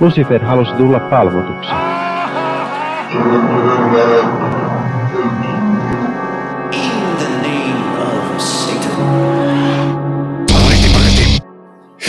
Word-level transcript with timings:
Lucifer 0.00 0.44
halusi 0.44 0.72
tulla 0.72 1.00
palvotuksi. 1.00 1.70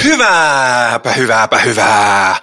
Hyvääpä, 0.03 1.11
hyvääpä, 1.13 1.57
hyvää. 1.57 2.35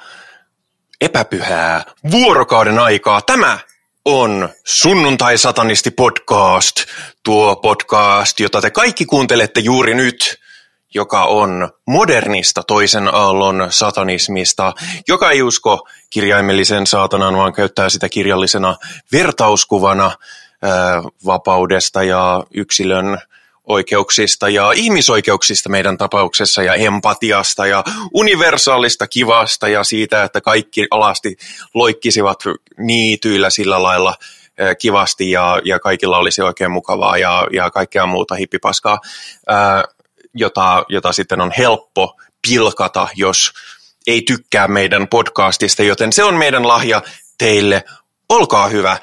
Epäpyhää 1.01 1.83
vuorokauden 2.11 2.79
aikaa. 2.79 3.21
Tämä 3.21 3.59
on 4.05 4.49
Sunnuntai-satanisti 4.65 5.91
podcast. 5.91 6.77
Tuo 7.23 7.57
podcast, 7.57 8.41
jota 8.41 8.61
te 8.61 8.71
kaikki 8.71 9.05
kuuntelette 9.07 9.61
juuri 9.61 9.95
nyt, 9.95 10.46
joka 10.95 11.25
on 11.25 11.71
modernista 11.87 12.63
toisen 12.63 13.15
aallon 13.15 13.67
satanismista, 13.71 14.73
joka 15.09 15.31
ei 15.31 15.43
usko 15.43 15.89
kirjaimellisen 16.11 16.87
saatanan, 16.87 17.37
vaan 17.37 17.53
käyttää 17.53 17.89
sitä 17.89 18.09
kirjallisena 18.09 18.77
vertauskuvana 19.13 20.11
vapaudesta 21.27 22.03
ja 22.03 22.45
yksilön 22.55 23.19
oikeuksista 23.65 24.49
ja 24.49 24.73
ihmisoikeuksista 24.73 25.69
meidän 25.69 25.99
tapauksessa 25.99 26.63
ja 26.63 26.75
empatiasta 26.75 27.67
ja 27.67 27.85
universaalista 28.15 29.07
kivasta 29.07 29.69
ja 29.69 29.85
siitä, 29.85 30.23
että 30.23 30.41
kaikki 30.41 30.87
alasti 30.91 31.37
loikkisivat 31.75 32.39
niityillä 32.79 33.51
sillä 33.51 33.83
lailla 33.83 34.15
kivasti 34.79 35.31
ja, 35.31 35.61
ja 35.65 35.79
kaikilla 35.79 36.19
olisi 36.19 36.43
oikein 36.43 36.71
mukavaa 36.71 37.19
ja, 37.19 37.47
ja 37.53 37.71
kaikkea 37.71 38.07
muuta 38.07 38.35
hippipaskaa, 38.35 39.01
ää, 39.49 39.85
jota, 40.37 40.85
jota 40.89 41.13
sitten 41.13 41.41
on 41.41 41.53
helppo 41.59 42.17
pilkata, 42.49 43.09
jos 43.15 43.53
ei 44.07 44.23
tykkää 44.23 44.69
meidän 44.69 45.09
podcastista, 45.09 45.83
joten 45.83 46.13
se 46.13 46.25
on 46.25 46.35
meidän 46.35 46.69
lahja 46.69 47.03
teille 47.39 47.85
Olkaa 48.29 48.69
hyvä. 48.69 48.97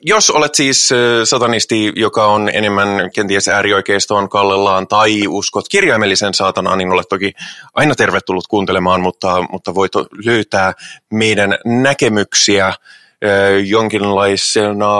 Jos 0.00 0.30
olet 0.30 0.54
siis 0.54 0.88
satanisti, 1.24 1.92
joka 1.96 2.26
on 2.26 2.50
enemmän 2.52 3.10
kenties 3.14 3.48
äärioikeistoon 3.48 4.28
kallellaan 4.28 4.88
tai 4.88 5.26
uskot 5.28 5.68
kirjaimellisen 5.68 6.34
saatanaan, 6.34 6.78
niin 6.78 6.92
olet 6.92 7.08
toki 7.08 7.32
aina 7.74 7.94
tervetullut 7.94 8.46
kuuntelemaan, 8.46 9.00
mutta, 9.00 9.42
mutta 9.50 9.74
voit 9.74 9.92
löytää 10.24 10.72
meidän 11.12 11.58
näkemyksiä 11.64 12.74
jonkinlaisena 13.66 14.90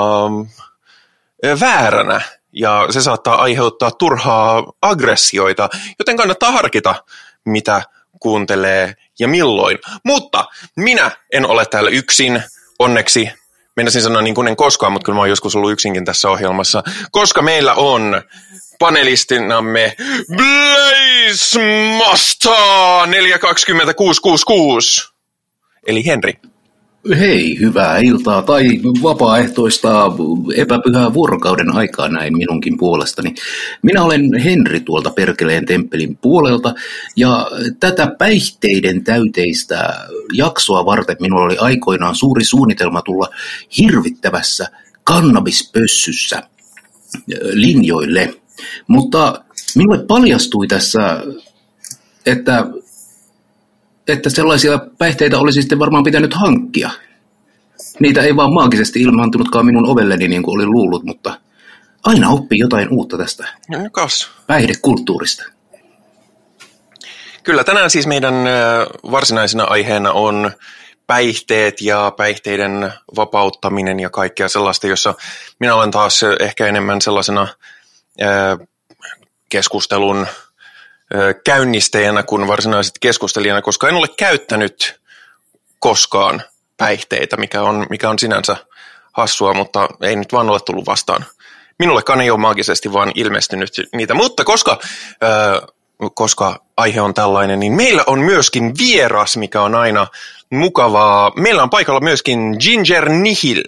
vääränä 1.61 2.21
ja 2.53 2.87
se 2.91 3.03
saattaa 3.03 3.43
aiheuttaa 3.43 3.91
turhaa 3.91 4.65
aggressioita, 4.83 5.69
joten 5.99 6.17
kannattaa 6.17 6.51
harkita, 6.51 6.95
mitä 7.45 7.83
kuuntelee 8.21 8.95
ja 9.19 9.29
milloin. 9.29 9.79
Mutta 10.05 10.45
minä 10.77 11.11
en 11.33 11.47
ole 11.47 11.67
täällä 11.67 11.91
yksin, 11.91 12.43
onneksi 12.79 13.31
Meinasin 13.77 14.03
sanoa 14.03 14.23
niin 14.23 14.35
kuin 14.35 14.49
en 14.49 14.57
koskaan, 14.57 14.93
mutta 14.93 15.05
kyllä 15.05 15.17
mä 15.17 15.21
oon 15.21 15.29
joskus 15.29 15.57
ollut 15.57 15.73
yksinkin 15.73 16.05
tässä 16.05 16.31
ohjelmassa, 16.31 16.83
koska 17.11 17.43
meillä 17.43 17.75
on 17.75 18.23
panelistinamme 18.79 19.97
Blaze 20.37 21.61
Masta 21.99 23.07
420666, 23.07 25.09
eli 25.87 26.07
Henri. 26.07 26.33
Hei, 27.09 27.59
hyvää 27.61 27.99
iltaa 27.99 28.43
tai 28.43 28.65
vapaaehtoista 29.03 30.13
epäpyhää 30.57 31.15
vuorokauden 31.15 31.77
aikaa 31.77 32.09
näin 32.09 32.37
minunkin 32.37 32.79
puolestani. 32.79 33.35
Minä 33.83 34.03
olen 34.03 34.35
Henri 34.45 34.81
tuolta 34.81 35.11
Perkeleen 35.11 35.67
temppelin 35.67 36.17
puolelta 36.17 36.75
ja 37.17 37.51
tätä 37.81 38.15
päihteiden 38.19 39.05
täyteistä 39.05 39.95
jaksoa 40.33 40.87
varten 40.87 41.17
minulla 41.21 41.45
oli 41.45 41.57
aikoinaan 41.59 42.15
suuri 42.15 42.45
suunnitelma 42.45 43.03
tulla 43.03 43.29
hirvittävässä 43.79 44.69
kannabispössyssä 45.05 46.43
linjoille. 47.53 48.35
Mutta 48.87 49.45
minulle 49.77 50.05
paljastui 50.05 50.67
tässä, 50.67 51.23
että 52.27 52.67
että 54.09 54.31
sellaisia 54.31 54.79
päihteitä 54.99 55.39
olisi 55.39 55.63
sitten 55.63 55.79
varmaan 55.79 56.05
pitänyt 56.05 56.35
hankkia. 56.35 56.91
Niitä 57.99 58.23
ei 58.23 58.37
vaan 58.37 58.55
maagisesti 58.55 59.03
ilmaantunutkaan 59.03 59.67
minun 59.67 59.89
ovelleni 59.89 60.29
niin 60.29 60.43
kuin 60.43 60.55
olin 60.55 60.71
luullut, 60.71 61.05
mutta 61.05 61.41
aina 62.03 62.29
oppii 62.29 62.59
jotain 62.59 62.89
uutta 62.91 63.19
tästä 63.19 63.49
Kas. 63.93 64.31
päihdekulttuurista. 64.47 65.45
Kyllä, 67.43 67.65
tänään 67.65 67.91
siis 67.91 68.07
meidän 68.07 68.35
varsinaisena 69.11 69.65
aiheena 69.65 70.13
on 70.13 70.51
päihteet 71.07 71.81
ja 71.81 72.13
päihteiden 72.17 72.93
vapauttaminen 73.17 74.01
ja 74.01 74.11
kaikkea 74.11 74.49
sellaista, 74.49 74.87
jossa 74.87 75.15
minä 75.61 75.75
olen 75.75 75.91
taas 75.91 76.21
ehkä 76.41 76.67
enemmän 76.67 77.03
sellaisena 77.03 77.49
keskustelun 79.49 80.27
käynnistäjänä 81.45 82.23
kuin 82.23 82.49
varsinaisesti 82.49 82.99
keskustelijana, 83.01 83.63
koska 83.63 83.89
en 83.89 83.95
ole 83.95 84.09
käyttänyt 84.09 85.01
koskaan 85.79 86.43
päihteitä, 86.77 87.37
mikä 87.37 87.63
on, 87.63 87.87
mikä 87.91 88.11
on 88.11 88.19
sinänsä 88.19 88.57
hassua, 89.13 89.55
mutta 89.55 89.89
ei 90.03 90.17
nyt 90.17 90.33
vaan 90.33 90.51
ole 90.51 90.61
tullut 90.61 90.87
vastaan. 90.87 91.27
Minullekaan 91.79 92.21
ei 92.21 92.31
ole 92.31 92.39
maagisesti 92.41 92.93
vaan 92.93 93.13
ilmestynyt 93.15 93.73
niitä, 93.93 94.15
mutta 94.15 94.45
koska, 94.45 94.79
äh, 95.25 95.69
koska 96.15 96.63
aihe 96.77 97.01
on 97.01 97.15
tällainen, 97.15 97.61
niin 97.61 97.73
meillä 97.73 98.05
on 98.07 98.19
myöskin 98.19 98.79
vieras, 98.79 99.37
mikä 99.37 99.63
on 99.63 99.75
aina 99.75 100.07
mukavaa. 100.51 101.33
Meillä 101.37 101.63
on 101.63 101.71
paikalla 101.71 102.01
myöskin 102.01 102.57
Ginger 102.61 103.09
Nihil. 103.09 103.63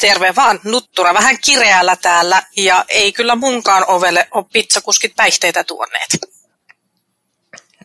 Terve 0.00 0.34
vaan, 0.36 0.60
nuttura 0.64 1.14
vähän 1.14 1.38
kireällä 1.44 1.96
täällä 1.96 2.42
ja 2.56 2.84
ei 2.88 3.12
kyllä 3.12 3.34
munkaan 3.34 3.84
ovelle 3.86 4.28
ole 4.30 4.44
pizzakuskit 4.52 5.12
päihteitä 5.16 5.64
tuoneet. 5.64 6.10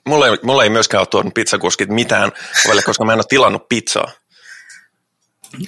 Mulla 0.08 0.28
ei, 0.28 0.38
mulla 0.44 0.64
ei 0.64 0.70
myöskään 0.70 1.02
ole 1.02 1.08
tuonut 1.08 1.34
pizzakuskit 1.34 1.90
mitään 1.90 2.32
ovelle, 2.66 2.82
koska 2.82 3.06
mä 3.06 3.14
en 3.14 3.20
ole 3.20 3.26
tilannut 3.30 3.70
pizzaa. 3.70 4.12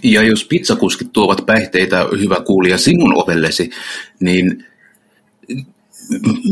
Ja 0.03 0.21
jos 0.21 0.45
pizzakuskit 0.45 1.13
tuovat 1.13 1.45
päihteitä, 1.45 2.05
hyvä 2.19 2.35
kuulija, 2.45 2.77
sinun 2.77 3.17
ovellesi, 3.23 3.69
niin 4.19 4.65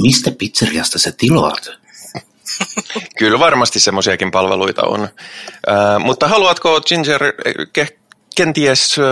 mistä 0.02 0.32
pizzeriasta 0.32 1.00
sä 1.00 1.12
tilaat? 1.18 1.72
Kyllä 3.20 3.40
varmasti 3.40 3.80
semmoisiakin 3.80 4.32
palveluita 4.32 4.82
on. 4.84 5.02
Äh, 5.02 6.00
mutta 6.00 6.28
haluatko 6.28 6.82
Ginger 6.82 7.22
ke- 7.80 7.98
kenties 8.36 8.96
äh, 9.00 9.06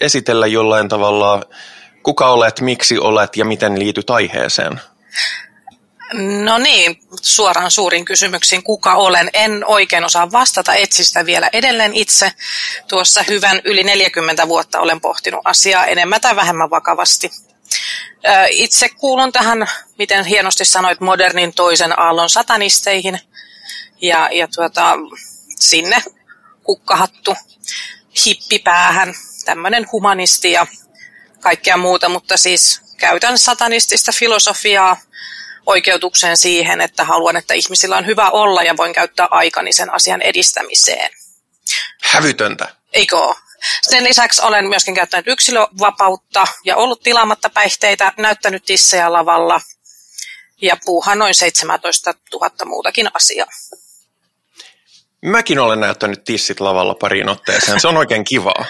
esitellä 0.00 0.46
jollain 0.46 0.88
tavalla, 0.88 1.42
kuka 2.02 2.28
olet, 2.28 2.60
miksi 2.60 2.98
olet 2.98 3.36
ja 3.36 3.44
miten 3.44 3.78
liityt 3.78 4.10
aiheeseen? 4.10 4.80
No 6.12 6.58
niin, 6.58 7.00
suoraan 7.22 7.70
suurin 7.70 8.04
kysymyksiin, 8.04 8.62
kuka 8.62 8.94
olen. 8.94 9.30
En 9.32 9.64
oikein 9.66 10.04
osaa 10.04 10.32
vastata, 10.32 10.74
etsistä 10.74 11.26
vielä 11.26 11.50
edelleen 11.52 11.94
itse. 11.94 12.32
Tuossa 12.88 13.24
hyvän 13.28 13.60
yli 13.64 13.84
40 13.84 14.48
vuotta 14.48 14.80
olen 14.80 15.00
pohtinut 15.00 15.40
asiaa 15.44 15.86
enemmän 15.86 16.20
tai 16.20 16.36
vähemmän 16.36 16.70
vakavasti. 16.70 17.30
Itse 18.50 18.88
kuulun 18.88 19.32
tähän, 19.32 19.66
miten 19.98 20.24
hienosti 20.24 20.64
sanoit, 20.64 21.00
modernin 21.00 21.54
toisen 21.54 21.98
aallon 21.98 22.30
satanisteihin. 22.30 23.20
Ja, 24.02 24.28
ja 24.32 24.48
tuota, 24.48 24.92
sinne 25.60 26.02
kukkahattu 26.62 27.36
hippipäähän, 28.26 29.14
tämmöinen 29.44 29.86
humanisti 29.92 30.52
ja 30.52 30.66
kaikkea 31.40 31.76
muuta, 31.76 32.08
mutta 32.08 32.36
siis 32.36 32.82
käytän 32.96 33.38
satanistista 33.38 34.12
filosofiaa 34.12 34.96
oikeutukseen 35.66 36.36
siihen, 36.36 36.80
että 36.80 37.04
haluan, 37.04 37.36
että 37.36 37.54
ihmisillä 37.54 37.96
on 37.96 38.06
hyvä 38.06 38.30
olla 38.30 38.62
ja 38.62 38.76
voin 38.76 38.92
käyttää 38.92 39.28
aikani 39.30 39.72
sen 39.72 39.94
asian 39.94 40.22
edistämiseen. 40.22 41.10
Hävytöntä. 42.02 42.68
Eikö 42.92 43.18
ole? 43.18 43.36
Sen 43.82 44.04
lisäksi 44.04 44.42
olen 44.42 44.68
myöskin 44.68 44.94
käyttänyt 44.94 45.26
yksilövapautta 45.26 46.46
ja 46.64 46.76
ollut 46.76 47.02
tilaamatta 47.02 47.50
päihteitä, 47.50 48.12
näyttänyt 48.18 48.64
tissejä 48.64 49.12
lavalla 49.12 49.60
ja 50.62 50.76
puuha 50.84 51.14
noin 51.14 51.34
17 51.34 52.14
000 52.32 52.50
muutakin 52.64 53.08
asiaa. 53.14 53.48
Mäkin 55.24 55.58
olen 55.58 55.80
näyttänyt 55.80 56.24
tissit 56.24 56.60
lavalla 56.60 56.94
pariin 56.94 57.28
otteeseen. 57.28 57.80
Se 57.80 57.88
on 57.88 57.96
oikein 57.96 58.24
kivaa. 58.24 58.64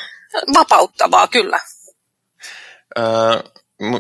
Vapauttavaa, 0.55 1.29
kyllä. 1.29 1.61
Öö, 2.99 3.05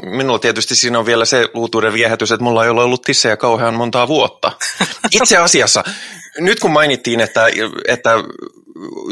minulla 0.05 0.38
tietysti 0.38 0.76
siinä 0.76 0.99
on 0.99 1.06
vielä 1.06 1.25
se 1.25 1.49
uutuuden 1.55 1.93
viehätys, 1.93 2.32
että 2.32 2.44
mulla 2.44 2.64
ei 2.64 2.70
ole 2.70 2.82
ollut 2.82 3.02
tissejä 3.02 3.37
kauhean 3.37 3.75
montaa 3.75 4.08
vuotta. 4.08 4.52
Itse 5.23 5.37
asiassa, 5.37 5.84
nyt 6.38 6.61
kun 6.61 6.70
mainittiin, 6.70 7.20
että, 7.20 7.46
että 7.88 8.11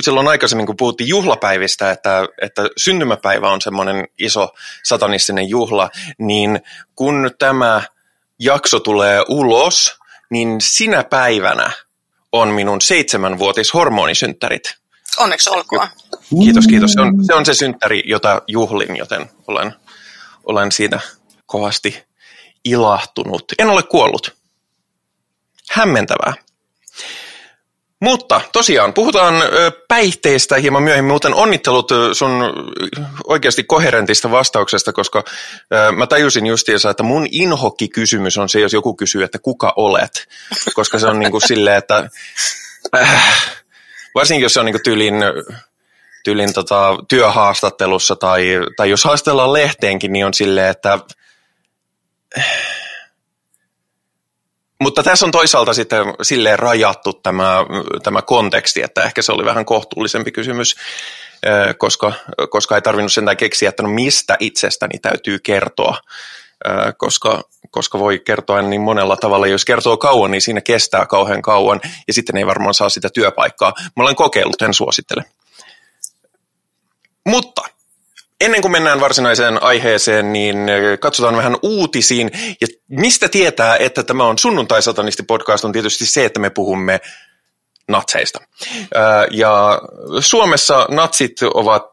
silloin 0.01 0.29
aikaisemmin, 0.29 0.67
kun 0.67 0.77
puhuttiin 0.77 1.09
juhlapäivistä, 1.09 1.91
että, 1.91 2.29
että 2.43 2.69
syntymäpäivä 2.77 3.51
on 3.51 3.61
semmoinen 3.61 4.09
iso 4.19 4.49
satanistinen 4.83 5.49
juhla, 5.49 5.91
niin 6.19 6.61
kun 6.95 7.31
tämä 7.39 7.83
jakso 8.39 8.81
tulee 8.81 9.23
ulos, 9.29 9.99
niin 10.31 10.61
sinä 10.61 11.05
päivänä 11.05 11.71
on 12.33 12.49
minun 12.49 12.81
seitsemänvuotis 12.81 13.75
hormonisynttärit. 13.75 14.77
Onneksi 15.19 15.51
olkoon. 15.51 15.89
Kiitos, 16.43 16.67
kiitos. 16.67 16.93
Se 16.93 17.01
on, 17.01 17.25
se 17.27 17.35
on 17.35 17.47
se 17.47 17.55
synttäri, 17.55 18.03
jota 18.07 18.43
juhlin, 18.47 18.97
joten 18.97 19.31
olen, 19.47 19.75
olen 20.45 20.73
siitä 20.73 21.01
kovasti 21.47 22.05
ilahtunut. 22.65 23.45
En 23.59 23.71
ole 23.71 23.83
kuollut. 23.83 24.37
Hämmentävää. 25.71 26.35
Mutta 28.01 28.41
tosiaan, 28.53 28.95
puhutaan 28.95 29.35
päihteistä 29.89 30.57
hieman 30.57 30.83
myöhemmin, 30.83 31.13
muuten 31.13 31.35
onnittelut 31.35 31.91
sun 32.13 32.31
oikeasti 33.27 33.65
koherentista 33.65 34.31
vastauksesta, 34.31 34.93
koska 34.93 35.25
mä 35.97 36.07
tajusin 36.07 36.47
justiinsa, 36.47 36.91
että 36.91 37.03
mun 37.03 37.27
inhokki-kysymys 37.31 38.39
on 38.39 38.49
se, 38.49 38.61
jos 38.61 38.73
joku 38.73 38.95
kysyy, 38.95 39.23
että 39.23 39.39
kuka 39.39 39.73
olet, 39.77 40.29
koska 40.75 40.99
se 40.99 41.07
on 41.07 41.19
niin 41.19 41.31
kuin 41.31 41.49
silleen, 41.49 41.77
että 41.77 42.09
äh, 42.97 43.55
varsinkin 44.15 44.43
jos 44.43 44.55
se 44.55 44.61
on 44.61 44.67
niin 44.67 44.75
kuin 44.75 44.83
tyylin, 44.83 45.15
tyylin 46.25 46.55
tota, 46.55 46.97
työhaastattelussa 47.09 48.17
tai, 48.17 48.47
tai 48.77 48.91
jos 48.91 49.05
haastellaan 49.05 49.53
lehteenkin, 49.53 50.13
niin 50.13 50.27
on 50.27 50.35
silleen, 50.35 50.71
että 50.71 50.99
mutta 54.83 55.03
tässä 55.03 55.27
on 55.27 55.33
toisaalta 55.33 55.75
sitten 55.75 56.07
silleen 56.23 56.59
rajattu 56.59 57.13
tämä, 57.13 57.57
tämä 58.03 58.23
konteksti, 58.23 58.83
että 58.83 59.03
ehkä 59.03 59.23
se 59.23 59.33
oli 59.33 59.45
vähän 59.45 59.65
kohtuullisempi 59.65 60.33
kysymys, 60.33 60.77
koska, 61.79 62.13
koska 62.51 62.75
ei 62.75 62.83
tarvinnut 62.83 63.13
sentään 63.13 63.37
keksiä, 63.37 63.69
että 63.69 63.83
no 63.83 63.89
mistä 63.89 64.37
itsestäni 64.41 64.99
täytyy 64.99 65.39
kertoa, 65.39 65.99
koska, 66.97 67.43
koska 67.71 67.99
voi 67.99 68.19
kertoa 68.19 68.63
niin 68.63 68.81
monella 68.81 69.17
tavalla. 69.17 69.47
Jos 69.47 69.65
kertoo 69.65 69.97
kauan, 69.97 70.31
niin 70.31 70.41
siinä 70.43 70.61
kestää 70.61 71.07
kauhean 71.07 71.43
kauan 71.43 71.81
ja 72.07 72.15
sitten 72.15 72.37
ei 72.37 72.47
varmaan 72.47 72.75
saa 72.75 72.89
sitä 72.89 73.09
työpaikkaa. 73.15 73.73
Mä 73.97 74.03
olen 74.03 74.17
kokeillut, 74.17 74.63
en 74.63 74.75
suosittele. 74.75 75.25
Mutta 77.27 77.63
Ennen 78.41 78.63
kuin 78.63 78.73
mennään 78.73 79.01
varsinaiseen 79.01 79.63
aiheeseen, 79.63 80.33
niin 80.33 80.57
katsotaan 81.01 81.37
vähän 81.37 81.57
uutisiin. 81.63 82.31
Ja 82.61 82.67
mistä 82.89 83.29
tietää, 83.29 83.77
että 83.77 84.03
tämä 84.03 84.25
on 84.25 84.39
sunnuntai-satanisti-podcast, 84.39 85.65
on 85.65 85.73
tietysti 85.73 86.07
se, 86.07 86.25
että 86.25 86.41
me 86.41 86.51
puhumme 86.51 87.01
natseista. 87.89 88.41
Ja 89.31 89.81
Suomessa 90.21 90.87
natsit 90.91 91.33
ovat 91.55 91.89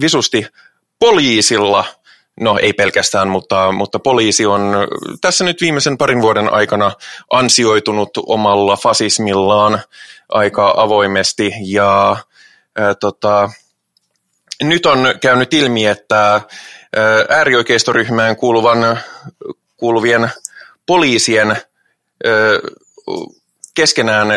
visusti 0.00 0.46
poliisilla, 0.98 1.84
no 2.40 2.58
ei 2.62 2.72
pelkästään, 2.72 3.28
mutta, 3.28 3.72
mutta 3.72 3.98
poliisi 3.98 4.46
on 4.46 4.74
tässä 5.20 5.44
nyt 5.44 5.60
viimeisen 5.60 5.98
parin 5.98 6.22
vuoden 6.22 6.52
aikana 6.52 6.92
ansioitunut 7.30 8.10
omalla 8.26 8.76
fasismillaan 8.76 9.80
aika 10.28 10.74
avoimesti 10.76 11.52
ja 11.64 12.16
ää, 12.76 12.94
tota, 12.94 13.50
nyt 14.62 14.86
on 14.86 15.14
käynyt 15.20 15.54
ilmi, 15.54 15.86
että 15.86 16.40
äärioikeistoryhmään 17.28 18.36
kuuluvan, 18.36 19.00
kuuluvien 19.76 20.30
poliisien 20.86 21.56
keskenään 23.74 24.28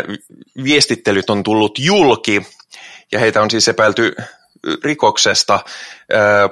viestittelyt 0.63 1.30
on 1.30 1.44
tullut 1.44 1.80
julki 1.80 2.48
ja 3.12 3.19
heitä 3.19 3.42
on 3.42 3.51
siis 3.51 3.68
epäilty 3.68 4.16
rikoksesta. 4.83 5.60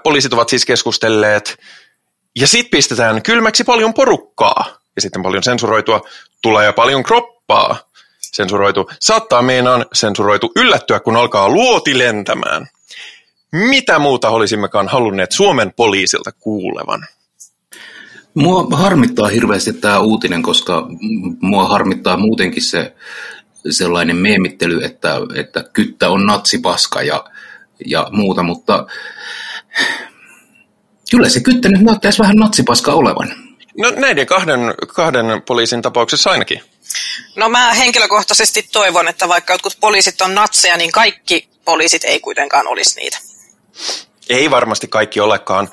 Poliisit 0.04 0.34
ovat 0.34 0.50
siis 0.50 0.66
keskustelleet 0.66 1.58
ja 2.36 2.48
sitten 2.48 2.72
pistetään 2.72 3.22
kylmäksi 3.22 3.64
paljon 3.64 3.94
porukkaa 3.94 4.78
ja 4.96 5.02
sitten 5.02 5.24
paljon 5.24 5.44
sensuroitua, 5.44 6.02
tulee 6.42 6.74
paljon 6.74 7.04
kroppaa 7.04 7.88
sensuroitu, 8.22 8.90
saattaa 9.00 9.42
meinaan 9.42 9.86
sensuroitu 9.94 10.52
yllättyä, 10.56 11.00
kun 11.00 11.16
alkaa 11.16 11.50
luoti 11.50 11.98
lentämään. 11.98 12.68
Mitä 13.52 14.00
muuta 14.00 14.30
olisimmekaan 14.30 14.88
halunneet 14.88 15.32
Suomen 15.32 15.74
poliisilta 15.74 16.32
kuulevan? 16.32 17.08
Mua 18.34 18.68
harmittaa 18.72 19.28
hirveästi 19.28 19.74
tämä 19.74 20.00
uutinen, 20.00 20.42
koska 20.44 20.88
mua 21.42 21.68
harmittaa 21.68 22.18
muutenkin 22.18 22.64
se 22.64 22.96
sellainen 23.70 24.16
meemittely, 24.16 24.84
että, 24.84 25.16
että 25.36 25.64
kyttä 25.74 26.10
on 26.10 26.26
natsipaska 26.26 27.02
ja, 27.02 27.24
ja 27.86 28.08
muuta, 28.12 28.44
mutta 28.44 28.86
kyllä 31.12 31.30
se 31.30 31.40
kyttä 31.40 31.70
nyt 31.70 31.82
näyttäisi 31.82 32.20
vähän 32.20 32.36
natsipaska 32.36 32.94
olevan. 32.94 33.34
No 33.78 33.90
näiden 33.90 34.28
kahden, 34.28 34.60
kahden 34.88 35.26
poliisin 35.48 35.82
tapauksessa 35.82 36.32
ainakin. 36.32 36.62
No 37.36 37.50
mä 37.50 37.74
henkilökohtaisesti 37.74 38.70
toivon, 38.72 39.08
että 39.08 39.28
vaikka 39.28 39.54
jotkut 39.54 39.78
poliisit 39.80 40.22
on 40.22 40.36
natseja, 40.36 40.78
niin 40.78 40.92
kaikki 40.92 41.50
poliisit 41.66 42.04
ei 42.04 42.20
kuitenkaan 42.20 42.68
olisi 42.68 43.00
niitä. 43.00 43.18
Ei 44.30 44.52
varmasti 44.52 44.88
kaikki 44.88 45.20
olekaan. 45.20 45.70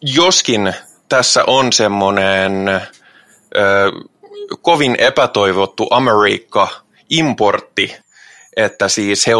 Joskin 0.00 0.74
tässä 1.08 1.44
on 1.46 1.72
semmoinen 1.72 2.68
ö, 2.68 2.80
kovin 4.62 4.96
epätoivottu 4.98 5.86
Amerikka-importti, 5.90 7.96
että 8.56 8.88
siis 8.88 9.26
he, 9.26 9.32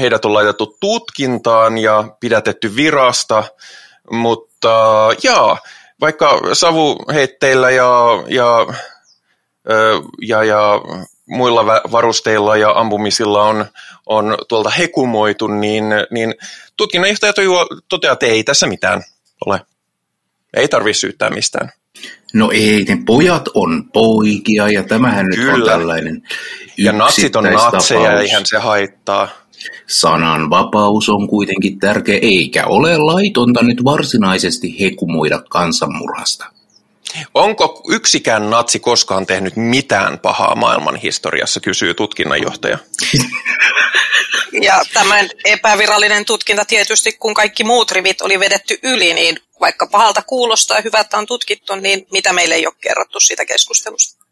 heidät 0.00 0.24
on 0.24 0.34
laitettu 0.34 0.76
tutkintaan 0.80 1.78
ja 1.78 2.04
pidätetty 2.20 2.76
virasta, 2.76 3.44
mutta 4.10 5.08
jaa, 5.22 5.58
vaikka 6.00 6.40
savuheitteillä 6.52 7.70
ja, 7.70 8.24
ja, 8.28 8.66
ja, 10.22 10.44
ja 10.44 10.80
muilla 11.26 11.66
varusteilla 11.66 12.56
ja 12.56 12.70
ampumisilla 12.70 13.42
on, 13.42 13.66
on 14.06 14.38
tuolta 14.48 14.70
hekumoitu, 14.70 15.46
niin, 15.46 15.84
niin 16.10 16.34
tutkinnanjohtaja 16.76 17.32
toteaa, 17.88 18.12
että 18.12 18.26
ei 18.26 18.44
tässä 18.44 18.66
mitään 18.66 19.02
ole. 19.46 19.60
Ei 20.56 20.68
tarvitse 20.68 21.00
syyttää 21.00 21.30
mistään. 21.30 21.72
No 22.34 22.50
ei, 22.50 22.84
ne 22.84 22.98
pojat 23.06 23.48
on 23.54 23.84
poikia 23.92 24.68
ja 24.68 24.82
tämähän 24.82 25.26
Kyllä. 25.34 25.52
nyt 25.52 25.62
on 25.62 25.68
tällainen 25.68 26.22
Ja 26.78 26.92
natsit 26.92 27.36
on 27.36 27.44
natseja, 27.44 28.20
eihän 28.20 28.46
se 28.46 28.58
haittaa. 28.58 29.28
Sananvapaus 29.86 31.08
on 31.08 31.28
kuitenkin 31.28 31.78
tärkeä, 31.78 32.18
eikä 32.22 32.66
ole 32.66 32.98
laitonta 32.98 33.62
nyt 33.62 33.84
varsinaisesti 33.84 34.80
hekumoida 34.80 35.42
kansanmurhasta. 35.48 36.55
Onko 37.34 37.82
yksikään 37.90 38.50
natsi 38.50 38.78
koskaan 38.80 39.26
tehnyt 39.26 39.56
mitään 39.56 40.18
pahaa 40.18 40.54
maailman 40.54 40.96
historiassa, 40.96 41.60
kysyy 41.60 41.94
tutkinnanjohtaja. 41.94 42.78
Ja 44.62 44.82
tämän 44.94 45.28
epävirallinen 45.44 46.24
tutkinta 46.24 46.64
tietysti, 46.64 47.12
kun 47.12 47.34
kaikki 47.34 47.64
muut 47.64 47.90
rivit 47.90 48.20
oli 48.20 48.40
vedetty 48.40 48.78
yli, 48.82 49.14
niin 49.14 49.38
vaikka 49.60 49.86
pahalta 49.86 50.22
kuulostaa 50.22 50.76
ja 50.76 50.82
hyvältä 50.82 51.18
on 51.18 51.26
tutkittu, 51.26 51.74
niin 51.74 52.06
mitä 52.12 52.32
meille 52.32 52.54
ei 52.54 52.66
ole 52.66 52.74
kerrottu 52.80 53.20
siitä 53.20 53.44
keskustelusta? 53.44 54.26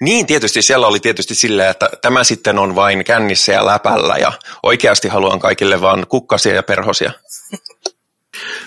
Niin, 0.00 0.26
tietysti 0.26 0.62
siellä 0.62 0.86
oli 0.86 1.00
tietysti 1.00 1.34
silleen, 1.34 1.70
että 1.70 1.90
tämä 2.02 2.24
sitten 2.24 2.58
on 2.58 2.74
vain 2.74 3.04
kännissä 3.04 3.52
ja 3.52 3.66
läpällä 3.66 4.16
ja 4.16 4.32
oikeasti 4.62 5.08
haluan 5.08 5.38
kaikille 5.38 5.80
vaan 5.80 6.06
kukkasia 6.08 6.54
ja 6.54 6.62
perhosia. 6.62 7.12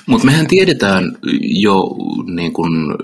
Mutta 0.05 0.25
mehän 0.25 0.48
tiedetään 0.48 1.17
jo 1.41 1.83
niin 2.36 2.53
kun 2.53 2.95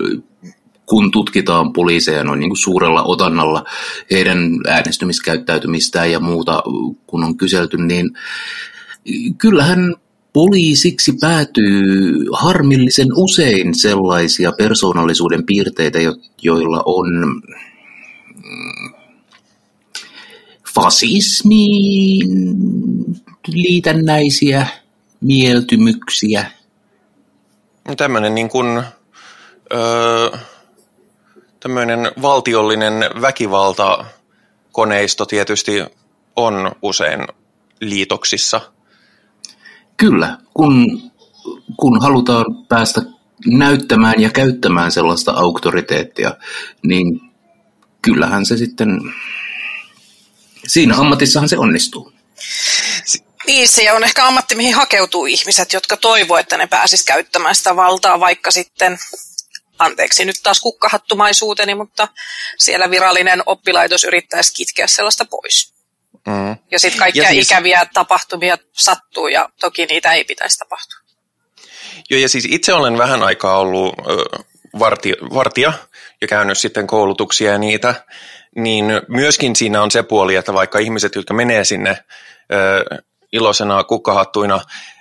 kun 0.86 1.10
tutkitaan 1.10 1.72
poliiseja 1.72 2.24
noin 2.24 2.40
niin 2.40 2.50
kuin 2.50 2.58
suurella 2.58 3.02
otannalla 3.02 3.64
heidän 4.10 4.38
äänestymiskäyttäytymistään 4.68 6.12
ja 6.12 6.20
muuta, 6.20 6.62
kun 7.06 7.24
on 7.24 7.36
kyselty, 7.36 7.76
niin 7.76 8.10
kyllähän 9.38 9.94
poliisiksi 10.32 11.12
päätyy 11.20 12.26
harmillisen 12.32 13.08
usein 13.14 13.74
sellaisia 13.74 14.52
persoonallisuuden 14.52 15.46
piirteitä, 15.46 15.98
joilla 16.42 16.82
on 16.86 17.06
mm, 18.34 18.92
fasismiin 20.74 22.28
liitännäisiä 23.48 24.66
mieltymyksiä. 25.20 26.50
Tämmöinen 27.96 28.34
niin 28.34 28.48
kuin, 28.48 28.82
öö, 29.72 30.38
tämmöinen 31.66 32.12
valtiollinen 32.22 32.92
väkivaltakoneisto 33.20 35.26
tietysti 35.26 35.84
on 36.36 36.72
usein 36.82 37.26
liitoksissa. 37.80 38.60
Kyllä, 39.96 40.38
kun, 40.54 41.02
kun 41.76 42.02
halutaan 42.02 42.44
päästä 42.68 43.02
näyttämään 43.46 44.20
ja 44.20 44.30
käyttämään 44.30 44.92
sellaista 44.92 45.32
auktoriteettia, 45.32 46.36
niin 46.82 47.20
kyllähän 48.02 48.46
se 48.46 48.56
sitten, 48.56 49.00
siinä 50.66 50.96
ammatissahan 50.96 51.48
se 51.48 51.58
onnistuu. 51.58 52.12
Niin, 53.46 53.68
se 53.68 53.92
on 53.92 54.04
ehkä 54.04 54.26
ammatti, 54.26 54.54
mihin 54.54 54.74
hakeutuu 54.74 55.26
ihmiset, 55.26 55.72
jotka 55.72 55.96
toivoo, 55.96 56.36
että 56.36 56.56
ne 56.56 56.66
pääsis 56.66 57.04
käyttämään 57.04 57.54
sitä 57.54 57.76
valtaa, 57.76 58.20
vaikka 58.20 58.50
sitten 58.50 58.98
anteeksi 59.78 60.24
nyt 60.24 60.36
taas 60.42 60.60
kukkahattumaisuuteni, 60.60 61.74
mutta 61.74 62.08
siellä 62.58 62.90
virallinen 62.90 63.42
oppilaitos 63.46 64.04
yrittäisi 64.04 64.54
kitkeä 64.54 64.86
sellaista 64.86 65.24
pois. 65.24 65.74
Mm. 66.26 66.56
Ja 66.70 66.78
sitten 66.80 66.98
kaikkia 66.98 67.22
ja 67.22 67.28
siis... 67.28 67.46
ikäviä 67.46 67.86
tapahtumia 67.94 68.58
sattuu 68.72 69.28
ja 69.28 69.48
toki 69.60 69.86
niitä 69.86 70.12
ei 70.12 70.24
pitäisi 70.24 70.58
tapahtua. 70.58 70.98
Joo 72.10 72.20
ja 72.20 72.28
siis 72.28 72.46
itse 72.50 72.74
olen 72.74 72.98
vähän 72.98 73.22
aikaa 73.22 73.58
ollut 73.58 73.94
ö, 73.98 74.24
vartija, 74.78 75.14
vartija 75.34 75.72
ja 76.20 76.28
käynyt 76.28 76.58
sitten 76.58 76.86
koulutuksia 76.86 77.52
ja 77.52 77.58
niitä, 77.58 77.94
niin 78.56 78.84
myöskin 79.08 79.56
siinä 79.56 79.82
on 79.82 79.90
se 79.90 80.02
puoli, 80.02 80.34
että 80.34 80.54
vaikka 80.54 80.78
ihmiset, 80.78 81.14
jotka 81.14 81.34
menee 81.34 81.64
sinne 81.64 82.04
ö, 82.52 83.00
iloisena 83.32 83.84
kukkahattuina, 83.84 84.60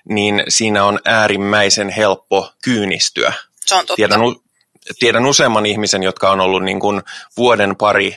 niin 0.10 0.44
siinä 0.50 0.84
on 0.84 1.00
äärimmäisen 1.06 1.90
helppo 1.90 2.54
kyynistyä. 2.64 3.34
Se 3.66 3.76
on 3.76 3.82
totta. 3.82 3.96
Tiedän, 3.96 4.20
tiedän 5.00 5.26
useamman 5.26 5.66
ihmisen, 5.66 6.04
jotka 6.04 6.32
on 6.32 6.40
ollut 6.40 6.64
niin 6.64 6.80
kuin 6.80 7.02
vuoden 7.38 7.76
pari 7.76 8.16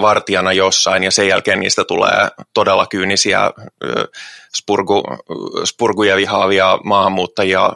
vartijana 0.00 0.52
jossain 0.52 1.02
ja 1.02 1.10
sen 1.10 1.28
jälkeen 1.28 1.60
niistä 1.60 1.84
tulee 1.84 2.28
todella 2.54 2.86
kyynisiä 2.86 3.50
spurgu, 4.56 5.02
spurguja 5.64 6.16
vihaavia 6.16 6.78
maahanmuuttajia, 6.84 7.72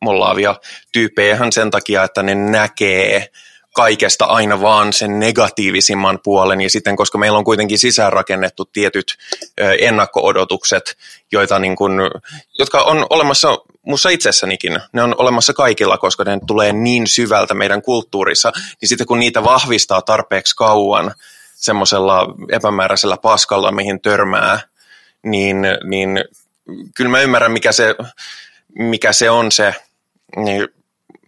mollaavia 0.00 0.54
tyyppejä 0.92 1.38
sen 1.50 1.70
takia, 1.70 2.04
että 2.04 2.22
ne 2.22 2.34
näkee 2.34 3.28
kaikesta 3.74 4.24
aina 4.24 4.60
vaan 4.60 4.92
sen 4.92 5.20
negatiivisimman 5.20 6.18
puolen 6.24 6.60
ja 6.60 6.70
sitten 6.70 6.96
koska 6.96 7.18
meillä 7.18 7.38
on 7.38 7.44
kuitenkin 7.44 7.78
sisäänrakennettu 7.78 8.64
tietyt 8.64 9.16
ennakko-odotukset, 9.80 10.96
joita 11.32 11.58
niin 11.58 11.76
kuin, 11.76 11.92
jotka 12.58 12.82
on 12.82 13.06
olemassa 13.10 13.58
mussa 13.88 14.08
itsessänikin, 14.08 14.78
ne 14.92 15.02
on 15.02 15.14
olemassa 15.18 15.52
kaikilla, 15.52 15.98
koska 15.98 16.24
ne 16.24 16.38
tulee 16.46 16.72
niin 16.72 17.06
syvältä 17.06 17.54
meidän 17.54 17.82
kulttuurissa, 17.82 18.52
niin 18.80 18.88
sitten 18.88 19.06
kun 19.06 19.18
niitä 19.18 19.44
vahvistaa 19.44 20.02
tarpeeksi 20.02 20.56
kauan 20.56 21.14
semmoisella 21.54 22.34
epämääräisellä 22.52 23.16
paskalla, 23.16 23.72
mihin 23.72 24.00
törmää, 24.00 24.60
niin, 25.22 25.56
niin 25.84 26.24
kyllä 26.94 27.10
mä 27.10 27.20
ymmärrän, 27.20 27.52
mikä 27.52 27.72
se, 27.72 27.94
mikä 28.78 29.12
se 29.12 29.30
on 29.30 29.52
se 29.52 29.74
niin 30.36 30.68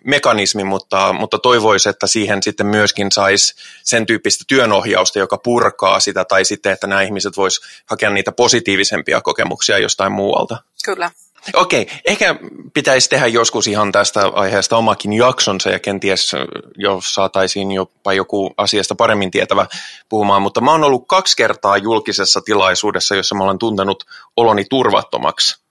mekanismi, 0.05 0.65
mutta, 0.65 1.13
mutta 1.13 1.39
toivoisi, 1.39 1.89
että 1.89 2.07
siihen 2.07 2.43
sitten 2.43 2.67
myöskin 2.67 3.13
saisi 3.13 3.55
sen 3.83 4.07
tyyppistä 4.07 4.45
työnohjausta, 4.49 5.19
joka 5.19 5.39
purkaa 5.39 6.01
sitä, 6.01 6.25
tai 6.25 6.45
sitten, 6.45 6.73
että 6.73 6.87
nämä 6.87 7.03
ihmiset 7.03 7.37
vois 7.37 7.61
hakea 7.87 8.11
niitä 8.11 8.33
positiivisempia 8.33 9.21
kokemuksia 9.21 9.79
jostain 9.79 10.13
muualta. 10.13 10.57
Kyllä. 10.85 11.11
Okei, 11.55 11.87
ehkä 12.05 12.37
pitäisi 12.75 13.09
tehdä 13.09 13.27
joskus 13.27 13.67
ihan 13.67 13.93
tästä 13.93 14.29
aiheesta 14.29 14.77
omakin 14.77 15.13
jaksonsa 15.13 15.71
ja 15.71 15.79
kenties 15.79 16.33
jo 16.77 17.01
saataisiin 17.05 17.73
jopa 17.73 18.13
joku 18.13 18.55
asiasta 18.57 18.95
paremmin 18.95 19.31
tietävä 19.31 19.67
puhumaan, 20.09 20.43
mutta 20.43 20.61
mä 20.61 20.71
oon 20.71 20.85
ollut 20.85 21.05
kaksi 21.09 21.37
kertaa 21.37 21.77
julkisessa 21.77 22.41
tilaisuudessa, 22.41 23.17
jossa 23.17 23.35
mä 23.35 23.45
olen 23.45 23.59
tuntenut 23.59 24.05
oloni 24.37 24.65
turvattomaksi. 24.65 25.63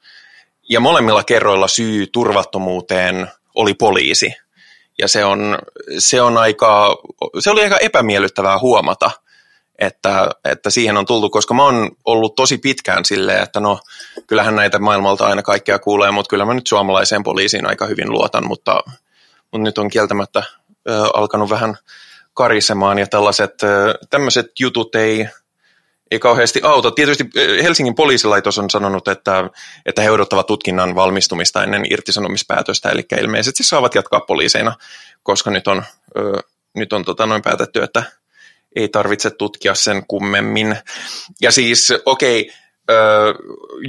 Ja 0.69 0.79
molemmilla 0.79 1.23
kerroilla 1.23 1.67
syy 1.67 2.07
turvattomuuteen 2.07 3.27
oli 3.55 3.73
poliisi. 3.73 4.33
Ja 4.99 5.07
se, 5.07 5.25
on, 5.25 5.59
se, 5.97 6.21
on 6.21 6.37
aika, 6.37 6.97
se 7.39 7.51
oli 7.51 7.63
aika 7.63 7.77
epämiellyttävää 7.77 8.59
huomata, 8.59 9.11
että, 9.79 10.29
että 10.45 10.69
siihen 10.69 10.97
on 10.97 11.05
tultu, 11.05 11.29
koska 11.29 11.53
mä 11.53 11.63
oon 11.63 11.91
ollut 12.05 12.35
tosi 12.35 12.57
pitkään 12.57 13.05
silleen, 13.05 13.43
että 13.43 13.59
no 13.59 13.79
kyllähän 14.27 14.55
näitä 14.55 14.79
maailmalta 14.79 15.27
aina 15.27 15.43
kaikkea 15.43 15.79
kuulee, 15.79 16.11
mutta 16.11 16.29
kyllä 16.29 16.45
mä 16.45 16.53
nyt 16.53 16.67
suomalaiseen 16.67 17.23
poliisiin 17.23 17.65
aika 17.65 17.85
hyvin 17.85 18.11
luotan, 18.11 18.47
mutta, 18.47 18.83
mutta 19.51 19.63
nyt 19.63 19.77
on 19.77 19.89
kieltämättä 19.89 20.43
ö, 20.89 21.03
alkanut 21.13 21.49
vähän 21.49 21.77
karisemaan 22.33 22.99
ja 22.99 23.07
tällaiset 23.07 23.53
tämmöiset 24.09 24.51
jutut 24.59 24.95
ei, 24.95 25.27
ei 26.11 26.19
kauheasti 26.19 26.61
auta. 26.63 26.91
Tietysti 26.91 27.29
Helsingin 27.63 27.95
poliisilaitos 27.95 28.59
on 28.59 28.69
sanonut, 28.69 29.07
että, 29.07 29.49
että 29.85 30.01
he 30.01 30.11
odottavat 30.11 30.47
tutkinnan 30.47 30.95
valmistumista 30.95 31.63
ennen 31.63 31.85
irtisanomispäätöstä, 31.89 32.89
eli 32.89 33.05
ilmeisesti 33.21 33.63
saavat 33.63 33.95
jatkaa 33.95 34.19
poliiseina, 34.19 34.75
koska 35.23 35.51
nyt 35.51 35.67
on, 35.67 35.83
ö, 36.17 36.21
nyt 36.75 36.93
on 36.93 37.05
tota 37.05 37.25
noin 37.25 37.41
päätetty, 37.41 37.83
että 37.83 38.03
ei 38.75 38.89
tarvitse 38.89 39.29
tutkia 39.29 39.75
sen 39.75 40.03
kummemmin. 40.07 40.77
Ja 41.41 41.51
siis, 41.51 41.93
okei, 42.05 42.41
okay, 42.41 42.59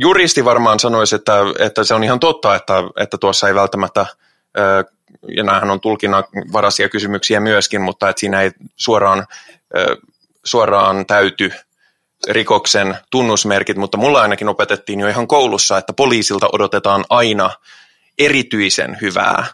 juristi 0.01 0.45
varmaan 0.45 0.81
sanoisi, 0.81 1.15
että, 1.15 1.35
että 1.59 1.85
se 1.85 1.95
on 1.95 2.05
ihan 2.05 2.21
totta, 2.21 2.55
että, 2.55 2.75
että 2.97 3.19
tuossa 3.19 3.49
ei 3.49 3.55
välttämättä, 3.55 4.07
ja 5.37 5.43
näähän 5.45 5.71
on 5.71 5.81
tulkinnanvaraisia 5.81 6.89
kysymyksiä 6.89 7.41
myöskin, 7.41 7.83
mutta 7.83 8.09
että 8.09 8.21
siinä 8.21 8.41
ei 8.43 8.51
suoraan, 8.77 9.27
suoraan 10.45 11.07
täyty 11.07 11.53
rikoksen 12.29 12.97
tunnusmerkit, 13.11 13.77
mutta 13.77 13.99
mulla 13.99 14.23
ainakin 14.23 14.49
opetettiin 14.49 15.01
jo 15.01 15.09
ihan 15.09 15.27
koulussa, 15.27 15.79
että 15.79 15.93
poliisilta 15.93 16.49
odotetaan 16.53 17.05
aina 17.11 17.51
erityisen 18.19 18.99
hyvää 19.01 19.47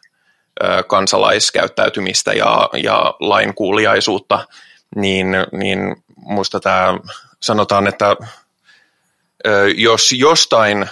kansalaiskäyttäytymistä 0.86 2.32
ja, 2.32 2.68
ja 2.82 3.14
lainkuuliaisuutta, 3.20 4.46
niin, 4.96 5.26
niin 5.52 5.96
musta 6.16 6.60
tämä 6.60 6.98
sanotaan, 7.40 7.86
että 7.86 8.16
jos 9.76 10.12
jostain, 10.12 10.88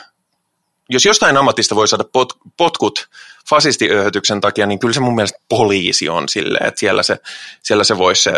jos 0.91 1.05
jostain 1.05 1.37
ammatista 1.37 1.75
voi 1.75 1.89
saada 1.89 2.05
pot, 2.13 2.33
potkut 2.57 3.09
fasistiöhötyksen 3.49 4.41
takia, 4.41 4.67
niin 4.67 4.79
kyllä 4.79 4.95
se 4.95 5.01
mun 5.01 5.15
mielestä 5.15 5.39
poliisi 5.49 6.09
on 6.09 6.29
silleen, 6.29 6.67
että 6.67 6.81
siellä 6.81 7.03
se, 7.03 7.17
siellä 7.63 7.85
se 7.85 7.99
voisi 7.99 8.23
se 8.23 8.33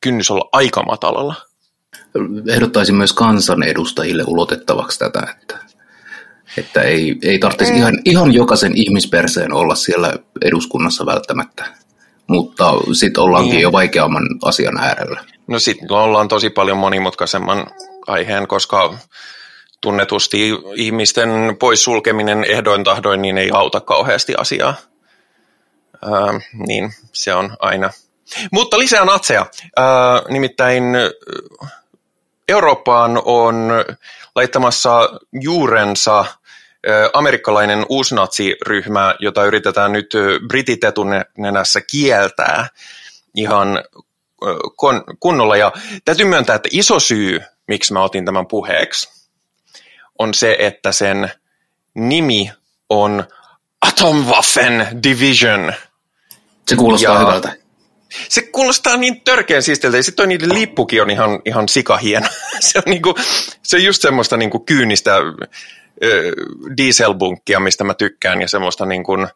kynnys 0.00 0.30
olla 0.30 0.48
aika 0.52 0.82
matalalla. 0.82 1.34
Ehdottaisin 2.48 2.94
myös 2.94 3.12
kansanedustajille 3.12 4.24
ulotettavaksi 4.26 4.98
tätä, 4.98 5.34
että, 5.40 5.58
että 6.56 6.82
ei, 6.82 7.18
ei 7.22 7.38
tarvitsisi 7.38 7.72
mm. 7.72 7.78
ihan, 7.78 7.98
ihan 8.04 8.32
jokaisen 8.32 8.72
ihmisperseen 8.76 9.52
olla 9.52 9.74
siellä 9.74 10.12
eduskunnassa 10.42 11.06
välttämättä 11.06 11.85
mutta 12.28 12.72
sitten 12.92 13.22
ollaankin 13.22 13.52
niin. 13.52 13.62
jo 13.62 13.72
vaikeamman 13.72 14.22
asian 14.42 14.78
äärellä. 14.78 15.24
No 15.46 15.58
sitten 15.58 15.92
ollaan 15.92 16.28
tosi 16.28 16.50
paljon 16.50 16.76
monimutkaisemman 16.76 17.66
aiheen, 18.06 18.48
koska 18.48 18.98
tunnetusti 19.80 20.50
ihmisten 20.74 21.30
poissulkeminen 21.58 22.44
ehdoin 22.44 22.84
tahdoin 22.84 23.22
niin 23.22 23.38
ei 23.38 23.50
auta 23.54 23.80
kauheasti 23.80 24.34
asiaa. 24.38 24.74
Ää, 26.04 26.40
niin 26.66 26.92
se 27.12 27.34
on 27.34 27.56
aina. 27.60 27.90
Mutta 28.52 28.78
lisää 28.78 29.04
natseja. 29.04 29.46
Ää, 29.76 29.86
nimittäin 30.28 30.84
Eurooppaan 32.48 33.22
on 33.24 33.70
laittamassa 34.34 35.08
juurensa 35.40 36.24
amerikkalainen 37.12 37.86
uusnatsiryhmä, 37.88 39.14
jota 39.20 39.44
yritetään 39.44 39.92
nyt 39.92 40.12
britit 40.48 40.84
etunenässä 40.84 41.80
kieltää 41.90 42.68
ihan 43.34 43.84
kunnolla. 45.20 45.56
Ja 45.56 45.72
täytyy 46.04 46.26
myöntää, 46.26 46.56
että 46.56 46.68
iso 46.72 47.00
syy, 47.00 47.40
miksi 47.68 47.92
mä 47.92 48.02
otin 48.02 48.24
tämän 48.24 48.46
puheeksi, 48.46 49.08
on 50.18 50.34
se, 50.34 50.56
että 50.58 50.92
sen 50.92 51.30
nimi 51.94 52.50
on 52.90 53.24
Atomwaffen 53.82 54.88
Division. 55.02 55.72
Se 56.68 56.76
kuulostaa 56.76 57.14
ja 57.14 57.20
hyvältä. 57.20 57.52
Se 58.28 58.42
kuulostaa 58.42 58.96
niin 58.96 59.20
törkeän 59.20 59.62
siistiltä, 59.62 59.96
ja 59.96 60.02
sitten 60.02 60.16
toi 60.16 60.26
niiden 60.26 60.54
lippukin 60.54 61.02
on 61.02 61.10
ihan, 61.10 61.40
ihan 61.44 61.68
sikahieno. 61.68 62.26
se 62.60 62.78
on, 62.78 62.82
niinku, 62.86 63.14
se 63.62 63.76
on 63.76 63.84
just 63.84 64.02
semmoista 64.02 64.36
niinku 64.36 64.60
kyynistä 64.60 65.16
dieselbunkkia, 66.76 67.60
mistä 67.60 67.84
mä 67.84 67.94
tykkään, 67.94 68.42
ja 68.42 68.48
semmoista 68.48 68.86
niin 68.86 69.04
kuin, 69.04 69.22
ä, 69.22 69.28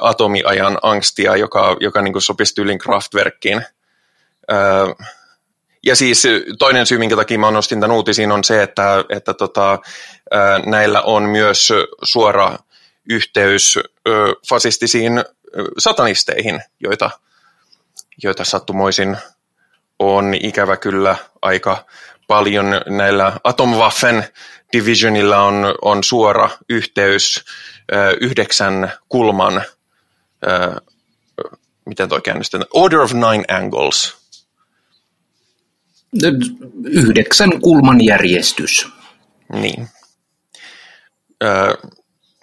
atomiajan 0.00 0.78
angstia, 0.82 1.36
joka, 1.36 1.76
joka 1.80 2.02
niin 2.02 2.12
kuin 2.12 2.22
sopisi 2.22 2.54
tyylin 2.54 2.78
Kraftwerkkiin. 2.78 3.58
Ä, 3.58 4.54
ja 5.86 5.96
siis 5.96 6.22
toinen 6.58 6.86
syy, 6.86 6.98
minkä 6.98 7.16
takia 7.16 7.38
mä 7.38 7.50
nostin 7.50 7.80
tämän 7.80 7.96
uutisiin, 7.96 8.32
on 8.32 8.44
se, 8.44 8.62
että, 8.62 9.04
että 9.08 9.34
tota, 9.34 9.78
näillä 10.66 11.02
on 11.02 11.22
myös 11.22 11.72
suora 12.02 12.58
yhteys 13.10 13.78
fasistisiin 14.48 15.24
satanisteihin, 15.78 16.62
joita, 16.80 17.10
joita 18.22 18.44
sattumoisin 18.44 19.16
on 19.98 20.34
ikävä 20.34 20.76
kyllä 20.76 21.16
aika 21.42 21.86
paljon 22.26 22.66
näillä 22.86 23.32
Atomwaffen 23.44 24.28
Divisionilla 24.72 25.42
on, 25.42 25.74
on 25.82 26.04
suora 26.04 26.50
yhteys 26.68 27.44
ö, 27.92 28.16
yhdeksän 28.20 28.92
kulman, 29.08 29.62
ö, 30.48 30.80
miten 31.86 32.08
toi 32.08 32.20
käynnistetään, 32.20 32.68
Order 32.74 33.00
of 33.00 33.12
Nine 33.12 33.44
Angles. 33.48 34.14
Yhdeksän 36.84 37.60
kulman 37.60 38.04
järjestys. 38.04 38.88
Niin. 39.52 39.88
Ö, 41.44 41.46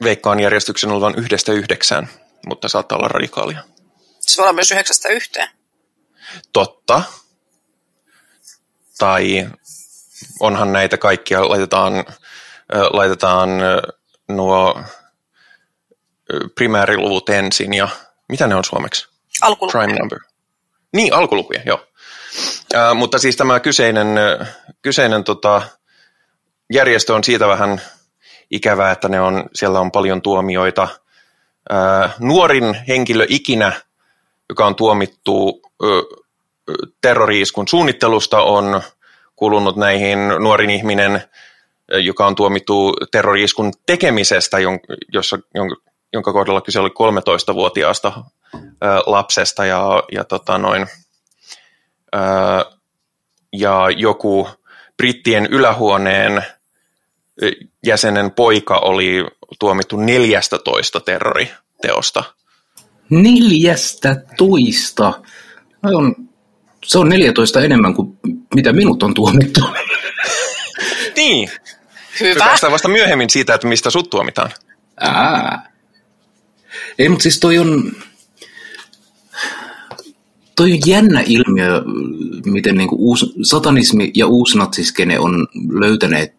veikkaan 0.03 0.39
järjestyksen 0.39 0.92
olevan 0.92 1.15
yhdestä 1.18 1.51
yhdeksään, 1.51 2.10
mutta 2.48 2.70
saattaa 2.70 2.98
olla 2.98 3.08
radikaalia. 3.08 3.63
Se 4.20 4.38
voi 4.38 4.44
olla 4.44 4.53
myös 4.53 4.72
yhdeksästä 4.72 5.10
yhteen. 5.10 5.50
Totta. 6.53 7.03
Tai 8.98 9.50
onhan 10.43 10.73
näitä 10.73 10.97
kaikkia, 10.97 11.50
laitetaan, 11.50 12.05
laitetaan 12.93 13.50
nuo 14.27 14.81
primääriluvut 16.55 17.29
ensin 17.29 17.73
ja 17.73 17.88
mitä 18.29 18.47
ne 18.47 18.55
on 18.55 18.63
suomeksi? 18.63 19.07
Alkulukuja. 19.41 19.83
Prime 19.83 20.00
number. 20.00 20.19
Niin, 20.93 21.13
alkulukuja, 21.13 21.62
joo. 21.65 21.85
Ää, 22.73 22.93
mutta 22.93 23.19
siis 23.19 23.35
tämä 23.35 23.59
kyseinen, 23.59 24.07
kyseinen 24.81 25.23
tota, 25.23 25.62
järjestö 26.73 27.13
on 27.13 27.23
siitä 27.23 27.47
vähän 27.47 27.81
ikävää, 28.51 28.91
että 28.91 29.09
ne 29.09 29.21
on, 29.21 29.43
siellä 29.55 29.79
on 29.79 29.91
paljon 29.91 30.21
tuomioita. 30.21 30.88
Ää, 31.69 32.09
nuorin 32.19 32.77
henkilö 32.88 33.25
ikinä, 33.29 33.81
joka 34.50 34.65
on 34.65 34.75
tuomittu 34.75 35.62
ö, 35.83 35.88
terroriiskun 37.01 37.67
suunnittelusta, 37.67 38.41
on 38.41 38.81
kulunut 39.36 39.75
näihin 39.75 40.20
nuorin 40.40 40.70
ihminen, 40.70 41.22
joka 41.92 42.28
on 42.28 42.36
tuomittu 42.36 42.94
terroriiskun 43.12 43.72
tekemisestä, 43.86 44.58
jossa, 45.13 45.40
jonka, 46.13 46.34
kohdalla 46.34 46.62
kyse 46.62 46.80
oli 46.80 46.90
13-vuotiaasta 46.90 48.24
ö, 48.56 48.60
lapsesta 49.06 49.66
ja, 49.66 50.04
ja 50.12 50.24
tota 50.24 50.58
noin, 50.58 50.88
ja 53.54 53.90
joku 53.98 54.48
brittien 54.98 55.46
ylähuoneen 55.46 56.44
jäsenen 57.86 58.32
poika 58.32 58.78
oli 58.78 59.25
tuomittu 59.60 59.98
14 59.98 61.00
terroriteosta. 61.00 62.24
Neljästä 63.10 64.24
toista. 64.38 65.22
Se 65.90 65.96
on, 65.96 66.16
se 66.86 67.00
on 67.00 67.10
14 67.10 67.62
enemmän 67.62 67.94
kuin 67.94 68.20
mitä 68.55 68.74
minut 68.74 69.03
on 69.03 69.13
tuomittu. 69.13 69.62
Niin, 71.15 71.50
Hyvä. 72.19 72.45
päästään 72.45 72.74
vasta 72.74 72.88
myöhemmin 72.88 73.29
siitä, 73.29 73.53
että 73.53 73.67
mistä 73.67 73.89
sut 73.89 74.10
tuomitaan. 74.10 74.51
Ää. 75.00 75.72
Ei, 77.00 77.10
mutta 77.10 77.24
siis 77.24 77.39
toi 77.39 77.57
on, 77.57 77.91
toi 80.55 80.72
on 80.74 80.79
jännä 80.86 81.24
ilmiö, 81.25 81.81
miten 82.45 82.75
niinku 82.75 82.95
uus, 83.00 83.33
satanismi 83.43 84.12
ja 84.15 84.27
uusnatsiskene 84.27 85.19
on 85.19 85.48
löytäneet 85.72 86.33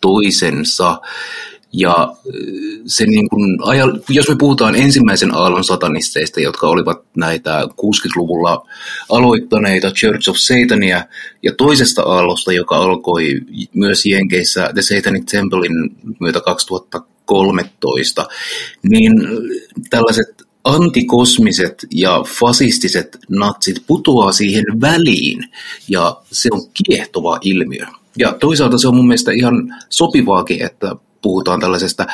toisensa. 0.00 1.00
Ja 1.72 2.02
äh, 2.02 2.14
se 2.86 3.06
niin 3.06 3.28
kuin, 3.28 3.58
jos 4.08 4.28
me 4.28 4.36
puhutaan 4.38 4.76
ensimmäisen 4.76 5.34
aallon 5.34 5.64
satanisteista, 5.64 6.40
jotka 6.40 6.68
olivat 6.68 7.02
näitä 7.16 7.62
60-luvulla 7.70 8.66
aloittaneita 9.08 9.90
Church 9.90 10.30
of 10.30 10.36
Satania, 10.36 11.04
ja 11.42 11.54
toisesta 11.54 12.02
aallosta, 12.02 12.52
joka 12.52 12.76
alkoi 12.76 13.40
myös 13.74 14.06
Jenkeissä 14.06 14.70
The 14.74 14.82
Satanic 14.82 15.30
Templein 15.30 15.72
myötä 16.20 16.40
2013, 16.40 18.26
niin 18.82 19.12
tällaiset 19.90 20.48
antikosmiset 20.64 21.86
ja 21.94 22.24
fasistiset 22.40 23.18
natsit 23.28 23.82
putoaa 23.86 24.32
siihen 24.32 24.64
väliin, 24.80 25.44
ja 25.88 26.16
se 26.32 26.48
on 26.52 26.60
kiehtova 26.84 27.38
ilmiö. 27.40 27.86
Ja 28.18 28.32
toisaalta 28.32 28.78
se 28.78 28.88
on 28.88 28.96
mun 28.96 29.06
mielestä 29.06 29.32
ihan 29.32 29.74
sopivaakin, 29.88 30.62
että 30.62 30.96
puhutaan 31.22 31.60
tällaisesta 31.60 32.06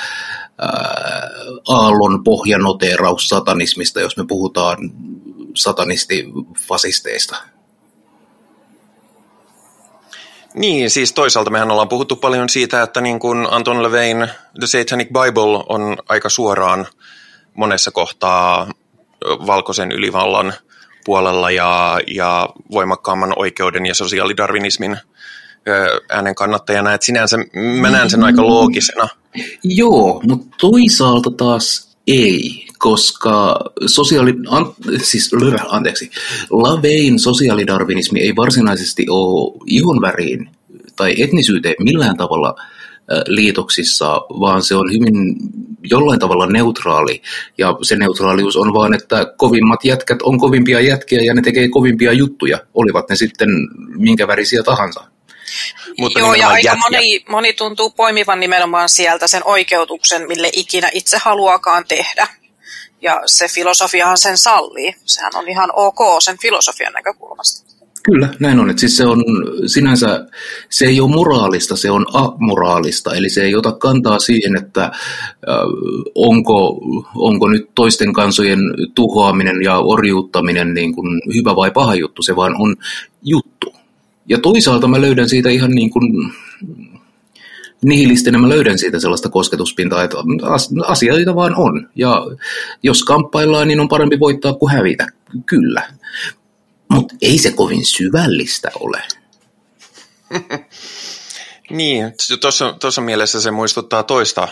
ää, 0.59 1.31
aallon 1.69 2.25
pohjanoteeraus 2.25 3.29
satanismista, 3.29 4.01
jos 4.01 4.17
me 4.17 4.25
puhutaan 4.27 4.79
satanistifasisteista. 5.55 7.37
Niin, 10.55 10.91
siis 10.91 11.13
toisaalta 11.13 11.51
mehän 11.51 11.71
ollaan 11.71 11.89
puhuttu 11.89 12.17
paljon 12.17 12.49
siitä, 12.49 12.83
että 12.83 13.01
niin 13.01 13.19
kuin 13.19 13.47
Anton 13.51 13.83
Levein 13.83 14.29
The 14.61 14.67
Satanic 14.67 15.09
Bible 15.09 15.65
on 15.69 15.97
aika 16.09 16.29
suoraan 16.29 16.87
monessa 17.55 17.91
kohtaa 17.91 18.71
valkoisen 19.25 19.93
ylivallan 19.93 20.55
puolella 21.05 21.51
ja, 21.51 22.01
ja 22.07 22.49
voimakkaamman 22.71 23.33
oikeuden 23.37 23.87
ja 23.87 23.95
sosiaalidarwinismin 23.95 24.93
ö, 24.93 24.99
äänen 26.11 26.35
kannattajana, 26.35 26.95
että 26.95 27.05
sinänsä 27.05 27.37
mä 27.81 27.91
näen 27.91 28.11
sen 28.11 28.25
aika 28.25 28.47
loogisena. 28.47 29.09
Joo, 29.65 30.21
mutta 30.27 30.57
toisaalta 30.61 31.31
taas 31.31 31.97
ei, 32.07 32.67
koska 32.79 33.61
sosiaali, 33.87 34.35
an, 34.49 34.75
siis, 35.03 35.31
anteeksi, 35.69 36.11
Lavein 36.51 37.19
sosiaalidarwinismi 37.19 38.21
ei 38.21 38.37
varsinaisesti 38.37 39.07
ole 39.09 39.59
ihonväriin 39.67 40.51
tai 40.97 41.15
etnisyyteen 41.23 41.75
millään 41.79 42.17
tavalla 42.17 42.55
liitoksissa, 43.27 44.15
vaan 44.15 44.63
se 44.63 44.75
on 44.75 44.93
hyvin 44.93 45.37
jollain 45.83 46.21
tavalla 46.21 46.47
neutraali. 46.47 47.23
Ja 47.59 47.77
se 47.83 47.97
neutraalius 47.97 48.57
on 48.57 48.75
vaan, 48.75 48.95
että 48.95 49.33
kovimmat 49.37 49.85
jätkät 49.85 50.23
on 50.23 50.39
kovimpia 50.39 50.81
jätkiä 50.81 51.23
ja 51.23 51.35
ne 51.35 51.43
tekee 51.43 51.69
kovimpia 51.69 52.13
juttuja, 52.13 52.59
olivat 52.75 53.09
ne 53.09 53.17
sitten 53.17 53.49
minkä 53.97 54.29
värisiä 54.29 54.63
tahansa. 54.63 55.14
Mutta 55.99 56.19
Joo, 56.19 56.35
ja 56.35 56.49
aika 56.49 56.77
moni, 56.77 57.25
moni 57.29 57.53
tuntuu 57.53 57.91
poimivan 57.91 58.41
nimenomaan 58.41 58.89
sieltä 58.89 59.29
sen 59.29 59.43
oikeutuksen, 59.45 60.29
mille 60.29 60.51
ikinä 60.53 60.91
itse 60.93 61.19
haluaakaan 61.19 61.85
tehdä. 61.89 62.27
Ja 63.03 63.23
se 63.27 63.49
filosofiahan 63.49 64.19
sen 64.19 64.39
sallii. 64.39 64.95
Sehän 65.05 65.33
on 65.35 65.49
ihan 65.49 65.71
ok 65.73 65.99
sen 66.23 66.39
filosofian 66.39 66.93
näkökulmasta. 66.93 67.75
Kyllä, 68.05 68.29
näin 68.41 68.61
on. 68.61 68.71
Että 68.71 68.81
siis 68.81 68.97
se 68.97 69.07
on 69.07 69.25
sinänsä, 69.67 70.27
se 70.71 70.87
ei 70.87 71.01
ole 71.01 71.11
moraalista, 71.11 71.77
se 71.77 71.91
on 71.91 72.07
amoraalista. 72.13 73.15
Eli 73.15 73.31
se 73.31 73.43
ei 73.43 73.55
ota 73.55 73.73
kantaa 73.73 74.19
siihen, 74.19 74.57
että 74.57 74.83
äh, 74.83 74.91
onko, 76.15 76.81
onko 77.15 77.49
nyt 77.49 77.71
toisten 77.75 78.13
kansojen 78.13 78.59
tuhoaminen 78.95 79.63
ja 79.63 79.79
orjuuttaminen 79.79 80.75
niin 80.75 80.95
kuin 80.95 81.23
hyvä 81.35 81.57
vai 81.57 81.71
paha 81.71 81.95
juttu. 81.95 82.23
Se 82.23 82.37
vaan 82.37 82.55
on 82.59 82.77
juttu. 83.23 83.75
Ja 84.29 84.39
toisaalta 84.39 84.89
mä 84.89 85.01
löydän 85.01 85.29
siitä 85.29 85.51
ihan 85.51 85.71
niin 85.71 85.91
kuin 85.91 86.33
nihilistinä 87.83 88.39
mä 88.39 88.49
löydän 88.49 88.79
siitä 88.79 89.01
sellaista 89.01 89.29
kosketuspintaa, 89.29 90.03
että 90.03 90.17
as- 90.43 90.71
asioita 90.87 91.35
vaan 91.35 91.55
on. 91.57 91.89
Ja 91.95 92.27
jos 92.83 93.05
kamppaillaan, 93.05 93.69
niin 93.69 93.81
on 93.81 93.89
parempi 93.89 94.21
voittaa 94.21 94.55
kuin 94.55 94.73
hävitä. 94.73 95.07
Kyllä. 95.47 95.89
Mutta 96.93 97.15
ei 97.23 97.39
se 97.39 97.53
kovin 97.53 97.85
syvällistä 97.85 98.71
ole. 98.81 99.03
Niin, 101.71 102.13
tuossa, 102.41 102.73
tuossa 102.81 103.01
mielessä 103.01 103.41
se 103.41 103.51
muistuttaa 103.51 104.03
toista, 104.03 104.49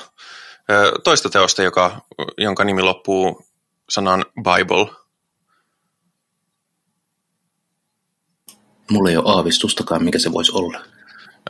toista 1.05 1.31
teosta, 1.31 1.63
joka, 1.63 2.01
jonka 2.39 2.65
nimi 2.65 2.83
loppuu 2.83 3.47
sanan 3.89 4.25
Bible. 4.37 5.02
Mulla 8.93 9.11
ei 9.11 9.17
ole 9.17 9.37
aavistustakaan, 9.37 10.05
mikä 10.05 10.19
se 10.19 10.33
voisi 10.33 10.53
olla. 10.55 10.79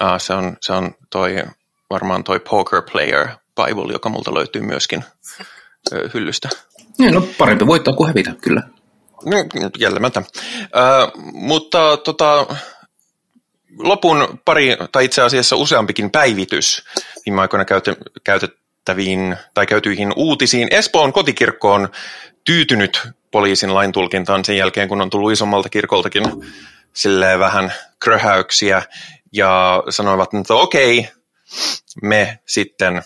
Ah, 0.01 0.21
se, 0.21 0.35
on, 0.35 0.57
se 0.61 0.73
on 0.73 0.95
toi, 1.11 1.43
varmaan 1.91 2.25
toi 2.25 2.41
Poker 2.41 2.83
Player 2.93 3.29
Bible, 3.57 3.93
joka 3.93 4.09
multa 4.09 4.35
löytyy 4.35 4.63
myöskin 4.63 5.05
ö, 5.93 6.11
hyllystä. 6.15 6.49
Niin, 6.99 7.15
no 7.15 7.27
parempi 7.39 7.67
voittaa 7.67 7.95
kuin 7.95 8.09
hävitä, 8.09 8.35
kyllä. 8.41 8.63
No, 9.25 9.37
jällemättä. 9.79 10.23
Ö, 10.63 11.21
mutta 11.33 11.97
tota, 11.97 12.47
lopun 13.79 14.41
pari, 14.45 14.77
tai 14.93 15.05
itse 15.05 15.23
asiassa 15.23 15.57
useampikin 15.57 16.11
päivitys 16.11 16.85
viime 17.27 17.41
aikoina 17.41 17.65
käyte, 17.65 17.97
käytettäviin 18.25 19.37
tai 19.55 19.67
käytyihin 19.67 20.13
uutisiin. 20.17 20.69
Espoon 20.71 21.13
kotikirkko 21.13 21.73
on 21.73 21.89
tyytynyt 22.45 23.09
poliisin 23.31 23.75
laintulkintaan 23.75 24.45
sen 24.45 24.57
jälkeen, 24.57 24.89
kun 24.89 25.01
on 25.01 25.11
tullut 25.11 25.33
isommalta 25.33 25.69
kirkoltakin 25.69 26.25
silleen 26.93 27.39
vähän 27.39 27.73
kröhäyksiä 28.01 28.83
ja 29.33 29.83
sanoivat, 29.89 30.35
että 30.35 30.55
okei, 30.55 31.09
me 32.03 32.39
sitten 32.47 33.03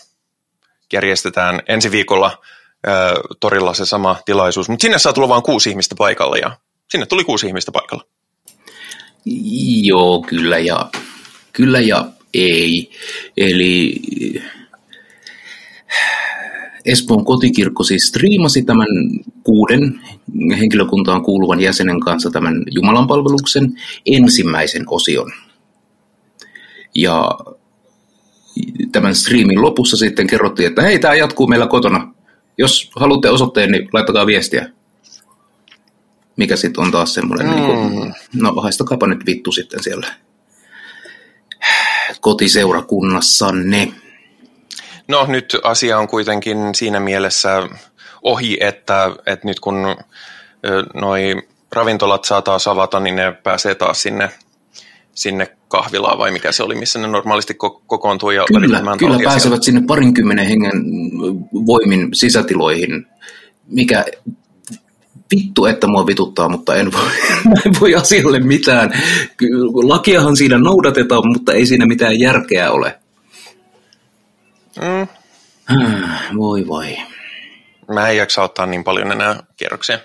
järjestetään 0.93 1.61
ensi 1.67 1.91
viikolla 1.91 2.41
ö, 2.87 2.89
torilla 3.39 3.73
se 3.73 3.85
sama 3.85 4.15
tilaisuus, 4.25 4.69
mutta 4.69 4.81
sinne 4.81 4.99
saa 4.99 5.13
tulla 5.13 5.29
vain 5.29 5.43
kuusi 5.43 5.69
ihmistä 5.69 5.95
paikalle 5.97 6.39
ja 6.39 6.57
sinne 6.89 7.05
tuli 7.05 7.23
kuusi 7.23 7.47
ihmistä 7.47 7.71
paikalla. 7.71 8.03
Joo, 9.83 10.21
kyllä 10.21 10.57
ja, 10.57 10.89
kyllä 11.53 11.79
ja 11.79 12.05
ei. 12.33 12.91
Eli 13.37 13.95
Espoon 16.87 17.25
kotikirkko 17.25 17.83
siis 17.83 18.07
striimasi 18.07 18.63
tämän 18.63 18.87
kuuden 19.43 19.99
henkilökuntaan 20.59 21.23
kuuluvan 21.23 21.59
jäsenen 21.59 21.99
kanssa 21.99 22.29
tämän 22.31 22.63
Jumalanpalveluksen 22.71 23.73
ensimmäisen 24.05 24.83
osion. 24.87 25.31
Ja 26.95 27.31
tämän 28.91 29.15
striimin 29.15 29.61
lopussa 29.61 29.97
sitten 29.97 30.27
kerrottiin, 30.27 30.67
että 30.67 30.81
hei, 30.81 30.99
tämä 30.99 31.15
jatkuu 31.15 31.47
meillä 31.47 31.67
kotona. 31.67 32.13
Jos 32.57 32.91
haluatte 32.95 33.29
osoitteen, 33.29 33.71
niin 33.71 33.89
laittakaa 33.93 34.25
viestiä. 34.25 34.69
mikä 36.35 36.55
sitten 36.55 36.83
on 36.83 36.91
taas 36.91 37.13
semmoinen, 37.13 37.47
mm. 37.47 37.53
niin 37.53 37.65
kuin, 37.65 38.13
no 38.33 38.53
haistakaapa 38.61 39.07
nyt 39.07 39.25
vittu 39.25 39.51
sitten 39.51 39.83
siellä 39.83 40.07
kotiseurakunnassanne. 42.21 43.91
No 45.07 45.25
nyt 45.27 45.57
asia 45.63 45.97
on 45.97 46.07
kuitenkin 46.07 46.57
siinä 46.75 46.99
mielessä 46.99 47.69
ohi, 48.21 48.57
että, 48.61 49.11
että 49.25 49.47
nyt 49.47 49.59
kun 49.59 49.95
noi 50.93 51.35
ravintolat 51.71 52.25
saa 52.25 52.41
taas 52.41 52.67
avata, 52.67 52.99
niin 52.99 53.15
ne 53.15 53.31
pääsee 53.31 53.75
taas 53.75 54.01
sinne, 54.01 54.29
sinne 55.13 55.47
kahvilaan 55.67 56.17
vai 56.17 56.31
mikä 56.31 56.51
se 56.51 56.63
oli, 56.63 56.75
missä 56.75 56.99
ne 56.99 57.07
normaalisti 57.07 57.53
kokoontuu 57.87 58.31
ja 58.31 58.45
Kyllä, 58.47 58.81
kyllä 58.97 59.19
pääsevät 59.23 59.41
siellä. 59.41 59.61
sinne 59.61 59.81
parinkymmenen 59.87 60.47
hengen 60.47 60.83
voimin 61.65 62.09
sisätiloihin, 62.13 63.05
mikä 63.67 64.05
vittu, 65.35 65.65
että 65.65 65.87
mua 65.87 66.07
vituttaa, 66.07 66.49
mutta 66.49 66.75
en 66.75 66.91
voi, 66.93 67.09
en 67.65 67.71
voi 67.81 67.95
asialle 67.95 68.39
mitään. 68.39 69.03
Lakiahan 69.83 70.35
siinä 70.35 70.57
noudatetaan, 70.57 71.27
mutta 71.27 71.53
ei 71.53 71.65
siinä 71.65 71.85
mitään 71.85 72.19
järkeä 72.19 72.71
ole. 72.71 72.99
Mm. 74.81 75.07
Voi 76.37 76.67
voi. 76.67 76.97
Mä 77.93 78.09
en 78.09 78.17
jaksa 78.17 78.43
ottaa 78.43 78.65
niin 78.65 78.83
paljon 78.83 79.11
enää 79.11 79.43
kierroksia. 79.57 79.99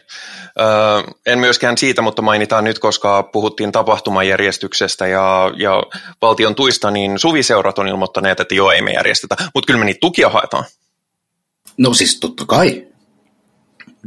Öö, 0.60 1.12
en 1.26 1.38
myöskään 1.38 1.78
siitä, 1.78 2.02
mutta 2.02 2.22
mainitaan 2.22 2.64
nyt, 2.64 2.78
koska 2.78 3.22
puhuttiin 3.22 3.72
tapahtumajärjestyksestä 3.72 5.06
ja, 5.06 5.52
ja 5.56 5.82
valtion 6.22 6.54
tuista, 6.54 6.90
niin 6.90 7.18
suviseurat 7.18 7.78
on 7.78 7.88
ilmoittaneet, 7.88 8.40
että 8.40 8.54
joo, 8.54 8.70
ei 8.70 8.82
me 8.82 8.92
järjestetä, 8.92 9.36
mutta 9.54 9.66
kyllä 9.66 9.78
me 9.78 9.84
niitä 9.84 10.00
tukia 10.00 10.28
haetaan. 10.28 10.64
No 11.76 11.94
siis 11.94 12.20
totta 12.20 12.44
kai. 12.46 12.86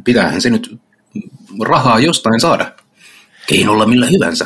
Pitäähän 0.04 0.41
se 0.41 0.49
nyt 0.49 0.75
rahaa 1.62 1.99
jostain 1.99 2.39
saada. 2.39 2.71
Keinolla 3.47 3.86
millä 3.86 4.06
hyvänsä. 4.06 4.45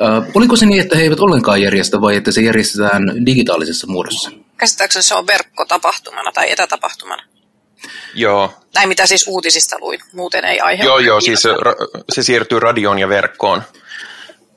Ö, 0.00 0.30
oliko 0.34 0.56
se 0.56 0.66
niin, 0.66 0.80
että 0.80 0.96
he 0.96 1.02
eivät 1.02 1.20
ollenkaan 1.20 1.62
järjestä 1.62 2.00
vai 2.00 2.16
että 2.16 2.32
se 2.32 2.40
järjestetään 2.40 3.26
digitaalisessa 3.26 3.86
muodossa? 3.86 4.30
Käsittääkseni 4.56 5.02
se 5.02 5.14
on 5.14 5.26
verkkotapahtumana 5.26 6.32
tai 6.32 6.52
etätapahtumana. 6.52 7.22
Joo. 8.14 8.54
Näin 8.74 8.88
mitä 8.88 9.06
siis 9.06 9.24
uutisista 9.28 9.76
luin, 9.80 10.00
muuten 10.12 10.44
ei 10.44 10.60
aihe. 10.60 10.84
Joo, 10.84 10.98
joo, 10.98 11.20
siis 11.20 11.42
se, 11.42 11.48
se 12.12 12.22
siirtyy 12.22 12.60
radioon 12.60 12.98
ja 12.98 13.08
verkkoon. 13.08 13.62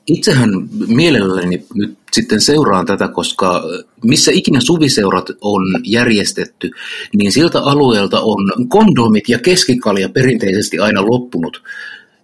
Itsehän 0.06 0.50
mielelläni 0.86 1.66
nyt 1.74 1.98
sitten 2.12 2.40
seuraan 2.40 2.86
tätä, 2.86 3.08
koska 3.08 3.62
missä 4.04 4.30
ikinä 4.34 4.60
suviseurat 4.60 5.26
on 5.40 5.62
järjestetty, 5.84 6.70
niin 7.16 7.32
siltä 7.32 7.60
alueelta 7.60 8.20
on 8.20 8.68
kondomit 8.68 9.28
ja 9.28 9.38
keskikalja 9.38 10.08
perinteisesti 10.08 10.78
aina 10.78 11.06
loppunut. 11.06 11.62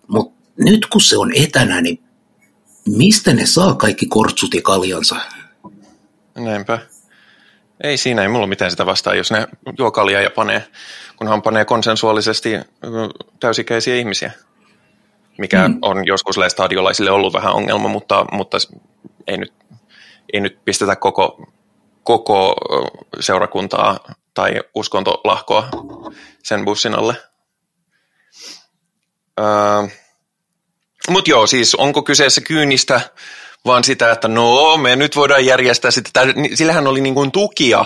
Mutta 0.07 0.41
nyt 0.59 0.87
kun 0.87 1.01
se 1.01 1.17
on 1.17 1.33
etänä, 1.35 1.81
niin 1.81 2.03
mistä 2.87 3.35
ne 3.35 3.47
saa 3.47 3.75
kaikki 3.75 4.07
kortsut 4.07 4.55
ja 4.55 4.63
kaljansa? 4.63 5.17
Näinpä. 6.35 6.79
Ei 7.83 7.97
siinä, 7.97 8.23
ei 8.23 8.29
mulla 8.29 8.47
mitään 8.47 8.71
sitä 8.71 8.87
vastaa, 8.87 9.15
jos 9.15 9.31
ne 9.31 9.47
juo 9.79 9.91
kaljaa 9.91 10.23
ja 10.23 10.31
panee, 10.31 10.67
kunhan 11.17 11.43
panee 11.43 11.65
konsensuaalisesti 11.65 12.51
täysikäisiä 13.41 13.95
ihmisiä, 13.95 14.33
mikä 15.39 15.69
mm. 15.69 15.79
on 15.83 16.07
joskus 16.07 16.37
stadiolaisille 16.49 17.11
ollut 17.11 17.33
vähän 17.33 17.53
ongelma, 17.53 17.89
mutta, 17.89 18.25
mutta 18.33 18.59
ei, 19.27 19.37
nyt, 19.37 19.53
ei 20.33 20.41
nyt 20.41 20.65
pistetä 20.65 20.97
koko, 20.97 21.47
koko 22.03 22.55
seurakuntaa 23.21 23.99
tai 24.35 24.61
uskontolahkoa 24.75 25.69
sen 26.43 26.65
bussin 26.65 26.95
alle. 26.95 27.17
Öö, 29.41 29.47
mutta 31.09 31.31
joo, 31.31 31.47
siis 31.47 31.75
onko 31.75 32.03
kyseessä 32.03 32.41
kyynistä 32.41 33.01
vaan 33.65 33.85
sitä, 33.85 34.13
että 34.13 34.29
no 34.29 34.77
me 34.77 34.97
nyt 34.97 35.17
voidaan 35.17 35.47
järjestää 35.47 35.91
sitä. 35.91 36.21
Sillähän 36.55 36.87
oli 36.87 37.01
niin 37.01 37.15
kuin 37.15 37.33
tukia 37.33 37.85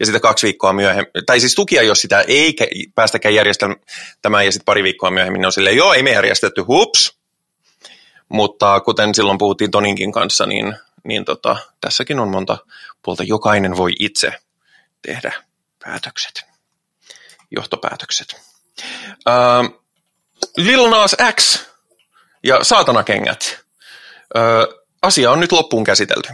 ja 0.00 0.06
sitä 0.06 0.20
kaksi 0.20 0.46
viikkoa 0.46 0.72
myöhemmin, 0.72 1.12
tai 1.26 1.40
siis 1.40 1.54
tukia, 1.54 1.82
jos 1.82 2.00
sitä 2.00 2.20
ei 2.20 2.56
päästäkään 2.94 3.34
järjestämään 3.34 4.44
ja 4.44 4.52
sitten 4.52 4.64
pari 4.64 4.82
viikkoa 4.82 5.10
myöhemmin 5.10 5.40
ne 5.40 5.46
on 5.46 5.52
silleen, 5.52 5.76
joo, 5.76 5.92
ei 5.92 6.02
me 6.02 6.12
järjestetty, 6.12 6.60
hups. 6.60 7.16
Mutta 8.28 8.80
kuten 8.80 9.14
silloin 9.14 9.38
puhuttiin 9.38 9.70
Toninkin 9.70 10.12
kanssa, 10.12 10.46
niin, 10.46 10.76
niin 11.04 11.24
tota, 11.24 11.56
tässäkin 11.80 12.20
on 12.20 12.28
monta 12.28 12.58
puolta. 13.02 13.22
Jokainen 13.22 13.76
voi 13.76 13.92
itse 13.98 14.32
tehdä 15.02 15.32
päätökset, 15.84 16.44
johtopäätökset. 17.50 18.40
Uh, 19.08 19.82
Lil 20.56 20.90
Nas 20.90 21.16
X 21.40 21.66
ja 22.44 22.64
Saatanakengät. 22.64 23.58
Uh, 24.34 24.75
asia 25.02 25.30
on 25.30 25.40
nyt 25.40 25.52
loppuun 25.52 25.84
käsitelty. 25.84 26.28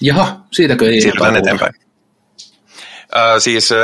Jaha, 0.00 0.40
siitäkö 0.52 0.90
ei 0.90 1.00
Siirrytään 1.00 1.36
eteenpäin. 1.36 1.74
Äh, 3.16 3.38
siis 3.38 3.72
äh, 3.72 3.78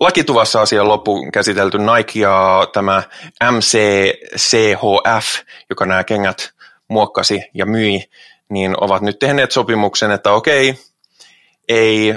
lakituvassa 0.00 0.60
asia 0.60 0.82
on 0.82 0.88
loppuun 0.88 1.32
käsitelty 1.32 1.78
Nike 1.78 2.20
ja 2.20 2.68
tämä 2.72 3.02
MCCHF, 3.50 5.26
joka 5.70 5.86
nämä 5.86 6.04
kengät 6.04 6.50
muokkasi 6.88 7.42
ja 7.54 7.66
myi, 7.66 8.02
niin 8.48 8.74
ovat 8.80 9.02
nyt 9.02 9.18
tehneet 9.18 9.52
sopimuksen, 9.52 10.10
että 10.10 10.32
okei, 10.32 10.74
ei 11.68 12.14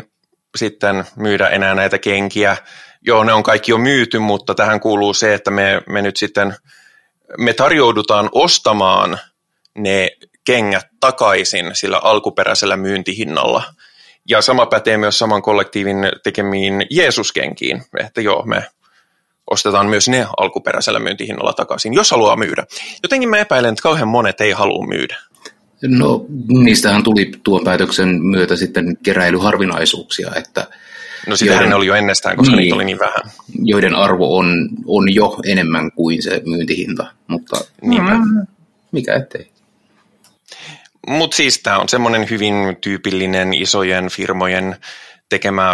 sitten 0.58 1.06
myydä 1.16 1.48
enää 1.48 1.76
näitä 1.76 1.98
kenkiä. 1.98 2.58
Joo, 3.02 3.24
ne 3.24 3.34
on 3.34 3.44
kaikki 3.44 3.72
jo 3.72 3.78
myyty, 3.78 4.20
mutta 4.20 4.56
tähän 4.56 4.80
kuuluu 4.80 5.14
se, 5.14 5.34
että 5.34 5.52
me, 5.52 5.82
me 5.90 6.02
nyt 6.02 6.18
sitten 6.18 6.56
me 7.38 7.54
tarjoudutaan 7.54 8.30
ostamaan 8.32 9.20
ne 9.78 10.10
kengät 10.50 10.88
takaisin 11.00 11.70
sillä 11.74 12.00
alkuperäisellä 12.04 12.78
myyntihinnalla. 12.78 13.64
Ja 14.30 14.42
sama 14.42 14.66
pätee 14.66 14.98
myös 14.98 15.20
saman 15.20 15.42
kollektiivin 15.42 15.98
tekemiin 16.24 16.86
Jeesuskenkiin, 16.90 17.82
että 18.00 18.22
joo, 18.22 18.44
me 18.46 18.64
ostetaan 19.52 19.90
myös 19.90 20.10
ne 20.10 20.28
alkuperäisellä 20.38 21.00
myyntihinnalla 21.00 21.54
takaisin, 21.54 21.94
jos 21.94 22.12
haluaa 22.12 22.36
myydä. 22.36 22.66
Jotenkin 23.04 23.30
mä 23.30 23.38
epäilen, 23.38 23.70
että 23.70 23.82
kauhean 23.82 24.08
monet 24.08 24.42
ei 24.42 24.52
halua 24.52 24.88
myydä. 24.88 25.18
No 25.82 26.26
niistähän 26.48 27.04
tuli 27.04 27.32
tuon 27.44 27.64
päätöksen 27.64 28.10
myötä 28.22 28.56
sitten 28.56 28.98
keräilyharvinaisuuksia, 29.04 30.32
että 30.36 30.68
No 31.28 31.36
sitähän 31.36 31.56
joiden, 31.56 31.70
ne 31.70 31.76
oli 31.76 31.88
jo 31.88 31.96
ennestään, 31.96 32.38
koska 32.38 32.56
niin, 32.56 32.64
niitä 32.64 32.76
oli 32.76 32.86
niin 32.86 33.00
vähän. 33.00 33.32
Joiden 33.64 33.96
arvo 33.96 34.38
on, 34.38 34.70
on 34.86 35.14
jo 35.14 35.38
enemmän 35.46 35.92
kuin 35.92 36.24
se 36.24 36.42
myyntihinta, 36.46 37.06
mutta. 37.28 37.58
Mm, 37.84 38.48
mikä 38.92 39.16
ettei. 39.16 39.59
Mutta 41.10 41.38
siis 41.38 41.60
tämä 41.60 41.80
on 41.80 41.90
semmoinen 41.90 42.30
hyvin 42.30 42.78
tyypillinen 42.82 43.54
isojen 43.54 44.10
firmojen 44.10 44.76
tekemä, 45.30 45.74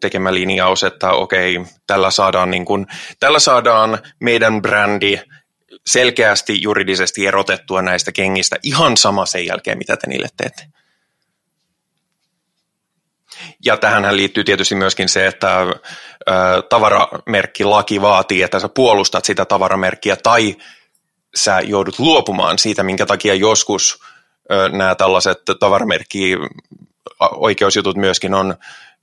tekemä 0.00 0.34
linjaus, 0.34 0.84
että 0.84 1.10
okei, 1.10 1.60
tällä 1.86 2.10
saadaan, 2.10 2.50
niin 2.50 2.64
kun, 2.64 2.86
tällä 3.20 3.38
saadaan 3.38 3.98
meidän 4.20 4.62
brändi 4.62 5.20
selkeästi 5.86 6.62
juridisesti 6.62 7.26
erotettua 7.26 7.82
näistä 7.82 8.12
kengistä 8.12 8.56
ihan 8.62 8.96
sama 8.96 9.26
sen 9.26 9.46
jälkeen, 9.46 9.78
mitä 9.78 9.96
te 9.96 10.06
niille 10.06 10.28
teette. 10.36 10.64
Ja 13.64 13.76
tähän 13.76 14.16
liittyy 14.16 14.44
tietysti 14.44 14.74
myöskin 14.74 15.08
se, 15.08 15.26
että 15.26 15.60
ö, 15.60 15.72
tavaramerkkilaki 16.68 18.00
vaatii, 18.00 18.42
että 18.42 18.60
sä 18.60 18.68
puolustat 18.68 19.24
sitä 19.24 19.44
tavaramerkkiä 19.44 20.16
tai 20.16 20.56
sä 21.34 21.60
joudut 21.60 21.98
luopumaan 21.98 22.58
siitä, 22.58 22.82
minkä 22.82 23.06
takia 23.06 23.34
joskus 23.34 24.11
nämä 24.72 24.94
tällaiset 24.94 25.38
tavaramerkki 25.60 26.36
oikeusjutut 27.20 27.96
myöskin 27.96 28.34
on 28.34 28.54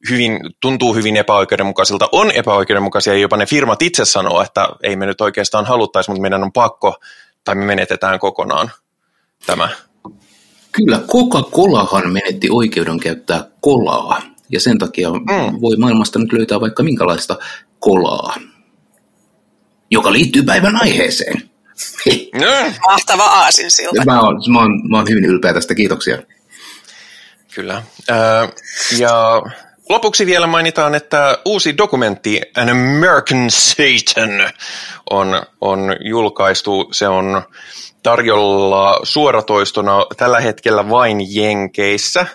hyvin, 0.10 0.40
tuntuu 0.60 0.96
hyvin 0.96 1.18
epäoikeudenmukaisilta, 1.18 2.10
on 2.12 2.32
epäoikeudenmukaisia 2.32 3.14
ja 3.14 3.20
jopa 3.20 3.38
ne 3.38 3.46
firmat 3.46 3.82
itse 3.82 4.06
sanoo, 4.06 4.42
että 4.42 4.70
ei 4.84 4.96
me 4.96 5.06
nyt 5.06 5.22
oikeastaan 5.22 5.66
haluttaisi, 5.66 6.10
mutta 6.10 6.22
meidän 6.22 6.44
on 6.44 6.52
pakko 6.52 6.96
tai 7.44 7.56
me 7.56 7.66
menetetään 7.66 8.20
kokonaan 8.20 8.72
tämä. 9.46 9.70
Kyllä, 10.72 10.98
Coca-Colahan 11.08 12.10
menetti 12.10 12.48
oikeuden 12.52 13.00
käyttää 13.00 13.44
kolaa 13.62 14.22
ja 14.50 14.60
sen 14.60 14.78
takia 14.78 15.10
mm. 15.10 15.62
voi 15.62 15.76
maailmasta 15.78 16.20
nyt 16.20 16.34
löytää 16.34 16.62
vaikka 16.62 16.84
minkälaista 16.84 17.38
kolaa, 17.80 18.36
joka 19.92 20.14
liittyy 20.14 20.44
päivän 20.44 20.76
aiheeseen. 20.76 21.50
Mahtava 22.88 23.24
aasinsilta. 23.24 24.06
Mä 24.06 24.22
oon, 24.22 24.42
mä, 24.48 24.60
oon, 24.60 24.90
mä 24.90 24.98
oon 24.98 25.10
hyvin 25.10 25.26
ylpeä 25.26 25.54
tästä, 25.54 25.76
kiitoksia. 25.76 26.18
Kyllä. 27.56 27.84
ja 28.98 29.42
lopuksi 29.90 30.26
vielä 30.26 30.48
mainitaan, 30.48 30.96
että 30.96 31.38
uusi 31.46 31.78
dokumentti 31.78 32.42
An 32.58 32.70
American 32.70 33.50
Satan 33.50 34.54
on, 35.10 35.44
on 35.62 35.96
julkaistu. 36.00 36.90
Se 36.92 37.08
on 37.08 37.44
tarjolla 38.04 39.00
suoratoistona 39.04 40.06
tällä 40.18 40.40
hetkellä 40.40 40.90
vain 40.90 41.36
Jenkeissä, 41.36 42.26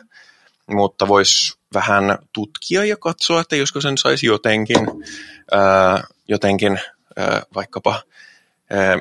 mutta 0.67 1.09
voisi 1.09 1.59
vähän 1.75 2.19
tutkia 2.33 2.85
ja 2.85 2.97
katsoa, 2.97 3.41
että 3.41 3.57
josko 3.57 3.81
sen 3.81 3.99
saisi 3.99 4.27
jotenkin, 4.27 4.87
ää, 5.53 6.05
jotenkin 6.29 6.81
ää, 7.17 7.43
vaikkapa 7.55 8.03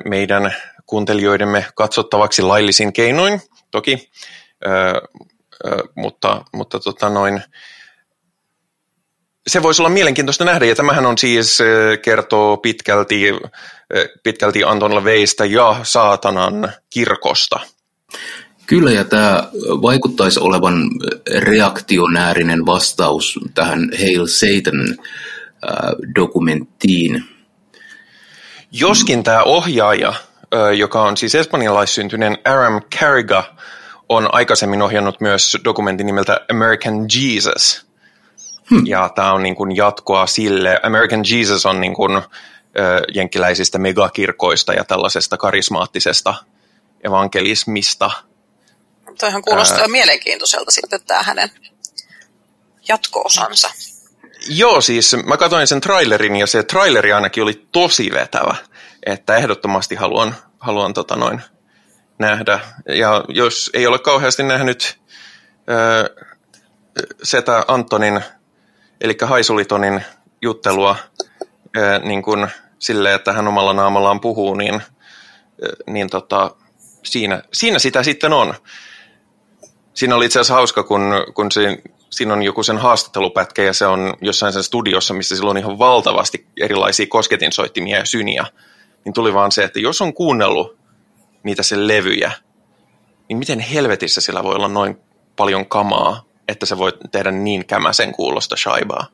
meidän 0.04 0.54
kuuntelijoidemme 0.86 1.66
katsottavaksi 1.74 2.42
laillisin 2.42 2.92
keinoin, 2.92 3.40
toki, 3.70 4.10
mutta, 5.94 6.44
mutta 6.52 6.80
tota 6.80 7.08
noin, 7.08 7.42
se 9.46 9.62
voisi 9.62 9.82
olla 9.82 9.88
mielenkiintoista 9.88 10.44
nähdä, 10.44 10.64
ja 10.64 10.74
tämähän 10.74 11.06
on 11.06 11.18
siis, 11.18 11.58
kertoo 12.02 12.56
pitkälti, 12.56 13.24
pitkälti 14.22 14.64
Anton 14.64 14.94
LaVeista 14.94 15.44
ja 15.44 15.76
saatanan 15.82 16.72
kirkosta. 16.90 17.60
Kyllä, 18.66 18.92
ja 18.92 19.04
tämä 19.04 19.48
vaikuttaisi 19.82 20.40
olevan 20.40 20.90
reaktionäärinen 21.38 22.66
vastaus 22.66 23.38
tähän 23.54 23.90
Hail 23.98 24.26
Satan-dokumenttiin. 24.26 27.24
Joskin 28.80 29.24
tämä 29.24 29.42
ohjaaja, 29.42 30.14
joka 30.76 31.02
on 31.02 31.16
siis 31.16 31.34
espanjalaissyntyinen 31.34 32.38
Aram 32.44 32.82
Carriga, 32.98 33.54
on 34.08 34.34
aikaisemmin 34.34 34.82
ohjannut 34.82 35.20
myös 35.20 35.56
dokumentin 35.64 36.06
nimeltä 36.06 36.40
American 36.50 37.06
Jesus. 37.14 37.86
Hmm. 38.70 38.86
Ja 38.86 39.10
tämä 39.14 39.32
on 39.32 39.42
niin 39.42 39.56
kuin 39.56 39.76
jatkoa 39.76 40.26
sille. 40.26 40.80
American 40.82 41.22
Jesus 41.30 41.66
on 41.66 41.80
niin 41.80 41.94
kuin, 41.94 42.22
jenkkiläisistä 43.14 43.78
megakirkoista 43.78 44.72
ja 44.72 44.84
tällaisesta 44.84 45.36
karismaattisesta 45.36 46.34
evankelismista– 47.04 48.10
Toihan 49.18 49.42
kuulostaa 49.42 49.80
Ää... 49.80 49.88
mielenkiintoiselta 49.88 50.70
sitten 50.70 51.00
tämä 51.06 51.22
hänen 51.22 51.50
jatko-osansa. 52.88 53.70
Joo, 54.48 54.80
siis 54.80 55.16
mä 55.26 55.36
katsoin 55.36 55.66
sen 55.66 55.80
trailerin 55.80 56.36
ja 56.36 56.46
se 56.46 56.62
traileri 56.62 57.12
ainakin 57.12 57.42
oli 57.42 57.66
tosi 57.72 58.10
vetävä, 58.12 58.54
että 59.06 59.36
ehdottomasti 59.36 59.94
haluan, 59.94 60.34
haluan 60.58 60.94
tota 60.94 61.16
noin 61.16 61.42
nähdä. 62.18 62.60
Ja 62.88 63.24
jos 63.28 63.70
ei 63.74 63.86
ole 63.86 63.98
kauheasti 63.98 64.42
nähnyt 64.42 64.98
ää, 65.66 66.24
Setä 67.22 67.64
Antonin, 67.68 68.20
eli 69.00 69.16
Haisulitonin 69.22 70.04
juttelua 70.42 70.96
ää, 71.76 71.98
niin 71.98 72.22
kuin 72.22 72.48
sille, 72.78 73.14
että 73.14 73.32
hän 73.32 73.48
omalla 73.48 73.72
naamallaan 73.72 74.20
puhuu, 74.20 74.54
niin, 74.54 74.74
ää, 74.74 74.82
niin 75.86 76.10
tota, 76.10 76.56
siinä, 77.04 77.42
siinä 77.52 77.78
sitä 77.78 78.02
sitten 78.02 78.32
on 78.32 78.54
siinä 79.94 80.16
oli 80.16 80.24
itse 80.26 80.38
asiassa 80.38 80.54
hauska, 80.54 80.82
kun, 80.82 81.02
kun 81.34 81.52
se, 81.52 81.78
siinä 82.16 82.32
on 82.32 82.42
joku 82.42 82.62
sen 82.62 82.78
haastattelupätkä 82.78 83.62
ja 83.62 83.72
se 83.72 83.86
on 83.86 84.14
jossain 84.20 84.52
sen 84.52 84.64
studiossa, 84.64 85.14
missä 85.14 85.36
sillä 85.36 85.50
on 85.50 85.58
ihan 85.58 85.78
valtavasti 85.78 86.46
erilaisia 86.60 87.06
kosketinsoittimia 87.06 87.98
ja 87.98 88.06
syniä. 88.06 88.46
Niin 89.04 89.12
tuli 89.12 89.34
vaan 89.34 89.52
se, 89.52 89.64
että 89.64 89.80
jos 89.80 90.02
on 90.02 90.14
kuunnellut 90.14 90.78
niitä 91.42 91.62
sen 91.62 91.88
levyjä, 91.88 92.32
niin 93.28 93.38
miten 93.38 93.60
helvetissä 93.60 94.20
sillä 94.20 94.42
voi 94.42 94.54
olla 94.54 94.68
noin 94.68 94.96
paljon 95.36 95.66
kamaa, 95.66 96.24
että 96.48 96.66
se 96.66 96.78
voi 96.78 96.92
tehdä 97.12 97.30
niin 97.30 97.66
kämäsen 97.66 98.12
kuulosta 98.12 98.56
shaibaa. 98.56 99.06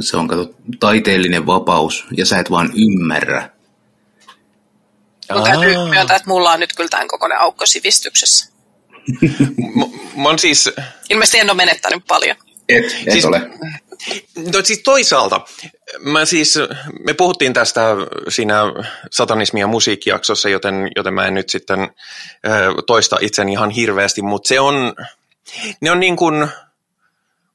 Se 0.00 0.16
on 0.16 0.28
kato, 0.28 0.50
taiteellinen 0.80 1.46
vapaus 1.46 2.06
ja 2.16 2.26
sä 2.26 2.38
et 2.38 2.50
vaan 2.50 2.70
ymmärrä. 2.76 3.50
Mun 5.34 5.42
täytyy 5.42 5.74
myöntää, 5.90 6.16
että 6.16 6.28
mulla 6.28 6.52
on 6.52 6.60
nyt 6.60 6.72
kyllä 6.76 6.88
tämän 6.88 7.08
kokoinen 7.08 7.40
aukko 7.40 7.66
sivistyksessä 7.66 8.57
mä 10.16 10.28
oon 10.28 10.38
siis... 10.38 10.70
Ilmeisesti 11.10 11.38
en 11.38 11.50
ole 11.50 11.56
menettänyt 11.56 12.02
paljon. 12.08 12.36
Et, 12.68 12.84
et 12.84 13.12
siis, 13.12 13.24
ole. 13.24 13.50
No, 14.52 14.64
siis 14.64 14.78
toisaalta, 14.78 15.40
mä 16.00 16.24
siis, 16.24 16.58
me 17.04 17.14
puhuttiin 17.14 17.52
tästä 17.52 17.96
siinä 18.28 18.62
satanismi- 19.10 19.60
ja 19.60 19.66
musiikkijaksossa, 19.66 20.48
joten, 20.48 20.88
joten 20.96 21.14
mä 21.14 21.26
en 21.26 21.34
nyt 21.34 21.50
sitten 21.50 21.90
toista 22.86 23.16
itseni 23.20 23.52
ihan 23.52 23.70
hirveästi, 23.70 24.22
mutta 24.22 24.48
se 24.48 24.60
on, 24.60 24.94
ne 25.80 25.90
on 25.90 26.00
niin 26.00 26.16
kuin 26.16 26.48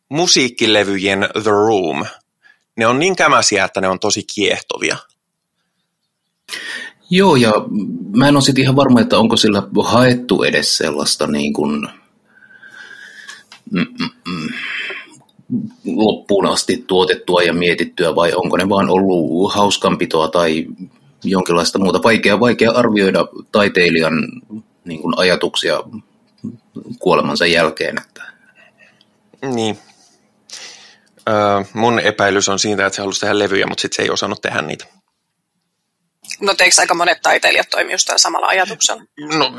musiikkilevyjen 0.09 1.29
The 1.43 1.51
Room. 1.51 2.05
Ne 2.75 2.87
on 2.87 2.99
niin 2.99 3.15
kämäsiä, 3.15 3.65
että 3.65 3.81
ne 3.81 3.87
on 3.87 3.99
tosi 3.99 4.23
kiehtovia. 4.23 4.97
Joo, 7.15 7.35
ja 7.35 7.51
mä 8.15 8.27
en 8.27 8.35
ole 8.35 8.41
sitten 8.41 8.61
ihan 8.61 8.75
varma, 8.75 9.01
että 9.01 9.17
onko 9.17 9.37
sillä 9.37 9.63
haettu 9.83 10.43
edes 10.43 10.77
sellaista 10.77 11.27
niin 11.27 11.53
kuin, 11.53 11.87
mm, 13.71 13.79
mm, 13.79 14.09
mm, 14.27 14.49
loppuun 15.85 16.47
asti 16.47 16.83
tuotettua 16.87 17.41
ja 17.41 17.53
mietittyä, 17.53 18.15
vai 18.15 18.33
onko 18.35 18.57
ne 18.57 18.69
vaan 18.69 18.89
ollut 18.89 19.53
hauskanpitoa 19.53 20.27
tai 20.27 20.65
jonkinlaista 21.23 21.79
muuta. 21.79 22.03
Vaikea, 22.03 22.39
vaikea 22.39 22.71
arvioida 22.71 23.27
taiteilijan 23.51 24.13
niin 24.85 25.01
kuin 25.01 25.13
ajatuksia 25.17 25.79
kuolemansa 26.99 27.45
jälkeen. 27.45 27.97
Että. 27.97 28.23
Niin. 29.53 29.77
Öö, 31.29 31.35
mun 31.73 31.99
epäilys 31.99 32.49
on 32.49 32.59
siitä, 32.59 32.85
että 32.85 32.95
se 32.95 33.01
halusi 33.01 33.21
tehdä 33.21 33.39
levyjä, 33.39 33.67
mutta 33.67 33.81
sitten 33.81 33.95
se 33.95 34.03
ei 34.03 34.09
osannut 34.09 34.41
tehdä 34.41 34.61
niitä. 34.61 35.02
No 36.41 36.53
teikö 36.53 36.75
aika 36.79 36.93
monet 36.93 37.21
taiteilijat 37.21 37.69
toimi 37.69 37.91
just 37.91 38.09
samalla 38.17 38.47
ajatuksella? 38.47 39.03
No 39.37 39.53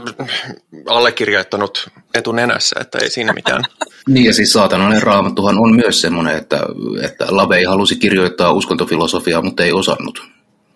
allekirjoittanut 0.89 1.89
etunenässä, 2.15 2.77
että 2.81 2.99
ei 2.99 3.11
siinä 3.11 3.33
mitään. 3.33 3.65
niin 4.09 4.27
ja 4.27 4.35
siis 4.35 4.53
saatanainen 4.53 5.03
raamattuhan 5.03 5.59
on 5.59 5.77
myös 5.77 6.01
semmoinen, 6.01 6.37
että, 6.37 6.61
että 7.03 7.27
Lavei 7.29 7.65
halusi 7.65 7.97
kirjoittaa 7.97 8.53
uskontofilosofiaa, 8.53 9.43
mutta 9.43 9.65
ei 9.65 9.73
osannut. 9.73 10.23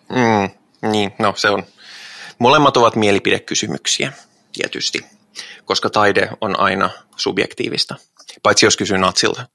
Mm, 0.08 0.50
niin, 0.90 1.12
no 1.18 1.34
se 1.36 1.50
on. 1.50 1.62
Molemmat 2.38 2.76
ovat 2.76 2.96
mielipidekysymyksiä, 2.96 4.12
tietysti, 4.52 5.06
koska 5.64 5.90
taide 5.90 6.28
on 6.40 6.60
aina 6.60 6.90
subjektiivista, 7.16 7.94
paitsi 8.42 8.66
jos 8.66 8.76
kysyy 8.76 8.98
natsilta. 8.98 9.46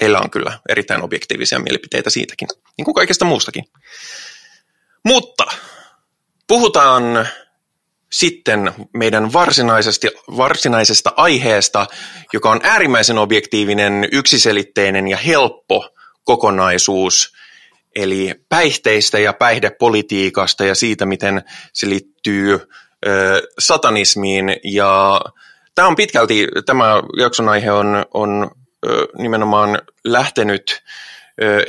Heillä 0.00 0.20
on 0.20 0.30
kyllä 0.30 0.58
erittäin 0.68 1.02
objektiivisia 1.02 1.58
mielipiteitä 1.58 2.10
siitäkin, 2.10 2.48
niin 2.76 2.84
kuin 2.84 2.94
kaikesta 2.94 3.24
muustakin. 3.24 3.64
Mutta 5.04 5.44
Puhutaan 6.48 7.28
sitten 8.12 8.72
meidän 8.94 9.32
varsinaisesti, 9.32 10.08
varsinaisesta 10.36 11.12
aiheesta, 11.16 11.86
joka 12.32 12.50
on 12.50 12.60
äärimmäisen 12.62 13.18
objektiivinen, 13.18 14.08
yksiselitteinen 14.12 15.08
ja 15.08 15.16
helppo 15.16 15.88
kokonaisuus, 16.24 17.32
eli 17.96 18.34
päihteistä 18.48 19.18
ja 19.18 19.32
päihdepolitiikasta 19.32 20.64
ja 20.64 20.74
siitä, 20.74 21.06
miten 21.06 21.42
se 21.72 21.88
liittyy 21.88 22.60
ö, 23.06 23.42
satanismiin. 23.58 24.56
Ja 24.64 25.20
tämä 25.74 25.88
on 25.88 25.96
pitkälti, 25.96 26.48
tämä 26.66 27.02
jakson 27.18 27.48
aihe 27.48 27.72
on, 27.72 28.06
on 28.14 28.50
ö, 28.86 29.06
nimenomaan 29.18 29.78
lähtenyt 30.04 30.82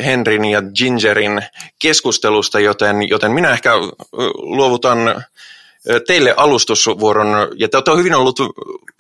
Henrin 0.06 0.46
ja 0.46 0.62
Gingerin 0.62 1.42
keskustelusta, 1.80 2.60
joten, 2.60 3.10
joten 3.10 3.32
minä 3.32 3.52
ehkä 3.52 3.72
luovutan 4.34 5.24
teille 6.08 6.34
alustusvuoron, 6.38 7.28
ja 7.56 7.70
te 7.70 7.78
olette 7.78 7.96
hyvin 7.96 8.16
ollut 8.16 8.40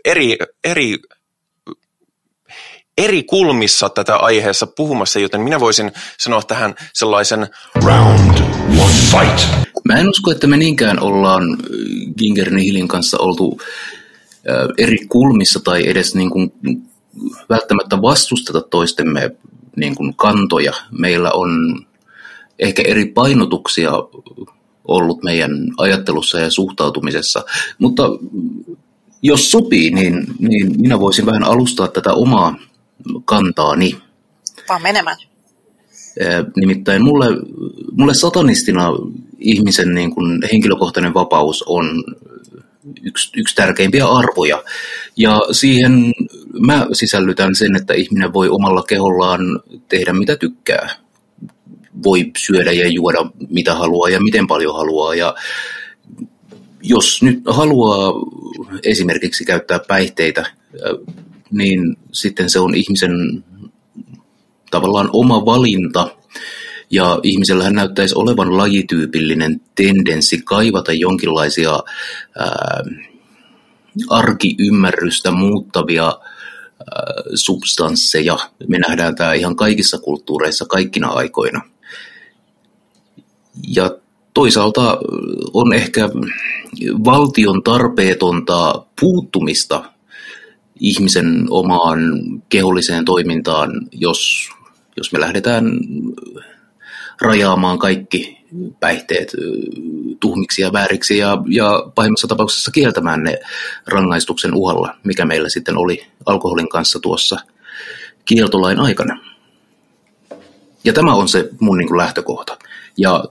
eri, 0.06 0.38
eri, 0.64 0.98
eri 2.98 3.24
kulmissa 3.24 3.90
tätä 3.90 4.16
aiheessa 4.16 4.68
puhumassa, 4.68 5.20
joten 5.20 5.42
minä 5.42 5.60
voisin 5.60 5.92
sanoa 6.20 6.42
tähän 6.42 6.76
sellaisen 6.94 7.48
round 7.76 8.38
one 8.80 8.94
fight. 9.12 9.68
Mä 9.86 10.00
en 10.00 10.10
usko, 10.10 10.32
että 10.32 10.48
me 10.48 10.58
niinkään 10.58 11.00
ollaan 11.00 11.44
Gingerin 12.18 12.58
ja 12.58 12.64
Hilin 12.64 12.88
kanssa 12.88 13.18
oltu 13.20 13.62
eri 14.78 14.98
kulmissa 15.10 15.60
tai 15.60 15.90
edes 15.90 16.16
niin 16.16 16.30
kuin 16.30 16.54
välttämättä 17.50 18.02
vastusteta 18.02 18.62
toistemme 18.62 19.32
niin 19.76 19.96
kuin 19.96 20.16
kantoja. 20.16 20.74
Meillä 20.92 21.32
on 21.32 21.80
ehkä 22.60 22.82
eri 22.82 23.06
painotuksia 23.06 23.92
ollut 24.86 25.24
meidän 25.24 25.52
ajattelussa 25.78 26.40
ja 26.40 26.52
suhtautumisessa, 26.52 27.44
mutta 27.80 28.04
jos 29.22 29.52
sopii, 29.52 29.92
niin, 29.92 30.28
niin 30.40 30.82
minä 30.82 31.00
voisin 31.00 31.26
vähän 31.26 31.44
alustaa 31.44 31.88
tätä 31.88 32.14
omaa 32.14 32.56
kantaani. 33.26 33.98
Vaan 34.70 34.82
menemään. 34.82 35.18
Nimittäin 36.56 37.04
mulle, 37.04 37.26
mulle 37.92 38.14
satanistina 38.14 38.90
ihmisen 39.40 39.94
niin 39.94 40.16
kuin 40.16 40.40
henkilökohtainen 40.52 41.14
vapaus 41.14 41.64
on 41.68 42.04
yksi, 43.04 43.30
yksi 43.40 43.56
tärkeimpiä 43.56 44.08
arvoja. 44.08 44.64
Ja 45.18 45.42
siihen 45.52 46.14
mä 46.60 46.88
sisällytän 46.94 47.56
sen, 47.56 47.76
että 47.76 47.94
ihminen 47.94 48.34
voi 48.34 48.50
omalla 48.50 48.84
kehollaan 48.84 49.42
tehdä 49.90 50.14
mitä 50.14 50.36
tykkää. 50.36 50.90
Voi 52.04 52.32
syödä 52.38 52.72
ja 52.72 52.88
juoda 52.88 53.26
mitä 53.50 53.76
haluaa 53.76 54.10
ja 54.10 54.22
miten 54.22 54.48
paljon 54.48 54.76
haluaa. 54.76 55.16
Ja 55.16 55.36
jos 56.82 57.24
nyt 57.24 57.40
haluaa 57.46 58.14
esimerkiksi 58.84 59.46
käyttää 59.46 59.80
päihteitä, 59.88 60.46
niin 61.52 61.98
sitten 62.12 62.50
se 62.50 62.60
on 62.60 62.76
ihmisen 62.76 63.44
tavallaan 64.72 65.10
oma 65.14 65.46
valinta. 65.46 66.18
Ja 66.94 67.20
ihmisellähän 67.24 67.74
näyttäisi 67.74 68.16
olevan 68.18 68.58
lajityypillinen 68.58 69.62
tendenssi 69.76 70.42
kaivata 70.42 70.94
jonkinlaisia 70.94 71.80
ää, 72.40 72.84
arkiymmärrystä 74.10 75.32
muuttavia 75.32 76.06
ää, 76.06 76.16
substansseja. 77.34 78.38
Me 78.68 78.80
nähdään 78.80 79.16
tämä 79.16 79.34
ihan 79.34 79.56
kaikissa 79.56 79.98
kulttuureissa 80.00 80.66
kaikkina 80.66 81.08
aikoina. 81.08 81.62
Ja 83.76 83.98
toisaalta 84.34 84.98
on 85.54 85.74
ehkä 85.74 86.10
valtion 87.06 87.64
tarpeetonta 87.64 88.86
puuttumista 89.02 89.84
ihmisen 90.80 91.46
omaan 91.50 92.00
keholliseen 92.50 93.06
toimintaan, 93.06 93.72
jos, 93.92 94.50
jos 94.98 95.12
me 95.12 95.20
lähdetään 95.20 95.66
rajaamaan 97.22 97.80
kaikki 97.80 98.44
päihteet 98.80 99.36
tuhmiksi 100.20 100.62
ja 100.62 100.74
vääriksi 100.74 101.18
ja, 101.18 101.38
ja 101.48 101.92
pahimmassa 101.96 102.28
tapauksessa 102.28 102.72
kieltämään 102.72 103.24
ne 103.24 103.40
rangaistuksen 103.88 104.54
uhalla, 104.54 104.96
mikä 105.04 105.26
meillä 105.26 105.50
sitten 105.50 105.78
oli 105.78 106.06
alkoholin 106.26 106.70
kanssa 106.70 107.00
tuossa 107.00 107.40
kieltolain 108.26 108.80
aikana. 108.80 109.20
Ja 110.84 110.94
tämä 110.94 111.14
on 111.14 111.28
se 111.28 111.50
mun 111.60 111.78
niin 111.78 111.98
lähtökohta. 111.98 112.58
Ja 112.98 113.24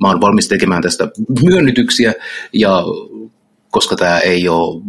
mä 0.00 0.08
oon 0.08 0.20
valmis 0.20 0.48
tekemään 0.48 0.82
tästä 0.82 1.08
myönnytyksiä, 1.42 2.14
ja 2.52 2.82
koska 3.70 3.96
tämä 3.96 4.18
ei 4.18 4.48
ole 4.48 4.82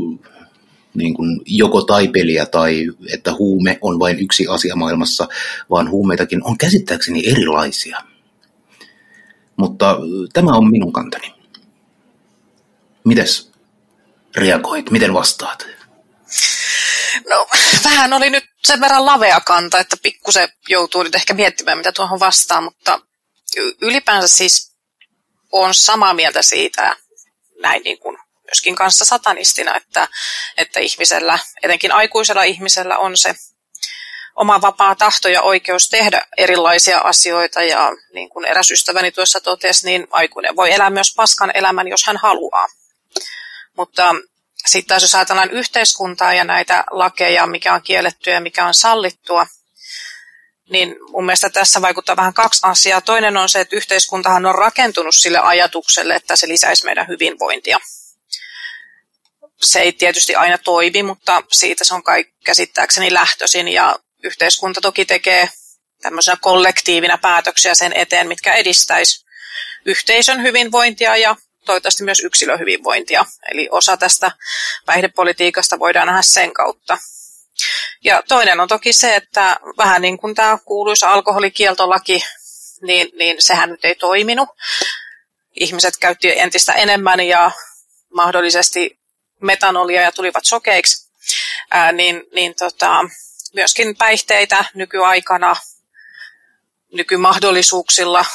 niin 0.93 1.13
kuin 1.13 1.41
joko 1.45 1.81
tai 1.81 2.07
peliä 2.07 2.45
tai 2.45 2.87
että 3.13 3.33
huume 3.33 3.77
on 3.81 3.99
vain 3.99 4.19
yksi 4.19 4.47
asia 4.47 4.75
maailmassa, 4.75 5.27
vaan 5.69 5.89
huumeitakin 5.89 6.43
on 6.43 6.57
käsittääkseni 6.57 7.29
erilaisia. 7.31 8.10
Mutta 9.61 9.97
tämä 10.33 10.51
on 10.51 10.71
minun 10.71 10.93
kantani. 10.93 11.33
Mites 13.05 13.51
reagoit? 14.35 14.91
Miten 14.91 15.13
vastaat? 15.13 15.67
No, 17.29 17.47
vähän 17.83 18.13
oli 18.13 18.29
nyt 18.29 18.43
sen 18.63 18.81
verran 18.81 19.05
lavea 19.05 19.41
kanta, 19.41 19.79
että 19.79 19.95
pikkusen 20.03 20.49
joutuu 20.69 21.03
nyt 21.03 21.15
ehkä 21.15 21.33
miettimään, 21.33 21.77
mitä 21.77 21.91
tuohon 21.91 22.19
vastaan, 22.19 22.63
mutta 22.63 22.99
ylipäänsä 23.81 24.27
siis 24.27 24.71
on 25.51 25.73
samaa 25.73 26.13
mieltä 26.13 26.41
siitä, 26.41 26.95
näin 27.61 27.83
niin 27.83 27.99
kuin 27.99 28.17
myöskin 28.43 28.75
kanssa 28.75 29.05
satanistina, 29.05 29.75
että, 29.75 30.07
että 30.57 30.79
ihmisellä, 30.79 31.39
etenkin 31.63 31.91
aikuisella 31.91 32.43
ihmisellä 32.43 32.97
on 32.97 33.17
se 33.17 33.35
oma 34.35 34.61
vapaa 34.61 34.95
tahto 34.95 35.29
ja 35.29 35.41
oikeus 35.41 35.89
tehdä 35.89 36.21
erilaisia 36.37 36.97
asioita 36.97 37.63
ja 37.63 37.89
niin 38.13 38.29
kuin 38.29 38.45
eräs 38.45 38.71
ystäväni 38.71 39.11
tuossa 39.11 39.41
totesi, 39.41 39.85
niin 39.85 40.07
aikuinen 40.11 40.55
voi 40.55 40.73
elää 40.73 40.89
myös 40.89 41.13
paskan 41.15 41.51
elämän, 41.53 41.87
jos 41.87 42.05
hän 42.05 42.17
haluaa. 42.17 42.67
Mutta 43.77 44.15
sitten 44.65 44.87
taas 44.87 45.01
jos 45.01 45.15
ajatellaan 45.15 45.51
yhteiskuntaa 45.51 46.33
ja 46.33 46.43
näitä 46.43 46.83
lakeja, 46.91 47.47
mikä 47.47 47.73
on 47.73 47.81
kiellettyä 47.81 48.33
ja 48.33 48.41
mikä 48.41 48.65
on 48.65 48.73
sallittua, 48.73 49.47
niin 50.69 50.95
mun 51.09 51.25
mielestä 51.25 51.49
tässä 51.49 51.81
vaikuttaa 51.81 52.15
vähän 52.15 52.33
kaksi 52.33 52.59
asiaa. 52.63 53.01
Toinen 53.01 53.37
on 53.37 53.49
se, 53.49 53.59
että 53.59 53.75
yhteiskuntahan 53.75 54.45
on 54.45 54.55
rakentunut 54.55 55.15
sille 55.15 55.39
ajatukselle, 55.39 56.15
että 56.15 56.35
se 56.35 56.47
lisäisi 56.47 56.85
meidän 56.85 57.07
hyvinvointia. 57.07 57.77
Se 59.61 59.79
ei 59.79 59.93
tietysti 59.93 60.35
aina 60.35 60.57
toimi, 60.57 61.03
mutta 61.03 61.43
siitä 61.51 61.83
se 61.83 61.93
on 61.93 62.03
kai 62.03 62.25
käsittääkseni 62.45 63.13
lähtöisin 63.13 63.67
ja 63.67 63.95
yhteiskunta 64.23 64.81
toki 64.81 65.05
tekee 65.05 65.49
tämmöisenä 66.01 66.37
kollektiivina 66.41 67.17
päätöksiä 67.17 67.75
sen 67.75 67.93
eteen, 67.95 68.27
mitkä 68.27 68.53
edistäisi 68.53 69.25
yhteisön 69.85 70.43
hyvinvointia 70.43 71.17
ja 71.17 71.35
toivottavasti 71.65 72.03
myös 72.03 72.19
yksilöhyvinvointia. 72.19 73.25
Eli 73.51 73.67
osa 73.71 73.97
tästä 73.97 74.31
päihdepolitiikasta 74.85 75.79
voidaan 75.79 76.07
nähdä 76.07 76.21
sen 76.21 76.53
kautta. 76.53 76.97
Ja 78.03 78.23
toinen 78.27 78.59
on 78.59 78.67
toki 78.67 78.93
se, 78.93 79.15
että 79.15 79.59
vähän 79.77 80.01
niin 80.01 80.17
kuin 80.17 80.35
tämä 80.35 80.57
kuuluisa 80.65 81.09
alkoholikieltolaki, 81.09 82.23
niin, 82.81 83.07
niin 83.17 83.35
sehän 83.39 83.69
nyt 83.69 83.85
ei 83.85 83.95
toiminut. 83.95 84.49
Ihmiset 85.59 85.97
käytti 85.97 86.39
entistä 86.39 86.73
enemmän 86.73 87.19
ja 87.19 87.51
mahdollisesti 88.13 88.99
metanolia 89.41 90.01
ja 90.01 90.11
tulivat 90.11 90.45
sokeiksi. 90.45 91.11
Ää, 91.71 91.91
niin, 91.91 92.23
niin 92.33 92.55
tota, 92.55 92.99
myöskin 93.55 93.97
päihteitä 93.97 94.65
nykyaikana, 94.73 95.55
nykymahdollisuuksilla, 96.93 98.25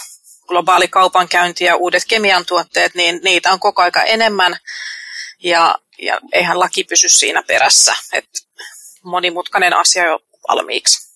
globaali 0.46 0.88
kaupankäynti 0.88 1.64
ja 1.64 1.76
uudet 1.76 2.02
kemian 2.08 2.46
tuotteet, 2.46 2.94
niin 2.94 3.20
niitä 3.24 3.52
on 3.52 3.60
koko 3.60 3.82
aika 3.82 4.02
enemmän 4.02 4.56
ja, 5.42 5.74
ja 5.98 6.20
eihän 6.32 6.58
laki 6.60 6.84
pysy 6.84 7.08
siinä 7.08 7.42
perässä. 7.42 7.94
Et 8.12 8.28
monimutkainen 9.02 9.76
asia 9.76 10.04
jo 10.04 10.20
valmiiksi. 10.48 11.06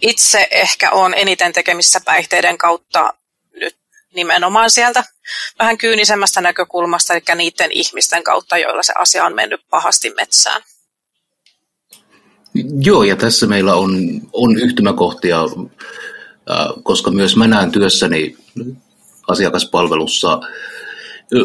Itse 0.00 0.48
ehkä 0.50 0.90
on 0.90 1.14
eniten 1.14 1.52
tekemissä 1.52 2.00
päihteiden 2.04 2.58
kautta 2.58 3.14
nyt 3.52 3.76
nimenomaan 4.14 4.70
sieltä 4.70 5.04
vähän 5.58 5.78
kyynisemmästä 5.78 6.40
näkökulmasta, 6.40 7.14
eli 7.14 7.22
niiden 7.34 7.72
ihmisten 7.72 8.24
kautta, 8.24 8.58
joilla 8.58 8.82
se 8.82 8.92
asia 8.98 9.24
on 9.24 9.34
mennyt 9.34 9.60
pahasti 9.70 10.10
metsään. 10.10 10.62
Joo, 12.80 13.04
ja 13.04 13.16
tässä 13.16 13.46
meillä 13.46 13.74
on, 13.74 14.20
on 14.32 14.58
yhtymäkohtia, 14.58 15.42
koska 16.82 17.10
myös 17.10 17.36
mä 17.36 17.46
näen 17.46 17.70
työssäni 17.70 18.36
asiakaspalvelussa, 19.28 20.40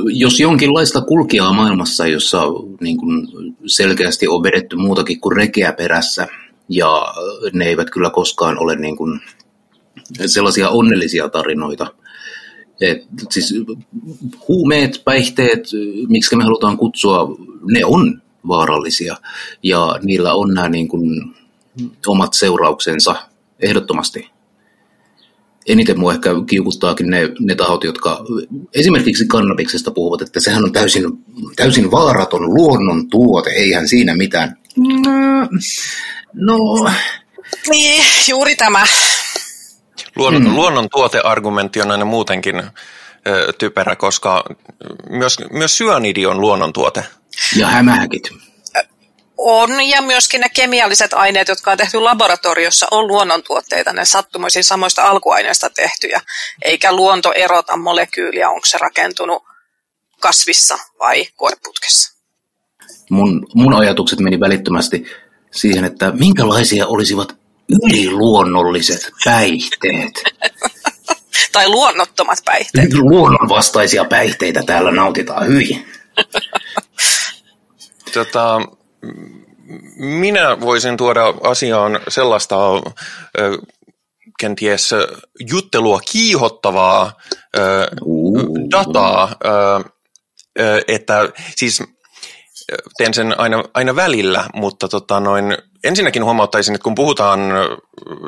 jos 0.05 0.39
jonkinlaista 0.39 1.01
kulkijaa 1.01 1.53
maailmassa, 1.53 2.07
jossa 2.07 2.43
niin 2.81 2.97
kuin 2.97 3.27
selkeästi 3.65 4.27
on 4.27 4.43
vedetty 4.43 4.75
muutakin 4.75 5.19
kuin 5.19 5.35
rekeä 5.35 5.73
perässä, 5.73 6.27
ja 6.69 7.13
ne 7.53 7.65
eivät 7.65 7.89
kyllä 7.89 8.09
koskaan 8.09 8.59
ole 8.59 8.75
niin 8.75 8.97
kuin 8.97 9.19
sellaisia 10.25 10.69
onnellisia 10.69 11.29
tarinoita. 11.29 11.87
Et, 12.81 13.03
siis 13.29 13.53
huumeet, 14.47 15.01
päihteet, 15.05 15.63
miksi 16.07 16.35
me 16.35 16.43
halutaan 16.43 16.77
kutsua, 16.77 17.37
ne 17.71 17.85
on 17.85 18.21
vaarallisia 18.47 19.15
ja 19.63 19.99
niillä 20.03 20.33
on 20.33 20.53
nämä 20.53 20.69
niin 20.69 20.87
kuin 20.87 21.35
omat 22.07 22.33
seurauksensa 22.33 23.15
ehdottomasti. 23.59 24.29
Eniten 25.67 25.99
mua 25.99 26.13
ehkä 26.13 26.29
kiukuttaakin 26.49 27.09
ne, 27.09 27.29
ne 27.39 27.55
tahot, 27.55 27.83
jotka 27.83 28.25
esimerkiksi 28.73 29.27
kannabiksesta 29.27 29.91
puhuvat, 29.91 30.21
että 30.21 30.39
sehän 30.39 30.63
on 30.63 30.71
täysin, 30.71 31.03
täysin 31.55 31.91
vaaraton 31.91 32.53
luonnon 32.53 33.09
tuote, 33.09 33.49
eihän 33.49 33.87
siinä 33.87 34.15
mitään. 34.15 34.57
No, 34.77 35.47
no. 36.33 36.91
Niin, 37.69 38.03
juuri 38.29 38.55
tämä. 38.55 38.85
Luonnon, 40.15 40.45
hmm. 40.45 40.55
luonnon 40.55 40.89
tuoteargumentti 40.91 41.81
on 41.81 41.91
aina 41.91 42.05
muutenkin 42.05 42.63
ö, 43.27 43.53
typerä, 43.57 43.95
koska 43.95 44.43
myös, 45.09 45.37
myös 45.51 45.77
syönidi 45.77 46.25
on 46.25 46.41
luonnon 46.41 46.73
tuote. 46.73 47.03
Ja 47.55 47.67
hämähäkit. 47.67 48.29
On, 49.37 49.87
ja 49.89 50.01
myöskin 50.01 50.41
ne 50.41 50.49
kemialliset 50.49 51.13
aineet, 51.13 51.47
jotka 51.47 51.71
on 51.71 51.77
tehty 51.77 51.99
laboratoriossa, 51.99 52.87
on 52.91 53.07
luonnontuotteita, 53.07 53.93
ne 53.93 54.05
sattumoisin 54.05 54.63
samoista 54.63 55.03
alkuaineista 55.03 55.69
tehtyjä, 55.69 56.21
eikä 56.61 56.93
luonto 56.93 57.31
erota 57.31 57.77
molekyyliä, 57.77 58.49
onko 58.49 58.65
se 58.65 58.77
rakentunut 58.77 59.43
kasvissa 60.19 60.77
vai 60.99 61.25
koeputkessa. 61.35 62.13
Mun, 63.09 63.47
mun 63.55 63.73
ajatukset 63.73 64.19
meni 64.19 64.39
välittömästi 64.39 65.05
siihen, 65.51 65.85
että 65.85 66.11
minkälaisia 66.11 66.87
olisivat 66.87 67.35
yliluonnolliset 67.69 69.11
päihteet. 69.25 70.23
tai 71.53 71.69
luonnottomat 71.69 72.39
päihteet. 72.45 72.93
Luonnonvastaisia 72.93 74.05
päihteitä 74.05 74.63
täällä 74.63 74.91
nautitaan 74.91 75.47
hyvin. 75.47 75.85
Tota, 78.13 78.61
minä 79.95 80.59
voisin 80.61 80.97
tuoda 80.97 81.33
asiaan 81.43 81.99
sellaista 82.07 82.57
kenties 84.39 84.89
juttelua 85.49 85.99
kiihottavaa 86.11 87.13
dataa, 88.71 89.35
että 90.87 91.29
siis 91.55 91.83
teen 92.97 93.13
sen 93.13 93.39
aina, 93.39 93.63
aina 93.73 93.95
välillä, 93.95 94.45
mutta 94.53 94.87
tota 94.87 95.19
noin, 95.19 95.57
ensinnäkin 95.83 96.23
huomauttaisin, 96.23 96.75
että 96.75 96.83
kun 96.83 96.95
puhutaan, 96.95 97.39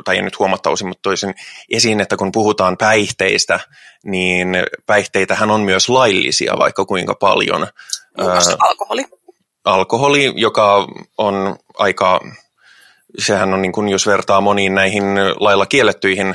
tai 0.04 0.18
en 0.18 0.24
nyt 0.24 0.38
huomattaisin, 0.38 0.88
mutta 0.88 1.02
toisin 1.02 1.34
esiin, 1.70 2.00
että 2.00 2.16
kun 2.16 2.32
puhutaan 2.32 2.76
päihteistä, 2.76 3.60
niin 4.04 4.48
päihteitähän 4.86 5.50
on 5.50 5.60
myös 5.60 5.88
laillisia 5.88 6.54
vaikka 6.58 6.84
kuinka 6.84 7.14
paljon. 7.14 7.66
alkoholi 8.58 9.04
alkoholi, 9.64 10.32
joka 10.36 10.86
on 11.18 11.56
aika, 11.78 12.20
sehän 13.18 13.54
on 13.54 13.62
niin 13.62 13.72
kuin, 13.72 13.88
jos 13.88 14.06
vertaa 14.06 14.40
moniin 14.40 14.74
näihin 14.74 15.04
lailla 15.40 15.66
kiellettyihin 15.66 16.34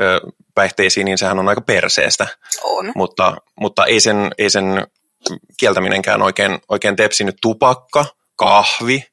ö, 0.00 0.20
päihteisiin, 0.54 1.04
niin 1.04 1.18
sehän 1.18 1.38
on 1.38 1.48
aika 1.48 1.60
perseestä. 1.60 2.26
On. 2.62 2.92
Mutta, 2.94 3.36
mutta 3.60 3.84
ei, 3.84 4.00
sen, 4.00 4.30
ei 4.38 4.50
sen 4.50 4.86
kieltäminenkään 5.56 6.22
oikein, 6.22 6.58
oikein 6.68 6.96
tepsinyt 6.96 7.36
tupakka, 7.42 8.04
kahvi. 8.36 9.04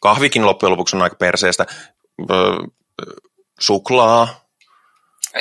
Kahvikin 0.00 0.46
loppujen 0.46 0.70
lopuksi 0.70 0.96
on 0.96 1.02
aika 1.02 1.16
perseestä. 1.16 1.66
Ö, 2.30 2.34
suklaa. 3.60 4.46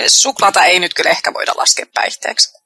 Suklaata 0.07 0.63
ei 0.63 0.79
nyt 0.79 0.93
kyllä 0.93 1.09
ehkä 1.09 1.33
voida 1.33 1.51
laskea 1.55 1.85
päihteeksi. 1.93 2.64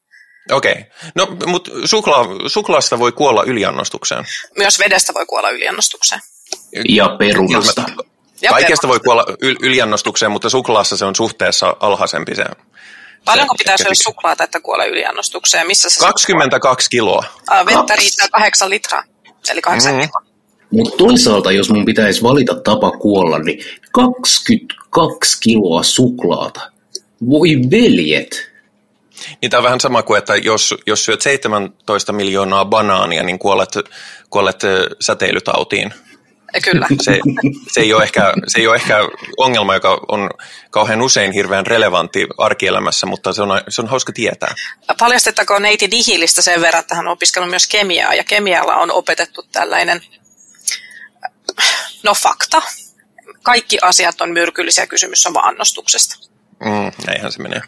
Okei. 0.51 0.71
Okay. 0.71 0.83
No, 1.15 1.27
mutta 1.45 1.71
sukla, 1.85 2.25
suklaasta 2.47 2.99
voi 2.99 3.11
kuolla 3.11 3.43
yliannostukseen. 3.43 4.25
Myös 4.57 4.79
vedestä 4.79 5.13
voi 5.13 5.25
kuolla 5.25 5.49
yliannostukseen. 5.49 6.21
Ja 6.89 7.09
perunasta. 7.19 7.81
Ja 8.41 8.49
Kaikesta 8.51 8.51
perunasta. 8.51 8.87
voi 8.87 8.99
kuolla 8.99 9.25
yl- 9.43 9.57
yliannostukseen, 9.61 10.31
mutta 10.31 10.49
suklaassa 10.49 10.97
se 10.97 11.05
on 11.05 11.15
suhteessa 11.15 11.77
alhaisempi 11.79 12.35
se. 12.35 12.43
Paljonko 13.25 13.53
se 13.53 13.57
pitäisi 13.57 13.83
olla 13.83 13.89
keski- 13.89 14.03
suklaata, 14.03 14.43
että 14.43 14.59
kuolee 14.59 14.87
yliannostukseen? 14.87 15.67
Missä 15.67 15.89
se 15.89 15.99
22 15.99 16.89
kiloa. 16.89 17.23
Aa, 17.47 17.65
vettä 17.65 17.95
riittää 17.95 18.27
kahdeksan 18.31 18.69
litraa, 18.69 19.03
eli 19.51 19.61
kahdeksan 19.61 19.91
Mhm. 19.93 20.01
litraa. 20.01 20.21
Mutta 20.71 20.97
toisaalta, 20.97 21.51
jos 21.51 21.69
mun 21.69 21.85
pitäisi 21.85 22.23
valita 22.23 22.55
tapa 22.55 22.91
kuolla, 22.91 23.39
niin 23.39 23.63
22 23.91 25.37
kiloa 25.41 25.83
suklaata. 25.83 26.71
Voi 27.29 27.49
veljet. 27.71 28.48
Niin 29.41 29.49
tämä 29.49 29.59
on 29.59 29.63
vähän 29.63 29.79
sama 29.79 30.03
kuin, 30.03 30.17
että 30.17 30.35
jos, 30.35 30.75
jos 30.87 31.05
syöt 31.05 31.21
17 31.21 32.13
miljoonaa 32.13 32.65
banaania, 32.65 33.23
niin 33.23 33.39
kuolet, 33.39 33.69
kuolet 34.29 34.61
säteilytautiin. 34.99 35.93
Kyllä. 36.63 36.87
Se, 37.01 37.19
se, 37.71 37.81
ei 37.81 37.93
ole 37.93 38.03
ehkä, 38.03 38.33
se 38.47 38.59
ei 38.59 38.67
ole 38.67 38.75
ehkä 38.75 38.97
ongelma, 39.37 39.73
joka 39.73 40.01
on 40.07 40.29
kauhean 40.71 41.01
usein 41.01 41.31
hirveän 41.31 41.65
relevantti 41.65 42.27
arkielämässä, 42.37 43.05
mutta 43.05 43.33
se 43.33 43.41
on, 43.41 43.61
se 43.69 43.81
on 43.81 43.87
hauska 43.87 44.13
tietää. 44.13 44.55
Paljastettakoon 44.99 45.61
neiti 45.61 45.91
Dihilistä 45.91 46.41
sen 46.41 46.61
verran, 46.61 46.81
että 46.81 46.95
hän 46.95 47.07
on 47.07 47.13
opiskellut 47.13 47.49
myös 47.49 47.67
kemiaa, 47.67 48.13
ja 48.13 48.23
kemialla 48.23 48.75
on 48.75 48.91
opetettu 48.91 49.43
tällainen, 49.51 50.01
no 52.03 52.13
fakta. 52.13 52.61
Kaikki 53.43 53.77
asiat 53.81 54.21
on 54.21 54.31
myrkyllisiä, 54.31 54.87
kysymys 54.87 55.25
on 55.25 55.33
vaan 55.33 55.47
annostuksesta. 55.47 56.28
Mm, 56.65 56.91
näinhän 57.07 57.31
se 57.31 57.41
menee. 57.41 57.61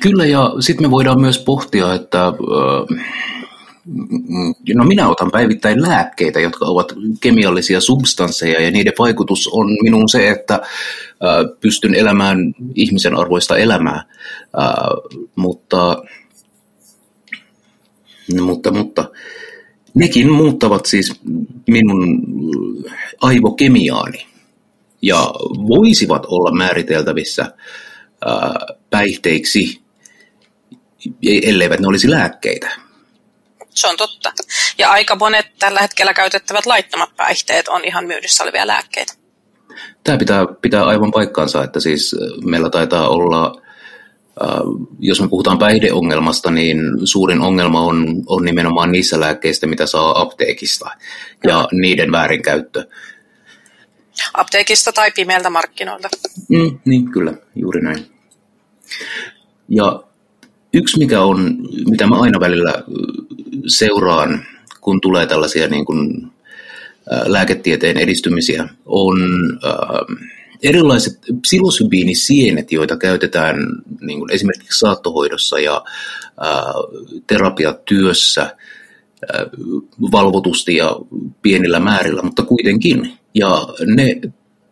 Kyllä, 0.00 0.26
ja 0.26 0.52
sitten 0.60 0.86
me 0.86 0.90
voidaan 0.90 1.20
myös 1.20 1.38
pohtia, 1.38 1.94
että 1.94 2.32
mm, 3.86 4.54
no 4.74 4.84
minä 4.84 5.08
otan 5.08 5.30
päivittäin 5.30 5.82
lääkkeitä, 5.82 6.40
jotka 6.40 6.66
ovat 6.66 6.92
kemiallisia 7.20 7.80
substansseja, 7.80 8.62
ja 8.62 8.70
niiden 8.70 8.92
vaikutus 8.98 9.48
on 9.52 9.66
minun 9.82 10.08
se, 10.08 10.30
että 10.30 10.60
pystyn 11.60 11.94
elämään 11.94 12.54
ihmisen 12.74 13.18
arvoista 13.18 13.56
elämää, 13.56 14.04
mutta, 15.36 16.02
mutta, 18.40 18.70
mutta 18.72 19.10
nekin 19.94 20.32
muuttavat 20.32 20.86
siis 20.86 21.20
minun 21.68 22.22
aivokemiaani 23.20 24.26
ja 25.02 25.16
voisivat 25.68 26.26
olla 26.26 26.52
määriteltävissä. 26.52 27.42
ää, 27.42 27.52
päihteiksi, 28.90 29.82
elleivät 31.42 31.80
ne 31.80 31.86
olisi 31.86 32.10
lääkkeitä. 32.10 32.70
Se 33.70 33.88
on 33.88 33.96
totta. 33.96 34.32
Ja 34.78 34.90
aika 34.90 35.16
monet 35.16 35.46
tällä 35.58 35.80
hetkellä 35.80 36.14
käytettävät 36.14 36.66
laittomat 36.66 37.16
päihteet 37.16 37.68
on 37.68 37.84
ihan 37.84 38.06
myynnissä 38.06 38.44
olevia 38.44 38.66
lääkkeitä. 38.66 39.12
Tämä 40.04 40.18
pitää, 40.18 40.46
pitää 40.62 40.84
aivan 40.84 41.10
paikkaansa, 41.12 41.64
että 41.64 41.80
siis 41.80 42.16
meillä 42.44 42.70
taitaa 42.70 43.08
olla, 43.08 43.62
äh, 44.42 44.48
jos 44.98 45.20
me 45.20 45.28
puhutaan 45.28 45.58
päihdeongelmasta, 45.58 46.50
niin 46.50 46.78
suurin 47.04 47.40
ongelma 47.40 47.80
on, 47.80 48.22
on 48.26 48.44
nimenomaan 48.44 48.92
niissä 48.92 49.20
lääkkeistä, 49.20 49.66
mitä 49.66 49.86
saa 49.86 50.20
apteekista 50.20 50.90
ja 51.44 51.68
niiden 51.72 52.12
väärinkäyttö. 52.12 52.86
Apteekista 54.34 54.92
tai 54.92 55.10
pimeältä 55.10 55.50
markkinoilta. 55.50 56.08
Mm, 56.48 56.78
niin, 56.84 57.10
kyllä, 57.10 57.34
juuri 57.54 57.80
näin. 57.80 58.11
Ja 59.68 60.02
yksi, 60.72 60.98
mikä 60.98 61.22
on, 61.22 61.58
mitä 61.90 62.06
mä 62.06 62.20
aina 62.20 62.40
välillä 62.40 62.70
ö, 62.70 62.82
seuraan, 63.66 64.44
kun 64.80 65.00
tulee 65.00 65.26
tällaisia 65.26 65.68
niin 65.68 65.84
kuin, 65.84 66.26
ä, 67.12 67.22
lääketieteen 67.26 67.98
edistymisiä, 67.98 68.68
on 68.86 69.18
ä, 69.64 69.68
erilaiset 70.62 71.18
psilosybiinisienet, 71.42 72.72
joita 72.72 72.96
käytetään 72.96 73.56
niin 74.00 74.18
kuin 74.18 74.32
esimerkiksi 74.32 74.78
saattohoidossa 74.78 75.58
ja 75.58 75.84
terapiatyössä 77.26 78.56
valvotusti 80.12 80.76
ja 80.76 80.96
pienillä 81.42 81.80
määrillä, 81.80 82.22
mutta 82.22 82.42
kuitenkin. 82.42 83.12
Ja 83.34 83.68
ne 83.86 84.20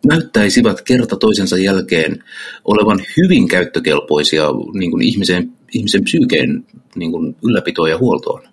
näyttäisivät 0.05 0.81
kerta 0.81 1.15
toisensa 1.15 1.57
jälkeen 1.57 2.23
olevan 2.65 3.05
hyvin 3.17 3.47
käyttökelpoisia 3.47 4.45
niin 4.73 4.91
kuin 4.91 5.03
ihmisen, 5.03 5.51
ihmisen 5.73 6.03
psyykeen 6.03 6.65
niin 6.95 7.11
kuin 7.11 7.35
ylläpitoon 7.43 7.89
ja 7.89 7.97
huoltoon. 7.97 8.43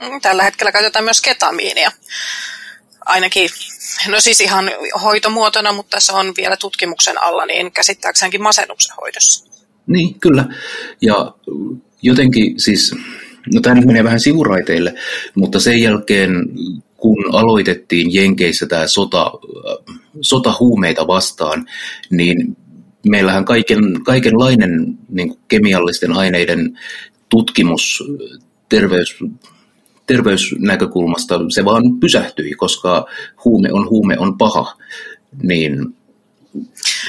Mm, 0.00 0.20
Tällä 0.20 0.42
hetkellä 0.42 0.72
käytetään 0.72 1.04
myös 1.04 1.20
ketamiinia. 1.20 1.90
Ainakin, 3.06 3.50
no 4.08 4.20
siis 4.20 4.40
ihan 4.40 4.70
hoitomuotona, 5.02 5.72
mutta 5.72 6.00
se 6.00 6.12
on 6.12 6.32
vielä 6.36 6.56
tutkimuksen 6.56 7.22
alla, 7.22 7.46
niin 7.46 7.72
käsittääkseenkin 7.72 8.42
masennuksen 8.42 8.96
hoidossa. 9.00 9.46
Niin, 9.86 10.20
kyllä. 10.20 10.44
Ja 11.00 11.34
jotenkin 12.02 12.60
siis, 12.60 12.94
no 13.54 13.60
tämä 13.60 13.74
nyt 13.74 13.84
menee 13.84 14.04
vähän 14.04 14.20
sivuraiteille, 14.20 14.94
mutta 15.34 15.60
sen 15.60 15.82
jälkeen, 15.82 16.30
kun 16.96 17.34
aloitettiin 17.34 18.14
Jenkeissä 18.14 18.66
tämä 18.66 18.86
sota, 18.86 19.32
sota 20.20 20.54
huumeita 20.60 21.06
vastaan, 21.06 21.66
niin 22.10 22.56
meillähän 23.06 23.44
kaiken, 23.44 24.04
kaikenlainen 24.04 24.98
niin 25.08 25.28
kuin 25.28 25.40
kemiallisten 25.48 26.12
aineiden 26.12 26.78
tutkimus 27.28 28.04
terveys, 28.68 29.16
terveysnäkökulmasta, 30.06 31.40
se 31.48 31.64
vaan 31.64 32.00
pysähtyi, 32.00 32.54
koska 32.54 33.06
huume 33.44 33.72
on 33.72 33.90
huume 33.90 34.18
on 34.18 34.38
paha. 34.38 34.76
Niin 35.42 35.96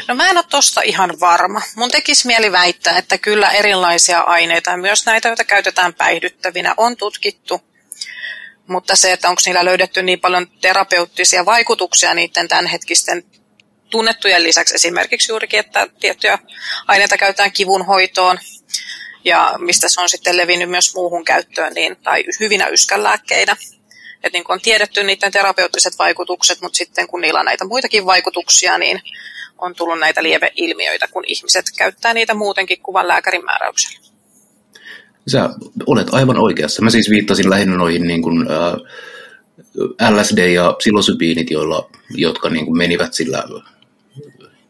No 0.07 0.15
mä 0.15 0.29
en 0.29 0.37
ole 0.37 0.45
tosta 0.49 0.81
ihan 0.81 1.19
varma. 1.19 1.61
Mun 1.75 1.91
tekisi 1.91 2.27
mieli 2.27 2.51
väittää, 2.51 2.97
että 2.97 3.17
kyllä 3.17 3.51
erilaisia 3.51 4.19
aineita, 4.19 4.77
myös 4.77 5.05
näitä, 5.05 5.27
joita 5.27 5.43
käytetään 5.43 5.93
päihdyttävinä, 5.93 6.73
on 6.77 6.97
tutkittu. 6.97 7.61
Mutta 8.67 8.95
se, 8.95 9.11
että 9.11 9.29
onko 9.29 9.41
niillä 9.45 9.65
löydetty 9.65 10.03
niin 10.03 10.19
paljon 10.19 10.47
terapeuttisia 10.61 11.45
vaikutuksia 11.45 12.13
niiden 12.13 12.47
tämänhetkisten 12.47 13.23
tunnettujen 13.89 14.43
lisäksi 14.43 14.75
esimerkiksi 14.75 15.31
juurikin, 15.31 15.59
että 15.59 15.87
tiettyjä 15.99 16.39
aineita 16.87 17.17
käytetään 17.17 17.51
kivun 17.51 17.85
hoitoon 17.85 18.39
ja 19.23 19.53
mistä 19.57 19.89
se 19.89 20.01
on 20.01 20.09
sitten 20.09 20.37
levinnyt 20.37 20.69
myös 20.69 20.95
muuhun 20.95 21.25
käyttöön 21.25 21.73
niin, 21.73 21.95
tai 22.03 22.23
hyvinä 22.39 22.67
yskänlääkkeinä. 22.67 23.55
Et 24.23 24.33
niin 24.33 24.43
on 24.49 24.61
tiedetty 24.61 25.03
niiden 25.03 25.31
terapeuttiset 25.31 25.99
vaikutukset, 25.99 26.61
mutta 26.61 26.77
sitten 26.77 27.07
kun 27.07 27.21
niillä 27.21 27.39
on 27.39 27.45
näitä 27.45 27.65
muitakin 27.65 28.05
vaikutuksia, 28.05 28.77
niin 28.77 29.01
on 29.57 29.75
tullut 29.75 29.99
näitä 29.99 30.23
lieveilmiöitä, 30.23 31.07
kun 31.07 31.23
ihmiset 31.27 31.65
käyttää 31.77 32.13
niitä 32.13 32.33
muutenkin 32.33 32.81
kuvan 32.81 33.07
lääkärin 33.07 33.45
määräyksellä. 33.45 34.16
Sä 35.31 35.49
olet 35.85 36.07
aivan 36.11 36.37
oikeassa. 36.37 36.81
Mä 36.81 36.89
siis 36.89 37.09
viittasin 37.09 37.49
lähinnä 37.49 37.77
noihin 37.77 38.07
niin 38.07 38.21
kuin, 38.21 38.47
ää, 38.51 38.77
LSD 40.11 40.51
ja 40.53 40.75
psilosybiinit, 40.77 41.51
joilla, 41.51 41.89
jotka 42.09 42.49
niin 42.49 42.65
kuin 42.65 42.77
menivät, 42.77 43.13
sillä, 43.13 43.43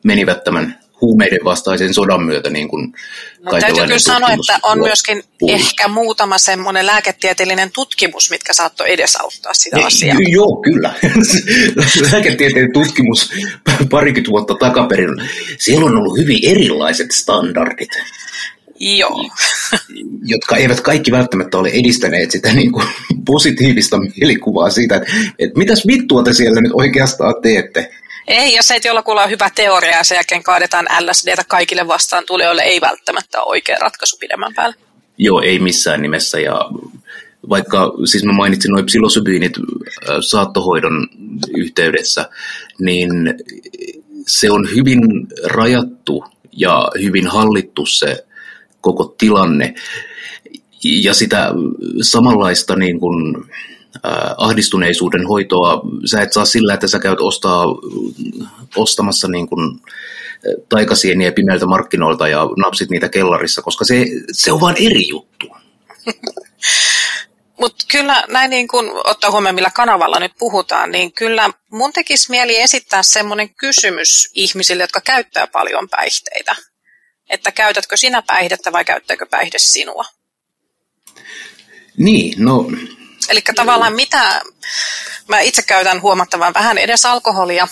menivät 0.03 0.43
tämän 0.43 0.79
huumeiden 1.01 1.39
vastaisen 1.43 1.93
sodan 1.93 2.23
myötä 2.23 2.49
niin 2.49 2.67
kuin 2.67 2.93
No, 3.39 3.51
täytyy 3.51 3.83
kyllä 3.83 3.99
sanoa, 3.99 4.29
että 4.29 4.59
on 4.63 4.79
myöskin 4.79 5.23
ehkä 5.47 5.87
muutama 5.87 6.37
semmoinen 6.37 6.85
lääketieteellinen 6.85 7.71
tutkimus, 7.71 8.29
mitkä 8.29 8.53
saattoi 8.53 8.91
edesauttaa 8.91 9.53
sitä 9.53 9.77
asiaa. 9.85 10.17
Ei, 10.19 10.31
Joo, 10.31 10.61
kyllä. 10.61 10.93
Lääketieteen 12.11 12.73
tutkimus 12.73 13.33
parikymmentä 13.89 14.31
vuotta 14.31 14.55
takaperin. 14.59 15.09
Siellä 15.59 15.85
on 15.85 15.97
ollut 15.97 16.17
hyvin 16.17 16.39
erilaiset 16.43 17.11
standardit, 17.11 17.89
Joo. 18.79 19.29
jotka 20.33 20.55
eivät 20.55 20.81
kaikki 20.81 21.11
välttämättä 21.11 21.57
ole 21.57 21.69
edistäneet 21.69 22.31
sitä 22.31 22.53
niin 22.53 22.71
kuin 22.71 22.87
positiivista 23.25 23.97
mielikuvaa 23.97 24.69
siitä, 24.69 24.95
että, 24.95 25.07
että 25.39 25.57
mitäs 25.57 25.87
vittua 25.87 26.23
te 26.23 26.33
siellä 26.33 26.61
nyt 26.61 26.71
oikeastaan 26.75 27.35
teette. 27.41 27.91
Ei, 28.27 28.55
jos 28.55 28.71
ei 28.71 28.79
jollakulla 28.85 29.23
on 29.23 29.29
hyvä 29.29 29.49
teoria 29.55 29.97
ja 29.97 30.03
sen 30.03 30.15
jälkeen 30.15 30.43
kaadetaan 30.43 30.87
LSDtä 30.99 31.43
kaikille 31.47 31.87
vastaan 31.87 32.23
tulijoille, 32.27 32.61
ei 32.61 32.81
välttämättä 32.81 33.41
ole 33.41 33.49
oikea 33.49 33.77
ratkaisu 33.81 34.17
pidemmän 34.17 34.53
päälle. 34.55 34.75
Joo, 35.17 35.41
ei 35.41 35.59
missään 35.59 36.01
nimessä. 36.01 36.39
Ja 36.39 36.69
vaikka 37.49 37.93
siis 38.05 38.23
mä 38.23 38.33
mainitsin 38.33 38.71
noin 38.71 38.85
psilosybiinit 38.85 39.53
äh, 39.57 40.15
saattohoidon 40.19 41.07
yhteydessä, 41.57 42.29
niin 42.79 43.11
se 44.27 44.51
on 44.51 44.69
hyvin 44.75 45.01
rajattu 45.45 46.23
ja 46.51 46.87
hyvin 47.01 47.27
hallittu 47.27 47.85
se 47.85 48.26
koko 48.87 49.15
tilanne. 49.17 49.73
Ja 50.83 51.13
sitä 51.13 51.51
samanlaista 52.01 52.75
niin 52.75 52.99
kuin, 52.99 53.37
äh, 54.05 54.33
ahdistuneisuuden 54.37 55.27
hoitoa 55.27 55.81
sä 56.05 56.21
et 56.21 56.33
saa 56.33 56.45
sillä, 56.45 56.73
että 56.73 56.87
sä 56.87 56.99
käyt 56.99 57.19
ostaa, 57.21 57.65
ostamassa 58.75 59.27
niin 59.27 59.47
kuin, 59.47 59.79
taikasieniä 60.69 61.31
pimeiltä 61.31 61.65
markkinoilta 61.65 62.27
ja 62.27 62.49
napsit 62.57 62.89
niitä 62.89 63.09
kellarissa, 63.09 63.61
koska 63.61 63.85
se, 63.85 64.05
se 64.31 64.51
on 64.51 64.61
vain 64.61 64.75
eri 64.79 65.07
juttu. 65.07 65.47
Mutta 67.59 67.85
kyllä 67.91 68.23
näin 68.29 68.49
niin 68.49 68.67
kun 68.67 68.91
ottaa 69.03 69.31
huomioon, 69.31 69.55
millä 69.55 69.71
kanavalla 69.75 70.19
nyt 70.19 70.31
puhutaan, 70.39 70.91
niin 70.91 71.13
kyllä 71.13 71.49
mun 71.71 71.93
tekisi 71.93 72.29
mieli 72.29 72.57
esittää 72.59 73.03
semmoinen 73.03 73.49
kysymys 73.49 74.31
ihmisille, 74.33 74.83
jotka 74.83 75.01
käyttää 75.01 75.47
paljon 75.47 75.89
päihteitä. 75.89 76.55
Että 77.29 77.51
käytätkö 77.51 77.97
sinä 77.97 78.21
päihdettä 78.21 78.71
vai 78.71 78.85
käyttääkö 78.85 79.25
päihde 79.25 79.57
sinua? 79.59 80.05
Niin, 81.97 82.33
no... 82.37 82.65
Eli 83.29 83.41
tavallaan 83.55 83.93
mitä... 83.93 84.41
Mä 85.27 85.39
itse 85.39 85.61
käytän 85.61 86.01
huomattavan 86.01 86.53
vähän 86.53 86.77
edes 86.77 87.05
alkoholia. 87.05 87.67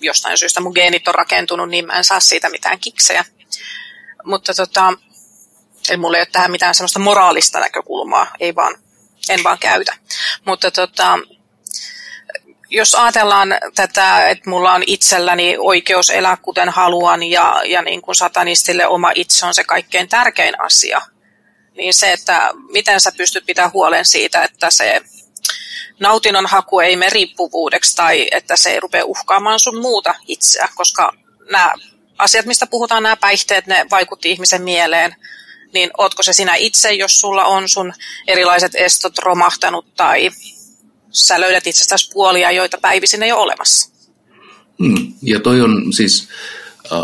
Jostain 0.00 0.38
syystä 0.38 0.60
mun 0.60 0.72
geenit 0.74 1.08
on 1.08 1.14
rakentunut, 1.14 1.68
niin 1.68 1.86
mä 1.86 1.92
en 1.92 2.04
saa 2.04 2.20
siitä 2.20 2.50
mitään 2.50 2.80
kiksejä. 2.80 3.24
Mutta 4.24 4.54
tota, 4.54 4.92
Eli 5.88 5.96
mulla 5.96 6.16
ei 6.16 6.20
ole 6.20 6.28
tähän 6.32 6.50
mitään 6.50 6.74
sellaista 6.74 6.98
moraalista 6.98 7.60
näkökulmaa, 7.60 8.26
ei 8.40 8.54
vaan, 8.54 8.76
en 9.28 9.44
vaan 9.44 9.58
käytä. 9.58 9.94
Mutta 10.44 10.70
tota, 10.70 11.18
jos 12.70 12.94
ajatellaan 12.94 13.48
tätä, 13.74 14.28
että 14.28 14.50
mulla 14.50 14.72
on 14.72 14.82
itselläni 14.86 15.56
oikeus 15.58 16.10
elää 16.10 16.36
kuten 16.36 16.68
haluan 16.68 17.22
ja, 17.22 17.62
ja 17.64 17.82
niin 17.82 18.02
kuin 18.02 18.14
satanistille 18.14 18.86
oma 18.86 19.12
itse 19.14 19.46
on 19.46 19.54
se 19.54 19.64
kaikkein 19.64 20.08
tärkein 20.08 20.60
asia, 20.60 21.00
niin 21.76 21.94
se, 21.94 22.12
että 22.12 22.50
miten 22.72 23.00
sä 23.00 23.12
pystyt 23.16 23.46
pitämään 23.46 23.72
huolen 23.72 24.04
siitä, 24.04 24.42
että 24.42 24.70
se 24.70 25.00
nautinnon 26.00 26.46
haku 26.46 26.80
ei 26.80 26.96
mene 26.96 27.10
riippuvuudeksi 27.10 27.96
tai 27.96 28.28
että 28.30 28.56
se 28.56 28.70
ei 28.70 28.80
rupea 28.80 29.04
uhkaamaan 29.04 29.60
sun 29.60 29.80
muuta 29.80 30.14
itseä, 30.26 30.68
koska 30.74 31.12
nämä 31.50 31.72
asiat, 32.18 32.46
mistä 32.46 32.66
puhutaan, 32.66 33.02
nämä 33.02 33.16
päihteet, 33.16 33.66
ne 33.66 33.86
vaikutti 33.90 34.30
ihmisen 34.30 34.62
mieleen 34.62 35.16
niin 35.74 35.90
ootko 35.98 36.22
se 36.22 36.32
sinä 36.32 36.54
itse, 36.54 36.92
jos 36.92 37.16
sulla 37.16 37.44
on 37.44 37.68
sun 37.68 37.92
erilaiset 38.26 38.72
estot 38.74 39.18
romahtanut 39.18 39.94
tai 39.96 40.30
sä 41.10 41.40
löydät 41.40 41.66
itsestäsi 41.66 42.10
puolia, 42.12 42.50
joita 42.50 42.78
päivisin 42.82 43.22
ei 43.22 43.32
ole 43.32 43.42
olemassa. 43.42 43.92
Hmm. 44.78 45.12
Ja 45.22 45.40
toi 45.40 45.60
on 45.60 45.92
siis, 45.92 46.28
äh, 46.92 46.98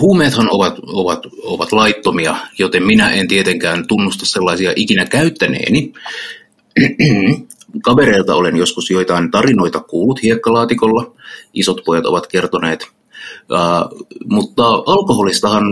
huumeethan 0.00 0.48
ovat, 0.50 0.74
ovat, 0.86 1.26
ovat 1.42 1.72
laittomia, 1.72 2.36
joten 2.58 2.82
minä 2.82 3.10
en 3.10 3.28
tietenkään 3.28 3.86
tunnusta 3.86 4.26
sellaisia 4.26 4.72
ikinä 4.76 5.04
käyttäneeni. 5.04 5.92
Kavereilta 7.84 8.34
olen 8.34 8.56
joskus 8.56 8.90
joitain 8.90 9.30
tarinoita 9.30 9.80
kuullut 9.80 10.22
hiekkalaatikolla. 10.22 11.14
Isot 11.54 11.84
pojat 11.84 12.06
ovat 12.06 12.26
kertoneet. 12.26 12.86
Uh, 13.50 14.06
mutta 14.24 14.66
alkoholistahan 14.66 15.62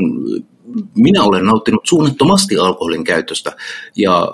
minä 0.94 1.22
olen 1.22 1.44
nauttinut 1.44 1.80
suunnattomasti 1.84 2.58
alkoholin 2.58 3.04
käytöstä 3.04 3.56
ja 3.96 4.28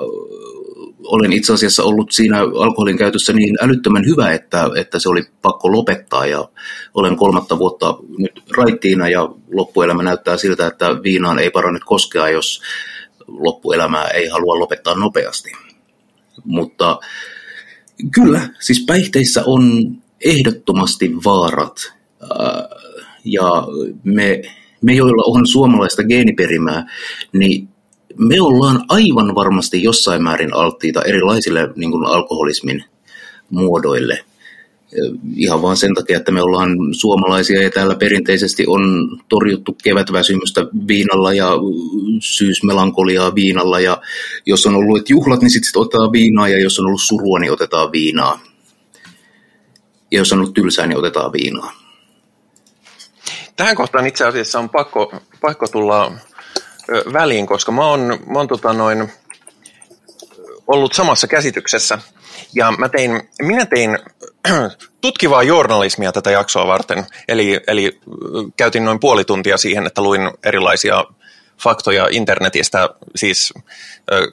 olen 1.06 1.32
itse 1.32 1.52
asiassa 1.52 1.84
ollut 1.84 2.12
siinä 2.12 2.38
alkoholin 2.40 2.98
käytössä 2.98 3.32
niin 3.32 3.56
älyttömän 3.60 4.06
hyvä, 4.06 4.32
että, 4.32 4.70
että 4.76 4.98
se 4.98 5.08
oli 5.08 5.22
pakko 5.42 5.72
lopettaa 5.72 6.26
ja 6.26 6.48
olen 6.94 7.16
kolmatta 7.16 7.58
vuotta 7.58 7.98
nyt 8.18 8.42
raittiina 8.56 9.08
ja 9.08 9.28
loppuelämä 9.52 10.02
näyttää 10.02 10.36
siltä, 10.36 10.66
että 10.66 11.02
viinaan 11.02 11.38
ei 11.38 11.50
parane 11.50 11.78
koskea, 11.84 12.28
jos 12.28 12.62
loppuelämää 13.26 14.08
ei 14.08 14.28
halua 14.28 14.58
lopettaa 14.58 14.94
nopeasti. 14.94 15.52
Mutta 16.44 16.98
kyllä, 18.14 18.48
siis 18.60 18.84
päihteissä 18.86 19.42
on 19.46 19.96
ehdottomasti 20.24 21.14
vaarat 21.24 21.92
ja 23.24 23.50
me 24.04 24.42
me 24.82 24.92
joilla 24.94 25.22
on 25.26 25.46
suomalaista 25.46 26.04
geeniperimää, 26.04 26.86
niin 27.32 27.68
me 28.18 28.40
ollaan 28.40 28.84
aivan 28.88 29.34
varmasti 29.34 29.82
jossain 29.82 30.22
määrin 30.22 30.54
alttiita 30.54 31.02
erilaisille 31.02 31.68
niin 31.76 31.90
kuin 31.90 32.06
alkoholismin 32.06 32.84
muodoille. 33.50 34.24
Ihan 35.36 35.62
vaan 35.62 35.76
sen 35.76 35.94
takia, 35.94 36.16
että 36.16 36.32
me 36.32 36.42
ollaan 36.42 36.70
suomalaisia 36.92 37.62
ja 37.62 37.70
täällä 37.70 37.94
perinteisesti 37.94 38.64
on 38.66 38.82
torjuttu 39.28 39.76
kevätväsymystä 39.82 40.66
viinalla 40.88 41.32
ja 41.32 41.50
syysmelankoliaa 42.20 43.34
viinalla. 43.34 43.80
Ja 43.80 44.00
jos 44.46 44.66
on 44.66 44.74
ollut 44.74 45.10
juhlat, 45.10 45.40
niin 45.40 45.50
sitten 45.50 45.66
sit 45.66 45.76
otetaan 45.76 46.12
viinaa 46.12 46.48
ja 46.48 46.60
jos 46.60 46.78
on 46.78 46.86
ollut 46.86 47.02
surua, 47.02 47.38
niin 47.38 47.52
otetaan 47.52 47.92
viinaa. 47.92 48.40
Ja 50.10 50.18
jos 50.18 50.32
on 50.32 50.38
ollut 50.38 50.54
tylsää, 50.54 50.86
niin 50.86 50.98
otetaan 50.98 51.32
viinaa 51.32 51.86
tähän 53.56 53.76
kohtaan 53.76 54.06
itse 54.06 54.24
asiassa 54.24 54.58
on 54.58 54.68
pakko, 54.68 55.12
pakko 55.40 55.66
tulla 55.66 56.12
väliin, 57.12 57.46
koska 57.46 57.72
mä 57.72 57.86
oon, 57.86 58.18
mä 58.26 58.38
oon 58.38 58.48
tota 58.48 58.72
noin, 58.72 59.12
ollut 60.66 60.92
samassa 60.92 61.26
käsityksessä. 61.26 61.98
Ja 62.54 62.72
mä 62.78 62.88
tein, 62.88 63.28
minä 63.42 63.66
tein 63.66 63.98
tutkivaa 65.00 65.42
journalismia 65.42 66.12
tätä 66.12 66.30
jaksoa 66.30 66.66
varten. 66.66 67.06
Eli, 67.28 67.60
eli 67.66 68.00
käytin 68.56 68.84
noin 68.84 69.00
puoli 69.00 69.24
tuntia 69.24 69.56
siihen, 69.56 69.86
että 69.86 70.02
luin 70.02 70.30
erilaisia 70.44 71.04
faktoja 71.62 72.08
internetistä. 72.10 72.88
Siis 73.16 73.54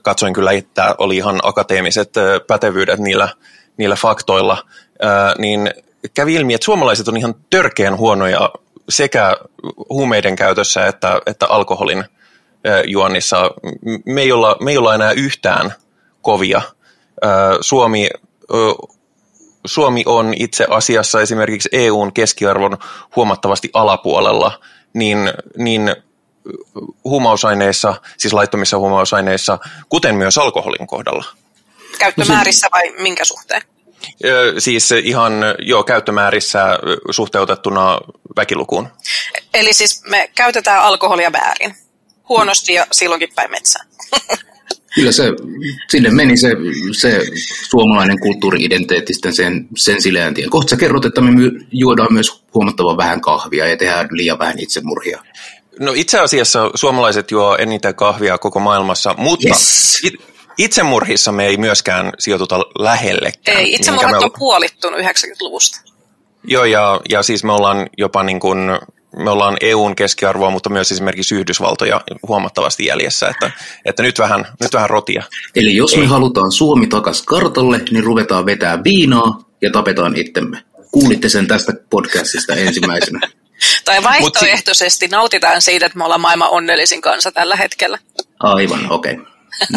katsoin 0.02 0.34
kyllä, 0.34 0.52
että 0.52 0.96
oli 0.98 1.18
ihan 1.18 1.40
akateemiset 1.44 2.14
pätevyydet 2.48 3.00
niillä, 3.00 3.30
niillä 3.78 3.96
faktoilla. 3.96 4.66
Niin 5.38 5.72
kävi 6.14 6.34
ilmi, 6.34 6.54
että 6.54 6.66
suomalaiset 6.66 7.08
on 7.08 7.18
ihan 7.18 7.36
törkeän 7.50 7.98
huonoja 7.98 8.50
sekä 8.90 9.38
huumeiden 9.90 10.36
käytössä 10.36 10.88
että, 10.88 11.22
että 11.26 11.46
alkoholin 11.50 12.04
juonnissa. 12.88 13.52
Me 14.06 14.22
ei, 14.22 14.32
olla, 14.32 14.58
me 14.60 14.72
ei 14.72 14.78
olla 14.78 14.96
enää 14.96 15.12
yhtään 15.12 15.74
kovia. 16.22 16.62
Suomi, 17.62 18.10
Suomi 19.66 20.04
on 20.06 20.34
itse 20.40 20.66
asiassa 20.70 21.22
esimerkiksi 21.22 21.70
EUn 21.72 22.14
keskiarvon 22.14 22.78
huomattavasti 23.16 23.70
alapuolella, 23.74 24.60
niin, 24.94 25.34
niin 25.58 25.96
huumausaineissa, 27.04 27.96
siis 28.18 28.34
laittomissa 28.34 28.78
huumausaineissa, 28.78 29.60
kuten 29.90 30.16
myös 30.16 30.38
alkoholin 30.38 30.88
kohdalla. 30.88 31.26
Käyttömäärissä 32.00 32.68
vai 32.72 32.92
minkä 33.02 33.26
suhteen? 33.26 33.62
Siis 34.58 34.92
ihan 34.92 35.34
jo 35.60 35.84
käyttömäärissä 35.84 36.80
suhteutettuna 37.12 38.00
väkilukuun. 38.36 38.88
Eli 39.54 39.74
siis 39.74 40.04
me 40.10 40.30
käytetään 40.36 40.82
alkoholia 40.82 41.32
väärin. 41.32 41.76
Huonosti 42.34 42.74
ja 42.74 42.88
silloinkin 42.92 43.30
päin 43.36 43.52
metsään. 43.52 43.88
Kyllä 44.96 45.12
se, 45.12 45.24
sinne 45.90 46.10
meni 46.10 46.38
se, 46.38 46.50
se 47.00 47.22
suomalainen 47.70 48.20
kulttuuri-identiteetti 48.20 49.14
sen, 49.32 49.68
sen 49.76 50.02
sileän 50.02 50.34
tien. 50.34 50.50
Kohta 50.50 50.70
sä 50.70 50.76
kerrot, 50.78 51.06
että 51.06 51.22
me 51.22 51.30
juodaan 51.72 52.14
myös 52.14 52.44
huomattavan 52.54 52.98
vähän 52.98 53.22
kahvia 53.22 53.68
ja 53.68 53.78
tehdään 53.78 54.08
liian 54.12 54.40
vähän 54.40 54.60
itsemurhia. 54.60 55.24
No 55.80 55.94
itse 55.96 56.20
asiassa 56.20 56.72
suomalaiset 56.76 57.32
juo 57.32 57.58
eniten 57.58 57.96
kahvia 57.96 58.38
koko 58.38 58.60
maailmassa, 58.60 59.16
mutta 59.18 59.48
yes. 59.48 60.00
it, 60.04 60.14
Itsemurhissa 60.58 61.32
me 61.32 61.46
ei 61.46 61.58
myöskään 61.58 62.12
sijoituta 62.20 62.60
lähellekään. 62.80 63.58
Ei, 63.58 63.74
itsemurhat 63.74 64.12
me... 64.12 64.18
on 64.18 64.32
puolittunut 64.38 65.00
90-luvusta. 65.00 65.82
Joo, 66.44 66.66
ja, 66.66 67.02
ja 67.10 67.24
siis 67.24 67.44
me 67.44 67.54
ollaan 67.54 67.90
jopa 67.98 68.24
niin 68.24 68.40
kuin, 68.40 68.60
me 69.18 69.30
ollaan 69.30 69.58
EUn 69.62 69.96
keskiarvoa, 69.96 70.50
mutta 70.50 70.70
myös 70.70 70.92
esimerkiksi 70.92 71.36
Yhdysvaltoja 71.36 72.02
huomattavasti 72.28 72.86
jäljessä, 72.86 73.28
että, 73.28 73.52
että 73.86 74.04
nyt, 74.04 74.20
vähän, 74.20 74.46
nyt 74.62 74.74
vähän 74.74 74.90
rotia. 74.90 75.24
Eli 75.56 75.76
jos 75.76 75.94
ei. 75.94 76.00
me 76.00 76.06
halutaan 76.06 76.52
Suomi 76.52 76.88
takas 76.88 77.22
kartalle, 77.22 77.82
niin 77.92 78.04
ruvetaan 78.04 78.46
vetää 78.46 78.84
viinaa 78.84 79.40
ja 79.62 79.72
tapetaan 79.72 80.18
itsemme. 80.18 80.64
Kuulitte 80.92 81.30
sen 81.30 81.48
tästä 81.48 81.74
podcastista 81.90 82.56
ensimmäisenä. 82.56 83.20
tai 83.86 84.04
vaihtoehtoisesti 84.04 85.08
nautitaan 85.08 85.62
siitä, 85.62 85.86
että 85.86 85.98
me 85.98 86.04
ollaan 86.04 86.22
maailman 86.22 86.50
onnellisin 86.50 87.02
kansa 87.02 87.32
tällä 87.32 87.56
hetkellä. 87.56 88.00
Aivan, 88.40 88.92
okei. 88.92 89.14
Okay. 89.14 89.26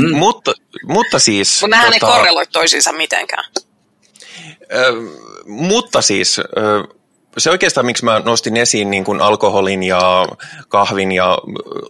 Mm. 0.00 0.16
mutta, 0.24 0.52
mutta 0.86 1.18
siis... 1.18 1.62
Mutta 1.62 1.76
nämä 1.76 1.82
tota, 1.84 1.94
ei 1.94 2.12
korreloi 2.12 2.46
toisiinsa 2.46 2.92
mitenkään. 2.92 3.44
Ö, 4.74 4.92
mutta 5.46 6.02
siis... 6.02 6.38
Ö, 6.38 6.42
se 7.38 7.50
oikeastaan, 7.50 7.86
miksi 7.86 8.04
mä 8.04 8.22
nostin 8.24 8.56
esiin 8.56 8.90
niin 8.90 9.04
kuin 9.04 9.20
alkoholin 9.20 9.82
ja 9.82 10.26
kahvin 10.68 11.12
ja 11.12 11.38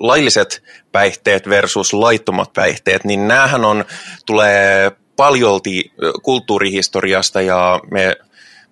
lailliset 0.01 0.63
päihteet 0.93 1.49
versus 1.49 1.93
laittomat 1.93 2.53
päihteet, 2.53 3.05
niin 3.05 3.29
näähän 3.29 3.65
on, 3.65 3.85
tulee 4.27 4.93
paljolti 5.17 5.93
kulttuurihistoriasta 6.23 7.41
ja 7.41 7.81
me, 7.91 8.17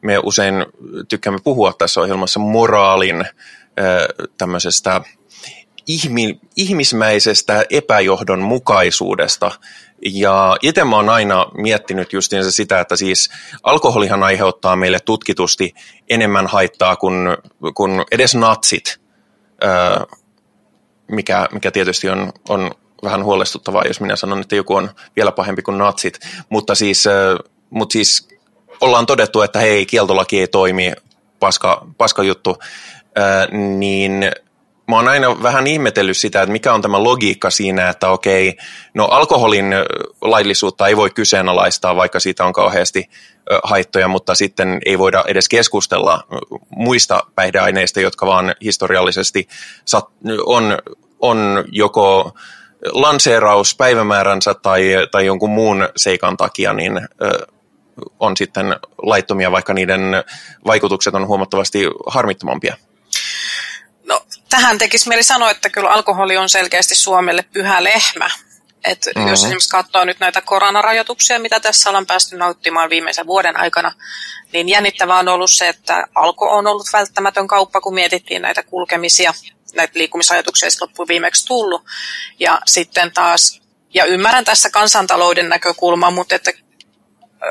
me 0.03 0.19
usein 0.23 0.67
tykkäämme 1.09 1.41
puhua 1.45 1.73
tässä 1.73 2.01
ohjelmassa 2.01 2.41
moraalin 2.41 3.25
tämmöisestä 4.39 5.01
ihmi, 5.87 6.41
ihmismäisestä 6.57 7.65
epäjohdonmukaisuudesta. 7.71 9.51
Ja 10.05 10.57
itse 10.63 10.85
mä 10.85 10.97
oon 10.97 11.09
aina 11.09 11.47
miettinyt 11.55 12.13
justiinsa 12.13 12.51
sitä, 12.51 12.81
että 12.81 12.97
siis 12.97 13.31
alkoholihan 13.63 14.23
aiheuttaa 14.23 14.77
meille 14.77 15.01
tutkitusti 15.01 15.75
enemmän 16.11 16.47
haittaa 16.47 16.97
kuin, 16.97 17.17
kuin 17.75 18.05
edes 18.11 18.35
natsit, 18.35 19.01
mikä, 21.09 21.49
mikä 21.53 21.71
tietysti 21.71 22.09
on, 22.09 22.33
on 22.49 22.71
vähän 23.05 23.25
huolestuttavaa, 23.25 23.85
jos 23.87 24.01
minä 24.01 24.17
sanon, 24.17 24.41
että 24.41 24.57
joku 24.57 24.75
on 24.75 24.91
vielä 25.17 25.33
pahempi 25.33 25.63
kuin 25.63 25.79
natsit. 25.79 26.19
Mutta 26.49 26.75
siis, 26.75 27.05
mutta 27.71 27.93
siis 27.93 28.29
ollaan 28.81 29.07
todettu, 29.07 29.43
että 29.43 29.59
hei, 29.59 29.87
kieltolaki 29.87 30.41
ei 30.41 30.49
toimi, 30.49 30.93
paska, 31.41 31.87
paska 31.99 32.23
juttu, 32.23 32.59
niin 33.79 34.33
mä 34.89 34.97
oon 34.97 35.09
aina 35.09 35.43
vähän 35.43 35.67
ihmetellyt 35.67 36.17
sitä, 36.17 36.43
että 36.43 36.53
mikä 36.53 36.73
on 36.73 36.83
tämä 36.83 37.03
logiikka 37.03 37.51
siinä, 37.51 37.89
että 37.89 38.09
okei, 38.09 38.57
no 38.95 39.05
alkoholin 39.05 39.67
laillisuutta 40.23 40.87
ei 40.87 40.97
voi 40.97 41.11
kyseenalaistaa, 41.11 41.97
vaikka 41.97 42.21
siitä 42.21 42.45
on 42.45 42.53
kauheasti 42.53 43.11
haittoja, 43.63 44.09
mutta 44.09 44.35
sitten 44.35 44.79
ei 44.87 44.99
voida 44.99 45.25
edes 45.27 45.49
keskustella 45.49 46.25
muista 46.71 47.21
päihdeaineista, 47.35 48.01
jotka 48.01 48.27
vaan 48.27 48.55
historiallisesti 48.65 49.49
on, 50.47 50.79
on 51.21 51.65
joko 51.73 52.33
lanseeraus 52.93 53.77
päivämääränsä 53.77 54.55
tai, 54.55 54.93
tai 55.11 55.27
jonkun 55.27 55.51
muun 55.51 55.89
seikan 55.97 56.37
takia, 56.37 56.73
niin 56.73 57.01
on 58.21 58.37
sitten 58.37 58.77
laittomia, 59.03 59.53
vaikka 59.53 59.75
niiden 59.75 60.01
vaikutukset 60.67 61.15
on 61.15 61.27
huomattavasti 61.27 61.87
harmittomampia. 62.07 62.77
Tähän 64.55 64.79
tekisi 64.79 65.09
mieli 65.09 65.23
sanoa, 65.23 65.51
että 65.51 65.71
kyllä 65.71 65.91
alkoholi 65.91 66.37
on 66.37 66.49
selkeästi 66.49 66.95
Suomelle 66.95 67.45
pyhä 67.53 67.85
lehmä. 67.85 68.31
Et 68.85 69.07
mm-hmm. 69.07 69.31
Jos 69.31 69.41
esimerkiksi 69.41 69.69
katsoo 69.69 70.05
nyt 70.05 70.21
näitä 70.21 70.41
koronarajoituksia, 70.41 71.39
mitä 71.39 71.61
tässä 71.61 71.91
ollaan 71.91 72.07
päästy 72.07 72.37
nauttimaan 72.37 72.91
viimeisen 72.91 73.27
vuoden 73.27 73.57
aikana, 73.57 73.93
niin 74.53 74.69
jännittävää 74.69 75.19
on 75.19 75.29
ollut 75.29 75.51
se, 75.51 75.69
että 75.69 76.07
alko 76.15 76.51
on 76.51 76.67
ollut 76.67 76.87
välttämätön 76.93 77.47
kauppa, 77.47 77.81
kun 77.81 77.95
mietittiin 77.95 78.43
näitä 78.43 78.63
kulkemisia, 78.63 79.35
näitä 79.75 79.99
liikkumisajatuksia 79.99 80.67
ei 80.67 80.71
loppuun 80.81 81.09
viimeksi 81.09 81.47
tullut. 81.47 81.83
Ja 82.39 82.61
sitten 82.67 83.13
taas, 83.13 83.61
ja 83.95 84.05
ymmärrän 84.05 84.45
tässä 84.45 84.71
kansantalouden 84.71 85.49
näkökulmaa, 85.49 86.11
mutta 86.11 86.35
että 86.35 86.53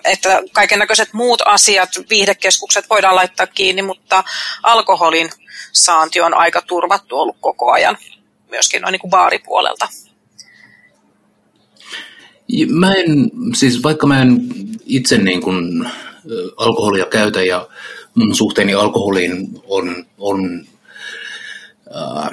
että 0.05 0.41
kaiken 0.53 0.79
näköiset 0.79 1.13
muut 1.13 1.41
asiat, 1.45 1.89
viihdekeskukset 2.09 2.85
voidaan 2.89 3.15
laittaa 3.15 3.47
kiinni, 3.47 3.81
mutta 3.81 4.23
alkoholin 4.63 5.29
saanti 5.71 6.21
on 6.21 6.33
aika 6.33 6.61
turvattu 6.61 7.19
ollut 7.19 7.37
koko 7.39 7.71
ajan, 7.71 7.97
myöskin 8.49 8.81
noin 8.81 8.91
niin 8.91 8.99
kuin 8.99 9.11
baaripuolelta. 9.11 9.87
Mä 12.67 12.93
en, 12.93 13.31
siis 13.55 13.83
vaikka 13.83 14.07
mä 14.07 14.21
en 14.21 14.39
itse 14.85 15.17
niin 15.17 15.41
kuin 15.41 15.89
alkoholia 16.57 17.05
käytä 17.05 17.43
ja 17.43 17.67
mun 18.15 18.35
suhteeni 18.35 18.73
alkoholiin 18.73 19.61
on, 19.67 20.05
on 20.17 20.65
äh, 21.95 22.29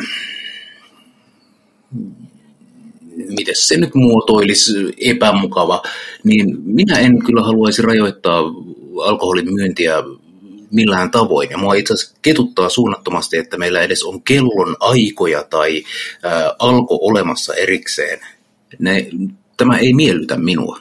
miten 3.36 3.54
se 3.56 3.76
nyt 3.76 3.94
muotoilisi, 3.94 4.72
epämukava, 5.00 5.82
niin 6.24 6.56
minä 6.64 6.98
en 6.98 7.24
kyllä 7.24 7.42
haluaisi 7.42 7.82
rajoittaa 7.82 8.40
alkoholin 9.04 9.54
myyntiä 9.54 9.94
millään 10.70 11.10
tavoin. 11.10 11.50
Ja 11.50 11.58
mua 11.58 11.74
itse 11.74 11.94
asiassa 11.94 12.16
ketuttaa 12.22 12.68
suunnattomasti, 12.68 13.36
että 13.36 13.58
meillä 13.58 13.82
edes 13.82 14.02
on 14.02 14.22
kellon 14.22 14.76
aikoja 14.80 15.42
tai 15.42 15.84
ää, 16.22 16.54
alko 16.58 16.98
olemassa 17.02 17.54
erikseen. 17.54 18.20
Ne, 18.78 19.06
tämä 19.56 19.78
ei 19.78 19.94
miellytä 19.94 20.36
minua, 20.36 20.80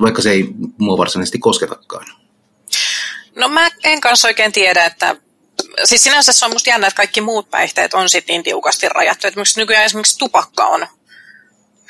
vaikka 0.00 0.22
se 0.22 0.30
ei 0.30 0.48
mua 0.78 0.98
varsinaisesti 0.98 1.38
kosketakaan. 1.38 2.06
No 3.36 3.48
mä 3.48 3.68
en 3.84 4.00
kanssa 4.00 4.28
oikein 4.28 4.52
tiedä, 4.52 4.84
että 4.84 5.16
siis 5.84 6.04
sinänsä 6.04 6.32
se 6.32 6.44
on 6.44 6.52
musta 6.52 6.70
jännä, 6.70 6.86
että 6.86 6.96
kaikki 6.96 7.20
muut 7.20 7.50
päihteet 7.50 7.94
on 7.94 8.08
sitten 8.08 8.34
niin 8.34 8.42
tiukasti 8.42 8.88
rajattu. 8.88 9.26
Että 9.26 9.40
nykyään 9.56 9.84
esimerkiksi 9.84 10.18
tupakka 10.18 10.66
on 10.66 10.86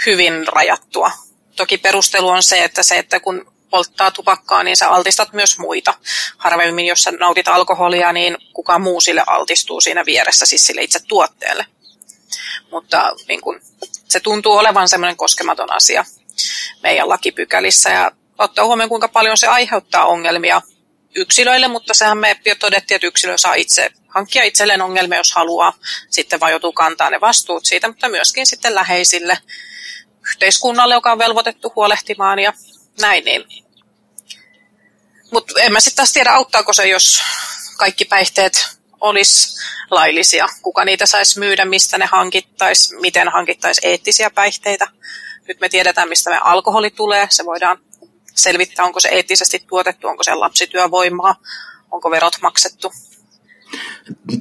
hyvin 0.06 0.46
rajattua. 0.46 1.10
Toki 1.56 1.78
perustelu 1.78 2.28
on 2.28 2.42
se, 2.42 2.64
että 2.64 2.82
se, 2.82 2.98
että 2.98 3.20
kun 3.20 3.52
polttaa 3.70 4.10
tupakkaa, 4.10 4.62
niin 4.62 4.76
sä 4.76 4.88
altistat 4.88 5.32
myös 5.32 5.58
muita. 5.58 5.94
Harvemmin, 6.36 6.86
jos 6.86 7.02
sä 7.02 7.10
nautit 7.10 7.48
alkoholia, 7.48 8.12
niin 8.12 8.36
kuka 8.52 8.78
muu 8.78 9.00
sille 9.00 9.22
altistuu 9.26 9.80
siinä 9.80 10.04
vieressä, 10.06 10.46
siis 10.46 10.66
sille 10.66 10.82
itse 10.82 10.98
tuotteelle. 11.08 11.66
Mutta 12.70 13.12
niin 13.28 13.40
kun, 13.40 13.60
se 14.08 14.20
tuntuu 14.20 14.52
olevan 14.52 14.88
semmoinen 14.88 15.16
koskematon 15.16 15.72
asia 15.72 16.04
meidän 16.82 17.08
lakipykälissä 17.08 17.90
ja 17.90 18.12
ottaa 18.38 18.64
huomioon, 18.64 18.88
kuinka 18.88 19.08
paljon 19.08 19.36
se 19.36 19.46
aiheuttaa 19.46 20.06
ongelmia 20.06 20.62
yksilöille, 21.14 21.68
mutta 21.68 21.94
sehän 21.94 22.18
me 22.18 22.40
jo 22.46 22.54
todettiin, 22.54 22.96
että 22.96 23.06
yksilö 23.06 23.38
saa 23.38 23.54
itse 23.54 23.90
hankkia 24.08 24.44
itselleen 24.44 24.82
ongelmia, 24.82 25.18
jos 25.18 25.32
haluaa. 25.32 25.72
Sitten 26.10 26.40
vaan 26.40 26.52
joutuu 26.52 26.72
kantaa 26.72 27.10
ne 27.10 27.20
vastuut 27.20 27.64
siitä, 27.64 27.88
mutta 27.88 28.08
myöskin 28.08 28.46
sitten 28.46 28.74
läheisille 28.74 29.38
yhteiskunnalle, 30.30 30.94
joka 30.94 31.12
on 31.12 31.18
velvoitettu 31.18 31.72
huolehtimaan 31.76 32.38
ja 32.38 32.52
näin. 33.00 33.24
Niin. 33.24 33.44
Mutta 35.32 35.60
en 35.60 35.72
mä 35.72 35.80
sitten 35.80 35.96
taas 35.96 36.12
tiedä, 36.12 36.32
auttaako 36.32 36.72
se, 36.72 36.88
jos 36.88 37.22
kaikki 37.76 38.04
päihteet 38.04 38.66
olisi 39.00 39.60
laillisia. 39.90 40.48
Kuka 40.62 40.84
niitä 40.84 41.06
saisi 41.06 41.38
myydä, 41.38 41.64
mistä 41.64 41.98
ne 41.98 42.06
hankittaisi, 42.06 42.96
miten 42.96 43.28
hankittaisi 43.28 43.80
eettisiä 43.84 44.30
päihteitä. 44.30 44.86
Nyt 45.48 45.60
me 45.60 45.68
tiedetään, 45.68 46.08
mistä 46.08 46.30
me 46.30 46.38
alkoholi 46.44 46.90
tulee. 46.90 47.26
Se 47.30 47.44
voidaan 47.44 47.78
selvittää, 48.34 48.84
onko 48.84 49.00
se 49.00 49.08
eettisesti 49.08 49.64
tuotettu, 49.68 50.08
onko 50.08 50.22
se 50.22 50.34
lapsityövoimaa, 50.34 51.36
onko 51.90 52.10
verot 52.10 52.36
maksettu. 52.42 52.92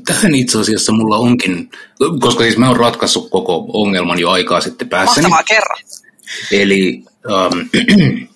Tähän 0.05 0.35
itse 0.35 0.59
asiassa 0.59 0.91
mulla 0.91 1.17
onkin, 1.17 1.71
koska 2.19 2.43
siis 2.43 2.57
mä 2.57 2.67
oon 2.67 2.79
ratkaissut 2.79 3.29
koko 3.29 3.65
ongelman 3.73 4.19
jo 4.19 4.29
aikaa 4.29 4.61
sitten 4.61 4.89
päässäni. 4.89 5.27
Mahtavaa, 5.27 5.43
kerran. 5.43 5.77
Eli 6.51 7.03
ähm, 7.31 7.59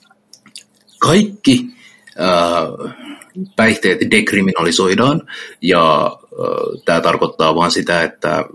kaikki 1.00 1.66
äh, 2.20 2.96
päihteet 3.56 4.00
dekriminalisoidaan 4.12 5.22
ja 5.62 6.06
äh, 6.06 6.82
tämä 6.86 7.02
tarkoittaa 7.02 7.56
vain 7.56 7.72
sitä, 7.72 8.04
että 8.04 8.46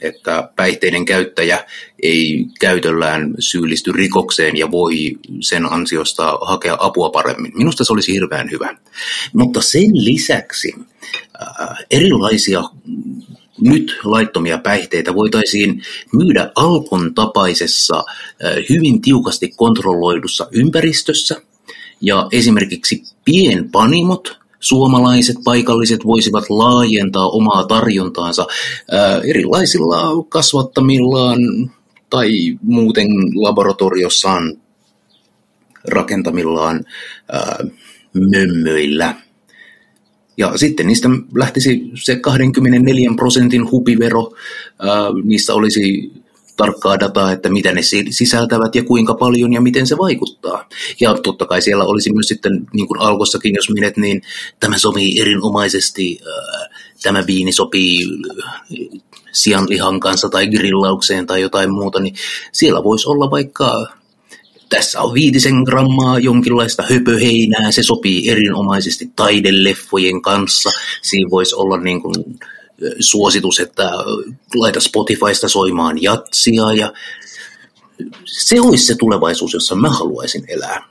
että 0.00 0.48
päihteiden 0.56 1.04
käyttäjä 1.04 1.64
ei 2.02 2.46
käytöllään 2.60 3.34
syyllisty 3.38 3.92
rikokseen 3.92 4.56
ja 4.56 4.70
voi 4.70 5.18
sen 5.40 5.72
ansiosta 5.72 6.38
hakea 6.42 6.76
apua 6.80 7.10
paremmin. 7.10 7.52
Minusta 7.56 7.84
se 7.84 7.92
olisi 7.92 8.12
hirveän 8.12 8.50
hyvä. 8.50 8.76
Mutta 9.32 9.62
sen 9.62 10.04
lisäksi 10.04 10.74
äh, 11.42 11.78
erilaisia 11.90 12.62
nyt 13.60 13.98
laittomia 14.04 14.58
päihteitä 14.58 15.14
voitaisiin 15.14 15.82
myydä 16.12 16.50
alkon 16.54 17.14
tapaisessa 17.14 17.96
äh, 17.98 18.54
hyvin 18.68 19.00
tiukasti 19.00 19.52
kontrolloidussa 19.56 20.48
ympäristössä. 20.52 21.40
Ja 22.00 22.28
esimerkiksi 22.32 23.02
pienpanimot 23.24 24.43
suomalaiset 24.64 25.36
paikalliset 25.44 26.04
voisivat 26.04 26.44
laajentaa 26.50 27.28
omaa 27.28 27.66
tarjontaansa 27.66 28.46
ää, 28.90 29.20
erilaisilla 29.24 30.24
kasvattamillaan 30.28 31.38
tai 32.10 32.58
muuten 32.62 33.08
laboratoriossaan 33.34 34.56
rakentamillaan 35.88 36.84
ää, 37.32 37.58
mömmöillä. 38.14 39.14
Ja 40.36 40.58
sitten 40.58 40.86
niistä 40.86 41.08
lähtisi 41.34 41.90
se 41.94 42.16
24 42.16 43.10
prosentin 43.16 43.70
hupivero, 43.70 44.32
ää, 44.78 44.88
niistä 45.24 45.54
olisi 45.54 46.12
tarkkaa 46.56 47.00
dataa, 47.00 47.32
että 47.32 47.48
mitä 47.48 47.72
ne 47.72 47.80
sisältävät 48.10 48.74
ja 48.74 48.84
kuinka 48.84 49.14
paljon 49.14 49.52
ja 49.52 49.60
miten 49.60 49.86
se 49.86 49.98
vaikuttaa. 49.98 50.68
Ja 51.00 51.14
totta 51.14 51.46
kai 51.46 51.62
siellä 51.62 51.84
olisi 51.84 52.12
myös 52.12 52.28
sitten, 52.28 52.66
niin 52.72 52.88
kuin 52.88 53.00
alkossakin, 53.00 53.54
jos 53.54 53.70
menet, 53.70 53.96
niin 53.96 54.22
tämä 54.60 54.78
sopii 54.78 55.20
erinomaisesti, 55.20 56.20
tämä 57.02 57.26
viini 57.26 57.52
sopii 57.52 58.06
sianlihan 59.32 60.00
kanssa 60.00 60.28
tai 60.28 60.46
grillaukseen 60.46 61.26
tai 61.26 61.40
jotain 61.40 61.72
muuta, 61.72 62.00
niin 62.00 62.14
siellä 62.52 62.84
voisi 62.84 63.08
olla 63.08 63.30
vaikka 63.30 63.86
tässä 64.68 65.00
on 65.00 65.14
viitisen 65.14 65.54
grammaa 65.54 66.18
jonkinlaista 66.18 66.84
höpöheinää, 66.90 67.72
se 67.72 67.82
sopii 67.82 68.30
erinomaisesti 68.30 69.10
taideleffojen 69.16 70.22
kanssa. 70.22 70.70
Siinä 71.02 71.30
voisi 71.30 71.54
olla 71.54 71.80
niin 71.80 72.02
kuin 72.02 72.14
suositus, 73.00 73.60
että 73.60 73.90
laita 74.54 74.80
Spotifysta 74.80 75.48
soimaan 75.48 76.02
jatsia 76.02 76.72
ja 76.72 76.92
se 78.24 78.60
olisi 78.60 78.86
se 78.86 78.94
tulevaisuus, 78.96 79.52
jossa 79.52 79.74
mä 79.74 79.90
haluaisin 79.90 80.44
elää. 80.48 80.88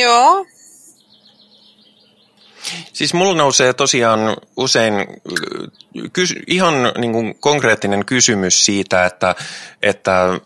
Joo. 0.00 0.46
Siis 2.92 3.14
mulla 3.14 3.34
nousee 3.34 3.72
tosiaan 3.72 4.36
usein 4.56 4.94
kys, 6.12 6.34
ihan 6.46 6.74
niin 6.98 7.12
kuin 7.12 7.34
konkreettinen 7.40 8.04
kysymys 8.04 8.64
siitä, 8.64 9.06
että, 9.06 9.34
että 9.82 10.40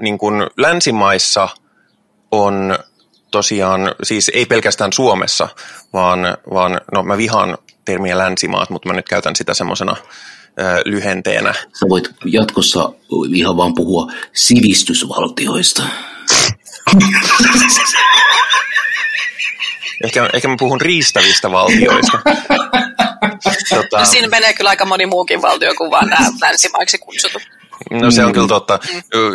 niin 0.00 0.18
kuin 0.18 0.34
länsimaissa 0.56 1.48
on 2.30 2.78
tosiaan, 3.34 3.94
siis 4.02 4.30
ei 4.34 4.46
pelkästään 4.46 4.92
Suomessa, 4.92 5.48
vaan, 5.92 6.18
vaan 6.54 6.80
no 6.94 7.02
mä 7.02 7.16
vihaan 7.16 7.58
termiä 7.84 8.18
länsimaat, 8.18 8.70
mutta 8.70 8.88
mä 8.88 8.94
nyt 8.94 9.08
käytän 9.08 9.36
sitä 9.36 9.54
semmoisena 9.54 9.96
lyhenteenä. 10.84 11.52
Sä 11.52 11.86
voit 11.88 12.10
jatkossa 12.24 12.92
ihan 13.34 13.56
vaan 13.56 13.74
puhua 13.74 14.12
sivistysvaltioista. 14.32 15.82
ehkä, 20.04 20.28
ehkä 20.32 20.48
mä 20.48 20.56
puhun 20.58 20.80
riistävistä 20.80 21.50
valtioista. 21.50 22.18
tota... 23.74 23.98
no, 23.98 24.04
siinä 24.04 24.28
menee 24.28 24.52
kyllä 24.52 24.70
aika 24.70 24.84
moni 24.84 25.06
muukin 25.06 25.42
valtio 25.42 25.74
kuin 25.74 25.90
vaan 25.90 26.08
nämä 26.08 26.28
länsimaiksi 26.40 26.98
kutsutut. 26.98 27.42
No 27.90 28.10
se 28.10 28.24
on 28.24 28.32
kyllä 28.32 28.48
totta. 28.48 28.78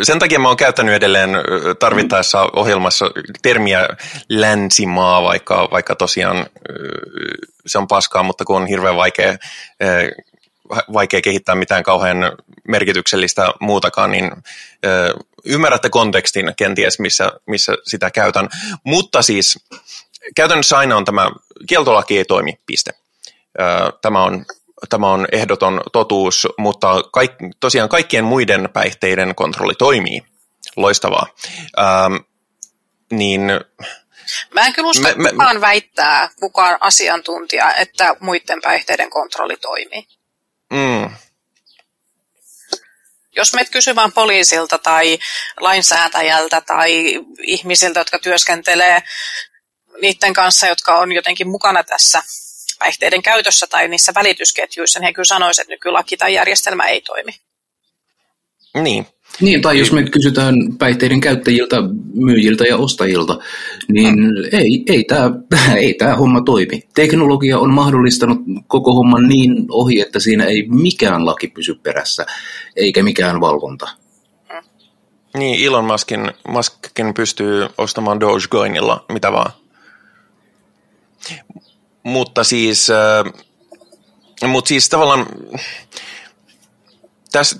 Sen 0.02 0.18
takia 0.18 0.38
mä 0.38 0.48
oon 0.48 0.56
käyttänyt 0.56 0.94
edelleen 0.94 1.30
tarvittaessa 1.78 2.48
ohjelmassa 2.56 3.10
termiä 3.42 3.88
länsimaa, 4.28 5.22
vaikka, 5.22 5.68
vaikka 5.70 5.94
tosiaan 5.94 6.46
se 7.66 7.78
on 7.78 7.88
paskaa, 7.88 8.22
mutta 8.22 8.44
kun 8.44 8.56
on 8.56 8.66
hirveän 8.66 8.96
vaikea, 8.96 9.36
vaikea 10.92 11.20
kehittää 11.20 11.54
mitään 11.54 11.82
kauhean 11.82 12.32
merkityksellistä 12.68 13.52
muutakaan, 13.60 14.10
niin 14.10 14.30
ymmärrätte 15.44 15.90
kontekstin 15.90 16.52
kenties, 16.56 16.98
missä, 16.98 17.32
missä 17.46 17.72
sitä 17.84 18.10
käytän. 18.10 18.48
Mutta 18.84 19.22
siis 19.22 19.58
käytännössä 20.36 20.78
aina 20.78 20.96
on 20.96 21.04
tämä, 21.04 21.30
kieltolaki 21.68 22.18
ei 22.18 22.24
toimi, 22.24 22.58
piste. 22.66 22.90
Tämä 24.02 24.22
on 24.22 24.44
tämä 24.88 25.10
on 25.10 25.26
ehdoton 25.32 25.80
totuus, 25.92 26.48
mutta 26.58 27.02
kaik, 27.12 27.32
tosiaan 27.60 27.88
kaikkien 27.88 28.24
muiden 28.24 28.68
päihteiden 28.72 29.34
kontrolli 29.34 29.74
toimii. 29.74 30.22
Loistavaa. 30.76 31.26
Ähm, 31.78 32.14
niin, 33.10 33.42
Mä 34.54 34.66
en 34.66 34.72
kyllä 34.72 34.88
usko, 34.88 35.08
että 35.08 35.30
kukaan 35.30 35.60
väittää, 35.60 36.30
kukaan 36.40 36.76
asiantuntija, 36.80 37.74
että 37.74 38.14
muiden 38.20 38.60
päihteiden 38.62 39.10
kontrolli 39.10 39.56
toimii. 39.56 40.06
Mm. 40.72 41.10
Jos 43.36 43.54
meitä 43.54 43.70
kysymään 43.70 44.12
poliisilta 44.12 44.78
tai 44.78 45.18
lainsäätäjältä 45.60 46.60
tai 46.60 47.20
ihmisiltä, 47.42 48.00
jotka 48.00 48.18
työskentelee 48.18 49.02
niiden 50.02 50.32
kanssa, 50.32 50.66
jotka 50.66 50.98
on 50.98 51.12
jotenkin 51.12 51.48
mukana 51.48 51.84
tässä 51.84 52.22
päihteiden 52.80 53.22
käytössä 53.22 53.66
tai 53.66 53.88
niissä 53.88 54.12
välitysketjuissa, 54.14 54.98
niin 54.98 55.06
he 55.06 55.12
kyllä 55.12 55.24
sanoisivat, 55.24 55.64
että 55.64 55.72
nykylaki 55.72 56.16
tai 56.16 56.34
järjestelmä 56.34 56.84
ei 56.84 57.00
toimi. 57.00 57.32
Niin. 58.74 59.06
Niin, 59.40 59.62
tai 59.62 59.78
jos 59.78 59.92
me 59.92 60.02
kysytään 60.02 60.54
päihteiden 60.78 61.20
käyttäjiltä, 61.20 61.76
myyjiltä 62.14 62.64
ja 62.64 62.76
ostajilta, 62.76 63.38
niin 63.88 64.14
mm. 64.20 64.30
ei, 64.52 64.84
ei 64.86 65.04
tämä 65.04 65.30
ei 65.76 65.94
tää 65.94 66.16
homma 66.16 66.40
toimi. 66.40 66.82
Teknologia 66.94 67.58
on 67.58 67.70
mahdollistanut 67.70 68.38
koko 68.66 68.94
homman 68.94 69.28
niin 69.28 69.66
ohi, 69.70 70.00
että 70.00 70.20
siinä 70.20 70.44
ei 70.44 70.68
mikään 70.68 71.26
laki 71.26 71.48
pysy 71.48 71.74
perässä, 71.74 72.26
eikä 72.76 73.02
mikään 73.02 73.40
valvonta. 73.40 73.88
Mm. 74.52 74.68
Niin, 75.38 75.66
Elon 75.66 75.84
Muskin, 75.84 76.32
Muskin 76.48 77.14
pystyy 77.14 77.68
ostamaan 77.78 78.20
Dogecoinilla 78.20 79.04
mitä 79.12 79.32
vaan. 79.32 79.52
Mutta 82.02 82.44
siis, 82.44 82.90
äh, 82.90 83.32
mutta 84.48 84.68
siis 84.68 84.88
tavallaan 84.88 85.26
tässä, 87.32 87.56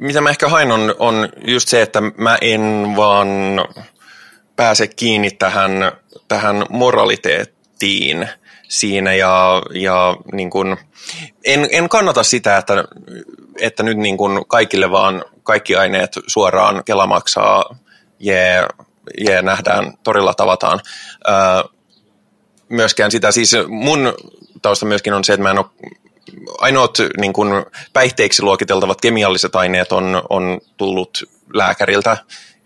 mitä 0.00 0.20
mä 0.20 0.30
ehkä 0.30 0.48
hain 0.48 0.72
on, 0.72 0.94
on 0.98 1.28
just 1.46 1.68
se, 1.68 1.82
että 1.82 2.00
mä 2.00 2.38
en 2.40 2.92
vaan 2.96 3.28
pääse 4.56 4.86
kiinni 4.86 5.30
tähän, 5.30 5.92
tähän 6.28 6.66
moraliteettiin 6.70 8.28
siinä 8.68 9.14
ja, 9.14 9.62
ja 9.74 10.16
niin 10.32 10.50
kun, 10.50 10.76
en, 11.44 11.68
en 11.70 11.88
kannata 11.88 12.22
sitä, 12.22 12.56
että, 12.56 12.84
että 13.60 13.82
nyt 13.82 13.98
niin 13.98 14.16
kun 14.16 14.44
kaikille 14.48 14.90
vaan 14.90 15.24
kaikki 15.42 15.76
aineet 15.76 16.18
suoraan 16.26 16.84
Kela 16.84 17.06
maksaa, 17.06 17.76
jee, 18.18 18.66
jee 19.26 19.42
nähdään, 19.42 19.92
torilla 20.04 20.34
tavataan. 20.34 20.80
Äh, 21.28 21.77
myöskään 22.68 23.10
sitä, 23.10 23.32
siis 23.32 23.52
mun 23.68 24.14
tausta 24.62 24.86
myöskin 24.86 25.14
on 25.14 25.24
se, 25.24 25.32
että 25.32 25.42
mä 25.42 25.50
en 25.50 25.58
ole 25.58 25.66
ainoat 26.58 26.98
niin 27.20 27.32
kuin 27.32 27.66
päihteiksi 27.92 28.42
luokiteltavat 28.42 29.00
kemialliset 29.00 29.56
aineet 29.56 29.92
on, 29.92 30.22
on 30.30 30.60
tullut 30.76 31.24
lääkäriltä 31.54 32.16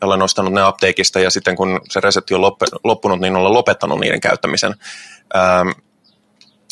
ja 0.00 0.06
olen 0.06 0.22
ostanut 0.22 0.52
ne 0.52 0.62
apteekista 0.62 1.20
ja 1.20 1.30
sitten 1.30 1.56
kun 1.56 1.80
se 1.90 2.00
resepti 2.00 2.34
on 2.34 2.40
loppunut, 2.84 3.20
niin 3.20 3.36
olen 3.36 3.52
lopettanut 3.52 4.00
niiden 4.00 4.20
käyttämisen. 4.20 4.74
Ähm, 5.36 5.68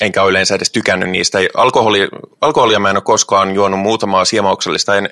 enkä 0.01 0.23
ole 0.23 0.31
yleensä 0.31 0.55
edes 0.55 0.71
tykännyt 0.71 1.11
niistä. 1.11 1.39
Alkoholi, 1.57 2.09
alkoholia 2.41 2.81
mä 2.81 2.91
en 2.91 2.97
ole 2.97 3.03
koskaan 3.03 3.55
juonut 3.55 3.81
muutamaa 3.81 4.25
siemauksellista 4.25 4.97
en, 4.97 5.11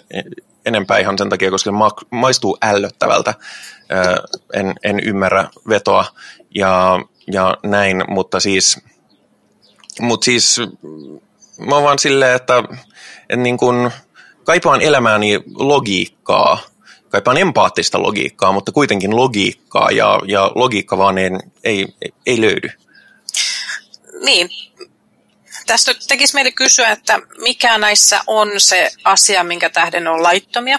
enempää 0.66 0.98
ihan 0.98 1.18
sen 1.18 1.28
takia, 1.28 1.50
koska 1.50 1.70
se 1.70 1.72
ma, 1.72 1.90
maistuu 2.10 2.58
ällöttävältä. 2.62 3.34
Äh, 3.92 4.14
en, 4.54 4.74
en 4.82 5.00
ymmärrä 5.00 5.48
vetoa. 5.68 6.04
Ja 6.54 7.00
ja 7.32 7.56
näin, 7.62 8.04
mutta 8.08 8.40
siis, 8.40 8.80
mutta 10.00 10.24
siis 10.24 10.60
mä 11.58 11.74
oon 11.74 11.84
vaan 11.84 11.98
silleen, 11.98 12.36
että, 12.36 12.62
että 13.20 13.36
niin 13.36 13.56
kun 13.56 13.90
kaipaan 14.44 14.80
elämääni 14.80 15.40
logiikkaa, 15.54 16.58
kaipaan 17.08 17.36
empaattista 17.36 18.02
logiikkaa, 18.02 18.52
mutta 18.52 18.72
kuitenkin 18.72 19.16
logiikkaa 19.16 19.90
ja, 19.90 20.20
ja 20.26 20.52
logiikka 20.54 20.98
vaan 20.98 21.18
ei, 21.18 21.30
ei, 21.64 21.86
ei 22.26 22.40
löydy. 22.40 22.68
Niin, 24.24 24.50
tästä 25.66 25.94
tekisi 26.08 26.34
meille 26.34 26.52
kysyä, 26.52 26.90
että 26.90 27.18
mikä 27.42 27.78
näissä 27.78 28.20
on 28.26 28.48
se 28.58 28.90
asia, 29.04 29.44
minkä 29.44 29.70
tähden 29.70 30.08
on 30.08 30.22
laittomia 30.22 30.78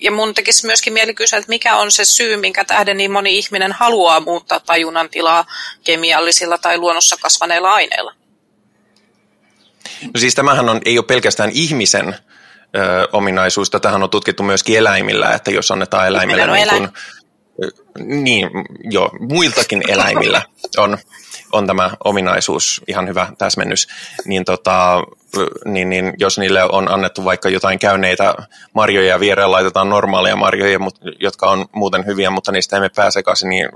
ja 0.00 0.10
mun 0.10 0.34
tekisi 0.34 0.66
myöskin 0.66 0.92
mieli 0.92 1.14
kysyä, 1.14 1.38
että 1.38 1.48
mikä 1.48 1.76
on 1.76 1.90
se 1.90 2.04
syy, 2.04 2.36
minkä 2.36 2.64
tähden 2.64 2.96
niin 2.96 3.10
moni 3.10 3.38
ihminen 3.38 3.72
haluaa 3.72 4.20
muuttaa 4.20 4.60
tajunnan 4.60 5.08
tilaa 5.08 5.44
kemiallisilla 5.84 6.58
tai 6.58 6.78
luonnossa 6.78 7.16
kasvaneilla 7.22 7.74
aineilla? 7.74 8.14
No 10.02 10.20
siis 10.20 10.34
tämähän 10.34 10.68
on, 10.68 10.80
ei 10.84 10.98
ole 10.98 11.06
pelkästään 11.06 11.50
ihmisen 11.54 12.08
ö, 12.76 13.08
ominaisuus, 13.12 13.70
tähän 13.70 14.02
on 14.02 14.10
tutkittu 14.10 14.42
myöskin 14.42 14.78
eläimillä, 14.78 15.30
että 15.30 15.50
jos 15.50 15.70
annetaan 15.70 16.06
eläimille 16.06 16.46
niin, 16.46 16.68
kun, 16.68 16.92
niin, 18.04 18.50
jo, 18.90 19.10
muiltakin 19.20 19.82
eläimillä 19.88 20.42
on, 20.76 20.98
on 21.52 21.66
tämä 21.66 21.90
ominaisuus, 22.04 22.82
ihan 22.88 23.08
hyvä 23.08 23.32
täsmennys, 23.38 23.88
niin, 24.24 24.44
tota, 24.44 25.02
niin, 25.64 25.90
niin 25.90 26.12
jos 26.18 26.38
niille 26.38 26.62
on 26.62 26.92
annettu 26.92 27.24
vaikka 27.24 27.48
jotain 27.48 27.78
käyneitä 27.78 28.34
marjoja 28.72 29.08
ja 29.08 29.20
viereen 29.20 29.50
laitetaan 29.50 29.88
normaaleja 29.88 30.36
marjoja, 30.36 30.78
jotka 31.20 31.50
on 31.50 31.66
muuten 31.72 32.06
hyviä, 32.06 32.30
mutta 32.30 32.52
niistä 32.52 32.76
emme 32.76 32.88
pääse 32.88 33.14
sekaisin, 33.14 33.48
niin, 33.48 33.68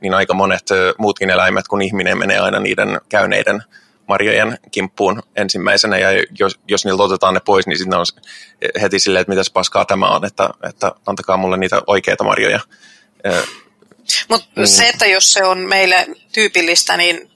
niin 0.00 0.14
aika 0.14 0.34
monet 0.34 0.66
muutkin 0.98 1.30
eläimet 1.30 1.68
kuin 1.68 1.82
ihminen 1.82 2.18
menee 2.18 2.38
aina 2.38 2.60
niiden 2.60 3.00
käyneiden 3.08 3.62
marjojen 4.08 4.58
kimppuun 4.70 5.22
ensimmäisenä, 5.36 5.98
ja 5.98 6.08
jos, 6.38 6.60
jos 6.68 6.84
niiltä 6.84 7.02
otetaan 7.02 7.34
ne 7.34 7.40
pois, 7.40 7.66
niin 7.66 7.78
sitten 7.78 7.98
on 7.98 8.06
heti 8.80 8.98
silleen, 8.98 9.20
että 9.20 9.32
mitäs 9.32 9.50
paskaa 9.50 9.84
tämä 9.84 10.08
on, 10.08 10.24
että, 10.24 10.50
että 10.68 10.92
antakaa 11.06 11.36
mulle 11.36 11.56
niitä 11.56 11.82
oikeita 11.86 12.24
marjoja. 12.24 12.60
Mutta 14.28 14.48
mm. 14.56 14.66
se, 14.66 14.88
että 14.88 15.06
jos 15.06 15.32
se 15.32 15.44
on 15.44 15.58
meille 15.58 16.06
tyypillistä, 16.32 16.96
niin 16.96 17.30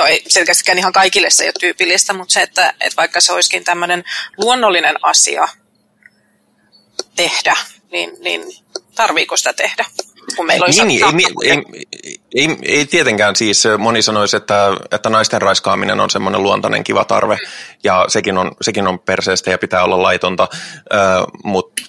no 0.00 0.06
ei 0.06 0.22
selkeästikään 0.28 0.78
ihan 0.78 0.92
kaikille 0.92 1.30
se 1.30 1.42
ei 1.42 1.48
ole 1.48 1.54
tyypillistä, 1.60 2.12
mutta 2.12 2.32
se, 2.32 2.42
että, 2.42 2.74
että 2.80 2.96
vaikka 2.96 3.20
se 3.20 3.32
olisikin 3.32 3.64
tämmöinen 3.64 4.04
luonnollinen 4.36 4.96
asia 5.02 5.48
tehdä, 7.16 7.56
niin, 7.92 8.10
niin 8.20 8.42
tarviiko 8.94 9.36
sitä 9.36 9.52
tehdä? 9.52 9.84
Kun 10.36 10.46
meillä 10.46 10.64
olisi 10.64 10.84
niin, 10.84 11.04
ei, 11.04 11.50
ei, 11.50 11.62
ei, 12.04 12.20
ei, 12.34 12.56
ei 12.62 12.86
tietenkään 12.86 13.36
siis, 13.36 13.64
moni 13.78 14.02
sanoisi, 14.02 14.36
että, 14.36 14.76
että 14.92 15.10
naisten 15.10 15.42
raiskaaminen 15.42 16.00
on 16.00 16.10
semmoinen 16.10 16.42
luontainen 16.42 16.84
kiva 16.84 17.04
tarve, 17.04 17.34
mm. 17.34 17.50
ja 17.84 18.04
sekin 18.08 18.38
on, 18.38 18.52
sekin 18.60 18.88
on 18.88 18.98
perseestä 18.98 19.50
ja 19.50 19.58
pitää 19.58 19.84
olla 19.84 20.02
laitonta, 20.02 20.48
äh, 20.94 21.24
mutta 21.44 21.82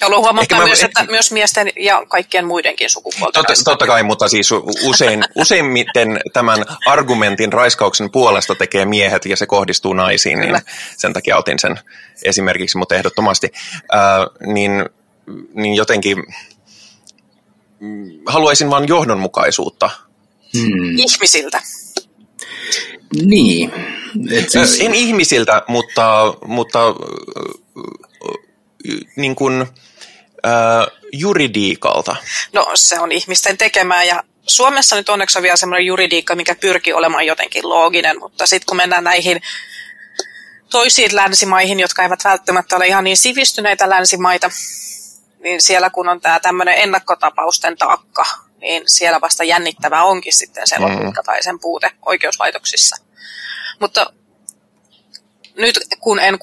Haluan 0.00 0.20
huomauttaa 0.20 0.58
mä, 0.58 0.64
myös, 0.64 0.82
että 0.82 1.04
myös 1.10 1.32
miesten 1.32 1.70
ja 1.76 2.06
kaikkien 2.08 2.46
muidenkin 2.46 2.90
sukupuolten 2.90 3.44
totta, 3.46 3.64
totta 3.64 3.86
kai, 3.86 4.02
mutta 4.02 4.28
siis 4.28 4.50
usein, 4.84 5.24
useimmiten 5.34 6.20
tämän 6.32 6.64
argumentin 6.86 7.52
raiskauksen 7.52 8.10
puolesta 8.10 8.54
tekee 8.54 8.84
miehet 8.84 9.26
ja 9.26 9.36
se 9.36 9.46
kohdistuu 9.46 9.92
naisiin, 9.92 10.40
niin 10.40 10.60
sen 10.96 11.12
takia 11.12 11.36
otin 11.36 11.58
sen 11.58 11.78
esimerkiksi, 12.22 12.78
mutta 12.78 12.94
ehdottomasti. 12.94 13.52
Äh, 13.94 14.52
niin, 14.54 14.84
niin 15.54 15.74
jotenkin 15.74 16.18
mm, 17.80 18.10
haluaisin 18.26 18.70
vain 18.70 18.88
johdonmukaisuutta. 18.88 19.90
Hmm. 20.58 20.98
Ihmisiltä. 20.98 21.62
Niin. 23.22 23.72
Et 24.30 24.50
siis... 24.50 24.80
En 24.80 24.94
ihmisiltä, 24.94 25.62
mutta, 25.68 26.34
mutta 26.46 26.78
niin 29.16 29.36
kuin, 29.36 29.66
äh, 30.46 31.00
juridiikalta. 31.12 32.16
No 32.52 32.70
se 32.74 33.00
on 33.00 33.12
ihmisten 33.12 33.58
tekemää 33.58 34.04
ja 34.04 34.22
Suomessa 34.46 34.96
nyt 34.96 35.08
onneksi 35.08 35.38
on 35.38 35.42
vielä 35.42 35.56
semmoinen 35.56 35.86
juridiikka, 35.86 36.34
mikä 36.34 36.54
pyrkii 36.54 36.92
olemaan 36.92 37.26
jotenkin 37.26 37.68
looginen, 37.68 38.18
mutta 38.18 38.46
sitten 38.46 38.66
kun 38.66 38.76
mennään 38.76 39.04
näihin 39.04 39.42
toisiin 40.70 41.16
länsimaihin, 41.16 41.80
jotka 41.80 42.02
eivät 42.02 42.24
välttämättä 42.24 42.76
ole 42.76 42.86
ihan 42.86 43.04
niin 43.04 43.16
sivistyneitä 43.16 43.90
länsimaita, 43.90 44.50
niin 45.38 45.62
siellä 45.62 45.90
kun 45.90 46.08
on 46.08 46.20
tämä 46.20 46.40
tämmöinen 46.40 46.74
ennakkotapausten 46.74 47.76
taakka, 47.76 48.24
niin 48.60 48.82
siellä 48.86 49.20
vasta 49.20 49.44
jännittävää 49.44 50.04
onkin 50.04 50.32
sitten 50.32 50.66
se 50.66 50.78
logiikka 50.78 51.22
mm. 51.22 51.26
tai 51.26 51.42
sen 51.42 51.60
puute 51.60 51.90
oikeuslaitoksissa. 52.06 52.96
Mutta 53.80 54.12
nyt 55.56 55.78
kun 56.00 56.20
en 56.20 56.38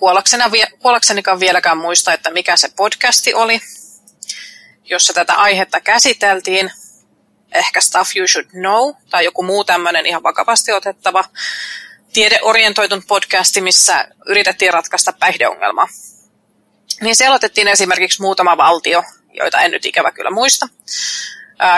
kuollaksenikaan 0.80 1.40
vieläkään 1.40 1.78
muista, 1.78 2.14
että 2.14 2.32
mikä 2.32 2.58
se 2.58 2.70
podcasti 2.76 3.34
oli, 3.34 3.62
jossa 4.92 5.14
tätä 5.14 5.34
aihetta 5.34 5.82
käsiteltiin, 5.82 6.72
ehkä 7.52 7.82
Stuff 7.82 8.16
You 8.16 8.28
Should 8.28 8.50
Know, 8.50 8.96
tai 9.10 9.26
joku 9.26 9.44
muu 9.44 9.64
tämmöinen 9.64 10.06
ihan 10.06 10.24
vakavasti 10.24 10.72
otettava 10.72 11.24
tiedeorientoitun 12.14 13.04
podcasti, 13.08 13.62
missä 13.62 14.08
yritettiin 14.26 14.74
ratkaista 14.74 15.14
päihdeongelmaa. 15.14 15.88
Niin 17.02 17.16
siellä 17.16 17.36
otettiin 17.36 17.68
esimerkiksi 17.68 18.22
muutama 18.22 18.58
valtio, 18.58 19.04
joita 19.34 19.62
en 19.62 19.72
nyt 19.72 19.86
ikävä 19.86 20.12
kyllä 20.12 20.32
muista, 20.32 20.68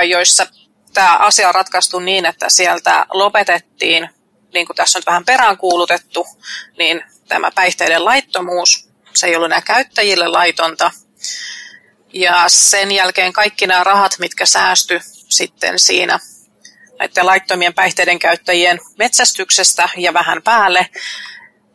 joissa 0.10 0.48
tämä 0.94 1.18
asia 1.18 1.48
on 1.48 1.56
ratkaistu 1.56 2.00
niin, 2.00 2.26
että 2.26 2.50
sieltä 2.50 3.06
lopetettiin, 3.10 4.10
niin 4.54 4.66
kuin 4.66 4.76
tässä 4.76 5.00
on 5.00 5.04
vähän 5.06 5.26
peräänkuulutettu, 5.26 6.28
niin 6.78 7.04
tämä 7.28 7.52
päihteiden 7.56 8.06
laittomuus, 8.06 8.90
se 9.14 9.28
ei 9.28 9.36
ollut 9.36 9.46
enää 9.46 9.62
käyttäjille 9.62 10.28
laitonta. 10.28 10.92
Ja 12.14 12.44
sen 12.48 12.92
jälkeen 12.92 13.34
kaikki 13.34 13.68
nämä 13.68 13.84
rahat, 13.84 14.20
mitkä 14.20 14.46
säästy 14.46 15.00
sitten 15.30 15.80
siinä 15.80 16.20
näiden 17.00 17.26
laittomien 17.26 17.74
päihteiden 17.74 18.20
käyttäjien 18.20 18.80
metsästyksestä 18.98 19.90
ja 19.98 20.14
vähän 20.14 20.42
päälle, 20.42 20.90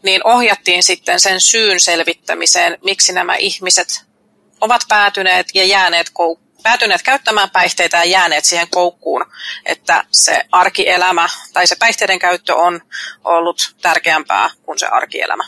niin 0.02 0.26
ohjattiin 0.26 0.82
sitten 0.82 1.20
sen 1.20 1.40
syyn 1.40 1.80
selvittämiseen, 1.80 2.78
miksi 2.84 3.12
nämä 3.12 3.36
ihmiset 3.36 4.04
ovat 4.60 4.82
päätyneet 4.88 5.46
ja 5.54 5.64
jääneet 5.64 6.08
kou- 6.08 6.48
päätyneet 6.62 7.02
käyttämään 7.02 7.50
päihteitä 7.50 7.96
ja 7.96 8.04
jääneet 8.04 8.44
siihen 8.44 8.68
koukkuun, 8.70 9.24
että 9.66 10.04
se 10.10 10.44
arkielämä 10.52 11.28
tai 11.52 11.66
se 11.66 11.76
päihteiden 11.78 12.18
käyttö 12.18 12.56
on 12.56 12.80
ollut 13.24 13.74
tärkeämpää 13.82 14.50
kuin 14.62 14.78
se 14.78 14.86
arkielämä. 14.86 15.44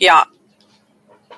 Ja 0.00 0.26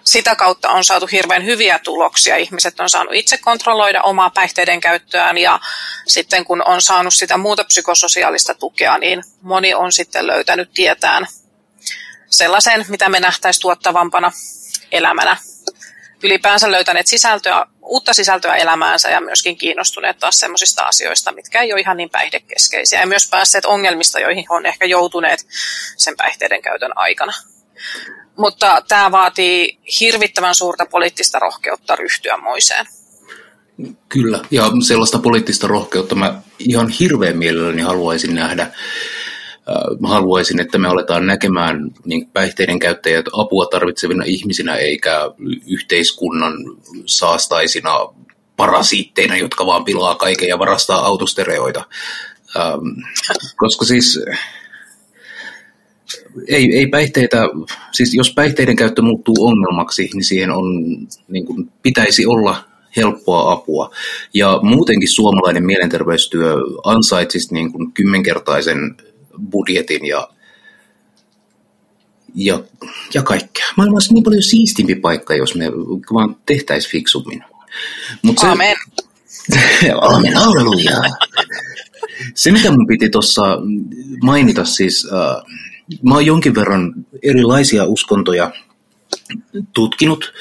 sitä 0.05 0.37
kautta 0.37 0.71
on 0.71 0.85
saatu 0.85 1.07
hirveän 1.07 1.45
hyviä 1.45 1.79
tuloksia. 1.79 2.37
Ihmiset 2.37 2.81
on 2.81 2.91
saanut 2.91 3.15
itse 3.15 3.39
kontrolloida 3.39 4.03
omaa 4.03 4.31
päihteiden 4.31 4.81
käyttöään 4.81 5.39
ja 5.39 5.61
sitten 6.07 6.45
kun 6.45 6.63
on 6.67 6.83
saanut 6.83 7.15
sitä 7.15 7.37
muuta 7.37 7.65
psykososiaalista 7.65 8.55
tukea, 8.55 8.99
niin 8.99 9.23
moni 9.43 9.75
on 9.75 9.93
sitten 9.93 10.27
löytänyt 10.27 10.71
tietään 10.75 11.27
sellaisen, 12.31 12.87
mitä 12.89 13.09
me 13.09 13.21
nähtäisiin 13.21 13.63
tuottavampana 13.63 14.33
elämänä. 14.93 15.37
Ylipäänsä 16.23 16.71
löytäneet 16.71 17.07
sisältöä, 17.07 17.67
uutta 17.83 18.13
sisältöä 18.15 18.55
elämäänsä 18.55 19.11
ja 19.11 19.21
myöskin 19.21 19.57
kiinnostuneet 19.57 20.19
taas 20.19 20.39
sellaisista 20.39 20.83
asioista, 20.83 21.33
mitkä 21.33 21.63
ei 21.63 21.73
ole 21.73 21.81
ihan 21.81 21.97
niin 21.97 22.11
päihdekeskeisiä. 22.11 23.01
Ja 23.01 23.07
myös 23.07 23.29
päässeet 23.31 23.65
ongelmista, 23.65 24.21
joihin 24.21 24.47
on 24.49 24.67
ehkä 24.67 24.85
joutuneet 24.85 25.47
sen 25.97 26.17
päihteiden 26.17 26.63
käytön 26.63 26.93
aikana. 26.97 27.33
Mutta 28.41 28.83
tämä 28.89 29.11
vaatii 29.11 29.79
hirvittävän 30.01 30.55
suurta 30.55 30.87
poliittista 30.87 31.39
rohkeutta 31.39 31.97
ryhtyä 31.97 32.37
moiseen. 32.37 32.87
Kyllä, 34.09 34.41
ja 34.51 34.71
sellaista 34.87 35.19
poliittista 35.19 35.67
rohkeutta 35.67 36.15
mä 36.15 36.43
ihan 36.59 36.89
hirveän 36.89 37.37
mielelläni 37.37 37.83
haluaisin 37.83 38.35
nähdä. 38.35 38.71
Mä 40.01 40.09
haluaisin, 40.09 40.61
että 40.61 40.79
me 40.79 40.89
aletaan 40.89 41.27
näkemään 41.27 41.91
niin 42.05 42.31
päihteiden 42.31 42.79
käyttäjät 42.79 43.25
apua 43.33 43.67
tarvitsevina 43.67 44.25
ihmisinä 44.27 44.75
eikä 44.75 45.31
yhteiskunnan 45.67 46.55
saastaisina 47.07 47.99
parasiitteina, 48.57 49.37
jotka 49.37 49.67
vaan 49.67 49.85
pilaa 49.85 50.15
kaiken 50.15 50.49
ja 50.49 50.59
varastaa 50.59 51.07
autostereoita. 51.07 51.85
Ähm, 52.57 52.87
koska 53.57 53.85
siis 53.85 54.21
ei, 56.49 56.77
ei 56.77 56.87
päihteitä, 56.87 57.43
siis 57.93 58.15
jos 58.15 58.35
päihteiden 58.35 58.77
käyttö 58.77 59.03
muuttuu 59.03 59.35
ongelmaksi, 59.39 60.11
niin 60.15 60.25
siihen 60.25 60.51
on, 60.51 60.65
niin 61.29 61.47
kuin, 61.47 61.71
pitäisi 61.83 62.27
olla 62.27 62.65
helppoa 62.97 63.53
apua. 63.53 63.91
Ja 64.35 64.61
muutenkin 64.63 65.09
suomalainen 65.09 65.67
mielenterveystyö 65.67 66.55
ansaitsisi 66.85 67.55
niin 67.55 67.73
kuin 67.73 67.93
kymmenkertaisen 67.93 68.97
budjetin 69.51 70.07
ja, 70.07 70.29
ja, 72.35 72.63
ja 73.15 73.23
kaikkea. 73.23 73.67
Maailma 73.77 73.95
olisi 73.95 74.15
niin 74.15 74.25
paljon 74.25 74.43
siistimpi 74.43 74.95
paikka, 74.95 75.35
jos 75.35 75.55
me 75.55 75.73
vaan 76.13 76.37
tehtäisiin 76.47 76.93
fiksummin. 76.93 77.45
Mut 78.23 78.39
se, 78.39 78.47
Amen. 78.47 78.77
Amen, 80.15 80.35
halleluja. 80.35 81.01
Se, 82.35 82.53
mitä 82.53 82.71
mun 82.71 82.87
piti 82.87 83.11
tuossa 83.11 83.43
mainita 84.23 84.65
siis... 84.65 85.05
Uh, 85.05 85.70
mä 86.03 86.15
oon 86.15 86.27
jonkin 86.27 86.55
verran 86.55 86.95
erilaisia 87.23 87.85
uskontoja 87.85 88.53
tutkinut, 89.73 90.33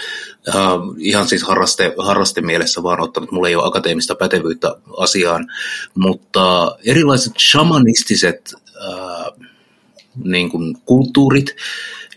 uh, 0.48 0.96
ihan 0.98 1.28
siis 1.28 1.44
harraste, 1.44 1.94
harraste 1.98 2.42
mielessä 2.42 2.84
vaan 2.84 3.02
ottanut, 3.02 3.32
mulla 3.32 3.48
ei 3.48 3.56
ole 3.56 3.68
akateemista 3.68 4.16
pätevyyttä 4.16 4.76
asiaan, 4.98 5.48
mutta 5.96 6.76
erilaiset 6.86 7.34
shamanistiset 7.52 8.54
uh, 8.88 9.46
niin 10.24 10.50
kuin 10.50 10.78
kulttuurit, 10.86 11.56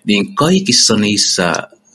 niin 0.05 0.35
kaikissa 0.35 0.97
niissä 0.97 1.53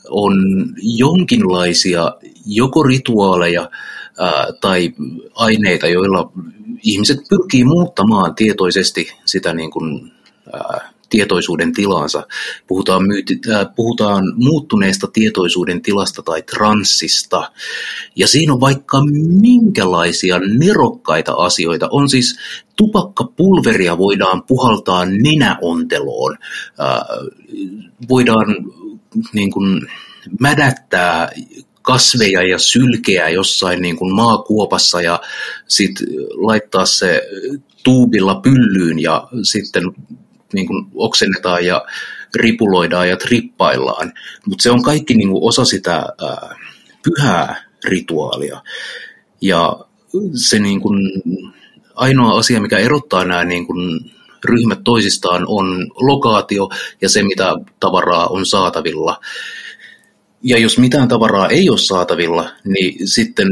on 0.08 0.34
jonkinlaisia 0.80 2.12
joko 2.46 2.82
rituaaleja 2.82 3.62
uh, 3.62 4.58
tai 4.60 4.94
aineita, 5.34 5.86
joilla 5.88 6.32
ihmiset 6.82 7.18
pyrkii 7.28 7.64
muuttamaan 7.64 8.34
tietoisesti 8.34 9.12
sitä 9.24 9.54
niin 9.54 9.70
kuin, 9.70 10.12
tietoisuuden 11.08 11.72
tilansa. 11.72 12.26
Puhutaan, 12.66 13.06
myyti, 13.06 13.38
äh, 13.50 13.66
puhutaan 13.76 14.24
muuttuneesta 14.36 15.06
tietoisuuden 15.12 15.82
tilasta 15.82 16.22
tai 16.22 16.42
transsista. 16.42 17.52
Ja 18.16 18.28
siinä 18.28 18.52
on 18.52 18.60
vaikka 18.60 19.00
minkälaisia 19.40 20.38
nerokkaita 20.38 21.32
asioita. 21.32 21.88
On 21.90 22.08
siis 22.08 22.38
tupakkapulveria 22.76 23.98
voidaan 23.98 24.42
puhaltaa 24.42 25.04
nenäonteloon. 25.04 26.36
Äh, 26.80 27.00
voidaan 28.08 28.46
niin 29.32 29.50
kuin, 29.50 29.88
mädättää 30.40 31.30
kasveja 31.82 32.48
ja 32.48 32.58
sylkeä 32.58 33.28
jossain 33.28 33.82
niin 33.82 33.96
kuin 33.96 34.14
maakuopassa 34.14 35.00
ja 35.02 35.20
sitten 35.68 36.06
laittaa 36.34 36.86
se 36.86 37.22
tuubilla 37.84 38.34
pyllyyn 38.34 38.98
ja 38.98 39.28
sitten 39.42 39.82
niin 40.52 40.66
kuin 40.66 40.86
oksennetaan 40.94 41.66
ja 41.66 41.86
ripuloidaan 42.34 43.08
ja 43.08 43.16
trippaillaan, 43.16 44.12
mutta 44.46 44.62
se 44.62 44.70
on 44.70 44.82
kaikki 44.82 45.14
niin 45.14 45.28
kuin 45.28 45.44
osa 45.44 45.64
sitä 45.64 45.94
ää, 45.94 46.56
pyhää 47.02 47.64
rituaalia. 47.84 48.62
Ja 49.40 49.78
se 50.34 50.58
niin 50.58 50.80
kuin, 50.80 51.22
ainoa 51.94 52.38
asia, 52.38 52.60
mikä 52.60 52.78
erottaa 52.78 53.24
nämä 53.24 53.44
niin 53.44 53.66
kuin, 53.66 54.10
ryhmät 54.44 54.84
toisistaan, 54.84 55.44
on 55.46 55.86
lokaatio 55.94 56.68
ja 57.00 57.08
se, 57.08 57.22
mitä 57.22 57.54
tavaraa 57.80 58.26
on 58.26 58.46
saatavilla. 58.46 59.20
Ja 60.42 60.58
jos 60.58 60.78
mitään 60.78 61.08
tavaraa 61.08 61.48
ei 61.48 61.70
ole 61.70 61.78
saatavilla, 61.78 62.50
niin 62.64 63.08
sitten 63.08 63.48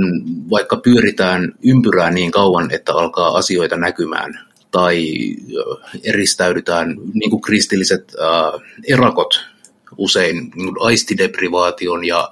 vaikka 0.50 0.76
pyöritään 0.76 1.52
ympyrää 1.62 2.10
niin 2.10 2.30
kauan, 2.30 2.70
että 2.70 2.92
alkaa 2.92 3.36
asioita 3.36 3.76
näkymään, 3.76 4.45
tai 4.70 5.14
eristäydytään, 6.04 6.96
niin 7.14 7.30
kuin 7.30 7.42
kristilliset 7.42 8.12
äh, 8.20 8.60
erakot 8.88 9.44
usein 9.98 10.36
niin 10.54 10.74
aistideprivaation 10.80 12.04
ja 12.04 12.30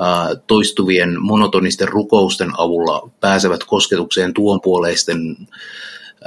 äh, 0.00 0.42
toistuvien 0.46 1.22
monotonisten 1.22 1.88
rukousten 1.88 2.50
avulla 2.58 3.10
pääsevät 3.20 3.64
kosketukseen 3.64 4.34
tuonpuoleisten 4.34 5.36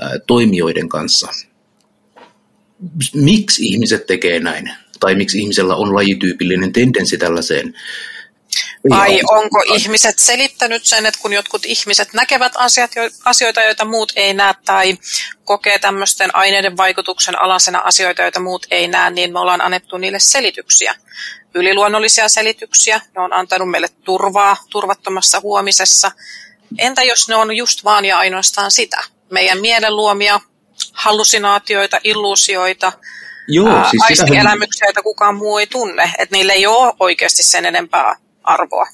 äh, 0.04 0.12
toimijoiden 0.28 0.90
kanssa. 0.90 1.28
Miksi 3.14 3.66
ihmiset 3.66 4.06
tekee 4.06 4.40
näin? 4.40 4.72
Tai 5.00 5.16
miksi 5.16 5.40
ihmisellä 5.40 5.76
on 5.76 5.96
lajityypillinen 5.96 6.74
tendenssi 6.74 7.18
tällaiseen? 7.18 7.74
Vai 8.90 9.20
onko 9.32 9.64
ihmiset 9.76 10.20
selittänyt 10.20 10.86
sen, 10.86 11.06
että 11.06 11.20
kun 11.22 11.34
jotkut 11.34 11.66
ihmiset 11.66 12.14
näkevät 12.14 12.52
asiat, 12.56 12.92
asioita, 13.26 13.62
joita 13.62 13.86
muut 13.86 14.14
ei 14.16 14.34
näe, 14.34 14.54
tai 14.66 14.98
kokee 15.44 15.80
tämmöisten 15.80 16.36
aineiden 16.36 16.78
vaikutuksen 16.78 17.42
alasena 17.42 17.80
asioita, 17.80 18.22
joita 18.22 18.40
muut 18.40 18.68
ei 18.72 18.88
näe, 18.88 19.10
niin 19.10 19.34
me 19.34 19.40
ollaan 19.40 19.62
annettu 19.62 19.98
niille 19.98 20.20
selityksiä. 20.20 20.96
Yliluonnollisia 21.56 22.30
selityksiä, 22.30 23.02
ne 23.16 23.22
on 23.22 23.34
antanut 23.34 23.70
meille 23.70 23.88
turvaa 24.04 24.58
turvattomassa 24.70 25.40
huomisessa. 25.40 26.12
Entä 26.78 27.04
jos 27.04 27.30
ne 27.30 27.36
on 27.36 27.58
just 27.58 27.84
vaan 27.84 28.06
ja 28.06 28.18
ainoastaan 28.18 28.72
sitä? 28.72 29.04
Meidän 29.32 29.62
mielen 29.62 29.96
luomia 29.96 30.40
hallusinaatioita, 30.94 32.00
illuusioita, 32.04 32.92
Joo, 33.48 33.68
siis 33.68 33.82
sitähän, 33.90 34.04
aistielämyksiä, 34.04 34.88
joita 34.88 35.02
kukaan 35.02 35.36
muu 35.36 35.58
ei 35.58 35.68
tunne. 35.68 36.12
Että 36.18 36.36
niillä 36.36 36.54
ei 36.54 36.68
ole 36.68 36.94
oikeasti 37.00 37.44
sen 37.44 37.66
enempää 37.66 38.16
arvoa. 38.44 38.88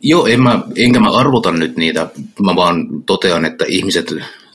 joo 0.00 0.26
en 0.26 0.42
mä, 0.42 0.60
enkä 0.76 1.00
mä 1.00 1.10
arvota 1.10 1.52
nyt 1.52 1.76
niitä, 1.76 2.08
mä 2.44 2.56
vaan 2.56 2.86
totean, 3.06 3.44
että 3.44 3.64
ihmiset 3.68 4.06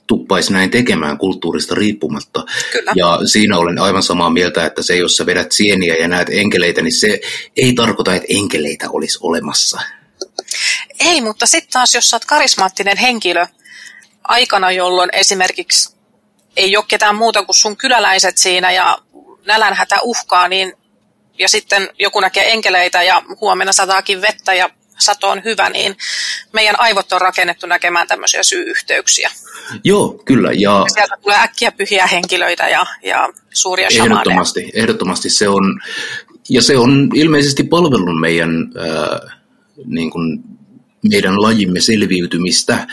tuppais 0.08 0.50
näin 0.50 0.72
tekemään 0.72 1.18
kulttuurista 1.18 1.76
riippumatta. 1.76 2.44
Kyllä. 2.72 2.92
Ja 2.96 3.20
siinä 3.26 3.58
olen 3.58 3.80
aivan 3.80 4.04
samaa 4.04 4.30
mieltä, 4.30 4.66
että 4.66 4.84
se, 4.84 4.96
jos 4.96 5.18
sä 5.18 5.26
vedät 5.26 5.52
sieniä 5.52 5.96
ja 5.96 6.08
näet 6.08 6.28
enkeleitä, 6.32 6.82
niin 6.82 6.94
se 6.94 7.20
ei 7.58 7.74
tarkoita, 7.74 8.16
että 8.16 8.28
enkeleitä 8.30 8.90
olisi 8.90 9.20
olemassa. 9.22 9.82
Ei, 11.00 11.22
mutta 11.22 11.46
sitten 11.46 11.72
taas, 11.72 11.96
jos 11.96 12.10
sä 12.10 12.16
oot 12.16 12.26
karismaattinen 12.26 12.98
henkilö 12.98 13.46
aikana, 14.24 14.72
jolloin 14.72 15.10
esimerkiksi 15.14 15.96
ei 16.58 16.78
ole 16.78 16.86
ketään 16.88 17.16
muuta 17.16 17.46
kuin 17.46 17.56
sun 17.56 17.78
kyläläiset 17.78 18.38
siinä 18.38 18.72
ja 18.72 18.98
nälänhätä 19.46 20.00
uhkaa, 20.02 20.48
niin 20.48 20.74
ja 21.40 21.50
sitten 21.50 21.90
joku 22.00 22.20
näkee 22.20 22.52
enkeleitä 22.52 23.04
ja 23.04 23.22
huomenna 23.42 23.72
sataakin 23.72 24.22
vettä 24.22 24.54
ja 24.54 24.70
sato 25.00 25.30
on 25.30 25.44
hyvä, 25.44 25.70
niin 25.70 25.98
meidän 26.54 26.80
aivot 26.80 27.12
on 27.12 27.22
rakennettu 27.22 27.68
näkemään 27.68 28.08
tämmöisiä 28.08 28.44
syy-yhteyksiä. 28.44 29.32
Joo, 29.84 30.22
kyllä. 30.26 30.52
Ja 30.52 30.86
Sieltä 30.94 31.16
tulee 31.22 31.38
äkkiä 31.40 31.72
pyhiä 31.72 32.08
henkilöitä 32.08 32.70
ja, 32.70 32.86
ja 33.04 33.30
suuria 33.54 33.90
shamaneja. 33.90 34.14
Ehdottomasti, 34.14 34.72
ehdottomasti 34.74 35.30
se 35.30 35.48
on, 35.50 35.80
ja 36.50 36.62
se 36.62 36.78
on 36.78 37.10
ilmeisesti 37.16 37.64
palvellut 37.64 38.20
meidän, 38.20 38.50
ää, 38.78 39.38
niin 39.86 40.12
kuin 40.12 40.44
meidän 41.10 41.42
lajimme 41.42 41.82
selviytymistä. 41.82 42.74
Ää, 42.74 42.88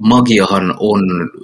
magiahan 0.00 0.74
on 0.78 1.00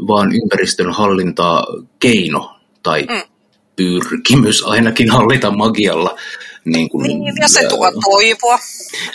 vaan 0.08 0.32
ympäristön 0.34 0.92
hallintaa 0.92 1.66
keino, 1.98 2.60
tai 2.82 3.02
Mm. 3.02 3.33
Pyrkimys 3.76 4.62
ainakin 4.62 5.10
hallita 5.10 5.50
magialla. 5.50 6.16
Niin, 6.64 6.88
kuin, 6.88 7.02
Niin, 7.02 7.34
ja 7.40 7.48
se 7.48 7.68
tuo 7.68 7.92
toivoa. 8.04 8.58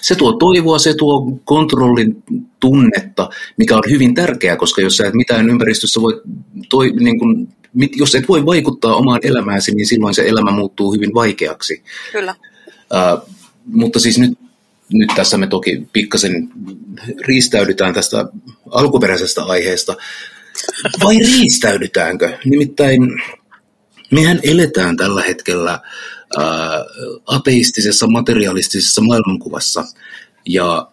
se 0.02 0.16
tuo 0.16 0.34
toivoa, 0.34 0.80
se 0.80 0.94
tuo 0.94 1.40
kontrollin 1.44 2.24
tunnetta, 2.60 3.30
mikä 3.58 3.76
on 3.78 3.84
hyvin 3.90 4.16
tärkeää, 4.16 4.56
koska 4.56 4.82
jos 4.82 4.98
sä 4.98 5.08
et 5.08 5.14
mitään 5.14 5.50
ympäristössä 5.50 6.02
voi, 6.02 6.22
toi, 6.70 6.92
niin 7.00 7.20
kun, 7.20 7.48
mit, 7.74 7.92
jos 7.98 8.16
et 8.16 8.28
voi 8.30 8.46
vaikuttaa 8.46 8.96
omaan 8.96 9.20
elämääsi, 9.24 9.76
niin 9.76 9.88
silloin 9.88 10.14
se 10.14 10.28
elämä 10.28 10.52
muuttuu 10.52 10.94
hyvin 10.94 11.14
vaikeaksi. 11.14 11.84
Kyllä. 12.12 12.36
Ää, 12.94 13.18
mutta 13.66 14.00
siis 14.00 14.20
nyt, 14.20 14.40
nyt 14.94 15.10
tässä 15.16 15.38
me 15.38 15.48
toki 15.48 15.88
pikkasen 15.94 16.50
riistäydytään 17.28 17.94
tästä 17.94 18.26
alkuperäisestä 18.72 19.44
aiheesta. 19.44 19.96
Vai 21.04 21.18
riistäydytäänkö? 21.18 22.38
Nimittäin 22.46 23.02
mehän 24.12 24.40
eletään 24.44 24.98
tällä 24.98 25.22
hetkellä 25.22 25.80
ää, 26.38 26.86
ateistisessa, 27.26 28.08
materialistisessa 28.08 29.02
maailmankuvassa. 29.02 29.86
Ja 30.46 30.92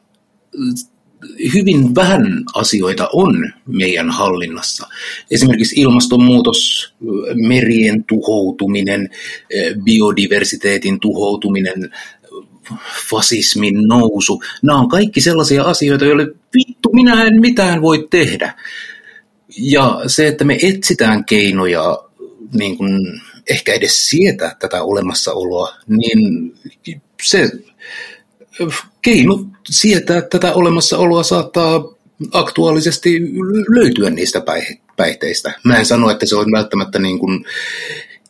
hyvin 1.54 1.94
vähän 1.94 2.44
asioita 2.54 3.08
on 3.12 3.52
meidän 3.66 4.10
hallinnassa. 4.10 4.88
Esimerkiksi 5.30 5.80
ilmastonmuutos, 5.80 6.92
merien 7.34 8.04
tuhoutuminen, 8.04 9.10
biodiversiteetin 9.84 11.00
tuhoutuminen, 11.00 11.90
fasismin 13.10 13.82
nousu. 13.82 14.42
Nämä 14.62 14.78
on 14.78 14.88
kaikki 14.88 15.20
sellaisia 15.20 15.62
asioita, 15.62 16.04
joille 16.04 16.26
vittu 16.54 16.90
minä 16.92 17.24
en 17.24 17.40
mitään 17.40 17.82
voi 17.82 18.08
tehdä. 18.10 18.54
Ja 19.58 20.00
se, 20.06 20.26
että 20.26 20.44
me 20.44 20.58
etsitään 20.62 21.24
keinoja 21.24 22.05
niin 22.52 22.76
kuin 22.76 23.20
ehkä 23.50 23.72
edes 23.72 24.10
sietää 24.10 24.56
tätä 24.58 24.82
olemassaoloa, 24.82 25.76
niin 25.86 26.54
se 27.22 27.50
keino 29.02 29.46
sietää 29.70 30.22
tätä 30.22 30.54
olemassaoloa 30.54 31.22
saattaa 31.22 31.84
aktuaalisesti 32.32 33.20
löytyä 33.68 34.10
niistä 34.10 34.42
päihteistä. 34.96 35.52
Mä 35.64 35.76
en 35.76 35.86
sano, 35.86 36.10
että 36.10 36.26
se 36.26 36.36
on 36.36 36.52
välttämättä 36.52 36.98
niin 36.98 37.18
kuin 37.18 37.44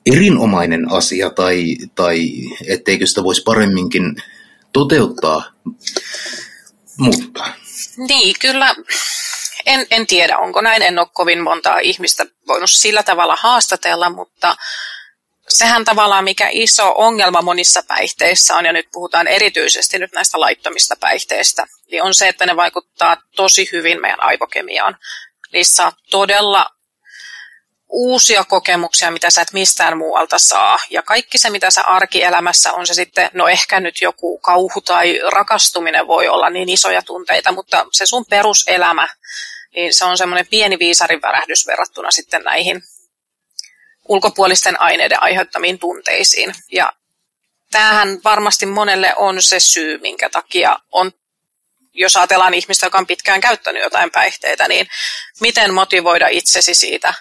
erinomainen 0.07 0.93
asia 0.93 1.31
tai, 1.31 1.77
tai 1.95 2.31
etteikö 2.67 3.07
sitä 3.07 3.25
voisi 3.25 3.43
paremminkin 3.43 4.17
toteuttaa, 4.73 5.53
mutta... 6.99 7.45
Niin, 8.09 8.35
kyllä. 8.41 8.75
En, 9.67 9.87
en 9.91 10.07
tiedä, 10.07 10.39
onko 10.39 10.61
näin. 10.61 10.83
En 10.83 10.99
ole 10.99 11.09
kovin 11.13 11.43
montaa 11.43 11.79
ihmistä 11.79 12.25
voinut 12.47 12.71
sillä 12.71 13.03
tavalla 13.03 13.37
haastatella, 13.41 14.11
mutta 14.11 14.57
sehän 15.49 15.85
tavallaan 15.85 16.25
mikä 16.25 16.49
iso 16.51 16.95
ongelma 16.97 17.43
monissa 17.43 17.83
päihteissä 17.89 18.57
on, 18.57 18.67
ja 18.67 18.73
nyt 18.73 18.89
puhutaan 18.93 19.27
erityisesti 19.27 19.99
nyt 19.99 20.13
näistä 20.13 20.41
laittomista 20.41 20.97
päihteistä, 21.01 21.67
niin 21.91 22.03
on 22.03 22.15
se, 22.15 22.29
että 22.29 22.47
ne 22.47 22.57
vaikuttaa 22.57 23.17
tosi 23.37 23.69
hyvin 23.73 24.01
meidän 24.01 24.23
aivokemiaan. 24.23 24.99
Niissä 25.53 25.77
saa 25.77 25.93
todella 26.11 26.67
uusia 27.89 28.45
kokemuksia, 28.45 29.11
mitä 29.11 29.31
sä 29.31 29.43
et 29.43 29.53
mistään 29.53 29.99
muualta 29.99 30.39
saa. 30.39 30.79
Ja 30.91 31.03
kaikki 31.03 31.39
se, 31.39 31.51
mitä 31.51 31.71
sä 31.71 31.83
arkielämässä 31.83 32.73
on 32.73 32.87
se 32.87 32.95
sitten, 32.95 33.31
no 33.33 33.49
ehkä 33.49 33.81
nyt 33.81 34.01
joku 34.01 34.39
kauhu 34.39 34.81
tai 34.81 35.21
rakastuminen 35.33 36.07
voi 36.07 36.29
olla 36.29 36.51
niin 36.51 36.69
isoja 36.69 37.03
tunteita, 37.03 37.53
mutta 37.53 37.87
se 37.93 38.07
sun 38.07 38.25
peruselämä, 38.31 39.09
niin 39.77 39.95
se 39.95 40.05
on 40.05 40.19
semmoinen 40.19 40.47
pieni 40.47 40.79
viisarin 40.79 41.23
värähdys 41.23 41.67
verrattuna 41.67 42.11
sitten 42.11 42.43
näihin 42.43 42.83
ulkopuolisten 44.09 44.81
aineiden 44.81 45.23
aiheuttamiin 45.23 45.79
tunteisiin. 45.79 46.55
Ja 46.73 46.93
tämähän 47.71 48.19
varmasti 48.25 48.67
monelle 48.67 49.15
on 49.17 49.43
se 49.43 49.61
syy, 49.61 49.99
minkä 49.99 50.29
takia 50.29 50.79
on, 50.93 51.13
jos 51.93 52.17
ajatellaan 52.17 52.55
ihmistä, 52.55 52.87
joka 52.87 52.99
on 52.99 53.07
pitkään 53.07 53.41
käyttänyt 53.41 53.83
jotain 53.83 54.11
päihteitä, 54.11 54.69
niin 54.69 54.89
miten 55.41 55.75
motivoida 55.75 56.29
itsesi 56.31 56.75
siitä 56.75 57.15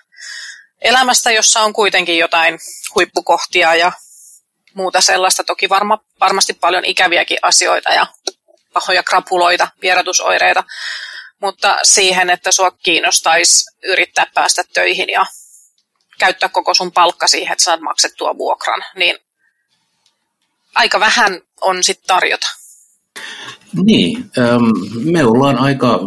elämästä, 0.81 1.31
jossa 1.31 1.61
on 1.61 1.73
kuitenkin 1.73 2.17
jotain 2.17 2.59
huippukohtia 2.95 3.75
ja 3.75 3.91
muuta 4.73 5.01
sellaista. 5.01 5.43
Toki 5.43 5.69
varma, 5.69 5.99
varmasti 6.19 6.53
paljon 6.53 6.85
ikäviäkin 6.85 7.37
asioita 7.41 7.89
ja 7.89 8.07
pahoja 8.73 9.03
krapuloita, 9.03 9.67
vierotusoireita, 9.81 10.63
mutta 11.41 11.77
siihen, 11.83 12.29
että 12.29 12.51
sua 12.51 12.71
kiinnostaisi 12.71 13.65
yrittää 13.83 14.25
päästä 14.33 14.63
töihin 14.73 15.09
ja 15.09 15.25
käyttää 16.19 16.49
koko 16.49 16.73
sun 16.73 16.91
palkka 16.91 17.27
siihen, 17.27 17.51
että 17.51 17.63
saat 17.63 17.81
maksettua 17.81 18.37
vuokran, 18.37 18.83
niin 18.95 19.17
aika 20.75 20.99
vähän 20.99 21.41
on 21.61 21.83
sitten 21.83 22.07
tarjota. 22.07 22.47
Niin, 23.83 24.31
me 25.03 25.25
ollaan 25.25 25.57
aika, 25.57 25.99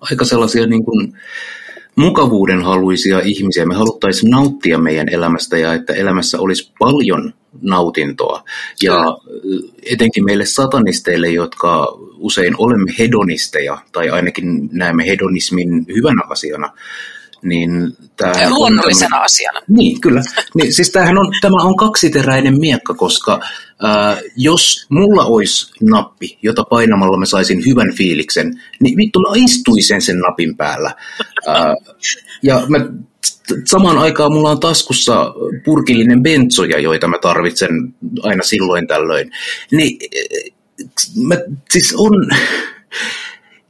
aika 0.00 0.24
sellaisia 0.24 0.66
niin 0.66 0.84
kuin 0.84 1.18
mukavuudenhaluisia 1.96 3.20
ihmisiä. 3.24 3.66
Me 3.66 3.74
haluttaisiin 3.74 4.30
nauttia 4.30 4.78
meidän 4.78 5.08
elämästä 5.08 5.58
ja 5.58 5.74
että 5.74 5.92
elämässä 5.92 6.40
olisi 6.40 6.72
paljon 6.78 7.34
nautintoa. 7.62 8.44
Ja 8.82 9.18
etenkin 9.92 10.24
meille 10.24 10.46
satanisteille, 10.46 11.28
jotka 11.28 11.98
usein 12.16 12.54
olemme 12.58 12.94
hedonisteja, 12.98 13.78
tai 13.92 14.10
ainakin 14.10 14.68
näemme 14.72 15.06
hedonismin 15.06 15.86
hyvänä 15.94 16.22
asiana, 16.28 16.72
niin 17.42 17.70
tämä 18.16 18.50
luonnollisena 18.50 19.16
on 19.16 19.22
asiana. 19.22 19.60
Niin, 19.68 20.00
kyllä. 20.00 20.22
Niin, 20.54 20.72
siis 20.72 20.90
tämähän 20.90 21.18
on, 21.18 21.32
tämä 21.40 21.56
on 21.62 21.76
kaksiteräinen 21.76 22.60
miekka, 22.60 22.94
koska 22.94 23.40
ää, 23.82 24.16
jos 24.36 24.86
mulla 24.88 25.24
olisi 25.24 25.72
nappi, 25.80 26.38
jota 26.42 26.64
painamalla 26.70 27.18
mä 27.18 27.26
saisin 27.26 27.66
hyvän 27.66 27.94
fiiliksen, 27.94 28.60
niin 28.80 28.96
vittu 28.96 29.20
mä 29.20 29.34
istuisen 29.36 30.02
sen 30.02 30.18
napin 30.18 30.56
päällä. 30.56 30.94
Ää, 31.46 31.74
ja 32.42 32.62
mä, 32.68 32.78
samaan 33.64 33.98
aikaan 33.98 34.32
mulla 34.32 34.50
on 34.50 34.60
taskussa 34.60 35.34
purkillinen 35.64 36.22
bensoja, 36.22 36.80
joita 36.80 37.08
mä 37.08 37.18
tarvitsen 37.18 37.94
aina 38.22 38.42
silloin 38.42 38.86
tällöin. 38.86 39.30
Niin, 39.70 39.98
mä, 41.22 41.34
siis 41.70 41.94
on... 41.96 42.30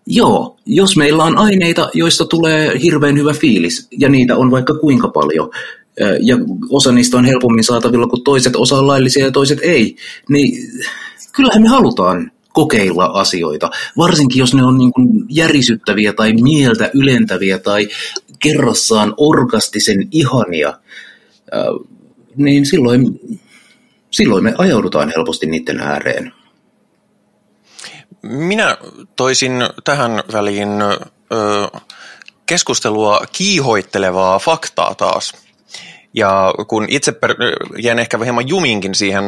Joo, 0.07 0.57
jos 0.67 0.97
meillä 0.97 1.25
on 1.25 1.39
aineita, 1.39 1.91
joista 1.95 2.25
tulee 2.25 2.81
hirveän 2.83 3.19
hyvä 3.19 3.33
fiilis, 3.33 3.89
ja 3.99 4.09
niitä 4.09 4.37
on 4.37 4.51
vaikka 4.51 4.75
kuinka 4.75 5.09
paljon, 5.09 5.51
ja 6.21 6.37
osa 6.71 6.93
niistä 6.93 7.17
on 7.17 7.25
helpommin 7.25 7.65
saatavilla 7.65 8.07
kuin 8.07 8.25
toiset, 8.25 8.57
osa 8.57 8.77
on 8.77 8.87
laillisia 8.87 9.25
ja 9.25 9.31
toiset 9.31 9.59
ei, 9.63 9.97
niin 10.29 10.69
kyllähän 11.33 11.63
me 11.63 11.69
halutaan 11.69 12.31
kokeilla 12.53 13.05
asioita, 13.05 13.71
varsinkin 13.97 14.39
jos 14.39 14.55
ne 14.55 14.65
on 14.65 14.79
niin 14.79 14.93
kuin 14.93 15.09
järisyttäviä 15.29 16.13
tai 16.13 16.33
mieltä 16.33 16.91
ylentäviä 16.95 17.59
tai 17.59 17.89
kerrassaan 18.45 19.15
orgastisen 19.17 20.09
ihania, 20.11 20.79
niin 22.37 22.67
silloin, 22.67 23.21
silloin 24.11 24.45
me 24.45 24.55
ajaudutaan 24.59 25.13
helposti 25.17 25.47
niiden 25.47 25.81
ääreen. 25.81 26.33
Minä 28.23 28.77
toisin 29.17 29.53
tähän 29.85 30.23
väliin 30.33 30.83
ö, 30.83 30.99
keskustelua 32.47 33.21
kiihoittelevaa 33.33 34.39
faktaa 34.39 34.95
taas. 34.95 35.33
Ja 36.15 36.55
kun 36.69 36.87
itse 36.89 37.13
per, 37.13 37.35
jään 37.79 37.99
ehkä 37.99 38.19
hieman 38.19 38.49
juminkin 38.49 38.95
siihen, 38.95 39.25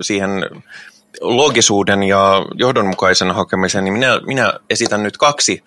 siihen 0.00 0.30
logisuuden 1.20 2.02
ja 2.02 2.46
johdonmukaisen 2.54 3.30
hakemisen, 3.30 3.84
niin 3.84 3.92
minä, 3.92 4.20
minä 4.26 4.52
esitän 4.70 5.02
nyt 5.02 5.16
kaksi 5.16 5.64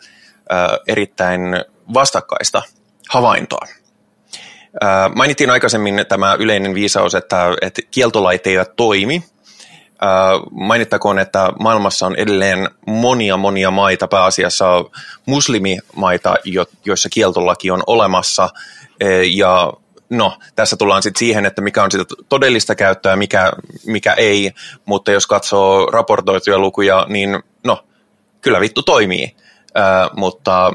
äh, 0.52 0.70
erittäin 0.88 1.42
vastakkaista 1.94 2.62
havaintoa. 3.10 3.66
Mainittiin 5.16 5.50
aikaisemmin 5.50 6.06
tämä 6.10 6.34
yleinen 6.40 6.74
viisaus, 6.74 7.16
että, 7.16 7.56
että 7.62 7.82
kieltolait 7.92 8.48
eivät 8.48 8.76
toimi. 8.76 9.24
Mainittakoon, 10.52 11.20
että 11.20 11.50
maailmassa 11.60 12.06
on 12.06 12.16
edelleen 12.16 12.70
monia 12.88 13.38
monia 13.38 13.72
maita, 13.72 14.08
pääasiassa 14.08 14.66
muslimimaita, 15.26 16.36
jo, 16.44 16.66
joissa 16.86 17.10
kieltolaki 17.10 17.72
on 17.72 17.84
olemassa, 17.88 18.50
ja 19.34 19.74
no, 20.10 20.38
tässä 20.56 20.78
tullaan 20.78 21.04
sitten 21.04 21.20
siihen, 21.20 21.46
että 21.46 21.62
mikä 21.62 21.84
on 21.84 21.92
sitä 21.92 22.04
todellista 22.30 22.76
käyttöä, 22.76 23.16
mikä, 23.16 23.52
mikä 23.86 24.14
ei, 24.14 24.52
mutta 24.86 25.12
jos 25.12 25.28
katsoo 25.28 25.86
raportoituja 25.86 26.60
lukuja, 26.60 27.06
niin 27.10 27.44
no, 27.64 27.84
kyllä 28.42 28.60
vittu 28.60 28.84
toimii, 28.84 29.36
mutta, 30.16 30.72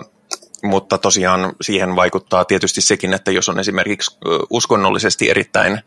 mutta 0.66 0.98
tosiaan 0.98 1.52
siihen 1.60 1.96
vaikuttaa 1.96 2.44
tietysti 2.44 2.80
sekin, 2.80 3.14
että 3.14 3.30
jos 3.30 3.48
on 3.48 3.58
esimerkiksi 3.58 4.18
uskonnollisesti 4.50 5.30
erittäin 5.30 5.80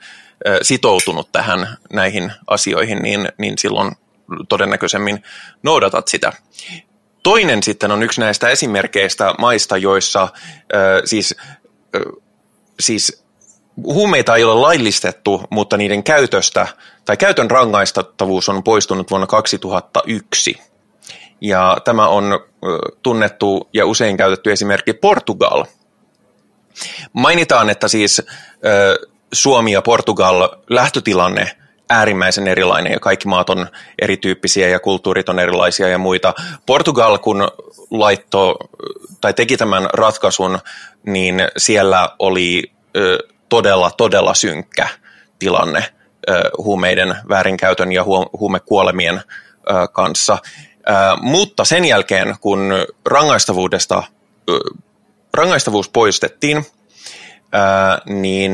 sitoutunut 0.61 1.31
tähän 1.31 1.77
näihin 1.93 2.31
asioihin, 2.47 2.97
niin, 2.97 3.29
niin 3.37 3.57
silloin 3.57 3.91
todennäköisemmin 4.49 5.23
noudatat 5.63 6.07
sitä. 6.07 6.33
Toinen 7.23 7.63
sitten 7.63 7.91
on 7.91 8.03
yksi 8.03 8.21
näistä 8.21 8.49
esimerkkeistä 8.49 9.33
maista, 9.37 9.77
joissa 9.77 10.27
siis, 11.05 11.35
siis 12.79 13.23
huumeita 13.83 14.35
ei 14.35 14.43
ole 14.43 14.61
laillistettu, 14.61 15.43
mutta 15.49 15.77
niiden 15.77 16.03
käytöstä 16.03 16.67
tai 17.05 17.17
käytön 17.17 17.51
rangaistattavuus 17.51 18.49
on 18.49 18.63
poistunut 18.63 19.09
vuonna 19.11 19.27
2001. 19.27 20.68
Ja 21.41 21.77
tämä 21.83 22.07
on 22.07 22.39
tunnettu 23.03 23.69
ja 23.73 23.85
usein 23.85 24.17
käytetty 24.17 24.51
esimerkki 24.51 24.93
Portugal. 24.93 25.65
Mainitaan, 27.13 27.69
että 27.69 27.87
siis 27.87 28.21
Suomi 29.33 29.71
ja 29.71 29.81
Portugal 29.81 30.49
lähtötilanne 30.69 31.51
äärimmäisen 31.89 32.47
erilainen 32.47 32.93
ja 32.93 32.99
kaikki 32.99 33.27
maat 33.27 33.49
on 33.49 33.67
erityyppisiä 34.01 34.67
ja 34.67 34.79
kulttuurit 34.79 35.29
on 35.29 35.39
erilaisia 35.39 35.87
ja 35.87 35.97
muita. 35.97 36.33
Portugal, 36.65 37.17
kun 37.17 37.47
laitto 37.91 38.57
tai 39.21 39.33
teki 39.33 39.57
tämän 39.57 39.89
ratkaisun, 39.93 40.59
niin 41.05 41.47
siellä 41.57 42.09
oli 42.19 42.71
todella, 43.49 43.91
todella 43.91 44.33
synkkä 44.33 44.87
tilanne 45.39 45.83
huumeiden 46.57 47.15
väärinkäytön 47.29 47.91
ja 47.91 48.03
huumekuolemien 48.39 49.21
kanssa. 49.93 50.37
Mutta 51.21 51.65
sen 51.65 51.85
jälkeen, 51.85 52.35
kun 52.41 52.71
rangaistavuudesta, 53.05 54.03
rangaistavuus 55.33 55.89
poistettiin, 55.89 56.65
niin 58.05 58.53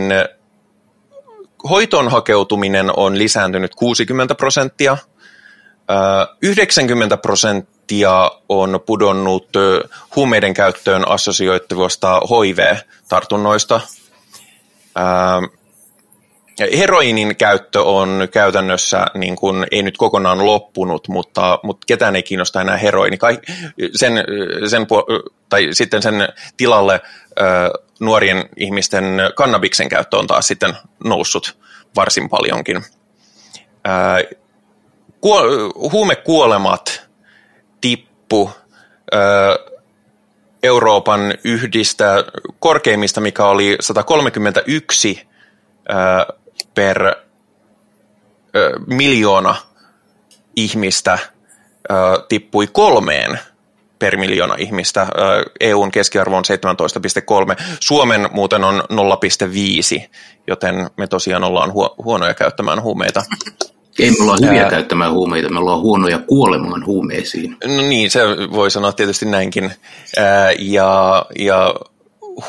hoitoon 1.69 2.11
hakeutuminen 2.11 2.99
on 2.99 3.17
lisääntynyt 3.17 3.75
60 3.75 4.35
prosenttia, 4.35 4.97
90 6.41 7.17
prosenttia 7.17 8.31
on 8.49 8.79
pudonnut 8.85 9.49
huumeiden 10.15 10.53
käyttöön 10.53 11.07
assosioituvasta 11.07 12.19
HIV-tartunnoista 12.19 13.81
heroinin 16.59 17.35
käyttö 17.35 17.83
on 17.83 18.27
käytännössä, 18.31 19.05
niin 19.13 19.35
kuin, 19.35 19.67
ei 19.71 19.83
nyt 19.83 19.97
kokonaan 19.97 20.45
loppunut, 20.45 21.07
mutta, 21.07 21.59
mutta 21.63 21.85
ketään 21.87 22.15
ei 22.15 22.23
kiinnosta 22.23 22.61
enää 22.61 22.77
heroini. 22.77 23.17
Kaik, 23.17 23.39
sen, 23.95 24.23
sen, 24.67 24.87
tai 25.49 25.67
sitten 25.71 26.01
sen 26.01 26.27
tilalle 26.57 27.01
nuorien 27.99 28.49
ihmisten 28.57 29.03
kannabiksen 29.35 29.89
käyttö 29.89 30.17
on 30.17 30.27
taas 30.27 30.47
sitten 30.47 30.73
noussut 31.03 31.57
varsin 31.95 32.29
paljonkin. 32.29 32.83
Huumekuolemat 35.91 37.07
tippu 37.81 38.51
Euroopan 40.63 41.33
yhdistä 41.43 42.23
korkeimmista, 42.59 43.21
mikä 43.21 43.45
oli 43.45 43.77
131 43.79 45.27
per 46.75 47.15
miljoona 48.87 49.55
ihmistä, 50.55 51.19
tippui 52.29 52.67
kolmeen 52.67 53.39
per 53.99 54.17
miljoona 54.17 54.55
ihmistä. 54.57 55.07
EUn 55.59 55.91
keskiarvo 55.91 56.37
on 56.37 56.43
17,3. 57.57 57.63
Suomen 57.79 58.29
muuten 58.31 58.63
on 58.63 58.83
0,5, 59.99 60.09
joten 60.47 60.89
me 60.97 61.07
tosiaan 61.07 61.43
ollaan 61.43 61.73
huonoja 62.03 62.33
käyttämään 62.33 62.81
huumeita. 62.81 63.23
Ei 63.99 64.11
me 64.11 64.17
olla 64.23 64.37
hyviä 64.45 64.63
Ää... 64.63 64.69
käyttämään 64.69 65.11
huumeita, 65.11 65.49
me 65.49 65.59
ollaan 65.59 65.79
huonoja 65.79 66.19
kuolemaan 66.19 66.85
huumeisiin. 66.85 67.57
No 67.65 67.81
niin, 67.81 68.11
se 68.11 68.21
voi 68.51 68.71
sanoa 68.71 68.91
tietysti 68.91 69.25
näinkin. 69.25 69.73
Ää, 70.17 70.51
ja, 70.59 71.25
ja 71.39 71.73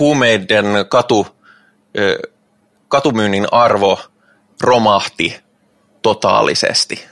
huumeiden 0.01 0.67
katu, 0.89 1.27
katumyynnin 2.89 3.47
arvo 3.53 4.01
romahti 4.61 5.41
totaalisesti. 6.03 7.07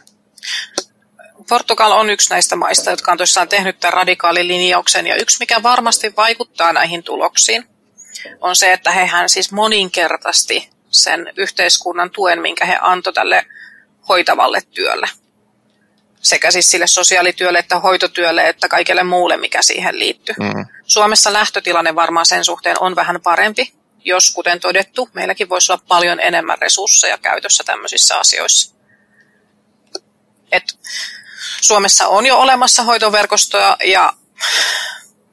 Portugal 1.49 1.93
on 1.93 2.11
yksi 2.11 2.31
näistä 2.31 2.57
maista, 2.57 2.91
jotka 2.91 3.13
on 3.13 3.19
tosiaan 3.19 3.49
tehnyt 3.49 3.81
tämän 3.81 3.93
radikaalin 3.93 4.49
linjauksen. 4.49 5.07
Ja 5.07 5.17
yksi, 5.17 5.37
mikä 5.41 5.63
varmasti 5.63 6.17
vaikuttaa 6.17 6.73
näihin 6.73 7.03
tuloksiin, 7.03 7.65
on 8.41 8.57
se, 8.57 8.73
että 8.73 8.91
hehän 8.91 9.29
siis 9.29 9.53
moninkertaisesti 9.53 10.71
sen 10.91 11.33
yhteiskunnan 11.37 12.11
tuen, 12.11 12.41
minkä 12.41 12.65
he 12.65 12.79
antoi 12.81 13.13
tälle 13.13 13.47
hoitavalle 14.09 14.61
työlle. 14.71 15.09
Sekä 16.21 16.51
siis 16.51 16.71
sille 16.71 16.87
sosiaalityölle 16.87 17.59
että 17.59 17.81
hoitotyölle 17.81 18.49
että 18.49 18.69
kaikelle 18.69 19.03
muulle, 19.03 19.37
mikä 19.37 19.63
siihen 19.63 19.99
liittyy. 19.99 20.35
Mm. 20.39 20.67
Suomessa 20.87 21.33
lähtötilanne 21.33 21.95
varmaan 21.95 22.27
sen 22.27 22.45
suhteen 22.45 22.77
on 22.81 22.97
vähän 22.97 23.21
parempi, 23.21 23.73
jos 24.05 24.31
kuten 24.31 24.61
todettu, 24.61 25.09
meilläkin 25.13 25.49
voisi 25.49 25.73
olla 25.73 25.85
paljon 25.89 26.21
enemmän 26.21 26.59
resursseja 26.61 27.19
käytössä 27.19 27.65
tämmöisissä 27.65 28.19
asioissa. 28.19 28.75
Et 30.53 30.79
Suomessa 31.61 32.09
on 32.09 32.27
jo 32.27 32.39
olemassa 32.39 32.83
hoitoverkostoja 32.83 33.77
ja 33.85 34.13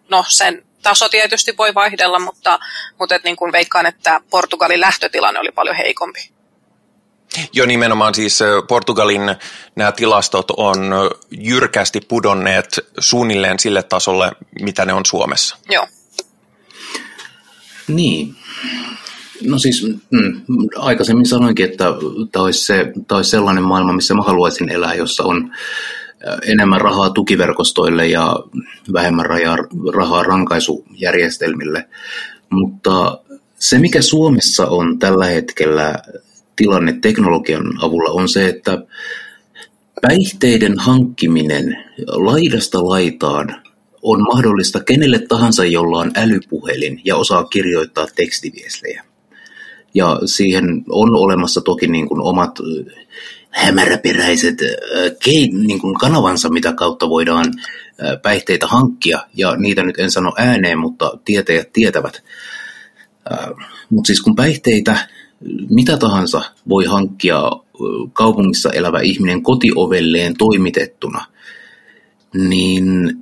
no 0.09 0.25
sen 0.27 0.65
taso 0.83 1.09
tietysti 1.09 1.57
voi 1.57 1.73
vaihdella, 1.73 2.19
mutta, 2.19 2.59
mutta 2.99 3.15
et 3.15 3.23
niin 3.23 3.35
kuin 3.35 3.51
veikkaan, 3.51 3.85
että 3.85 4.21
Portugalin 4.29 4.81
lähtötilanne 4.81 5.39
oli 5.39 5.51
paljon 5.51 5.75
heikompi. 5.75 6.31
Jo 7.53 7.65
nimenomaan 7.65 8.15
siis 8.15 8.39
Portugalin 8.67 9.35
nämä 9.75 9.91
tilastot 9.91 10.51
on 10.57 10.91
jyrkästi 11.31 12.01
pudonneet 12.01 12.79
suunnilleen 12.99 13.59
sille 13.59 13.83
tasolle, 13.83 14.31
mitä 14.61 14.85
ne 14.85 14.93
on 14.93 15.05
Suomessa. 15.05 15.57
Joo. 15.69 15.87
Niin. 17.95 18.35
No 19.47 19.59
siis 19.59 19.87
mm, 20.11 20.41
aikaisemmin 20.75 21.25
sanoinkin, 21.25 21.65
että 21.65 21.85
tämä 22.31 22.43
olisi, 22.43 22.65
se, 22.65 22.93
tämä 23.07 23.17
olisi 23.17 23.29
sellainen 23.29 23.63
maailma, 23.63 23.93
missä 23.93 24.13
mä 24.13 24.21
haluaisin 24.21 24.69
elää, 24.69 24.95
jossa 24.95 25.23
on 25.23 25.51
enemmän 26.45 26.81
rahaa 26.81 27.09
tukiverkostoille 27.09 28.07
ja 28.07 28.35
vähemmän 28.93 29.25
rahaa, 29.25 29.57
rahaa 29.93 30.23
rankaisujärjestelmille. 30.23 31.87
Mutta 32.49 33.19
se, 33.59 33.79
mikä 33.79 34.01
Suomessa 34.01 34.67
on 34.67 34.99
tällä 34.99 35.25
hetkellä 35.25 35.95
tilanne 36.55 36.93
teknologian 37.01 37.83
avulla 37.83 38.09
on 38.09 38.29
se, 38.29 38.47
että 38.47 38.83
päihteiden 40.01 40.79
hankkiminen 40.79 41.83
laidasta 42.07 42.83
laitaan 42.83 43.61
on 44.01 44.21
mahdollista 44.21 44.79
kenelle 44.79 45.19
tahansa, 45.19 45.65
jolla 45.65 45.99
on 45.99 46.11
älypuhelin 46.15 47.01
ja 47.05 47.15
osaa 47.15 47.43
kirjoittaa 47.43 48.07
tekstiviestejä. 48.15 49.03
Ja 49.93 50.19
siihen 50.25 50.83
on 50.89 51.15
olemassa 51.15 51.61
toki 51.61 51.87
niin 51.87 52.07
kuin 52.07 52.21
omat 52.21 52.59
hämäräperäiset 53.49 54.57
niin 55.53 55.79
kuin 55.79 55.95
kanavansa, 55.95 56.49
mitä 56.49 56.73
kautta 56.73 57.09
voidaan 57.09 57.53
päihteitä 58.21 58.67
hankkia, 58.67 59.19
ja 59.33 59.55
niitä 59.55 59.83
nyt 59.83 59.99
en 59.99 60.11
sano 60.11 60.33
ääneen, 60.37 60.79
mutta 60.79 61.17
tietäjät 61.25 61.73
tietävät. 61.73 62.23
Mutta 63.89 64.07
siis 64.07 64.21
kun 64.21 64.35
päihteitä, 64.35 65.07
mitä 65.69 65.97
tahansa 65.97 66.41
voi 66.69 66.85
hankkia 66.85 67.51
kaupungissa 68.13 68.69
elävä 68.69 68.99
ihminen 68.99 69.43
kotiovelleen 69.43 70.37
toimitettuna, 70.37 71.25
niin 72.33 73.17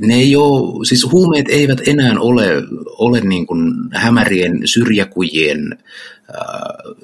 ne 0.00 0.14
ei 0.14 0.36
ole, 0.36 0.86
siis 0.86 1.12
huumeet 1.12 1.46
eivät 1.48 1.80
enää 1.88 2.20
ole, 2.20 2.62
ole 2.98 3.20
niin 3.20 3.46
kuin 3.46 3.74
hämärien 3.92 4.60
syrjäkujien 4.64 5.78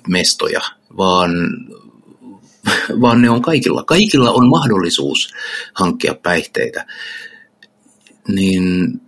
mestoja, 0.09 0.61
vaan, 0.97 1.31
vaan 3.01 3.23
ne 3.23 3.31
on 3.31 3.43
kaikilla. 3.43 3.85
Kaikilla 3.85 4.31
on 4.31 4.49
mahdollisuus 4.49 5.35
hankkia 5.75 6.15
päihteitä. 6.15 6.87
Niin, 8.29 9.01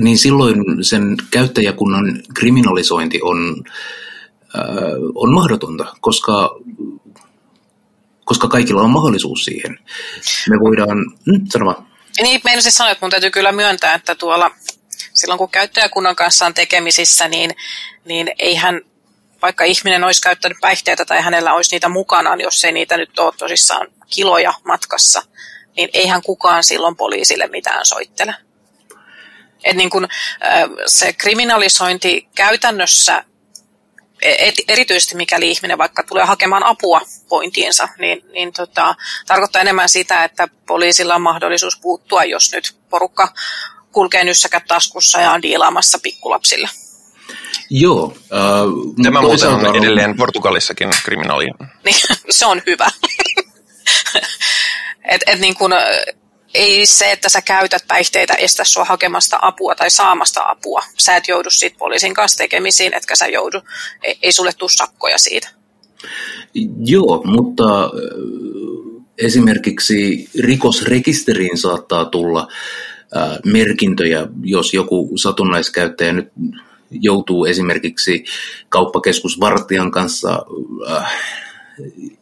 niin 0.00 0.18
silloin 0.18 0.84
sen 0.84 1.16
käyttäjäkunnan 1.30 2.22
kriminalisointi 2.34 3.20
on, 3.22 3.64
on 5.14 5.34
mahdotonta, 5.34 5.86
koska 6.00 6.60
koska 8.30 8.48
kaikilla 8.48 8.82
on 8.82 8.90
mahdollisuus 8.90 9.44
siihen. 9.44 9.78
Me 10.48 10.56
voidaan, 10.60 10.98
mm, 10.98 11.46
sano 11.52 11.66
vaan. 11.66 11.86
Niin, 12.22 12.40
meidän 12.44 12.62
siis 12.62 12.76
sanoa, 12.76 12.92
että 12.92 13.04
mun 13.06 13.10
täytyy 13.10 13.30
kyllä 13.30 13.52
myöntää, 13.52 13.94
että 13.94 14.14
tuolla 14.14 14.50
silloin 15.14 15.38
kun 15.38 15.50
käyttäjäkunnan 15.50 16.16
kanssa 16.16 16.46
on 16.46 16.54
tekemisissä, 16.54 17.28
niin, 17.28 17.50
niin 18.04 18.32
eihän 18.38 18.80
vaikka 19.42 19.64
ihminen 19.64 20.04
olisi 20.04 20.22
käyttänyt 20.22 20.58
päihteitä 20.60 21.04
tai 21.04 21.22
hänellä 21.22 21.54
olisi 21.54 21.74
niitä 21.74 21.88
mukanaan, 21.88 22.40
jos 22.40 22.64
ei 22.64 22.72
niitä 22.72 22.96
nyt 22.96 23.18
ole 23.18 23.32
tosissaan 23.38 23.88
kiloja 24.06 24.52
matkassa, 24.64 25.22
niin 25.76 25.88
eihän 25.92 26.22
kukaan 26.22 26.64
silloin 26.64 26.96
poliisille 26.96 27.46
mitään 27.46 27.86
soittele. 27.86 28.34
Et 29.64 29.76
niin 29.76 29.90
kun, 29.90 30.08
se 30.86 31.12
kriminalisointi 31.12 32.28
käytännössä 32.34 33.24
et, 34.22 34.54
erityisesti 34.68 35.16
mikäli 35.16 35.50
ihminen 35.50 35.78
vaikka 35.78 36.02
tulee 36.02 36.24
hakemaan 36.24 36.64
apua 36.64 37.00
pointiinsa, 37.28 37.88
niin, 37.98 38.24
niin 38.32 38.52
tota, 38.52 38.94
tarkoittaa 39.26 39.62
enemmän 39.62 39.88
sitä, 39.88 40.24
että 40.24 40.48
poliisilla 40.66 41.14
on 41.14 41.22
mahdollisuus 41.22 41.78
puuttua, 41.80 42.24
jos 42.24 42.52
nyt 42.52 42.74
porukka 42.90 43.28
kulkee 43.92 44.24
nyssäkät 44.24 44.64
taskussa 44.68 45.20
ja 45.20 45.32
on 45.32 45.42
diilaamassa 45.42 45.98
pikkulapsille. 46.02 46.68
Joo. 47.70 48.14
Äh, 48.32 49.02
Tämä 49.02 49.20
muuten 49.20 49.48
on 49.48 49.76
edelleen 49.76 50.16
Portugalissakin 50.16 50.90
kriminaali. 51.04 51.46
Niin, 51.84 51.96
se 52.30 52.46
on 52.46 52.62
hyvä. 52.66 52.90
et, 55.12 55.22
et 55.26 55.40
niin 55.40 55.54
kun, 55.54 55.72
ei 56.54 56.86
se, 56.86 57.12
että 57.12 57.28
sä 57.28 57.42
käytät 57.42 57.84
päihteitä, 57.88 58.34
estä 58.34 58.64
sua 58.64 58.84
hakemasta 58.84 59.38
apua 59.42 59.74
tai 59.74 59.90
saamasta 59.90 60.42
apua. 60.46 60.82
Sä 60.98 61.16
et 61.16 61.28
joudu 61.28 61.50
siitä 61.50 61.76
poliisin 61.78 62.14
kanssa 62.14 62.38
tekemisiin, 62.38 62.94
etkä 62.94 63.16
sä 63.16 63.26
joudu, 63.26 63.60
ei, 64.02 64.18
ei 64.22 64.32
sulle 64.32 64.52
tule 64.58 64.70
sakkoja 64.70 65.18
siitä. 65.18 65.48
Joo, 66.84 67.22
mutta 67.24 67.90
esimerkiksi 69.18 70.28
rikosrekisteriin 70.40 71.58
saattaa 71.58 72.04
tulla 72.04 72.48
merkintöjä, 73.44 74.28
jos 74.42 74.74
joku 74.74 75.12
satunnaiskäyttäjä 75.16 76.12
nyt 76.12 76.28
joutuu 76.90 77.44
esimerkiksi 77.44 78.24
kauppakeskusvartijan 78.68 79.90
kanssa 79.90 80.42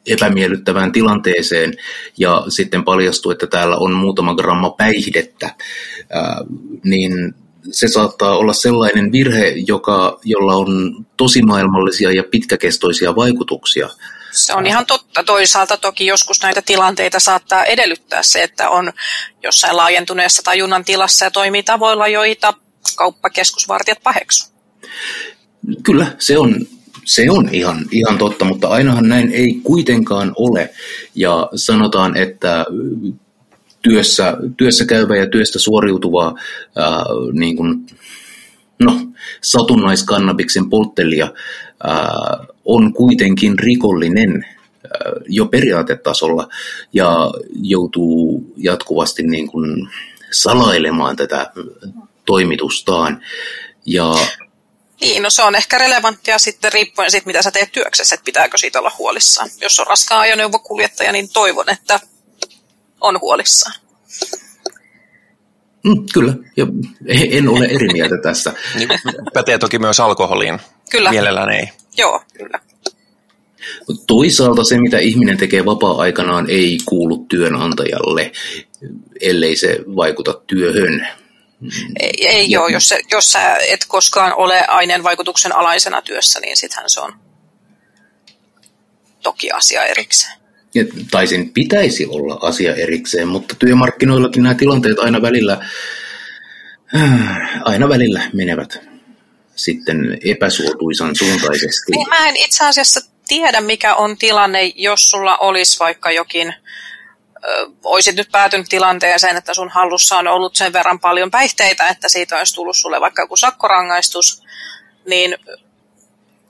epämiellyttävään 0.06 0.92
tilanteeseen 0.92 1.74
ja 2.18 2.44
sitten 2.48 2.84
paljastuu, 2.84 3.32
että 3.32 3.46
täällä 3.46 3.76
on 3.76 3.92
muutama 3.92 4.34
gramma 4.34 4.70
päihdettä, 4.70 5.54
niin 6.84 7.34
se 7.70 7.88
saattaa 7.88 8.36
olla 8.36 8.52
sellainen 8.52 9.12
virhe, 9.12 9.48
joka, 9.66 10.20
jolla 10.24 10.54
on 10.54 10.68
tosimaailmallisia 11.16 12.12
ja 12.12 12.24
pitkäkestoisia 12.30 13.16
vaikutuksia. 13.16 13.88
Se 14.32 14.54
on 14.54 14.66
ihan 14.66 14.86
totta. 14.86 15.24
Toisaalta 15.24 15.76
toki 15.76 16.06
joskus 16.06 16.42
näitä 16.42 16.62
tilanteita 16.62 17.20
saattaa 17.20 17.64
edellyttää 17.64 18.22
se, 18.22 18.42
että 18.42 18.70
on 18.70 18.92
jossain 19.42 19.76
laajentuneessa 19.76 20.42
tajunnan 20.42 20.84
tilassa 20.84 21.24
ja 21.24 21.30
toimii 21.30 21.62
tavoilla, 21.62 22.08
joita 22.08 22.54
kauppakeskusvartijat 22.96 24.02
paheksu. 24.02 24.52
Kyllä, 25.82 26.06
se 26.18 26.38
on 26.38 26.66
se 27.08 27.30
on 27.30 27.48
ihan, 27.52 27.84
ihan 27.90 28.18
totta, 28.18 28.44
mutta 28.44 28.68
ainahan 28.68 29.08
näin 29.08 29.32
ei 29.32 29.60
kuitenkaan 29.62 30.32
ole. 30.36 30.70
Ja 31.14 31.48
sanotaan, 31.54 32.16
että 32.16 32.66
työssä, 33.82 34.36
työssä 34.56 34.84
käyvä 34.84 35.16
ja 35.16 35.26
työstä 35.26 35.58
suoriutuva 35.58 36.34
ää, 36.76 37.04
niin 37.32 37.56
kuin, 37.56 37.86
no, 38.82 39.00
satunnaiskannabiksen 39.42 40.70
polttelija 40.70 41.32
ää, 41.84 42.46
on 42.64 42.92
kuitenkin 42.92 43.58
rikollinen 43.58 44.44
ää, 44.44 45.12
jo 45.28 45.46
periaatetasolla 45.46 46.48
ja 46.92 47.30
joutuu 47.62 48.52
jatkuvasti 48.56 49.22
niin 49.22 49.46
kuin 49.46 49.88
salailemaan 50.30 51.16
tätä 51.16 51.52
toimitustaan. 52.26 53.20
Ja 53.86 54.14
niin, 55.00 55.22
no 55.22 55.30
se 55.30 55.42
on 55.42 55.54
ehkä 55.54 55.78
relevanttia 55.78 56.38
sitten 56.38 56.72
riippuen 56.72 57.10
siitä, 57.10 57.26
mitä 57.26 57.42
sä 57.42 57.50
teet 57.50 57.72
työksessä, 57.72 58.14
että 58.14 58.24
pitääkö 58.24 58.58
siitä 58.58 58.78
olla 58.78 58.92
huolissaan. 58.98 59.50
Jos 59.60 59.80
on 59.80 59.86
raskaan 59.86 60.20
ajoneuvokuljettaja, 60.20 61.12
niin 61.12 61.28
toivon, 61.28 61.70
että 61.70 62.00
on 63.00 63.20
huolissaan. 63.20 63.74
Mm, 65.84 66.06
kyllä, 66.12 66.34
ja 66.56 66.66
en 67.08 67.48
ole 67.48 67.64
eri 67.64 67.88
mieltä 67.92 68.16
tässä. 68.28 68.52
Niin, 68.74 68.88
pätee 69.34 69.58
toki 69.58 69.78
myös 69.78 70.00
alkoholiin. 70.00 70.58
Kyllä. 70.90 71.10
Mielellään 71.10 71.50
ei. 71.50 71.68
Joo, 71.96 72.22
kyllä. 72.34 72.60
Toisaalta 74.06 74.64
se, 74.64 74.78
mitä 74.78 74.98
ihminen 74.98 75.36
tekee 75.36 75.64
vapaa-aikanaan, 75.64 76.50
ei 76.50 76.78
kuulu 76.84 77.26
työnantajalle, 77.28 78.32
ellei 79.20 79.56
se 79.56 79.78
vaikuta 79.96 80.40
työhön. 80.46 81.08
Ei, 82.00 82.28
ei 82.28 82.50
joo, 82.50 82.68
jos, 82.68 82.94
jos 83.10 83.28
sä 83.28 83.56
et 83.56 83.84
koskaan 83.88 84.34
ole 84.34 84.66
aineen 84.66 85.02
vaikutuksen 85.02 85.56
alaisena 85.56 86.02
työssä, 86.02 86.40
niin 86.40 86.56
sittenhän 86.56 86.90
se 86.90 87.00
on 87.00 87.12
toki 89.22 89.50
asia 89.50 89.84
erikseen. 89.84 90.38
Ja, 90.74 90.84
tai 91.10 91.26
sen 91.26 91.50
pitäisi 91.50 92.06
olla 92.06 92.38
asia 92.42 92.74
erikseen, 92.74 93.28
mutta 93.28 93.54
työmarkkinoillakin 93.54 94.42
nämä 94.42 94.54
tilanteet 94.54 94.98
aina 94.98 95.22
välillä, 95.22 95.66
äh, 96.96 97.62
aina 97.64 97.88
välillä 97.88 98.22
menevät 98.32 98.80
sitten 99.54 100.18
epäsuotuisan 100.24 101.16
suuntaisesti. 101.16 101.92
Niin, 101.92 102.08
mä 102.08 102.28
en 102.28 102.36
itse 102.36 102.64
asiassa 102.64 103.00
tiedä, 103.28 103.60
mikä 103.60 103.94
on 103.94 104.18
tilanne, 104.18 104.72
jos 104.76 105.10
sulla 105.10 105.36
olisi 105.36 105.78
vaikka 105.78 106.10
jokin 106.10 106.54
olisit 107.84 108.16
nyt 108.16 108.28
päätynyt 108.32 108.66
tilanteeseen, 108.68 109.36
että 109.36 109.54
sun 109.54 109.68
hallussa 109.68 110.18
on 110.18 110.28
ollut 110.28 110.56
sen 110.56 110.72
verran 110.72 111.00
paljon 111.00 111.30
päihteitä, 111.30 111.88
että 111.88 112.08
siitä 112.08 112.38
olisi 112.38 112.54
tullut 112.54 112.76
sulle 112.76 113.00
vaikka 113.00 113.22
joku 113.22 113.36
sakkorangaistus, 113.36 114.42
niin 115.06 115.36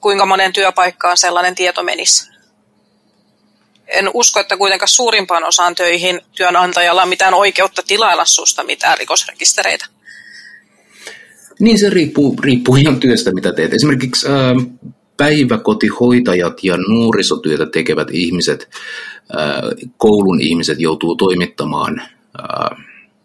kuinka 0.01 0.27
monen 0.27 0.53
työpaikkaan 0.53 1.17
sellainen 1.17 1.55
tieto 1.55 1.83
menisi? 1.83 2.31
En 3.87 4.11
usko, 4.15 4.41
että 4.41 4.57
kuitenkaan 4.57 4.89
suurimpaan 4.89 5.45
osaan 5.45 5.75
töihin 5.75 6.21
työnantajalla 6.37 7.03
on 7.03 7.09
mitään 7.09 7.35
oikeutta 7.35 7.83
tilailla 7.87 8.25
susta 8.25 8.65
mitään 8.65 8.99
rikosrekistereitä. 8.99 9.87
Niin 11.61 11.79
se 11.79 11.91
riippuu, 11.91 12.37
riippuu 12.41 12.77
ihan 12.77 13.01
työstä, 13.01 13.33
mitä 13.33 13.53
teet. 13.53 13.75
Esimerkiksi 13.75 14.27
äh, 14.27 14.33
päiväkotihoitajat 15.17 16.65
ja 16.65 16.77
nuorisotyötä 16.77 17.67
tekevät 17.67 18.09
ihmiset, 18.13 18.69
koulun 19.97 20.41
ihmiset 20.41 20.81
joutuu 20.81 21.17
toimittamaan 21.17 22.03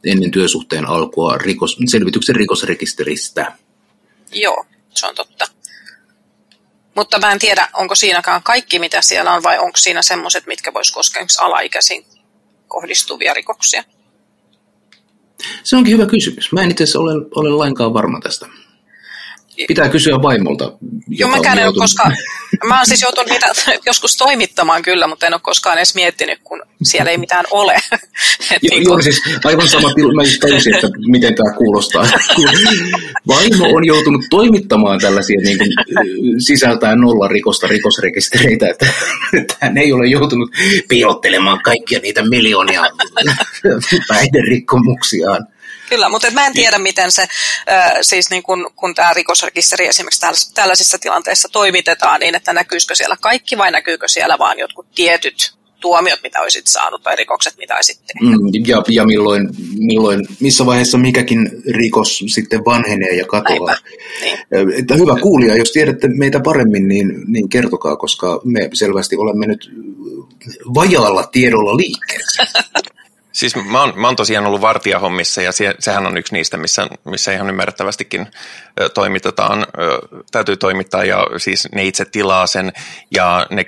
ennen 0.05 0.31
työsuhteen 0.31 0.85
alkua 0.85 1.37
rikos, 1.37 1.77
selvityksen 1.91 2.35
rikosrekisteristä. 2.35 3.51
Joo, 4.33 4.65
se 4.89 5.07
on 5.07 5.15
totta. 5.15 5.47
Mutta 6.95 7.19
mä 7.19 7.31
en 7.31 7.39
tiedä, 7.39 7.69
onko 7.73 7.95
siinäkään 7.95 8.43
kaikki, 8.43 8.79
mitä 8.79 9.01
siellä 9.01 9.33
on, 9.33 9.43
vai 9.43 9.59
onko 9.59 9.77
siinä 9.77 10.01
semmoiset, 10.01 10.47
mitkä 10.47 10.73
vois 10.73 10.91
koskea 10.91 11.25
alaikäisiin 11.39 12.05
kohdistuvia 12.67 13.33
rikoksia? 13.33 13.83
Se 15.63 15.75
onkin 15.75 15.93
hyvä 15.93 16.05
kysymys. 16.05 16.51
Mä 16.51 16.61
en 16.61 16.71
itse 16.71 16.83
asiassa 16.83 16.99
ole, 16.99 17.13
ole 17.35 17.49
lainkaan 17.49 17.93
varma 17.93 18.19
tästä. 18.19 18.47
Pitää 19.67 19.89
kysyä 19.89 20.21
vaimolta. 20.21 20.71
Joo, 21.07 21.29
mä 21.29 21.37
en 21.37 21.67
ole 21.67 21.73
koskaan, 21.79 22.15
mä 22.67 22.77
oon 22.77 22.85
siis 22.85 23.01
joutunut 23.01 23.29
niitä 23.29 23.47
joskus 23.85 24.17
toimittamaan 24.17 24.81
kyllä, 24.81 25.07
mutta 25.07 25.27
en 25.27 25.33
ole 25.33 25.41
koskaan 25.43 25.77
edes 25.77 25.95
miettinyt, 25.95 26.39
kun 26.43 26.61
siellä 26.83 27.11
ei 27.11 27.17
mitään 27.17 27.45
ole. 27.51 27.73
Et 28.51 28.61
niin 28.61 28.83
joo, 28.83 29.01
siis 29.01 29.21
aivan 29.43 29.67
sama 29.67 29.87
mä 30.15 30.23
just 30.23 30.39
tajusin, 30.39 30.75
että 30.75 30.87
miten 31.07 31.35
tämä 31.35 31.53
kuulostaa. 31.57 32.07
Vaimo 33.27 33.65
on 33.75 33.85
joutunut 33.85 34.25
toimittamaan 34.29 34.99
tällaisia 34.99 35.41
niin 35.43 35.57
kuin, 35.57 35.69
sisältää 36.39 36.95
nolla 36.95 37.27
rikosta 37.27 37.67
rikosrekistereitä, 37.67 38.67
että, 38.67 38.87
että 39.39 39.55
hän 39.59 39.77
ei 39.77 39.93
ole 39.93 40.07
joutunut 40.07 40.51
piilottelemaan 40.89 41.59
kaikkia 41.63 41.99
niitä 41.99 42.29
miljoonia 42.29 42.83
päihderikkomuksiaan. 44.07 45.47
Kyllä, 45.93 46.09
mutta 46.09 46.31
mä 46.31 46.47
en 46.47 46.53
tiedä, 46.53 46.79
miten 46.79 47.11
se, 47.11 47.27
siis 48.01 48.29
niin 48.29 48.43
kun, 48.43 48.71
kun 48.75 48.95
tämä 48.95 49.13
rikosrekisteri 49.13 49.87
esimerkiksi 49.87 50.53
tällaisissa 50.53 50.99
tilanteissa 50.99 51.49
toimitetaan, 51.51 52.19
niin 52.19 52.35
että 52.35 52.53
näkyisikö 52.53 52.95
siellä 52.95 53.17
kaikki 53.21 53.57
vai 53.57 53.71
näkyykö 53.71 54.07
siellä 54.07 54.39
vaan 54.39 54.59
jotkut 54.59 54.85
tietyt 54.95 55.53
tuomiot, 55.79 56.19
mitä 56.23 56.41
olisit 56.41 56.67
saanut, 56.67 57.03
tai 57.03 57.15
rikokset, 57.15 57.53
mitä 57.57 57.75
olisit 57.75 57.99
tehnyt. 58.07 58.41
Mm, 58.41 58.47
ja, 58.65 58.83
ja 58.89 59.05
milloin, 59.05 59.49
milloin, 59.77 60.27
missä 60.39 60.65
vaiheessa 60.65 60.97
mikäkin 60.97 61.51
rikos 61.71 62.23
sitten 62.27 62.65
vanhenee 62.65 63.15
ja 63.15 63.25
katoaa. 63.25 63.75
Niin. 64.21 64.37
Että 64.79 64.95
hyvä 64.95 65.15
kuulija, 65.21 65.57
jos 65.57 65.71
tiedätte 65.71 66.07
meitä 66.07 66.39
paremmin, 66.39 66.87
niin, 66.87 67.23
niin 67.27 67.49
kertokaa, 67.49 67.95
koska 67.95 68.41
me 68.43 68.69
selvästi 68.73 69.15
olemme 69.15 69.47
nyt 69.47 69.71
vajaalla 70.73 71.23
tiedolla 71.23 71.77
liikkeessä. 71.77 72.43
Siis 73.33 73.55
mä 73.55 73.81
oon, 73.81 73.93
mä 73.95 74.07
oon 74.07 74.15
tosiaan 74.15 74.45
ollut 74.45 74.61
vartijahommissa 74.61 75.41
ja 75.41 75.51
se, 75.51 75.75
sehän 75.79 76.07
on 76.07 76.17
yksi 76.17 76.33
niistä, 76.33 76.57
missä, 76.57 76.87
missä 77.03 77.31
ihan 77.31 77.49
ymmärrettävästikin 77.49 78.27
toimitetaan, 78.93 79.67
täytyy 80.31 80.57
toimittaa 80.57 81.05
ja 81.05 81.27
siis 81.37 81.67
ne 81.75 81.83
itse 81.83 82.05
tilaa 82.05 82.47
sen 82.47 82.73
ja 83.11 83.47
ne 83.49 83.65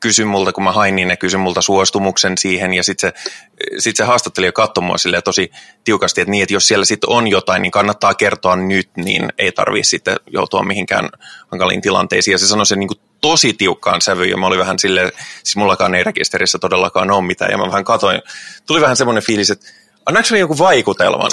kysy 0.00 0.24
multa, 0.24 0.52
kun 0.52 0.64
mä 0.64 0.72
hain, 0.72 0.96
niin 0.96 1.08
ne 1.08 1.16
kysy 1.16 1.36
multa 1.36 1.62
suostumuksen 1.62 2.38
siihen 2.38 2.74
ja 2.74 2.82
sitten 2.82 3.12
se, 3.12 3.80
sit 3.80 3.96
se 3.96 4.04
haastattelija 4.04 4.52
katsoi 4.52 4.84
mua 4.84 4.96
tosi 5.24 5.50
tiukasti, 5.84 6.20
että 6.20 6.30
niin, 6.30 6.42
että 6.42 6.54
jos 6.54 6.68
siellä 6.68 6.84
sitten 6.84 7.10
on 7.10 7.28
jotain, 7.28 7.62
niin 7.62 7.72
kannattaa 7.72 8.14
kertoa 8.14 8.56
nyt, 8.56 8.90
niin 8.96 9.32
ei 9.38 9.52
tarvitse 9.52 9.90
sitten 9.90 10.16
joutua 10.26 10.62
mihinkään 10.62 11.08
hankaliin 11.50 11.82
tilanteisiin. 11.82 12.32
Ja 12.32 12.38
se 12.38 12.46
sanoi 12.46 12.66
sen 12.66 12.78
niin 12.78 12.88
kuin 12.88 13.00
tosi 13.24 13.52
tiukkaan 13.52 14.00
sävyyn 14.00 14.30
ja 14.30 14.36
mä 14.36 14.46
olin 14.46 14.58
vähän 14.58 14.78
silleen, 14.78 15.12
siis 15.42 15.56
mullakaan 15.56 15.94
ei 15.94 16.04
rekisterissä 16.04 16.58
todellakaan 16.58 17.10
ole 17.10 17.24
mitään 17.24 17.50
ja 17.50 17.58
mä 17.58 17.66
vähän 17.66 17.84
katoin, 17.84 18.22
tuli 18.66 18.80
vähän 18.80 18.96
semmoinen 18.96 19.22
fiilis, 19.22 19.50
että 19.50 19.66
Annaanko 20.06 20.28
se 20.28 20.38
joku 20.38 20.58
vaikutelman? 20.58 21.30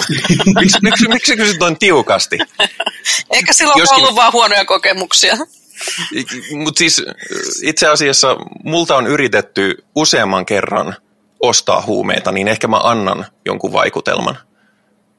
miksi, 0.60 0.78
miksi, 0.82 1.08
miksi 1.08 1.36
kysyt 1.36 1.60
noin 1.60 1.78
tiukasti? 1.78 2.38
Ehkä 3.30 3.52
silloin 3.52 3.78
Joskin... 3.78 3.96
on 3.96 4.02
ollut 4.02 4.16
vaan 4.16 4.32
huonoja 4.32 4.64
kokemuksia. 4.64 5.36
Mutta 6.56 6.78
siis 6.78 7.02
itse 7.62 7.88
asiassa 7.88 8.36
multa 8.64 8.96
on 8.96 9.06
yritetty 9.06 9.84
useamman 9.96 10.46
kerran 10.46 10.96
ostaa 11.40 11.82
huumeita, 11.82 12.32
niin 12.32 12.48
ehkä 12.48 12.68
mä 12.68 12.80
annan 12.82 13.26
jonkun 13.44 13.72
vaikutelman. 13.72 14.38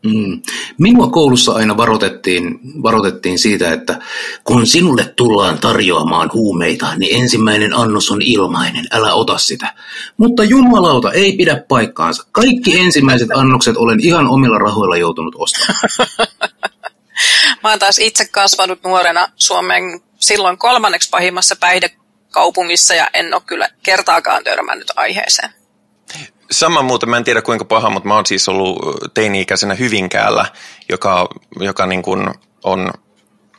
Mm. 0.03 0.41
Minua 0.77 1.07
koulussa 1.07 1.51
aina 1.51 1.77
varoitettiin, 1.77 2.59
varoitettiin 2.83 3.39
siitä, 3.39 3.73
että 3.73 3.99
kun 4.43 4.67
sinulle 4.67 5.13
tullaan 5.15 5.59
tarjoamaan 5.59 6.29
huumeita, 6.33 6.95
niin 6.97 7.21
ensimmäinen 7.21 7.73
annos 7.73 8.11
on 8.11 8.21
ilmainen, 8.21 8.85
älä 8.91 9.13
ota 9.13 9.37
sitä. 9.37 9.73
Mutta 10.17 10.43
jumalauta, 10.43 11.11
ei 11.11 11.37
pidä 11.37 11.63
paikkaansa. 11.67 12.25
Kaikki 12.31 12.79
ensimmäiset 12.79 13.29
annokset 13.35 13.77
olen 13.77 13.99
ihan 13.99 14.27
omilla 14.27 14.57
rahoilla 14.57 14.97
joutunut 14.97 15.35
ostamaan. 15.37 15.89
Mä 17.63 17.69
oon 17.69 17.79
taas 17.79 17.99
itse 17.99 18.25
kasvanut 18.25 18.83
nuorena 18.83 19.27
Suomen 19.35 20.01
silloin 20.19 20.57
kolmanneksi 20.57 21.09
pahimmassa 21.09 21.55
päihdekaupungissa 21.55 22.93
ja 22.93 23.07
en 23.13 23.33
ole 23.33 23.41
kyllä 23.45 23.69
kertaakaan 23.83 24.43
törmännyt 24.43 24.91
aiheeseen. 24.95 25.62
Sama 26.53 26.81
muuten, 26.81 27.09
mä 27.09 27.17
en 27.17 27.23
tiedä 27.23 27.41
kuinka 27.41 27.65
paha, 27.65 27.89
mutta 27.89 28.07
mä 28.07 28.15
oon 28.15 28.25
siis 28.25 28.49
ollut 28.49 28.77
teini-ikäisenä 29.13 29.73
Hyvinkäällä, 29.73 30.45
joka, 30.89 31.27
joka 31.59 31.85
niin 31.85 32.01
kuin 32.01 32.29
on 32.63 32.93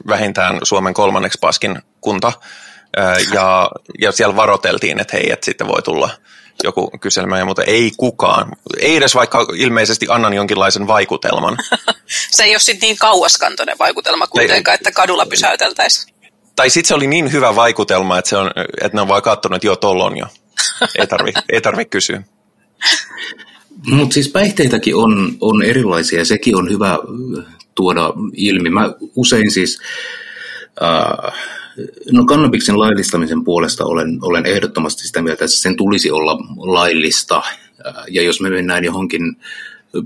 vähintään 0.09 0.59
Suomen 0.63 0.95
kolmanneksi 0.95 1.39
paskin 1.41 1.79
kunta. 2.01 2.33
Ja, 3.33 3.71
ja 4.01 4.13
siellä 4.13 4.37
varoteltiin, 4.37 5.01
että 5.01 5.17
hei, 5.17 5.33
että 5.33 5.45
sitten 5.45 5.69
voi 5.69 5.83
tulla 5.83 6.11
joku 6.65 6.91
kyselmä, 7.01 7.45
mutta 7.45 7.63
ei 7.63 7.93
kukaan. 7.97 8.53
Ei 8.81 8.97
edes 8.97 9.15
vaikka 9.15 9.47
ilmeisesti 9.57 10.07
annan 10.09 10.35
jonkinlaisen 10.35 10.87
vaikutelman. 10.87 11.57
se 12.31 12.45
ei 12.45 12.51
ole 12.51 12.59
sitten 12.59 12.87
niin 12.87 12.99
kauaskantoinen 12.99 13.79
vaikutelma 13.79 14.27
kuitenkaan, 14.27 14.75
että 14.75 14.93
kadulla 14.93 15.27
pysäyteltäisiin. 15.27 16.15
Tai 16.57 16.71
sitten 16.71 16.89
se 16.89 16.95
oli 16.95 17.07
niin 17.07 17.33
hyvä 17.33 17.57
vaikutelma, 17.57 18.19
että, 18.19 18.29
se 18.29 18.37
on, 18.37 18.51
että 18.57 18.97
ne 18.97 19.01
on 19.01 19.09
vaan 19.09 19.23
katsonut, 19.23 19.57
että 19.57 19.67
joo, 19.67 19.77
tolla 19.77 20.05
on 20.05 20.17
jo. 20.17 20.27
Ei 20.99 21.07
tarvi, 21.07 21.33
ei 21.53 21.61
tarvi 21.61 21.85
kysyä. 21.85 22.23
Mutta 23.87 24.15
siis 24.15 24.29
päihteitäkin 24.29 24.97
on, 24.97 25.37
on 25.41 25.63
erilaisia 25.63 26.19
ja 26.19 26.25
sekin 26.25 26.57
on 26.57 26.71
hyvä 26.71 26.99
tuoda 27.75 28.13
ilmi. 28.33 28.71
Mä 28.71 28.95
usein 29.17 29.51
siis, 29.51 29.81
äh, 30.83 31.35
no 32.13 32.25
kannabiksen 32.25 32.79
laillistamisen 32.79 33.45
puolesta 33.45 33.85
olen, 33.85 34.19
olen 34.23 34.47
ehdottomasti 34.47 35.07
sitä 35.07 35.23
mieltä, 35.23 35.45
että 35.45 35.57
sen 35.57 35.77
tulisi 35.77 36.11
olla 36.11 36.37
laillista. 36.57 37.37
Äh, 37.87 37.95
ja 38.11 38.23
jos 38.23 38.41
me 38.41 38.51
mennään 38.51 38.85
johonkin 38.85 39.37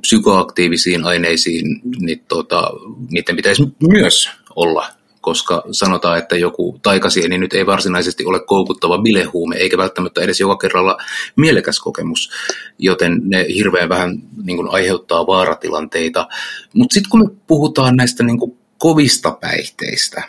psykoaktiivisiin 0.00 1.04
aineisiin, 1.04 1.80
niin 2.00 2.24
tota, 2.28 2.70
niiden 3.10 3.36
pitäisi 3.36 3.62
myös 3.88 4.30
olla 4.56 4.97
koska 5.28 5.62
sanotaan, 5.72 6.18
että 6.18 6.36
joku 6.36 6.78
taikasieni 6.82 7.38
nyt 7.38 7.52
ei 7.52 7.66
varsinaisesti 7.66 8.24
ole 8.24 8.40
koukuttava 8.40 8.98
bilehuume, 8.98 9.56
eikä 9.56 9.78
välttämättä 9.78 10.20
edes 10.20 10.40
joka 10.40 10.56
kerralla 10.56 10.96
mielekäs 11.36 11.80
kokemus, 11.80 12.30
joten 12.78 13.20
ne 13.24 13.46
hirveän 13.54 13.88
vähän 13.88 14.22
niin 14.42 14.56
kuin, 14.56 14.68
aiheuttaa 14.70 15.26
vaaratilanteita. 15.26 16.28
Mutta 16.74 16.94
sitten 16.94 17.10
kun 17.10 17.20
me 17.20 17.30
puhutaan 17.46 17.96
näistä 17.96 18.24
niin 18.24 18.38
kuin, 18.38 18.58
kovista 18.78 19.30
päihteistä, 19.30 20.22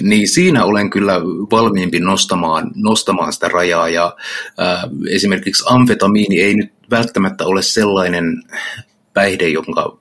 niin 0.00 0.28
siinä 0.28 0.64
olen 0.64 0.90
kyllä 0.90 1.20
valmiimpi 1.50 2.00
nostamaan, 2.00 2.70
nostamaan 2.74 3.32
sitä 3.32 3.48
rajaa 3.48 3.88
ja 3.88 4.16
ää, 4.58 4.88
esimerkiksi 5.10 5.64
amfetamiini 5.66 6.40
ei 6.40 6.54
nyt 6.54 6.72
välttämättä 6.90 7.44
ole 7.44 7.62
sellainen 7.62 8.42
päihde, 9.14 9.48
jonka 9.48 9.98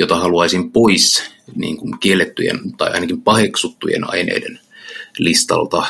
jota 0.00 0.16
haluaisin 0.16 0.72
pois 0.72 1.30
niin 1.54 1.76
kuin 1.76 1.98
kiellettyjen 1.98 2.76
tai 2.76 2.92
ainakin 2.92 3.22
paheksuttujen 3.22 4.10
aineiden 4.10 4.60
listalta. 5.18 5.86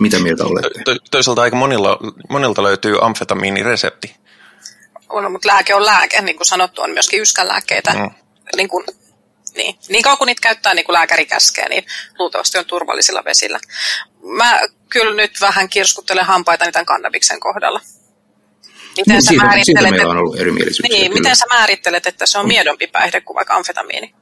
Mitä 0.00 0.18
mieltä 0.18 0.44
olette? 0.44 0.82
To, 0.84 0.96
toisaalta 1.10 1.42
aika 1.42 1.56
monilla, 1.56 1.98
monilta 2.28 2.62
löytyy 2.62 2.96
amfetamiiniresepti. 3.00 4.14
On, 5.08 5.32
mutta 5.32 5.48
lääke 5.48 5.74
on 5.74 5.86
lääke, 5.86 6.22
niin 6.22 6.36
kuin 6.36 6.46
sanottu, 6.46 6.82
on 6.82 6.90
myöskin 6.90 7.20
yskänlääkkeitä. 7.20 7.92
Mm. 7.92 8.10
Niin, 8.56 8.68
kuin, 8.68 8.86
niin, 9.56 9.78
niin 9.88 10.02
kauan 10.02 10.18
kun 10.18 10.26
niitä 10.26 10.42
käyttää 10.42 10.74
niin 10.74 10.84
kuin 10.84 10.94
lääkäri 10.94 11.26
käskee, 11.26 11.68
niin 11.68 11.84
luultavasti 12.18 12.58
on 12.58 12.64
turvallisilla 12.64 13.24
vesillä. 13.24 13.60
Mä 14.22 14.60
kyllä 14.88 15.14
nyt 15.14 15.40
vähän 15.40 15.68
kirskuttelen 15.68 16.24
hampaita 16.24 16.72
tämän 16.72 16.86
kannabiksen 16.86 17.40
kohdalla. 17.40 17.80
Miten 18.96 19.14
niin, 19.14 19.22
sä 19.22 19.28
siitä, 19.28 19.50
siitä 19.62 19.90
meillä 19.90 20.10
on 20.10 20.18
ollut 20.18 20.40
erimielisyyksiä. 20.40 20.98
Niin, 20.98 21.12
miten 21.12 21.36
sä 21.36 21.44
määrittelet, 21.48 22.06
että 22.06 22.26
se 22.26 22.38
on 22.38 22.48
miedompi 22.48 22.86
päihde 22.86 23.20
kuin 23.20 23.34
vaikka 23.34 23.54
amfetamiini? 23.54 24.14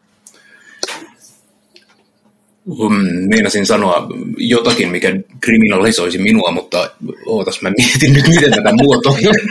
Um, 2.78 2.92
meinasin 3.28 3.66
sanoa 3.66 4.08
jotakin, 4.36 4.88
mikä 4.88 5.16
kriminalisoisi 5.40 6.18
minua, 6.18 6.50
mutta 6.50 6.90
ootas, 7.26 7.62
mä 7.62 7.72
mietin 7.78 8.12
nyt, 8.12 8.28
miten 8.28 8.50
tätä 8.50 8.72
muotoilen. 8.72 9.48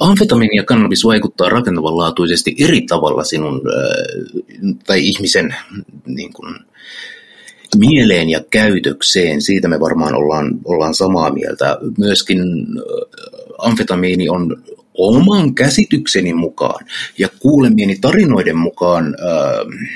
Amfetamiini 0.00 0.56
ja 0.56 0.64
kannabis 0.64 1.04
vaikuttaa 1.04 1.48
rakentavanlaatuisesti 1.48 2.56
eri 2.58 2.80
tavalla 2.80 3.24
sinun 3.24 3.62
tai 4.86 5.06
ihmisen 5.06 5.54
niin 6.06 6.32
kuin, 6.32 6.54
mieleen 7.76 8.28
ja 8.30 8.40
käytökseen, 8.50 9.42
siitä 9.42 9.68
me 9.68 9.80
varmaan 9.80 10.14
ollaan, 10.14 10.58
ollaan 10.64 10.94
samaa 10.94 11.32
mieltä. 11.32 11.78
Myöskin 11.98 12.40
amfetamiini 13.58 14.28
on 14.28 14.62
oman 14.94 15.54
käsitykseni 15.54 16.34
mukaan 16.34 16.86
ja 17.18 17.28
kuulemieni 17.38 17.98
tarinoiden 18.00 18.56
mukaan 18.56 19.06
äh, 19.06 19.88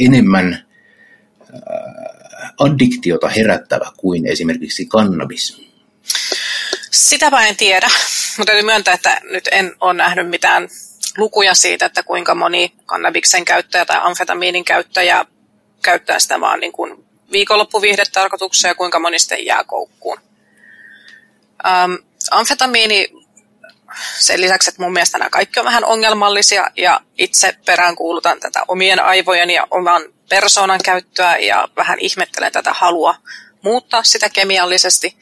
enemmän 0.00 0.52
äh, 0.54 2.52
addiktiota 2.58 3.28
herättävä 3.28 3.92
kuin 3.96 4.26
esimerkiksi 4.26 4.86
kannabis. 4.86 5.62
Sitäpä 6.90 7.46
en 7.46 7.56
tiedä, 7.56 7.88
mutta 8.38 8.52
täytyy 8.52 8.66
myöntää, 8.66 8.94
että 8.94 9.20
nyt 9.30 9.48
en 9.52 9.74
ole 9.80 9.94
nähnyt 9.94 10.28
mitään 10.28 10.68
lukuja 11.16 11.54
siitä, 11.54 11.86
että 11.86 12.02
kuinka 12.02 12.34
moni 12.34 12.72
kannabiksen 12.86 13.44
käyttäjä 13.44 13.84
tai 13.84 13.98
amfetamiinin 14.00 14.64
käyttäjä 14.64 15.24
käyttää 15.82 16.18
sitä 16.18 16.40
vaan 16.40 16.60
niin 16.60 16.72
kuin 16.72 17.07
viikonloppuviihdetarkoitukseen 17.32 18.70
ja 18.70 18.74
kuinka 18.74 18.98
moni 18.98 19.18
sitten 19.18 19.46
jää 19.46 19.64
koukkuun. 19.64 20.18
Ähm, 21.66 21.94
amfetamiini 22.30 23.08
sen 24.18 24.40
lisäksi, 24.40 24.70
että 24.70 24.82
mun 24.82 24.92
mielestä 24.92 25.18
nämä 25.18 25.30
kaikki 25.30 25.60
on 25.60 25.66
vähän 25.66 25.84
ongelmallisia 25.84 26.70
ja 26.76 27.00
itse 27.18 27.56
peräänkuulutan 27.66 28.40
tätä 28.40 28.62
omien 28.68 29.04
aivojen 29.04 29.50
ja 29.50 29.66
oman 29.70 30.02
persoonan 30.28 30.80
käyttöä 30.84 31.36
ja 31.36 31.68
vähän 31.76 31.98
ihmettelen 32.00 32.52
tätä 32.52 32.72
halua 32.72 33.14
muuttaa 33.62 34.02
sitä 34.02 34.28
kemiallisesti, 34.28 35.16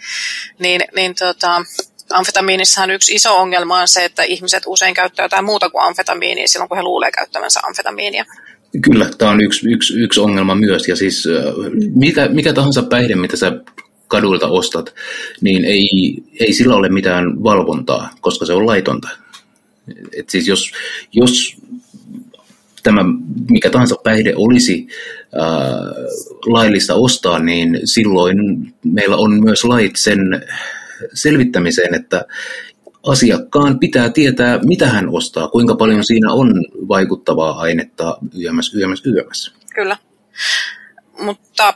niin, 0.59 0.85
niin 0.95 1.15
tota, 1.15 1.65
amfetamiinissahan 2.11 2.91
yksi 2.91 3.15
iso 3.15 3.37
ongelma 3.37 3.81
on 3.81 3.89
se, 3.89 4.05
että 4.05 4.23
ihmiset 4.23 4.63
usein 4.67 4.95
käyttää 4.95 5.25
jotain 5.25 5.45
muuta 5.45 5.71
kuin 5.71 5.85
amfetamiinia 5.85 6.49
silloin, 6.49 6.69
kun 6.69 6.79
he 6.79 6.83
luulee 6.83 7.11
käyttävänsä 7.11 7.61
amfetamiinia. 7.63 8.25
Kyllä, 8.83 9.11
tämä 9.19 9.31
on 9.31 9.41
yksi, 9.41 9.73
yksi, 9.73 9.99
yksi 9.99 10.21
ongelma 10.21 10.55
myös. 10.55 10.89
Ja 10.89 10.97
siis 10.97 11.29
mikä, 11.95 12.29
mikä 12.29 12.53
tahansa 12.53 12.83
päihde, 12.83 13.17
mitä 13.17 13.37
sä 13.37 13.61
kaduilta 14.09 14.49
ostat, 14.49 14.95
niin 15.41 15.65
ei, 15.65 15.89
ei 16.41 16.53
sillä 16.53 16.75
ole 16.75 16.89
mitään 16.89 17.43
valvontaa, 17.43 18.11
koska 18.21 18.47
se 18.47 18.53
on 18.53 18.67
laitonta. 18.67 19.09
Et 20.17 20.31
siis 20.31 20.49
jos, 20.49 20.73
jos 21.13 21.57
tämä 22.83 23.05
mikä 23.51 23.71
tahansa 23.71 23.97
päihde 24.05 24.33
olisi 24.37 24.89
ää, 25.33 25.47
laillista 26.47 26.95
ostaa, 26.95 27.39
niin 27.39 27.81
silloin 27.85 28.39
meillä 28.85 29.17
on 29.17 29.45
myös 29.45 29.65
lait 29.65 29.97
sen 29.97 30.19
selvittämiseen, 31.15 31.95
että 31.95 32.25
asiakkaan 33.07 33.79
pitää 33.79 34.09
tietää, 34.09 34.59
mitä 34.59 34.89
hän 34.89 35.09
ostaa, 35.09 35.49
kuinka 35.49 35.75
paljon 35.75 36.05
siinä 36.05 36.33
on 36.33 36.65
vaikuttavaa 36.89 37.61
ainetta 37.61 38.19
yömäs, 38.41 38.75
yömäs, 38.75 39.03
yömäs. 39.07 39.55
Kyllä. 39.75 39.97
Mutta 41.19 41.75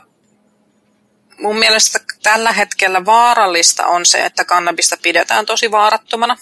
mun 1.39 1.59
mielestä 1.59 1.99
tällä 2.23 2.51
hetkellä 2.51 3.05
vaarallista 3.05 3.85
on 3.85 4.05
se, 4.05 4.25
että 4.25 4.45
kannabista 4.45 4.95
pidetään 5.01 5.45
tosi 5.45 5.71
vaarattomana. 5.71 6.37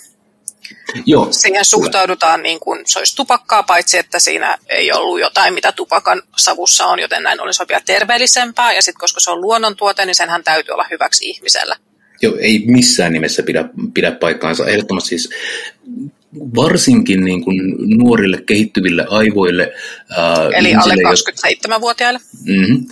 Joo, 1.06 1.28
Siihen 1.32 1.66
suhtaudutaan 1.66 2.44
niin 2.44 2.60
kuin 2.60 2.82
se 2.86 3.00
olisi 3.00 3.16
tupakkaa, 3.16 3.64
paitsi 3.64 3.98
että 3.98 4.20
siinä 4.20 4.58
ei 4.70 4.92
ollut 4.92 5.20
jotain, 5.20 5.54
mitä 5.54 5.72
tupakan 5.72 6.22
savussa 6.38 6.86
on, 6.86 7.00
joten 7.00 7.24
näin 7.24 7.42
olisi 7.42 7.64
vielä 7.68 7.82
terveellisempää. 7.86 8.74
Ja 8.74 8.82
sitten 8.82 9.00
koska 9.00 9.20
se 9.20 9.32
on 9.32 9.42
luonnontuote, 9.42 10.06
niin 10.06 10.16
senhän 10.16 10.44
täytyy 10.44 10.74
olla 10.74 10.86
hyväksi 10.92 11.30
ihmisellä. 11.30 11.76
Joo, 12.22 12.36
ei 12.40 12.64
missään 12.66 13.14
nimessä 13.14 13.44
pidä, 13.44 13.70
pidä 13.94 14.12
paikkaansa. 14.12 14.68
Ehdottomasti 14.68 15.10
siis 15.10 15.30
varsinkin 16.56 17.24
niin 17.24 17.44
kuin 17.44 17.76
nuorille 17.98 18.42
kehittyville 18.46 19.06
aivoille. 19.10 19.74
Ää, 20.18 20.50
Eli 20.50 20.76
alle 20.76 20.94
27-vuotiaille. 20.94 22.20
Mm-hmm, 22.46 22.86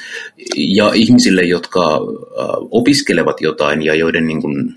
ja 0.56 0.92
ihmisille, 0.94 1.44
jotka 1.44 1.82
ää, 1.82 2.48
opiskelevat 2.72 3.42
jotain 3.42 3.82
ja 3.82 3.96
joiden 3.96 4.28
niin 4.28 4.42
kuin, 4.42 4.76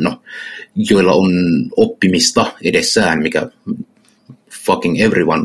no, 0.00 0.22
joilla 0.76 1.12
on 1.12 1.32
oppimista 1.76 2.52
edessään, 2.64 3.22
mikä 3.22 3.48
fucking 4.66 5.00
everyone 5.00 5.42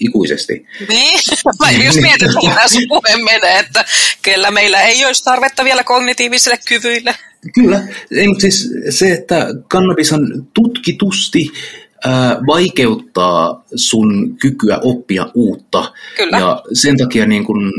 ikuisesti. 0.00 0.66
Niin, 0.88 1.20
mä 1.62 1.70
just 1.84 2.00
mietin, 2.00 2.28
että 2.28 2.68
sun 2.68 2.82
puhe 2.88 3.16
menee, 3.24 3.58
että 3.58 3.84
kellä 4.22 4.50
meillä 4.50 4.82
ei 4.82 5.04
olisi 5.04 5.24
tarvetta 5.24 5.64
vielä 5.64 5.84
kognitiivisille 5.84 6.58
kyvyille. 6.68 7.14
Kyllä, 7.54 7.82
ei, 8.10 8.28
mutta 8.28 8.40
siis 8.40 8.70
se, 8.90 9.12
että 9.12 9.46
kannabis 9.68 10.12
on 10.12 10.46
tutkitusti 10.54 11.52
vaikeuttaa 12.46 13.64
sun 13.74 14.36
kykyä 14.36 14.78
oppia 14.82 15.26
uutta. 15.34 15.92
Kyllä. 16.16 16.38
Ja 16.38 16.62
sen 16.72 16.96
takia 16.96 17.26
niin 17.26 17.44
kun, 17.44 17.72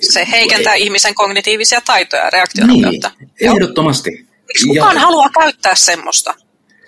Se 0.00 0.28
heikentää 0.30 0.74
ihmisen 0.74 1.14
kognitiivisia 1.14 1.80
taitoja 1.80 2.22
ja 2.22 2.30
reaktionopeutta. 2.30 3.10
niin, 3.18 3.30
ehdottomasti. 3.40 4.10
Miksi 4.46 4.66
kukaan 4.66 4.98
haluaa 4.98 5.30
käyttää 5.40 5.74
semmoista? 5.74 6.34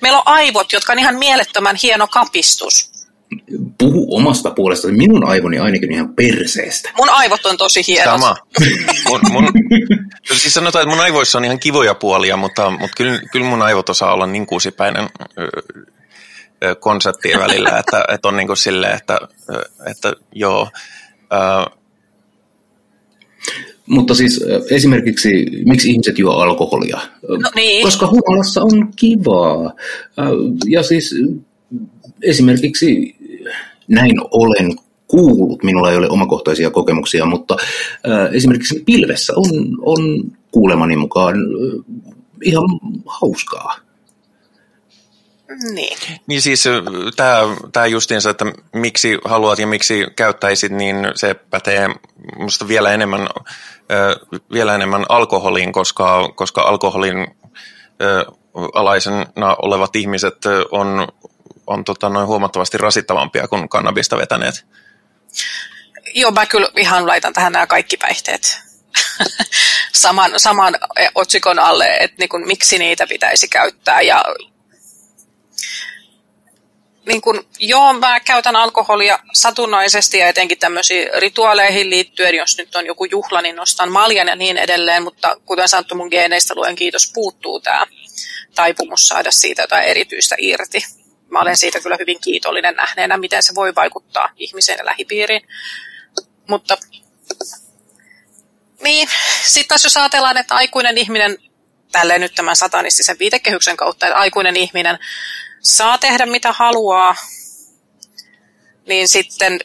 Meillä 0.03 0.19
on 0.19 0.29
aivot, 0.29 0.73
jotka 0.73 0.93
on 0.93 0.99
ihan 0.99 1.15
mielettömän 1.15 1.77
hieno 1.83 2.07
kapistus. 2.09 2.93
Puhu 3.79 4.17
omasta 4.17 4.51
puolestasi. 4.51 4.95
Minun 4.95 5.29
aivoni 5.29 5.59
ainakin 5.59 5.93
ihan 5.93 6.15
perseestä. 6.15 6.91
Mun 6.97 7.11
aivot 7.11 7.47
on 7.47 7.57
tosi 7.57 7.87
hienot. 7.87 8.15
Sama. 8.15 8.37
Mun, 9.09 9.21
mun, 9.31 9.49
siis 10.35 10.55
sanotaan, 10.55 10.83
että 10.83 10.95
mun 10.95 11.05
aivoissa 11.05 11.39
on 11.39 11.45
ihan 11.45 11.61
kivoja 11.61 11.95
puolia, 11.95 12.37
mutta, 12.37 12.71
mutta 12.71 12.97
kyllä, 12.97 13.21
kyllä 13.33 13.47
mun 13.47 13.63
aivot 13.63 13.89
osaa 13.89 14.15
olla 14.15 14.27
niin 14.27 14.47
kuusipäinen 14.47 15.09
konseptien 16.81 17.41
välillä, 17.41 17.79
että, 17.79 18.05
että 18.09 18.29
on 18.29 18.37
niin 18.37 18.47
kuin 18.47 18.57
silleen, 18.57 18.97
että, 18.97 19.19
että 19.91 20.13
joo. 20.33 20.69
Ö, 21.33 21.71
Mutta 23.93 24.15
siis 24.15 24.45
esimerkiksi, 24.71 25.47
miksi 25.65 25.91
ihmiset 25.91 26.19
juo 26.19 26.33
alkoholia? 26.33 27.01
No 27.29 27.51
niin. 27.55 27.83
Koska 27.83 28.07
humalassa 28.07 28.63
on 28.63 28.89
kivaa. 28.97 29.73
Ja 30.67 30.83
siis 30.83 31.15
esimerkiksi 32.23 33.17
näin 33.89 34.15
olen 34.31 34.77
kuullut, 35.07 35.63
minulla 35.63 35.91
ei 35.91 35.97
ole 35.97 36.09
omakohtaisia 36.09 36.71
kokemuksia, 36.71 37.27
mutta 37.27 37.57
esimerkiksi 38.33 38.83
pilvessä 38.87 39.33
on, 39.37 39.79
on 39.81 40.33
kuulemani 40.51 40.97
mukaan 40.97 41.35
ihan 42.43 42.65
hauskaa. 43.07 43.77
Niin. 45.75 45.99
Niin 46.27 46.43
siis 46.43 46.65
tämä 47.17 47.39
tää 47.73 47.87
justiinsa, 47.87 48.31
että 48.31 48.45
miksi 48.75 49.19
haluat 49.25 49.59
ja 49.59 49.67
miksi 49.67 50.07
käyttäisit, 50.17 50.73
niin 50.73 50.97
se 51.15 51.35
pätee 51.35 51.89
musta 52.39 52.69
vielä 52.69 52.93
enemmän, 52.93 53.29
vielä 54.53 54.75
enemmän 54.75 55.05
alkoholiin, 55.09 55.73
koska, 55.73 56.29
koska 56.35 56.63
alkoholin 56.63 57.37
alaisena 58.75 59.57
olevat 59.63 59.97
ihmiset 59.97 60.39
on, 60.71 61.09
on 61.67 61.85
tota, 61.85 62.09
noin 62.09 62.27
huomattavasti 62.27 62.79
rasittavampia 62.79 63.49
kuin 63.49 63.69
kannabista 63.69 64.17
vetäneet. 64.17 64.67
Joo, 66.15 66.31
mä 66.31 66.47
kyllä 66.47 66.69
ihan 66.77 67.07
laitan 67.07 67.33
tähän 67.33 67.53
nämä 67.53 67.67
kaikki 67.67 67.97
päihteet 67.97 68.61
saman, 69.93 70.33
saman 70.37 70.79
otsikon 71.15 71.59
alle, 71.59 71.97
että 72.01 72.17
niin 72.19 72.29
kuin, 72.29 72.47
miksi 72.47 72.79
niitä 72.79 73.07
pitäisi 73.07 73.49
käyttää. 73.49 74.01
Ja 74.01 74.25
niin 77.07 77.21
kun, 77.21 77.47
joo, 77.59 77.93
mä 77.93 78.21
käytän 78.21 78.57
alkoholia 78.57 79.19
satunnaisesti 79.33 80.19
ja 80.19 80.29
etenkin 80.29 80.59
tämmöisiin 80.59 81.09
rituaaleihin 81.19 81.91
liittyen, 81.91 82.35
jos 82.35 82.59
nyt 82.59 82.77
on 82.77 82.87
joku 82.87 83.05
juhla, 83.05 83.43
niin 83.43 83.57
nostan 83.57 83.93
maljan 83.93 84.29
ja 84.29 84.37
niin 84.37 84.57
edelleen, 84.57 85.03
mutta 85.03 85.37
kuten 85.47 85.69
sanottu, 85.69 85.95
mun 85.95 86.09
geeneistä 86.11 86.55
luen 86.55 86.77
kiitos 86.77 87.11
puuttuu 87.15 87.61
tämä 87.61 87.87
taipumus 88.55 89.09
saada 89.09 89.31
siitä 89.31 89.63
jotain 89.63 89.85
erityistä 89.85 90.35
irti. 90.39 90.85
Mä 91.31 91.41
olen 91.41 91.57
siitä 91.57 91.81
kyllä 91.81 91.97
hyvin 92.01 92.21
kiitollinen 92.21 92.75
nähneenä, 92.75 93.17
miten 93.17 93.43
se 93.43 93.55
voi 93.55 93.75
vaikuttaa 93.75 94.29
ihmiseen 94.37 94.79
ja 94.79 94.87
lähipiiriin. 94.87 95.43
Mutta 96.49 96.77
niin, 98.83 99.09
sitten 99.43 99.69
taas 99.69 99.85
jos 99.85 99.97
ajatellaan, 99.97 100.37
että 100.37 100.55
aikuinen 100.55 100.99
ihminen, 100.99 101.39
tälleen 101.93 102.21
nyt 102.21 102.35
tämän 102.35 102.57
satanistisen 102.57 103.19
viitekehyksen 103.19 103.77
kautta, 103.77 104.07
että 104.07 104.19
aikuinen 104.19 104.57
ihminen 104.57 104.99
saa 105.63 105.99
tehdä 105.99 106.27
mitä 106.27 106.53
haluaa, 106.53 107.15
niin 108.89 109.09
sitten 109.09 109.61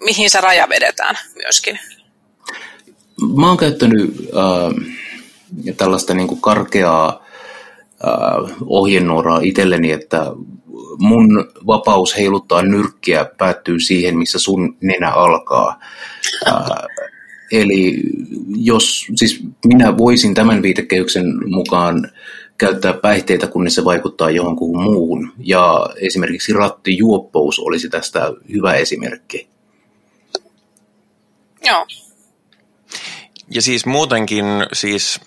mihin 0.00 0.30
se 0.30 0.40
raja 0.40 0.68
vedetään 0.68 1.18
myöskin. 1.34 1.78
Mä 3.36 3.48
oon 3.48 3.56
käyttänyt 3.56 4.14
äh, 4.36 5.76
tällaista 5.76 6.14
niin 6.14 6.28
kuin 6.28 6.40
karkeaa 6.40 7.24
äh, 8.04 8.56
ohjenuoraa 8.66 9.40
itselleni, 9.42 9.90
että 9.90 10.26
mun 10.98 11.50
vapaus 11.66 12.16
heiluttaa 12.16 12.62
nyrkkiä 12.62 13.24
päättyy 13.24 13.80
siihen, 13.80 14.18
missä 14.18 14.38
sun 14.38 14.76
nenä 14.80 15.10
alkaa. 15.10 15.80
Äh, 16.46 16.60
eli 17.52 18.02
jos, 18.56 19.06
siis 19.16 19.40
minä 19.64 19.98
voisin 19.98 20.34
tämän 20.34 20.62
viitekehyksen 20.62 21.26
mukaan 21.50 22.10
käyttää 22.58 22.92
päihteitä, 22.92 23.46
kunnes 23.46 23.74
se 23.74 23.84
vaikuttaa 23.84 24.30
johonkuhun 24.30 24.82
muuhun. 24.82 25.32
Ja 25.38 25.86
esimerkiksi 25.96 26.52
rattijuoppous 26.52 27.58
olisi 27.58 27.88
tästä 27.88 28.32
hyvä 28.52 28.74
esimerkki. 28.74 29.48
Joo. 31.62 31.86
Ja 33.50 33.62
siis 33.62 33.86
muutenkin, 33.86 34.44
siis 34.72 35.20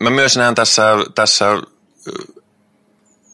mä 0.00 0.10
myös 0.10 0.36
näen 0.36 0.54
tässä, 0.54 0.82
tässä 1.14 1.46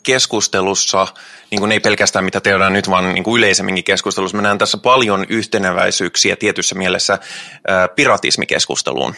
keskustelussa, 0.03 1.07
niin 1.51 1.61
kuin 1.61 1.73
ei 1.73 1.81
pelkästään 1.81 2.25
mitä 2.25 2.41
tehdään 2.41 2.73
nyt, 2.73 2.91
vaan 2.91 3.15
niin 3.15 3.25
kuin 3.25 3.39
yleisemminkin 3.39 3.85
keskustelussa, 3.85 4.37
mä 4.37 4.43
näen 4.43 4.59
tässä 4.59 4.79
paljon 4.79 5.27
yhteneväisyyksiä 5.29 6.37
tietyssä 6.37 6.75
mielessä 6.75 7.19
ää, 7.69 7.89
piratismikeskusteluun. 7.89 9.15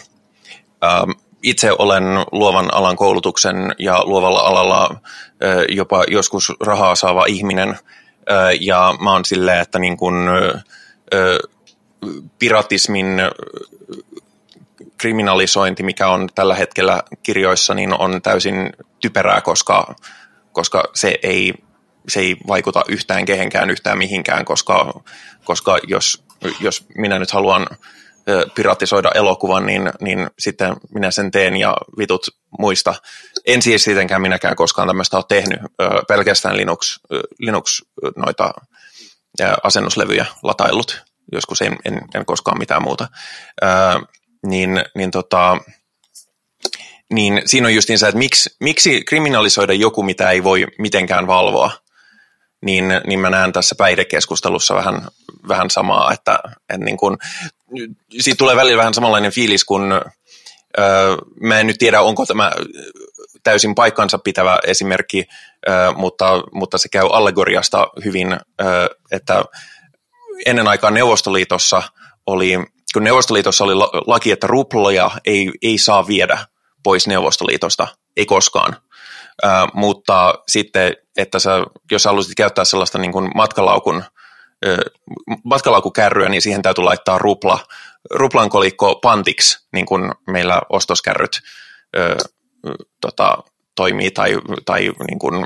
Ää, 0.81 1.05
itse 1.45 1.71
olen 1.79 2.03
luovan 2.31 2.73
alan 2.73 2.95
koulutuksen 2.95 3.75
ja 3.79 4.03
luovalla 4.05 4.39
alalla 4.39 4.95
jopa 5.69 6.03
joskus 6.07 6.53
rahaa 6.59 6.95
saava 6.95 7.25
ihminen, 7.25 7.77
ja 8.59 8.95
mä 8.99 9.11
oon 9.11 9.25
silleen, 9.25 9.61
että 9.61 9.79
niin 9.79 9.97
kuin, 9.97 10.15
ää, 10.27 10.61
piratismin 12.39 13.07
kriminalisointi, 14.97 15.83
mikä 15.83 16.07
on 16.07 16.29
tällä 16.35 16.55
hetkellä 16.55 17.03
kirjoissa, 17.23 17.73
niin 17.73 17.99
on 17.99 18.21
täysin 18.21 18.73
typerää, 19.01 19.41
koska, 19.41 19.95
koska 20.51 20.83
se, 20.93 21.19
ei, 21.23 21.53
se 22.07 22.19
ei 22.19 22.37
vaikuta 22.47 22.83
yhtään 22.87 23.25
kehenkään 23.25 23.69
yhtään 23.69 23.97
mihinkään, 23.97 24.45
koska, 24.45 25.01
koska 25.43 25.77
jos, 25.87 26.23
jos 26.59 26.85
minä 26.97 27.19
nyt 27.19 27.31
haluan 27.31 27.67
piratisoida 28.55 29.11
elokuvan, 29.15 29.65
niin, 29.65 29.91
niin 30.01 30.29
sitten 30.39 30.75
minä 30.93 31.11
sen 31.11 31.31
teen 31.31 31.57
ja 31.57 31.77
vitut 31.97 32.27
muista. 32.59 32.95
En 33.45 33.61
siis 33.61 33.83
sitenkään 33.83 34.21
minäkään 34.21 34.55
koskaan 34.55 34.87
tämmöistä 34.87 35.17
ole 35.17 35.25
tehnyt, 35.27 35.59
pelkästään 36.07 36.57
Linux, 36.57 36.99
Linux 37.39 37.81
noita 38.15 38.53
asennuslevyjä 39.63 40.25
lataillut, 40.43 41.03
joskus 41.31 41.61
en, 41.61 41.77
en, 41.85 42.01
en 42.15 42.25
koskaan 42.25 42.57
mitään 42.57 42.83
muuta. 42.83 43.07
niin, 44.47 44.83
niin, 44.95 45.11
tota, 45.11 45.57
niin 47.13 47.41
siinä 47.45 47.67
on 47.67 47.75
justiin 47.75 47.99
se, 47.99 48.07
että 48.07 48.17
miksi, 48.17 48.55
miksi 48.59 49.03
kriminalisoida 49.03 49.73
joku, 49.73 50.03
mitä 50.03 50.31
ei 50.31 50.43
voi 50.43 50.67
mitenkään 50.77 51.27
valvoa, 51.27 51.71
niin, 52.61 52.85
niin 53.07 53.19
mä 53.19 53.29
näen 53.29 53.53
tässä 53.53 53.75
päihdekeskustelussa 53.75 54.75
vähän, 54.75 55.07
vähän 55.47 55.69
samaa, 55.69 56.13
että, 56.13 56.39
että 56.69 56.85
niin 56.85 56.97
kun, 56.97 57.17
siitä 58.19 58.37
tulee 58.37 58.55
välillä 58.55 58.77
vähän 58.77 58.93
samanlainen 58.93 59.31
fiilis, 59.31 59.65
kun 59.65 59.91
öö, 60.79 61.17
mä 61.41 61.59
en 61.59 61.67
nyt 61.67 61.77
tiedä, 61.79 62.01
onko 62.01 62.25
tämä 62.25 62.51
täysin 63.43 63.75
paikkansa 63.75 64.17
pitävä 64.17 64.59
esimerkki, 64.67 65.25
öö, 65.69 65.91
mutta, 65.91 66.43
mutta 66.53 66.77
se 66.77 66.89
käy 66.89 67.07
allegoriasta 67.11 67.87
hyvin, 68.05 68.39
öö, 68.61 68.87
että 69.11 69.45
ennen 70.45 70.67
aikaa 70.67 70.91
Neuvostoliitossa 70.91 71.83
oli, 72.25 72.53
kun 72.93 73.03
Neuvostoliitossa 73.03 73.63
oli 73.63 73.75
laki, 74.07 74.31
että 74.31 74.47
ruploja 74.47 75.11
ei, 75.25 75.51
ei 75.61 75.77
saa 75.77 76.07
viedä 76.07 76.37
pois 76.83 77.07
Neuvostoliitosta, 77.07 77.87
ei 78.17 78.25
koskaan. 78.25 78.75
Ö, 79.43 79.47
mutta 79.73 80.33
sitten, 80.47 80.95
että 81.17 81.39
sä, 81.39 81.51
jos 81.91 82.05
haluaisit 82.05 82.35
käyttää 82.35 82.65
sellaista 82.65 82.97
niin 82.97 83.11
kuin 83.11 83.31
matkalaukun, 83.35 84.03
ö, 84.65 84.77
matkalaukunkärryä, 85.43 86.29
niin 86.29 86.41
siihen 86.41 86.61
täytyy 86.61 86.83
laittaa 86.83 87.17
rupla, 87.17 87.59
ruplankolikko 88.11 88.95
pantiksi, 88.95 89.67
niin 89.73 89.85
kuin 89.85 90.11
meillä 90.27 90.61
ostoskärryt 90.69 91.41
ö, 91.97 92.15
tota, 93.01 93.37
toimii, 93.75 94.11
tai, 94.11 94.37
tai 94.65 94.91
niin 95.07 95.19
kuin, 95.19 95.45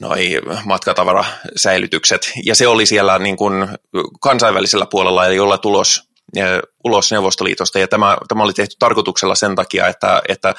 noi 0.00 0.40
matkatavarasäilytykset. 0.64 2.32
Ja 2.44 2.54
se 2.54 2.68
oli 2.68 2.86
siellä 2.86 3.18
niin 3.18 3.36
kuin 3.36 3.68
kansainvälisellä 4.20 4.86
puolella, 4.90 5.26
eli 5.26 5.40
olla 5.40 5.58
tulos 5.58 6.12
ulos 6.84 7.12
Neuvostoliitosta, 7.12 7.78
ja 7.78 7.88
tämä, 7.88 8.16
tämä 8.28 8.42
oli 8.42 8.52
tehty 8.52 8.76
tarkoituksella 8.78 9.34
sen 9.34 9.54
takia, 9.54 9.88
että, 9.88 10.22
että 10.28 10.54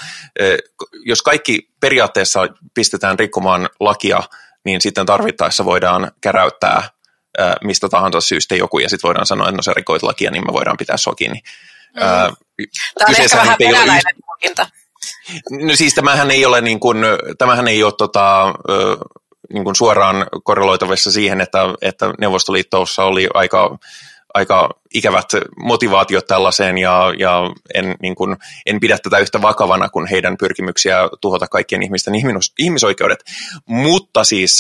jos 1.06 1.22
kaikki 1.22 1.70
periaatteessa 1.80 2.48
pistetään 2.74 3.20
rikkomaan 3.20 3.70
lakia, 3.80 4.24
niin 4.66 4.82
sitten 4.82 5.06
tarvittaessa 5.06 5.66
voidaan 5.66 6.12
käräyttää 6.22 6.90
mistä 7.64 7.90
tahansa 7.90 8.22
syystä 8.22 8.56
joku, 8.56 8.80
ja 8.80 8.90
sitten 8.90 9.08
voidaan 9.08 9.26
sanoa, 9.26 9.48
että 9.48 9.58
no 9.58 9.62
se 9.62 9.74
rikoit 9.74 10.04
lakia, 10.04 10.32
niin 10.32 10.46
me 10.46 10.54
voidaan 10.54 10.78
pitää 10.78 10.98
sokin. 10.98 11.32
Mm. 11.32 12.00
Tämä 12.00 13.08
on 13.08 13.16
ehkä 13.20 13.38
vähän 13.38 13.58
venäläinen 13.60 14.16
tulkinta. 14.26 14.68
No 15.68 15.76
siis 15.76 15.94
tämähän 15.94 16.32
ei 16.32 16.46
ole, 16.46 16.62
niin 16.62 16.80
kuin, 16.80 16.98
tämähän 17.38 17.68
ei 17.68 17.84
ole 17.84 17.94
tota, 17.98 18.54
niin 19.54 19.64
kuin 19.64 19.76
suoraan 19.76 20.28
korreloitavissa 20.44 21.12
siihen, 21.12 21.42
että, 21.42 21.60
että 21.82 22.14
Neuvostoliitossa 22.20 23.04
oli 23.04 23.30
aika 23.34 23.78
aika 24.34 24.70
ikävät 24.94 25.26
motivaatiot 25.58 26.28
tällaiseen 26.28 26.78
ja, 26.78 27.14
ja 27.18 27.52
en, 27.74 27.96
niin 28.02 28.16
kuin, 28.16 28.38
en 28.66 28.80
pidä 28.80 28.98
tätä 28.98 29.18
yhtä 29.18 29.42
vakavana 29.42 29.90
kuin 29.90 30.08
heidän 30.08 30.38
pyrkimyksiä 30.38 30.98
tuhota 31.22 31.48
kaikkien 31.48 31.84
ihmisten 31.84 32.16
ihmis, 32.16 32.54
ihmisoikeudet. 32.60 33.24
Mutta 33.66 34.24
siis, 34.24 34.60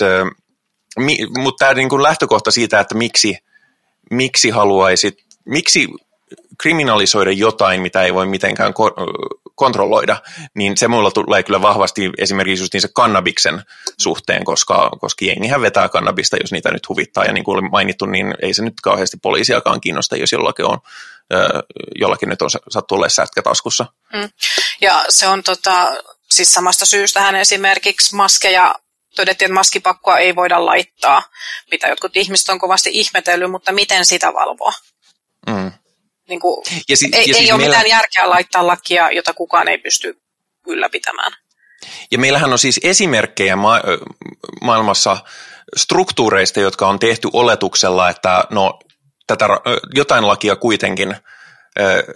mi, 0.97 1.17
mutta 1.37 1.65
tämä 1.65 1.73
niin 1.73 2.03
lähtökohta 2.03 2.51
siitä, 2.51 2.79
että 2.79 2.95
miksi, 2.95 3.37
miksi 4.11 4.49
haluaisit, 4.49 5.17
miksi 5.45 5.87
kriminalisoida 6.57 7.31
jotain, 7.31 7.81
mitä 7.81 8.03
ei 8.03 8.13
voi 8.13 8.25
mitenkään 8.25 8.73
kontrolloida, 9.55 10.21
niin 10.53 10.77
se 10.77 10.87
mulla 10.87 11.11
tulee 11.11 11.43
kyllä 11.43 11.61
vahvasti 11.61 12.11
esimerkiksi 12.17 12.63
just 12.63 12.73
niin 12.73 12.81
se 12.81 12.89
kannabiksen 12.93 13.61
suhteen, 13.97 14.43
koska, 14.43 14.89
koska 14.99 15.25
jengihän 15.25 15.61
vetää 15.61 15.89
kannabista, 15.89 16.37
jos 16.37 16.51
niitä 16.51 16.71
nyt 16.71 16.89
huvittaa, 16.89 17.25
ja 17.25 17.33
niin 17.33 17.43
kuin 17.43 17.71
mainittu, 17.71 18.05
niin 18.05 18.33
ei 18.41 18.53
se 18.53 18.63
nyt 18.63 18.73
kauheasti 18.83 19.17
poliisiakaan 19.21 19.81
kiinnosta, 19.81 20.15
jos 20.15 20.31
jollakin 20.31 20.65
on 20.65 20.77
jollakin 21.95 22.29
nyt 22.29 22.41
on 22.41 22.49
sattuu 22.49 22.97
olemaan 22.97 23.09
sätkä 23.09 23.41
taskussa. 23.41 23.85
Mm. 24.13 24.29
Ja 24.81 25.05
se 25.09 25.27
on 25.27 25.43
tota, 25.43 25.95
siis 26.31 26.53
samasta 26.53 26.85
syystä 26.85 27.21
hän 27.21 27.35
esimerkiksi 27.35 28.15
maskeja 28.15 28.75
todettiin, 29.15 29.45
että 29.45 29.53
maskipakkoa 29.53 30.17
ei 30.17 30.35
voida 30.35 30.65
laittaa, 30.65 31.23
mitä 31.71 31.87
jotkut 31.87 32.17
ihmiset 32.17 32.49
on 32.49 32.59
kovasti 32.59 32.89
ihmetellyt, 32.93 33.51
mutta 33.51 33.71
miten 33.71 34.05
sitä 34.05 34.33
valvoa? 34.33 34.73
Mm. 35.47 35.71
Niin 36.29 36.39
kuin, 36.39 36.65
ja 36.89 36.97
si- 36.97 37.09
ei, 37.13 37.19
ja 37.19 37.33
siis 37.33 37.37
ei 37.37 37.51
ole 37.51 37.57
meillä... 37.57 37.77
mitään 37.77 37.89
järkeä 37.89 38.29
laittaa 38.29 38.67
lakia, 38.67 39.11
jota 39.11 39.33
kukaan 39.33 39.67
ei 39.67 39.77
pysty 39.77 40.21
ylläpitämään. 40.67 41.31
Ja 42.11 42.17
meillähän 42.17 42.51
on 42.51 42.59
siis 42.59 42.79
esimerkkejä 42.83 43.55
ma- 43.55 43.81
maailmassa 44.61 45.17
struktuureista, 45.77 46.59
jotka 46.59 46.87
on 46.87 46.99
tehty 46.99 47.27
oletuksella, 47.33 48.09
että 48.09 48.43
no, 48.49 48.79
tätä, 49.27 49.45
jotain 49.93 50.27
lakia 50.27 50.55
kuitenkin 50.55 51.15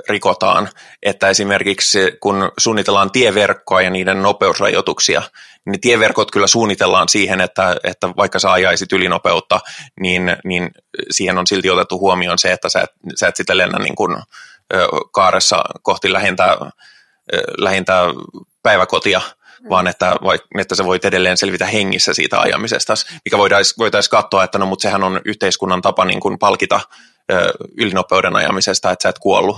rikotaan. 0.10 0.70
Että 1.04 1.30
esimerkiksi 1.30 2.00
kun 2.20 2.52
suunnitellaan 2.58 3.12
tieverkkoa 3.12 3.82
ja 3.82 3.90
niiden 3.90 4.22
nopeusrajoituksia, 4.22 5.22
niin 5.68 5.82
tieverkot 5.82 6.32
kyllä 6.32 6.48
suunnitellaan 6.48 7.10
siihen, 7.10 7.42
että, 7.42 7.76
että 7.84 8.10
vaikka 8.18 8.40
sä 8.40 8.52
ajaisit 8.52 8.94
ylinopeutta, 8.94 9.60
niin, 10.00 10.38
niin 10.44 10.72
siihen 11.12 11.38
on 11.38 11.48
silti 11.48 11.70
otettu 11.70 12.00
huomioon 12.00 12.40
se, 12.40 12.52
että 12.52 12.70
sä 12.70 12.82
et, 12.82 12.90
sä 13.16 13.28
et 13.28 13.36
sitä 13.36 13.58
lennä 13.58 13.80
niin 13.80 13.96
kuin, 13.96 14.18
kaaressa 15.12 15.64
kohti 15.82 16.14
lähintä, 16.14 16.58
lähintä 17.58 18.02
päiväkotia, 18.64 19.22
mm. 19.62 19.70
vaan 19.70 19.88
että, 19.88 20.16
että 20.60 20.76
sä 20.76 20.86
voit 20.86 21.06
edelleen 21.06 21.38
selvitä 21.38 21.66
hengissä 21.66 22.14
siitä 22.14 22.40
ajamisesta, 22.40 22.94
mikä 23.26 23.38
voitaisiin 23.38 23.76
voitais 23.78 24.10
katsoa, 24.10 24.44
että 24.44 24.58
no 24.58 24.66
mutta 24.66 24.84
sehän 24.84 25.04
on 25.04 25.22
yhteiskunnan 25.26 25.82
tapa 25.82 26.06
niin 26.06 26.20
kuin 26.20 26.40
palkita 26.40 26.80
ylinopeuden 27.78 28.36
ajamisesta, 28.36 28.92
että 28.92 29.04
sä 29.04 29.10
et 29.10 29.20
kuollut. 29.20 29.58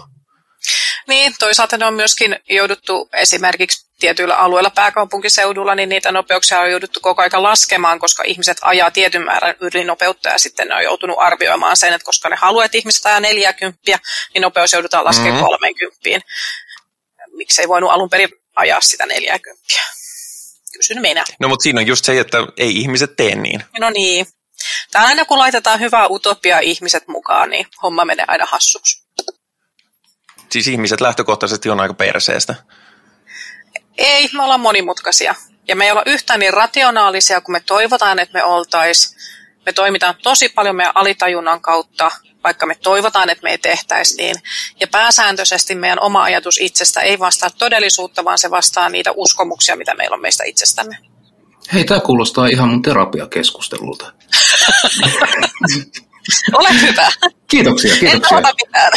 Niin, 1.08 1.34
toisaalta 1.40 1.78
ne 1.78 1.86
on 1.86 1.94
myöskin 1.94 2.40
jouduttu 2.50 3.10
esimerkiksi 3.14 3.89
tietyillä 4.00 4.36
alueilla 4.36 4.70
pääkaupunkiseudulla, 4.70 5.76
niin 5.76 5.90
niitä 5.90 6.12
nopeuksia 6.12 6.60
on 6.60 6.72
jouduttu 6.72 7.00
koko 7.00 7.22
ajan 7.22 7.44
laskemaan, 7.44 8.00
koska 8.00 8.24
ihmiset 8.24 8.58
ajaa 8.62 8.92
tietyn 8.92 9.26
määrän 9.26 9.56
ylinopeutta 9.62 10.30
ja 10.30 10.38
sitten 10.38 10.68
ne 10.68 10.76
on 10.76 10.84
joutunut 10.84 11.18
arvioimaan 11.20 11.78
sen, 11.78 11.94
että 11.94 12.06
koska 12.06 12.30
ne 12.30 12.36
haluaa, 12.36 12.66
että 12.66 12.78
ihmiset 12.78 13.06
ajaa 13.06 13.20
40, 13.20 14.00
niin 14.34 14.42
nopeus 14.42 14.74
joudutaan 14.74 15.06
laskemaan 15.06 15.34
mm-hmm. 15.34 15.46
30. 15.46 16.28
Miksei 17.32 17.68
voinut 17.68 17.92
alun 17.92 18.10
perin 18.10 18.30
ajaa 18.56 18.82
sitä 18.82 19.06
40? 19.06 19.64
Kysyn 20.74 21.02
minä. 21.02 21.24
No 21.40 21.48
mutta 21.48 21.64
siinä 21.64 21.82
on 21.82 21.88
just 21.88 22.06
se, 22.06 22.20
että 22.20 22.38
ei 22.58 22.78
ihmiset 22.78 23.16
tee 23.16 23.36
niin. 23.36 23.64
No 23.80 23.90
niin. 23.90 24.28
Tämä 24.92 25.06
aina 25.06 25.26
kun 25.26 25.40
laitetaan 25.40 25.80
hyvää 25.80 26.08
utopia 26.08 26.60
ihmiset 26.60 27.08
mukaan, 27.08 27.50
niin 27.50 27.68
homma 27.84 28.06
menee 28.06 28.26
aina 28.28 28.46
hassuksi. 28.46 29.04
Siis 30.52 30.68
ihmiset 30.68 31.02
lähtökohtaisesti 31.02 31.70
on 31.70 31.80
aika 31.80 31.94
perseestä. 31.94 32.56
Ei, 34.00 34.30
me 34.34 34.44
ollaan 34.44 34.60
monimutkaisia. 34.60 35.36
Ja 35.68 35.76
me 35.76 35.86
ei 35.86 35.92
olla 35.92 36.04
yhtään 36.06 36.40
niin 36.40 36.54
rationaalisia 36.54 37.42
kuin 37.42 37.54
me 37.54 37.60
toivotaan, 37.60 38.20
että 38.20 38.38
me 38.38 38.44
oltaisiin. 38.44 39.20
Me 39.66 39.74
toimitaan 39.74 40.16
tosi 40.24 40.50
paljon 40.50 40.76
meidän 40.76 40.92
alitajunnan 40.96 41.62
kautta, 41.62 42.12
vaikka 42.44 42.66
me 42.66 42.76
toivotaan, 42.76 43.30
että 43.30 43.44
me 43.44 43.52
ei 43.52 43.58
tehtäisi 43.58 44.18
niin. 44.18 44.36
Ja 44.80 44.88
pääsääntöisesti 44.88 45.76
meidän 45.76 46.02
oma 46.02 46.24
ajatus 46.24 46.58
itsestä 46.62 47.02
ei 47.02 47.20
vastaa 47.20 47.50
todellisuutta, 47.50 48.26
vaan 48.26 48.38
se 48.38 48.52
vastaa 48.52 48.90
niitä 48.90 49.12
uskomuksia, 49.16 49.76
mitä 49.76 49.94
meillä 49.96 50.14
on 50.14 50.22
meistä 50.22 50.44
itsestämme. 50.44 50.98
Hei, 51.74 51.84
tämä 51.84 52.00
kuulostaa 52.00 52.48
ihan 52.48 52.70
mun 52.70 52.82
terapiakeskustelulta. 52.82 54.14
Ole 56.54 56.70
hyvä. 56.82 57.10
Kiitoksia, 57.48 57.96
kiitoksia. 58.00 58.38
En 58.38 58.44
mitään. 58.66 58.92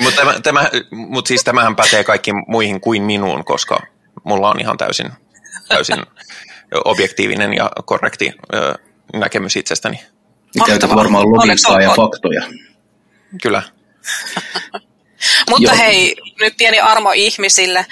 mutta, 0.00 0.20
tämä, 0.20 0.40
tämä, 0.40 0.70
mutta 0.90 1.28
siis 1.28 1.44
tämähän 1.44 1.76
pätee 1.76 2.04
kaikkiin 2.04 2.36
muihin 2.48 2.80
kuin 2.80 3.02
minuun, 3.02 3.44
koska 3.44 3.86
mulla 4.24 4.50
on 4.50 4.60
ihan 4.60 4.76
täysin, 4.76 5.10
täysin 5.68 6.02
objektiivinen 6.84 7.54
ja 7.54 7.70
korrekti 7.84 8.32
ö, 8.54 8.74
näkemys 9.12 9.56
itsestäni. 9.56 10.00
Niin 10.54 10.64
käytät 10.66 10.94
varmaan 10.94 11.32
logiikkaa 11.32 11.80
ja 11.80 11.90
faktoja. 11.96 12.42
Kyllä. 13.42 13.62
Mutta 15.50 15.74
hei, 15.74 16.16
nyt 16.40 16.54
pieni 16.56 16.80
armo 16.80 17.12
ihmisille. 17.12 17.86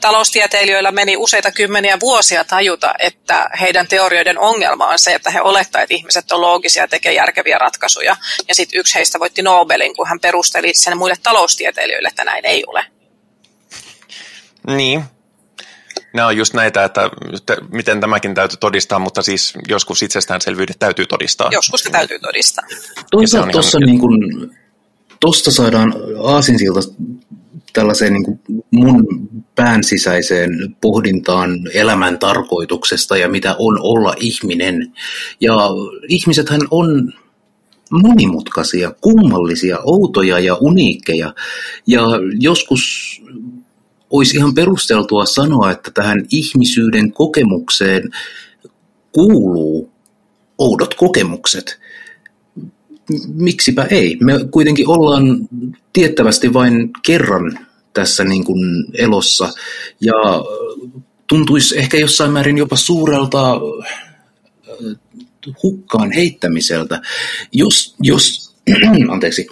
taloustieteilijöillä 0.00 0.90
meni 0.90 1.16
useita 1.16 1.50
kymmeniä 1.50 2.00
vuosia 2.00 2.44
tajuta, 2.44 2.94
että 2.98 3.50
heidän 3.60 3.88
teorioiden 3.88 4.38
ongelma 4.38 4.86
on 4.86 4.98
se, 4.98 5.14
että 5.14 5.30
he 5.30 5.40
olettavat, 5.40 5.82
että 5.82 5.94
ihmiset 5.94 6.32
on 6.32 6.40
loogisia 6.40 6.82
ja 6.82 6.88
tekee 6.88 7.12
järkeviä 7.12 7.58
ratkaisuja. 7.58 8.16
Ja 8.48 8.54
sitten 8.54 8.80
yksi 8.80 8.94
heistä 8.94 9.18
voitti 9.18 9.42
Nobelin, 9.42 9.96
kun 9.96 10.08
hän 10.08 10.20
perusteli 10.20 10.74
sen 10.74 10.98
muille 10.98 11.16
taloustieteilijöille, 11.22 12.08
että 12.08 12.24
näin 12.24 12.46
ei 12.46 12.64
ole. 12.66 12.84
Niin. 14.66 15.04
Nämä 16.14 16.28
on 16.28 16.36
just 16.36 16.54
näitä, 16.54 16.84
että 16.84 17.10
miten 17.72 18.00
tämäkin 18.00 18.34
täytyy 18.34 18.56
todistaa, 18.60 18.98
mutta 18.98 19.22
siis 19.22 19.54
joskus 19.68 20.02
itsestäänselvyydet 20.02 20.78
täytyy 20.78 21.06
todistaa. 21.06 21.48
Joskus 21.52 21.82
se 21.82 21.90
täytyy 21.90 22.18
todistaa. 22.18 22.64
Toisaalta 23.10 23.50
tuossa 23.50 23.78
niin 23.78 23.98
kuin, 23.98 24.57
tosta 25.20 25.50
saadaan 25.50 25.94
aasinsilta 26.22 26.80
tällaiseen 27.72 28.12
niin 28.12 28.40
mun 28.70 29.06
pään 29.54 29.84
sisäiseen 29.84 30.76
pohdintaan 30.80 31.50
elämän 31.74 32.18
tarkoituksesta 32.18 33.16
ja 33.16 33.28
mitä 33.28 33.56
on 33.58 33.78
olla 33.80 34.14
ihminen. 34.20 34.92
Ja 35.40 35.56
ihmisethän 36.08 36.60
on 36.70 37.12
monimutkaisia, 37.90 38.92
kummallisia, 39.00 39.78
outoja 39.84 40.38
ja 40.38 40.54
uniikkeja. 40.54 41.34
Ja 41.86 42.02
joskus 42.40 42.82
olisi 44.10 44.36
ihan 44.36 44.54
perusteltua 44.54 45.26
sanoa, 45.26 45.70
että 45.70 45.90
tähän 45.90 46.26
ihmisyyden 46.32 47.12
kokemukseen 47.12 48.10
kuuluu 49.12 49.90
oudot 50.58 50.94
kokemukset. 50.94 51.77
Miksipä 53.34 53.84
ei? 53.84 54.16
Me 54.20 54.32
kuitenkin 54.50 54.88
ollaan 54.88 55.48
tiettävästi 55.92 56.52
vain 56.52 56.90
kerran 57.06 57.58
tässä 57.94 58.24
niin 58.24 58.44
kuin 58.44 58.86
elossa 58.94 59.52
ja 60.00 60.14
tuntuisi 61.26 61.78
ehkä 61.78 61.96
jossain 61.96 62.32
määrin 62.32 62.58
jopa 62.58 62.76
suurelta 62.76 63.52
äh, 63.52 63.96
hukkaan 65.62 66.12
heittämiseltä, 66.12 67.02
jos, 67.52 67.96
jos, 68.00 68.54
anteeksi, 69.14 69.46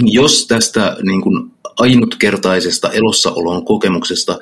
jos 0.00 0.46
tästä 0.46 0.96
niin 1.02 1.20
kuin 1.20 1.50
ainutkertaisesta 1.76 2.90
elossaolon 2.92 3.64
kokemuksesta 3.64 4.38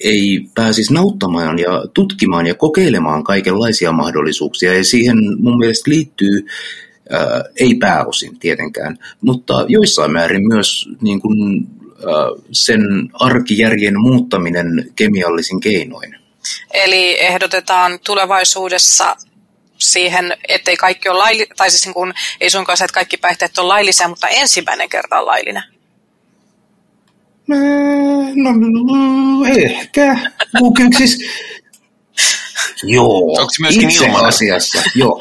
ei 0.00 0.48
pääsisi 0.54 0.94
nauttamaan 0.94 1.58
ja 1.58 1.84
tutkimaan 1.94 2.46
ja 2.46 2.54
kokeilemaan 2.54 3.24
kaikenlaisia 3.24 3.92
mahdollisuuksia. 3.92 4.74
Ja 4.74 4.84
siihen 4.84 5.16
mun 5.38 5.58
mielestä 5.58 5.90
liittyy, 5.90 6.46
ää, 7.10 7.44
ei 7.60 7.74
pääosin 7.74 8.38
tietenkään, 8.38 8.98
mutta 9.20 9.64
joissain 9.68 10.12
määrin 10.12 10.48
myös 10.48 10.88
niin 11.00 11.20
kuin, 11.20 11.66
ää, 11.88 12.14
sen 12.52 12.80
arkijärjen 13.12 14.00
muuttaminen 14.00 14.92
kemiallisin 14.96 15.60
keinoin. 15.60 16.16
Eli 16.74 17.20
ehdotetaan 17.20 17.98
tulevaisuudessa 18.06 19.16
siihen, 19.78 20.36
ettei 20.48 20.76
kaikki 20.76 21.08
ole 21.08 21.18
laillisia, 21.18 21.54
tai 21.56 21.70
siis 21.70 21.84
niin 21.84 21.94
kun, 21.94 22.14
ei 22.40 22.50
suinkaan 22.50 22.76
se, 22.76 22.84
että 22.84 22.94
kaikki 22.94 23.16
päihteet 23.16 23.58
on 23.58 23.68
laillisia, 23.68 24.08
mutta 24.08 24.28
ensimmäinen 24.28 24.88
kerta 24.88 25.18
on 25.18 25.26
laillinen. 25.26 25.62
No, 27.46 27.56
no, 28.34 28.52
no 28.52 29.44
ehkä. 29.56 30.16
Kyllä 30.76 30.90
siis, 30.98 31.18
joo, 32.82 33.34
Onko 33.38 33.50
se 33.50 33.62
myöskin 33.62 33.90
itse 33.90 34.08
asiassa, 34.08 34.82
joo. 34.94 35.20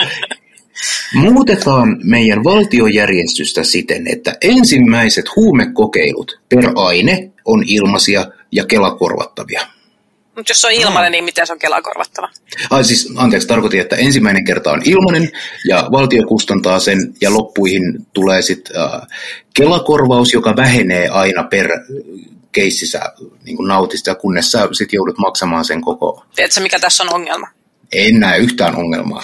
Muutetaan 1.13 1.97
meidän 2.03 2.43
valtiojärjestystä 2.43 3.63
siten, 3.63 4.07
että 4.07 4.35
ensimmäiset 4.41 5.25
huumekokeilut 5.35 6.39
per 6.49 6.71
aine 6.75 7.31
on 7.45 7.63
ilmaisia 7.67 8.25
ja 8.51 8.65
kelakorvattavia. 8.65 9.61
Mutta 10.35 10.51
jos 10.51 10.61
se 10.61 10.67
on 10.67 10.73
ilmainen, 10.73 11.11
niin 11.11 11.23
miten 11.23 11.47
se 11.47 11.53
on 11.53 11.59
kelakorvattava? 11.59 12.29
Ai 12.69 12.83
siis, 12.83 13.13
anteeksi, 13.15 13.47
tarkoitin, 13.47 13.81
että 13.81 13.95
ensimmäinen 13.95 14.45
kerta 14.45 14.71
on 14.71 14.81
ilmainen 14.85 15.31
ja 15.67 15.87
valtio 15.91 16.27
kustantaa 16.27 16.79
sen 16.79 17.13
ja 17.21 17.33
loppuihin 17.33 18.05
tulee 18.13 18.41
sitten 18.41 18.81
äh, 18.81 19.01
kelakorvaus, 19.53 20.33
joka 20.33 20.55
vähenee 20.55 21.07
aina 21.07 21.43
per 21.43 21.69
keississä 22.51 22.99
niin 23.43 23.57
kuin 23.57 23.67
nautista, 23.67 24.15
kunnes 24.15 24.51
sä 24.51 24.67
sit 24.71 24.93
joudut 24.93 25.17
maksamaan 25.17 25.65
sen 25.65 25.81
koko. 25.81 26.25
Tiedätkö, 26.35 26.61
mikä 26.61 26.79
tässä 26.79 27.03
on 27.03 27.13
ongelma? 27.13 27.47
En 27.93 28.19
näe 28.19 28.37
yhtään 28.37 28.75
ongelmaa. 28.75 29.23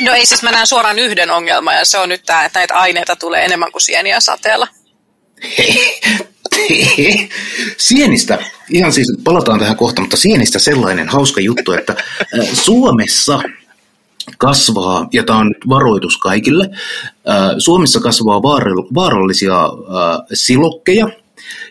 No 0.00 0.12
ei 0.12 0.26
siis, 0.26 0.42
mä 0.42 0.50
näen 0.50 0.66
suoraan 0.66 0.98
yhden 0.98 1.30
ongelman, 1.30 1.74
ja 1.74 1.84
se 1.84 1.98
on 1.98 2.08
nyt 2.08 2.22
tämä, 2.26 2.44
että 2.44 2.58
näitä 2.58 2.74
aineita 2.74 3.16
tulee 3.16 3.44
enemmän 3.44 3.72
kuin 3.72 3.82
sieniä 3.82 4.20
sateella. 4.20 4.68
Sienistä, 7.76 8.38
ihan 8.70 8.92
siis 8.92 9.12
palataan 9.24 9.58
tähän 9.58 9.76
kohta, 9.76 10.00
mutta 10.00 10.16
sienistä 10.16 10.58
sellainen 10.58 11.08
hauska 11.08 11.40
juttu, 11.40 11.72
että 11.72 11.94
äh, 12.38 12.48
Suomessa 12.52 13.40
kasvaa, 14.38 15.08
ja 15.12 15.22
tämä 15.22 15.38
on 15.38 15.48
nyt 15.48 15.68
varoitus 15.68 16.18
kaikille, 16.18 16.70
äh, 17.28 17.50
Suomessa 17.58 18.00
kasvaa 18.00 18.38
vaar- 18.38 18.94
vaarallisia 18.94 19.64
äh, 19.64 19.70
silokkeja, 20.32 21.08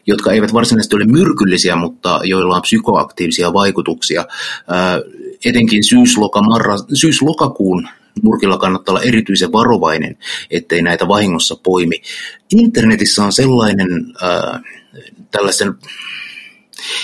jotka 0.07 0.31
eivät 0.31 0.53
varsinaisesti 0.53 0.95
ole 0.95 1.05
myrkyllisiä, 1.05 1.75
mutta 1.75 2.19
joilla 2.23 2.55
on 2.55 2.61
psykoaktiivisia 2.61 3.53
vaikutuksia. 3.53 4.25
Etenkin 5.45 5.83
syyslokakuun 6.93 7.87
nurkilla 8.23 8.57
kannattaa 8.57 8.93
olla 8.93 9.03
erityisen 9.03 9.51
varovainen, 9.51 10.17
ettei 10.51 10.81
näitä 10.81 11.07
vahingossa 11.07 11.55
poimi. 11.63 12.01
Internetissä 12.51 13.23
on 13.23 13.31
sellainen 13.31 13.89
äh, 14.23 14.61
tällaisen 15.31 15.73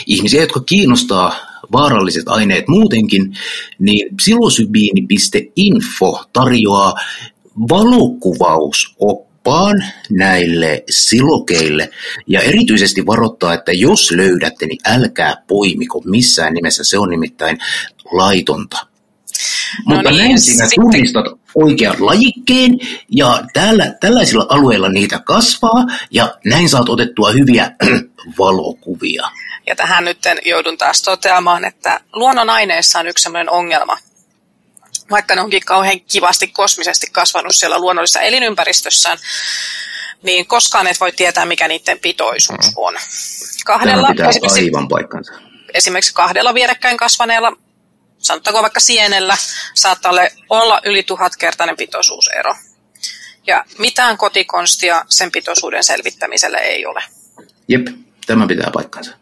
ihmisiä, 0.08 0.42
jotka 0.42 0.60
kiinnostaa 0.60 1.34
vaaralliset 1.72 2.28
aineet 2.28 2.68
muutenkin, 2.68 3.38
niin 3.80 4.16
psilosybiini.info 4.16 6.26
tarjoaa 6.34 6.94
valokuvausoppaan 9.50 9.84
näille 10.12 10.84
silokeille 10.90 11.90
ja 12.28 12.42
erityisesti 12.42 13.06
varoittaa, 13.06 13.54
että 13.54 13.72
jos 13.72 14.12
löydätte, 14.12 14.66
niin 14.66 14.80
älkää 14.86 15.36
poimiko 15.48 16.02
missään 16.06 16.54
nimessä, 16.54 16.84
se 16.84 17.00
on 17.00 17.10
nimittäin 17.10 17.58
laitonta. 18.12 18.78
No 19.88 19.96
Mutta 19.96 20.12
niin, 20.12 20.20
näin 20.20 20.40
sinä 20.40 20.66
sitten- 20.66 20.82
tunnistat 20.84 21.26
oikean 21.56 21.96
lajikkeen 22.00 22.80
ja 23.10 23.44
täällä, 23.54 23.96
tällaisilla 24.00 24.46
alueilla 24.50 24.90
niitä 24.90 25.20
kasvaa 25.20 25.86
ja 26.12 26.38
näin 26.46 26.70
saat 26.70 26.90
otettua 26.90 27.32
hyviä 27.32 27.72
valokuvia. 28.40 29.30
Ja 29.68 29.76
tähän 29.76 30.06
nyt 30.06 30.18
joudun 30.46 30.78
taas 30.78 31.02
toteamaan, 31.02 31.66
että 31.66 32.00
luonnon 32.14 32.50
aineissa 32.50 33.00
on 33.00 33.08
yksi 33.08 33.24
sellainen 33.24 33.52
ongelma. 33.52 33.98
Vaikka 35.12 35.36
ne 35.36 35.42
onkin 35.42 35.66
kauhean 35.66 36.02
kivasti 36.02 36.48
kosmisesti 36.48 37.08
kasvanut 37.12 37.56
siellä 37.56 37.80
luonnollisessa 37.80 38.22
elinympäristössään, 38.22 39.18
niin 40.24 40.48
koskaan 40.48 40.88
et 40.88 41.00
voi 41.00 41.12
tietää, 41.12 41.46
mikä 41.46 41.68
niiden 41.68 42.00
pitoisuus 42.00 42.72
on. 42.76 42.98
Kahdella, 43.66 44.08
esimerkiksi, 44.30 44.60
aivan 44.60 44.88
paikkansa. 44.88 45.34
esimerkiksi 45.74 46.14
kahdella 46.14 46.54
vierekkäin 46.54 46.98
kasvaneella, 46.98 47.58
sanottakoon 48.18 48.62
vaikka 48.62 48.80
sienellä, 48.80 49.38
saattaa 49.74 50.12
olla- 50.12 50.30
olla 50.50 50.82
yli 50.86 51.04
tuhatkertainen 51.04 51.78
pitoisuusero. 51.78 52.56
Ja 53.48 53.66
mitään 53.78 54.18
kotikonstia 54.18 55.06
sen 55.10 55.32
pitoisuuden 55.32 55.84
selvittämiselle 55.84 56.58
ei 56.58 56.86
ole. 56.86 57.04
Jep, 57.68 57.88
tämä 58.26 58.48
pitää 58.48 58.70
paikkansa. 58.74 59.19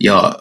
Ja 0.00 0.32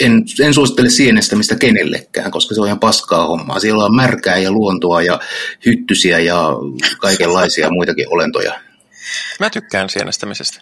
en, 0.00 0.24
en 0.40 0.54
suosittele 0.54 0.90
sienestämistä 0.90 1.56
kenellekään, 1.56 2.30
koska 2.30 2.54
se 2.54 2.60
on 2.60 2.66
ihan 2.66 2.80
paskaa 2.80 3.26
hommaa. 3.26 3.60
Siellä 3.60 3.84
on 3.84 3.96
märkää 3.96 4.38
ja 4.38 4.52
luontoa 4.52 5.02
ja 5.02 5.20
hyttysiä 5.66 6.18
ja 6.18 6.48
kaikenlaisia 6.98 7.70
muitakin 7.70 8.06
olentoja. 8.08 8.60
Mä 9.40 9.50
tykkään 9.50 9.90
sienestämisestä. 9.90 10.60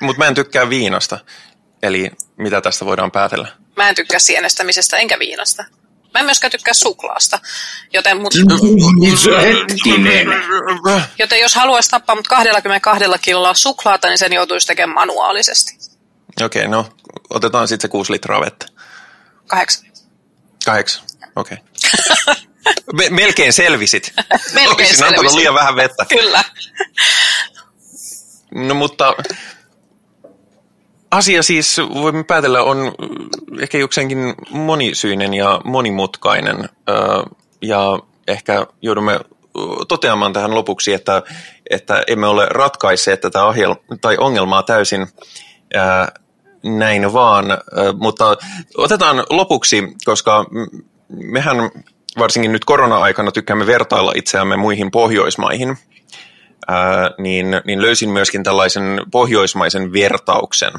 Mutta 0.00 0.18
mä 0.18 0.28
en 0.28 0.34
tykkää 0.34 0.68
viinasta. 0.68 1.18
Eli 1.82 2.10
mitä 2.36 2.60
tästä 2.60 2.86
voidaan 2.86 3.10
päätellä? 3.10 3.48
Mä 3.76 3.88
en 3.88 3.94
tykkää 3.94 4.18
sienestämisestä 4.18 4.96
enkä 4.96 5.18
viinasta. 5.18 5.64
Mä 6.14 6.20
en 6.20 6.24
myöskään 6.24 6.50
tykkää 6.50 6.74
suklaasta. 6.74 7.38
Joten, 7.92 8.20
mut, 8.20 8.34
Hetkinen. 9.42 10.26
joten 11.18 11.40
jos 11.40 11.54
haluaisi 11.54 11.90
tappaa 11.90 12.16
mut 12.16 12.28
22 12.28 13.04
kilolla 13.22 13.54
suklaata, 13.54 14.08
niin 14.08 14.18
sen 14.18 14.32
joutuisi 14.32 14.66
tekemään 14.66 14.94
manuaalisesti. 14.94 15.91
Okei, 16.44 16.68
no 16.68 16.86
otetaan 17.30 17.68
sitten 17.68 17.88
se 17.88 17.92
kuusi 17.92 18.12
litraa 18.12 18.40
vettä. 18.40 18.66
Kahdeksan. 19.46 19.84
Kahdeksan, 20.64 21.04
okei. 21.36 21.58
Me, 22.92 23.10
melkein 23.10 23.52
selvisit. 23.52 24.12
Melkein 24.54 24.70
Olisin 24.88 25.04
antanut 25.04 25.16
selvisin. 25.16 25.38
liian 25.38 25.54
vähän 25.54 25.76
vettä. 25.76 26.04
Kyllä. 26.08 26.44
No 28.54 28.74
mutta 28.74 29.14
asia 31.10 31.42
siis, 31.42 31.78
voimme 31.78 32.24
päätellä, 32.24 32.62
on 32.62 32.92
ehkä 33.60 33.78
jokseenkin 33.78 34.34
monisyinen 34.50 35.34
ja 35.34 35.60
monimutkainen. 35.64 36.68
Ja 37.62 37.98
ehkä 38.28 38.66
joudumme 38.82 39.20
toteamaan 39.88 40.32
tähän 40.32 40.54
lopuksi, 40.54 40.92
että, 40.92 41.22
että 41.70 42.02
emme 42.06 42.26
ole 42.26 42.46
ratkaisseet 42.50 43.20
tätä 43.20 43.38
ohjel- 43.38 43.96
tai 44.00 44.16
ongelmaa 44.20 44.62
täysin. 44.62 45.06
Näin 46.62 47.12
vaan, 47.12 47.46
mutta 47.98 48.36
otetaan 48.76 49.24
lopuksi, 49.30 49.96
koska 50.04 50.44
mehän 51.08 51.56
varsinkin 52.18 52.52
nyt 52.52 52.64
korona-aikana 52.64 53.32
tykkäämme 53.32 53.66
vertailla 53.66 54.12
itseämme 54.14 54.56
muihin 54.56 54.90
Pohjoismaihin, 54.90 55.76
ää, 56.68 57.10
niin, 57.18 57.46
niin 57.64 57.82
löysin 57.82 58.10
myöskin 58.10 58.42
tällaisen 58.42 59.00
pohjoismaisen 59.10 59.92
vertauksen, 59.92 60.72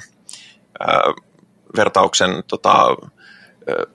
ää, 0.79 1.01
vertauksen 1.75 2.43
tota, 2.47 2.71
ää, 2.71 3.85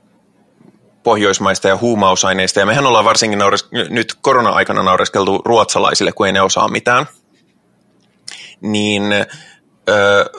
pohjoismaista 1.03 1.69
ja 1.69 1.77
huumausaineista. 1.77 2.61
Ja 2.61 2.67
mehän 2.67 2.87
ollaan 2.87 3.05
varsinkin 3.05 3.39
naures, 3.39 3.69
nyt 3.91 4.15
korona-aikana 4.21 4.83
naureskeltu 4.83 5.43
ruotsalaisille, 5.45 6.13
kun 6.13 6.27
ei 6.27 6.33
ne 6.33 6.41
osaa 6.41 6.69
mitään. 6.69 7.07
Niin 8.61 9.03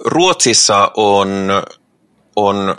Ruotsissa 0.06 0.92
on, 0.98 1.50
on 2.36 2.78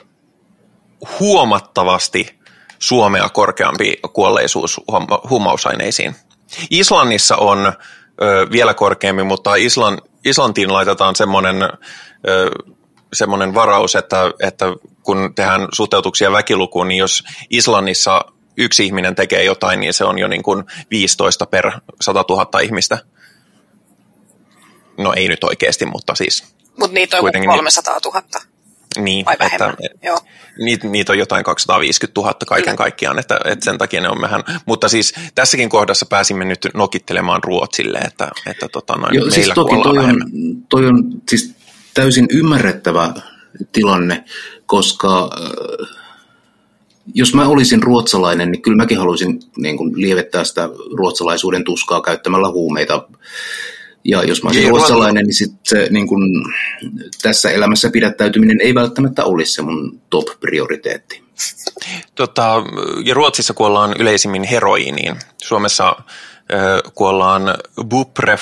huomattavasti 1.20 2.40
Suomea 2.78 3.28
korkeampi 3.28 4.00
kuolleisuus 4.12 4.80
huumausaineisiin. 5.30 6.14
Islannissa 6.70 7.36
on 7.36 7.72
vielä 8.52 8.74
korkeampi, 8.74 9.22
mutta 9.22 9.54
Islan, 9.54 9.98
Islantiin 10.24 10.72
laitetaan 10.72 11.16
semmoinen, 11.16 11.56
semmoinen 13.12 13.54
varaus, 13.54 13.96
että, 13.96 14.30
että 14.42 14.66
kun 15.02 15.34
tehdään 15.34 15.68
suhteutuksia 15.72 16.32
väkilukuun, 16.32 16.88
niin 16.88 16.98
jos 16.98 17.22
Islannissa 17.50 18.24
yksi 18.56 18.86
ihminen 18.86 19.14
tekee 19.14 19.44
jotain, 19.44 19.80
niin 19.80 19.94
se 19.94 20.04
on 20.04 20.18
jo 20.18 20.28
niin 20.28 20.42
kuin 20.42 20.64
15 20.90 21.46
per 21.46 21.70
100 22.00 22.24
000 22.28 22.60
ihmistä. 22.60 22.98
No 24.98 25.12
ei 25.16 25.28
nyt 25.28 25.44
oikeasti, 25.44 25.86
mutta 25.86 26.14
siis. 26.14 26.59
Mutta 26.80 26.94
niitä 26.94 27.16
on 27.16 27.30
300 27.46 27.98
000. 28.04 28.22
Niin, 28.98 29.26
vai 29.26 29.36
vähemmän. 29.38 29.76
Että, 29.82 30.06
Joo. 30.06 30.18
Niitä, 30.58 30.88
niitä 30.88 31.12
on 31.12 31.18
jotain 31.18 31.44
250 31.44 32.20
000 32.20 32.34
kaiken 32.46 32.64
Kyllä. 32.64 32.76
kaikkiaan, 32.76 33.18
että, 33.18 33.40
että 33.44 33.64
sen 33.64 33.78
takia 33.78 34.00
ne 34.00 34.08
on 34.08 34.20
mehän. 34.20 34.44
Mutta 34.66 34.88
siis 34.88 35.14
tässäkin 35.34 35.68
kohdassa 35.68 36.06
pääsimme 36.06 36.44
nyt 36.44 36.68
nokittelemaan 36.74 37.44
Ruotsille, 37.44 37.98
että, 37.98 38.28
että 38.46 38.68
tota, 38.68 38.96
noin, 38.96 39.14
Joo, 39.14 39.30
siis 39.30 39.50
toki 39.54 39.74
toi 39.82 39.98
on, 39.98 40.16
toi 40.68 40.86
on 40.86 41.04
siis 41.28 41.54
täysin 41.94 42.26
ymmärrettävä 42.32 43.14
tilanne, 43.72 44.24
koska 44.66 45.30
äh, 45.40 45.88
jos 47.14 47.34
mä 47.34 47.48
olisin 47.48 47.82
ruotsalainen, 47.82 48.52
niin 48.52 48.62
kyllä 48.62 48.76
mäkin 48.76 48.98
haluaisin 48.98 49.40
niin 49.56 49.76
kuin, 49.76 49.92
lievettää 50.00 50.44
sitä 50.44 50.68
ruotsalaisuuden 50.96 51.64
tuskaa 51.64 52.02
käyttämällä 52.02 52.50
huumeita 52.50 53.08
ja 54.04 54.24
jos 54.24 54.42
mä 54.42 54.48
olisin 54.48 54.62
niin, 54.62 54.70
ruotsalainen, 54.70 55.24
niin 55.24 55.34
sit 55.34 55.52
se, 55.64 55.88
niin 55.90 56.08
kun, 56.08 56.52
tässä 57.22 57.50
elämässä 57.50 57.90
pidättäytyminen 57.90 58.60
ei 58.60 58.74
välttämättä 58.74 59.24
olisi 59.24 59.52
se 59.52 59.62
mun 59.62 60.00
top-prioriteetti. 60.10 61.22
Tota, 62.14 62.62
ja 63.04 63.14
Ruotsissa 63.14 63.54
kuollaan 63.54 63.94
yleisimmin 63.98 64.44
heroiniin. 64.44 65.16
Suomessa 65.42 65.88
äh, 65.88 66.92
kuollaan 66.94 67.42
bubre, 67.88 68.38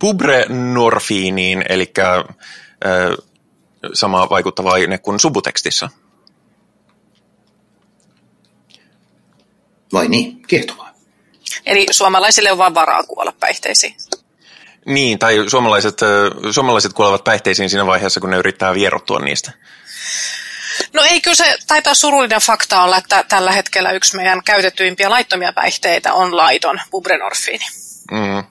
bubrenorfiiniin, 0.00 1.64
eli 1.68 1.92
äh, 1.98 2.24
sama 3.94 4.28
vaikuttava 4.30 4.72
aine 4.72 4.98
kuin 4.98 5.20
subutekstissä. 5.20 5.88
Vai 9.92 10.08
niin, 10.08 10.42
kiehtovaa. 10.42 10.86
Eli 11.66 11.86
suomalaisille 11.90 12.52
on 12.52 12.58
vain 12.58 12.74
varaa 12.74 13.02
kuolla 13.02 13.32
päihteisiin. 13.40 13.94
Niin, 14.86 15.18
tai 15.18 15.44
suomalaiset, 15.46 15.98
suomalaiset 16.50 16.92
kuolevat 16.92 17.24
päihteisiin 17.24 17.70
siinä 17.70 17.86
vaiheessa, 17.86 18.20
kun 18.20 18.30
ne 18.30 18.36
yrittää 18.36 18.74
vierottua 18.74 19.18
niistä. 19.18 19.52
No 20.92 21.02
ei, 21.02 21.20
kyllä 21.20 21.34
se 21.34 21.58
taitaa 21.66 21.94
surullinen 21.94 22.40
fakta 22.40 22.82
olla, 22.82 22.96
että 22.96 23.24
tällä 23.28 23.52
hetkellä 23.52 23.90
yksi 23.90 24.16
meidän 24.16 24.42
käytettyimpiä 24.44 25.10
laittomia 25.10 25.52
päihteitä 25.52 26.14
on 26.14 26.36
laiton 26.36 26.80
bubrenorfiini. 26.90 27.64
Mm. 28.10 28.44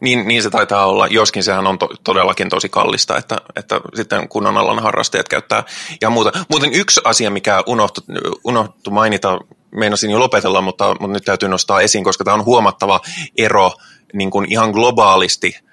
Niin, 0.00 0.28
niin 0.28 0.42
se 0.42 0.50
taitaa 0.50 0.86
olla, 0.86 1.06
joskin 1.06 1.42
sehän 1.42 1.66
on 1.66 1.78
to, 1.78 1.88
todellakin 2.04 2.48
tosi 2.48 2.68
kallista, 2.68 3.16
että, 3.16 3.38
että 3.56 3.80
sitten 3.94 4.28
kunnon 4.28 4.56
alan 4.56 4.82
harrastajat 4.82 5.28
käyttää 5.28 5.64
ja 6.00 6.10
muuta. 6.10 6.32
Muuten 6.48 6.74
yksi 6.74 7.00
asia, 7.04 7.30
mikä 7.30 7.62
unohtu, 7.66 8.00
unohtu 8.44 8.90
mainita, 8.90 9.38
meinasin 9.70 10.10
jo 10.10 10.18
lopetella, 10.18 10.60
mutta, 10.60 10.88
mutta 10.88 11.14
nyt 11.14 11.24
täytyy 11.24 11.48
nostaa 11.48 11.80
esiin, 11.80 12.04
koska 12.04 12.24
tämä 12.24 12.34
on 12.34 12.44
huomattava 12.44 13.00
ero 13.38 13.72
niin 14.12 14.30
kuin 14.30 14.52
ihan 14.52 14.70
globaalisti– 14.70 15.56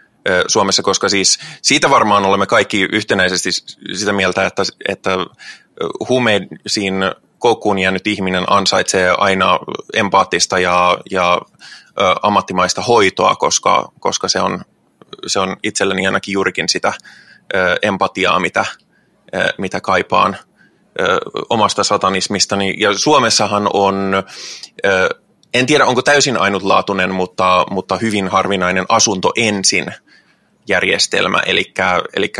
Suomessa, 0.47 0.84
koska 0.84 1.10
siis 1.10 1.39
siitä 1.61 1.89
varmaan 1.89 2.26
olemme 2.26 2.45
kaikki 2.45 2.88
yhtenäisesti 2.91 3.52
sitä 3.93 4.14
mieltä, 4.14 4.45
että, 4.45 4.64
että 4.89 5.11
huumeisiin 6.10 6.93
koukkuun 7.39 7.80
jäänyt 7.80 8.07
ihminen 8.07 8.43
ansaitsee 8.47 9.15
aina 9.18 9.60
empaattista 9.93 10.60
ja, 10.60 10.97
ja 11.11 11.41
ammattimaista 12.22 12.81
hoitoa, 12.81 13.35
koska, 13.35 13.91
koska 13.99 14.27
se, 14.27 14.39
on, 14.39 14.65
se 15.27 15.39
on 15.39 15.57
itselleni 15.64 16.06
ainakin 16.06 16.34
juurikin 16.34 16.69
sitä 16.69 16.93
empatiaa, 17.81 18.39
mitä, 18.39 18.65
mitä 19.57 19.81
kaipaan 19.81 20.38
omasta 21.49 21.84
satanismistani. 21.84 22.73
Ja 22.77 22.97
Suomessahan 22.97 23.69
on, 23.73 24.23
en 25.53 25.65
tiedä 25.65 25.85
onko 25.85 26.02
täysin 26.02 26.38
ainutlaatuinen, 26.38 27.14
mutta, 27.14 27.65
mutta 27.72 27.97
hyvin 27.97 28.27
harvinainen 28.27 28.85
asunto 28.89 29.31
ensin– 29.35 29.85
järjestelmä, 30.67 31.39
eli, 31.45 31.73
eli 32.15 32.33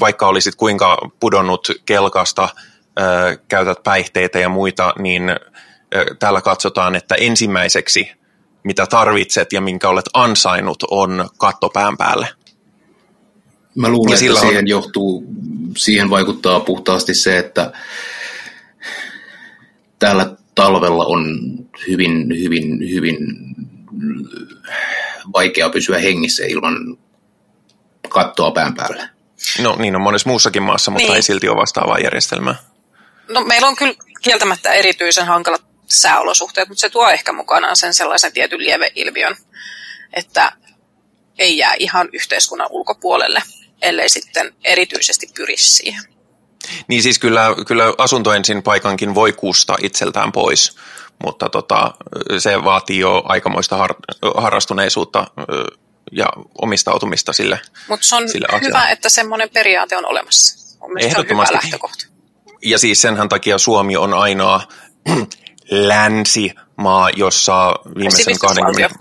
vaikka 0.00 0.26
olisit 0.26 0.54
kuinka 0.54 1.10
pudonnut 1.20 1.68
kelkasta, 1.86 2.48
ö, 2.98 3.38
käytät 3.48 3.82
päihteitä 3.82 4.38
ja 4.38 4.48
muita, 4.48 4.94
niin 4.98 5.30
ö, 5.30 5.36
täällä 6.18 6.40
katsotaan, 6.40 6.94
että 6.94 7.14
ensimmäiseksi 7.14 8.10
mitä 8.64 8.86
tarvitset 8.86 9.52
ja 9.52 9.60
minkä 9.60 9.88
olet 9.88 10.04
ansainnut 10.14 10.82
on 10.90 11.28
katto 11.38 11.68
pään 11.68 11.96
päälle. 11.96 12.28
Mä 13.74 13.88
luulen, 13.88 14.10
ja 14.10 14.28
että 14.30 14.40
siihen 14.40 14.64
on... 14.64 14.68
johtuu, 14.68 15.24
siihen 15.76 16.10
vaikuttaa 16.10 16.60
puhtaasti 16.60 17.14
se, 17.14 17.38
että 17.38 17.72
täällä 19.98 20.36
talvella 20.54 21.04
on 21.04 21.40
hyvin, 21.88 22.28
hyvin, 22.40 22.90
hyvin 22.90 23.16
vaikea 25.32 25.70
pysyä 25.70 25.98
hengissä 25.98 26.44
ilman 26.46 26.98
kattoa 28.08 28.50
pään 28.50 28.74
päälle. 28.74 29.08
No 29.58 29.76
niin 29.78 29.96
on 29.96 30.02
monessa 30.02 30.28
muussakin 30.28 30.62
maassa, 30.62 30.90
mutta 30.90 31.06
niin. 31.06 31.16
ei 31.16 31.22
silti 31.22 31.48
ole 31.48 31.56
vastaavaa 31.56 31.98
järjestelmää. 31.98 32.54
No 33.28 33.40
meillä 33.40 33.68
on 33.68 33.76
kyllä 33.76 33.94
kieltämättä 34.22 34.72
erityisen 34.72 35.26
hankalat 35.26 35.62
sääolosuhteet, 35.86 36.68
mutta 36.68 36.80
se 36.80 36.88
tuo 36.88 37.08
ehkä 37.08 37.32
mukanaan 37.32 37.76
sen 37.76 37.94
sellaisen 37.94 38.32
tietyn 38.32 38.60
lieveilmiön, 38.60 39.36
että 40.12 40.52
ei 41.38 41.58
jää 41.58 41.74
ihan 41.78 42.08
yhteiskunnan 42.12 42.68
ulkopuolelle, 42.70 43.42
ellei 43.82 44.08
sitten 44.08 44.54
erityisesti 44.64 45.30
pyri 45.36 45.56
siihen. 45.56 46.04
Niin 46.88 47.02
siis 47.02 47.18
kyllä, 47.18 47.46
kyllä 47.66 47.84
asunto 47.98 48.32
ensin 48.32 48.62
paikankin 48.62 49.14
voi 49.14 49.32
kusta 49.32 49.76
itseltään 49.82 50.32
pois, 50.32 50.76
mutta 51.24 51.48
tota, 51.48 51.94
se 52.38 52.64
vaatii 52.64 52.98
jo 52.98 53.22
aikamoista 53.24 53.76
har, 53.76 53.94
harrastuneisuutta 54.36 55.26
ja 56.12 56.26
omistautumista 56.62 57.32
sille 57.32 57.60
Mutta 57.88 58.06
se 58.06 58.16
on 58.16 58.28
sille 58.28 58.46
hyvä, 58.52 58.78
asialle. 58.78 58.92
että 58.92 59.08
semmoinen 59.08 59.50
periaate 59.50 59.96
on 59.96 60.06
olemassa. 60.06 60.78
Ehdottomasti. 61.00 61.54
On 61.54 61.60
hyvä 61.60 61.62
lähtökohta. 61.64 62.06
Ja 62.62 62.78
siis 62.78 63.00
senhän 63.00 63.28
takia 63.28 63.58
Suomi 63.58 63.96
on 63.96 64.14
ainoa 64.14 64.60
länsimaa, 65.70 67.10
jossa 67.10 67.74
viimeisen 67.98 68.38
20... 68.38 68.98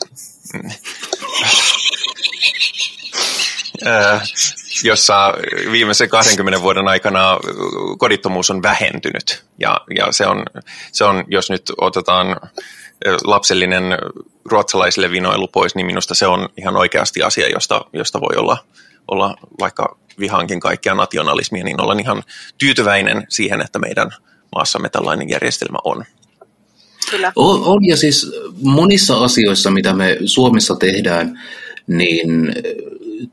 jossa 4.84 5.34
viimeisen 5.72 6.10
20 6.10 6.62
vuoden 6.62 6.88
aikana 6.88 7.40
kodittomuus 7.98 8.52
on 8.52 8.64
vähentynyt. 8.64 9.46
Ja, 9.60 9.82
ja 9.96 10.12
se, 10.12 10.28
on, 10.28 10.46
se 10.92 11.04
on, 11.04 11.24
jos 11.28 11.50
nyt 11.50 11.72
otetaan 11.78 12.36
lapsellinen 13.24 13.84
ruotsalaisille 14.46 15.12
vinoilu 15.12 15.48
pois, 15.48 15.76
niin 15.76 15.86
minusta 15.86 16.16
se 16.16 16.28
on 16.28 16.50
ihan 16.58 16.78
oikeasti 16.78 17.24
asia, 17.24 17.50
josta, 17.50 17.86
josta 17.94 18.22
voi 18.22 18.36
olla, 18.38 18.58
olla 19.08 19.36
vaikka 19.60 19.98
vihankin 20.20 20.60
kaikkea 20.60 20.96
nationalismia, 20.96 21.64
niin 21.64 21.82
olen 21.82 22.00
ihan 22.00 22.24
tyytyväinen 22.58 23.26
siihen, 23.30 23.62
että 23.62 23.80
meidän 23.80 24.10
maassamme 24.56 24.90
tällainen 24.90 25.30
järjestelmä 25.30 25.78
on. 25.84 26.04
Kyllä. 27.12 27.32
On, 27.36 27.64
on 27.64 27.86
ja 27.86 27.98
siis 27.98 28.32
monissa 28.62 29.18
asioissa, 29.18 29.72
mitä 29.72 29.94
me 29.94 30.18
Suomessa 30.26 30.76
tehdään, 30.76 31.40
niin 31.88 32.54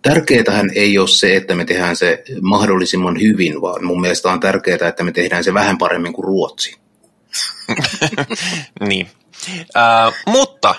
tärkeätähän 0.02 0.70
ei 0.74 0.98
ole 0.98 1.09
se, 1.09 1.36
että 1.36 1.55
me 1.55 1.64
tehdään 1.64 1.97
se 1.97 2.24
mahdollisimman 2.40 3.20
hyvin, 3.20 3.60
vaan 3.60 3.84
mun 3.84 4.01
mielestä 4.01 4.28
on 4.28 4.40
tärkeää, 4.40 4.88
että 4.88 5.05
me 5.05 5.12
tehdään 5.12 5.44
se 5.44 5.55
vähän 5.55 5.78
paremmin 5.78 6.12
kuin 6.12 6.24
Ruotsi. 6.24 6.76
niin. 8.88 9.09
Äh, 9.77 10.15
mutta 10.27 10.75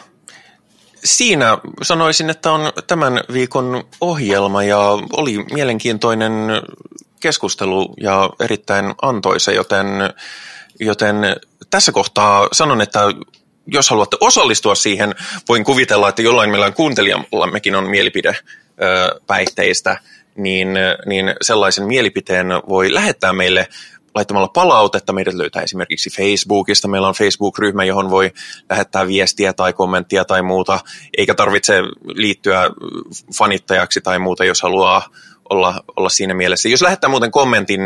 siinä 1.04 1.58
sanoisin, 1.82 2.30
että 2.30 2.52
on 2.52 2.72
tämän 2.88 3.22
viikon 3.34 3.84
ohjelma 4.02 4.64
ja 4.64 4.80
oli 5.14 5.46
mielenkiintoinen 5.54 6.34
keskustelu 7.20 7.94
ja 8.02 8.30
erittäin 8.40 8.94
antoisa, 9.02 9.52
joten, 9.52 9.88
joten 10.80 11.16
tässä 11.70 11.92
kohtaa 11.92 12.48
sanon, 12.52 12.82
että 12.82 13.00
jos 13.68 13.90
haluatte 13.90 14.18
osallistua 14.20 14.76
siihen, 14.76 15.16
voin 15.50 15.64
kuvitella, 15.64 16.10
että 16.10 16.22
jollain 16.22 16.50
meillä 16.50 16.72
kuuntelijammekin 16.72 17.76
on 17.76 17.90
mielipide 17.90 18.36
päihteistä, 19.28 19.98
niin, 20.36 20.68
niin 21.06 21.34
sellaisen 21.42 21.88
mielipiteen 21.88 22.48
voi 22.70 22.94
lähettää 22.94 23.34
meille 23.34 23.68
laittamalla 24.16 24.48
palautetta. 24.48 25.14
Meidät 25.14 25.34
löytää 25.34 25.62
esimerkiksi 25.62 26.10
Facebookista. 26.10 26.88
Meillä 26.88 27.08
on 27.08 27.14
Facebook-ryhmä, 27.14 27.84
johon 27.84 28.10
voi 28.10 28.32
lähettää 28.70 29.08
viestiä 29.08 29.54
tai 29.54 29.74
kommenttia 29.74 30.26
tai 30.26 30.42
muuta, 30.42 30.80
eikä 31.18 31.34
tarvitse 31.34 31.82
liittyä 32.06 32.70
fanittajaksi 33.38 34.02
tai 34.02 34.20
muuta, 34.20 34.46
jos 34.46 34.62
haluaa 34.62 35.10
olla, 35.50 35.84
olla 35.96 36.10
siinä 36.10 36.34
mielessä. 36.34 36.70
Jos 36.70 36.82
lähettää 36.82 37.10
muuten 37.10 37.32
kommentin 37.32 37.82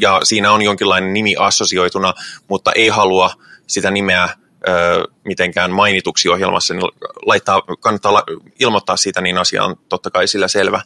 ja 0.00 0.20
siinä 0.22 0.52
on 0.52 0.62
jonkinlainen 0.62 1.12
nimi 1.12 1.36
assosioituna, 1.38 2.14
mutta 2.48 2.72
ei 2.72 2.88
halua 2.88 3.30
sitä 3.66 3.90
nimeä 3.90 4.28
ö, 4.68 5.04
mitenkään 5.24 5.70
mainituksi 5.72 6.28
ohjelmassa, 6.28 6.74
niin 6.74 6.90
laittaa, 7.26 7.62
kannattaa 7.80 8.22
ilmoittaa 8.60 8.96
siitä, 8.96 9.20
niin 9.20 9.38
asia 9.38 9.64
on 9.64 9.76
totta 9.88 10.10
kai 10.10 10.28
sillä 10.28 10.48
selvä. 10.48 10.82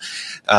Ö, 0.51 0.53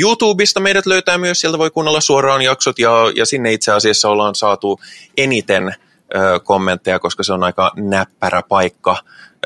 YouTubesta 0.00 0.60
meidät 0.60 0.86
löytää 0.86 1.18
myös, 1.18 1.40
sieltä 1.40 1.58
voi 1.58 1.70
kuunnella 1.70 2.00
suoraan 2.00 2.42
jaksot, 2.42 2.78
ja, 2.78 2.90
ja 3.14 3.26
sinne 3.26 3.52
itse 3.52 3.72
asiassa 3.72 4.08
ollaan 4.08 4.34
saatu 4.34 4.80
eniten 5.16 5.74
ö, 6.14 6.40
kommentteja, 6.44 6.98
koska 6.98 7.22
se 7.22 7.32
on 7.32 7.44
aika 7.44 7.72
näppärä 7.76 8.42
paikka 8.42 8.96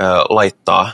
ö, 0.00 0.04
laittaa 0.28 0.92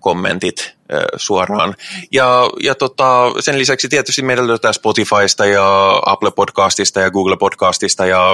kommentit 0.00 0.78
suoraan. 1.16 1.74
Ja, 2.12 2.50
ja 2.62 2.74
tota, 2.74 3.32
sen 3.40 3.58
lisäksi 3.58 3.88
tietysti 3.88 4.22
meidän 4.22 4.46
löytää 4.46 4.72
Spotifysta 4.72 5.46
ja 5.46 6.00
Apple 6.06 6.30
Podcastista 6.30 7.00
ja 7.00 7.10
Google 7.10 7.36
Podcastista 7.36 8.06
ja, 8.06 8.30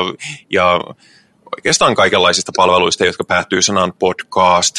ja 0.50 0.80
oikeastaan 1.58 1.94
kaikenlaisista 1.94 2.52
palveluista, 2.56 3.06
jotka 3.06 3.24
päättyy 3.24 3.62
sanan 3.62 3.92
podcast, 3.92 4.76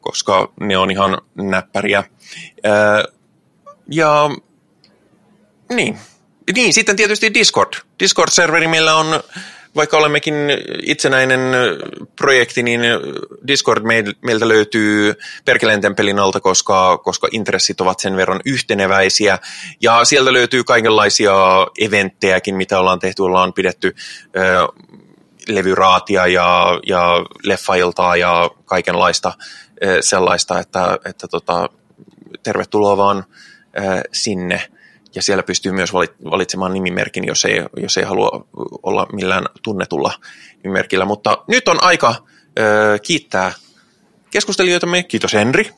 koska 0.00 0.52
ne 0.60 0.76
on 0.76 0.90
ihan 0.90 1.18
näppäriä. 1.34 2.04
Ja 3.90 4.30
niin. 5.72 5.98
Niin, 6.54 6.72
sitten 6.72 6.96
tietysti 6.96 7.34
Discord. 7.34 7.72
Discord-serveri, 8.02 8.68
millä 8.68 8.94
on, 8.94 9.20
vaikka 9.76 9.96
olemmekin 9.96 10.34
itsenäinen 10.82 11.40
projekti, 12.16 12.62
niin 12.62 12.80
Discord 13.46 13.84
meiltä 14.22 14.48
löytyy 14.48 15.14
Perkeleen 15.44 15.80
tempelin 15.80 16.18
alta, 16.18 16.40
koska, 16.40 16.98
koska 16.98 17.28
intressit 17.30 17.80
ovat 17.80 18.00
sen 18.00 18.16
verran 18.16 18.40
yhteneväisiä. 18.44 19.38
Ja 19.80 20.04
sieltä 20.04 20.32
löytyy 20.32 20.64
kaikenlaisia 20.64 21.34
eventtejäkin, 21.80 22.54
mitä 22.56 22.78
ollaan 22.78 22.98
tehty. 22.98 23.22
Ollaan 23.22 23.52
pidetty 23.52 23.94
levyraatia 25.48 26.26
ja, 26.26 26.80
ja 26.86 27.24
leffailtaa 27.44 28.16
ja 28.16 28.50
kaikenlaista 28.64 29.32
sellaista, 30.00 30.58
että, 30.60 30.98
että 31.04 31.28
tota, 31.28 31.68
tervetuloa 32.42 32.96
vaan 32.96 33.24
sinne. 34.12 34.62
Ja 35.14 35.22
siellä 35.22 35.42
pystyy 35.42 35.72
myös 35.72 35.92
valitsemaan 36.30 36.72
nimimerkin, 36.72 37.26
jos 37.26 37.44
ei, 37.44 37.62
jos 37.76 37.96
ei 37.96 38.04
halua 38.04 38.46
olla 38.82 39.06
millään 39.12 39.44
tunnetulla 39.62 40.12
nimimerkillä. 40.64 41.04
Mutta 41.04 41.38
nyt 41.48 41.68
on 41.68 41.82
aika 41.82 42.14
kiittää 43.02 43.52
keskustelijoitamme. 44.30 45.02
Kiitos 45.02 45.32
Henri. 45.32 45.70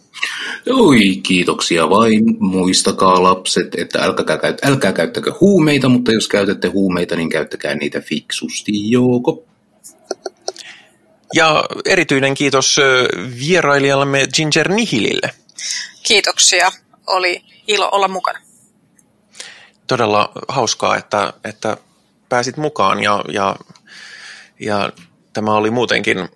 Oi, 0.70 1.16
kiitoksia 1.22 1.90
vain. 1.90 2.24
Muistakaa 2.40 3.22
lapset, 3.22 3.74
että 3.74 3.98
älkää, 3.98 4.38
älkää 4.64 4.92
käyttäkö 4.92 5.32
huumeita, 5.40 5.88
mutta 5.88 6.12
jos 6.12 6.28
käytätte 6.28 6.68
huumeita, 6.68 7.16
niin 7.16 7.28
käyttäkää 7.28 7.74
niitä 7.74 8.00
fiksusti, 8.00 8.90
joko. 8.90 9.47
Ja 11.34 11.64
erityinen 11.84 12.34
kiitos 12.34 12.76
vierailijallamme 13.38 14.26
Ginger 14.34 14.68
Nihilille. 14.68 15.30
Kiitoksia. 16.02 16.72
Oli 17.06 17.44
ilo 17.66 17.88
olla 17.92 18.08
mukana. 18.08 18.40
Todella 19.86 20.32
hauskaa, 20.48 20.96
että, 20.96 21.32
että 21.44 21.76
pääsit 22.28 22.56
mukaan 22.56 23.02
ja, 23.02 23.24
ja, 23.28 23.56
ja 24.60 24.92
tämä 25.32 25.52
oli 25.52 25.70
muutenkin 25.70 26.28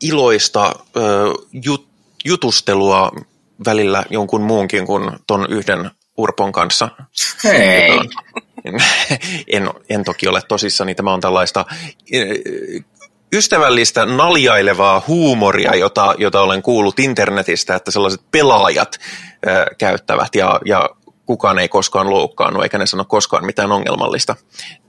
iloista 0.00 0.74
ö, 0.96 1.00
jut, 1.52 1.88
jutustelua 2.24 3.12
välillä 3.64 4.04
jonkun 4.10 4.42
muunkin 4.42 4.86
kuin 4.86 5.10
ton 5.26 5.46
yhden 5.50 5.90
Urpon 6.16 6.52
kanssa. 6.52 6.88
Hei! 7.44 8.00
En, 9.46 9.70
en 9.88 10.04
toki 10.04 10.28
ole 10.28 10.42
tosissani, 10.48 10.94
tämä 10.94 11.12
on 11.12 11.20
tällaista 11.20 11.64
ystävällistä 13.32 14.06
naljailevaa 14.06 15.02
huumoria, 15.08 15.76
jota, 15.76 16.14
jota 16.18 16.40
olen 16.40 16.62
kuullut 16.62 16.98
internetistä, 16.98 17.74
että 17.74 17.90
sellaiset 17.90 18.20
pelaajat 18.30 18.98
ö, 19.46 19.66
käyttävät 19.78 20.34
ja, 20.34 20.60
ja 20.64 20.90
kukaan 21.26 21.58
ei 21.58 21.68
koskaan 21.68 22.10
loukkaannut 22.10 22.62
eikä 22.62 22.78
ne 22.78 22.86
sano 22.86 23.04
koskaan 23.04 23.46
mitään 23.46 23.72
ongelmallista. 23.72 24.36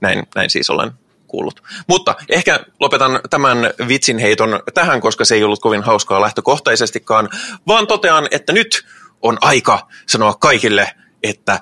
Näin, 0.00 0.22
näin 0.34 0.50
siis 0.50 0.70
olen 0.70 0.90
kuullut. 1.26 1.62
Mutta 1.86 2.14
ehkä 2.28 2.60
lopetan 2.80 3.20
tämän 3.30 3.58
vitsin 3.88 4.18
heiton 4.18 4.60
tähän, 4.74 5.00
koska 5.00 5.24
se 5.24 5.34
ei 5.34 5.44
ollut 5.44 5.60
kovin 5.60 5.82
hauskaa 5.82 6.20
lähtökohtaisestikaan, 6.20 7.28
vaan 7.66 7.86
totean, 7.86 8.28
että 8.30 8.52
nyt 8.52 8.86
on 9.22 9.38
aika 9.40 9.88
sanoa 10.06 10.34
kaikille, 10.34 10.90
että 11.22 11.60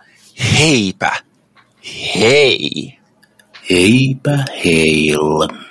heipä, 0.58 1.12
hei. 2.14 2.98
Heipä 3.70 4.44
heillä. 4.64 5.69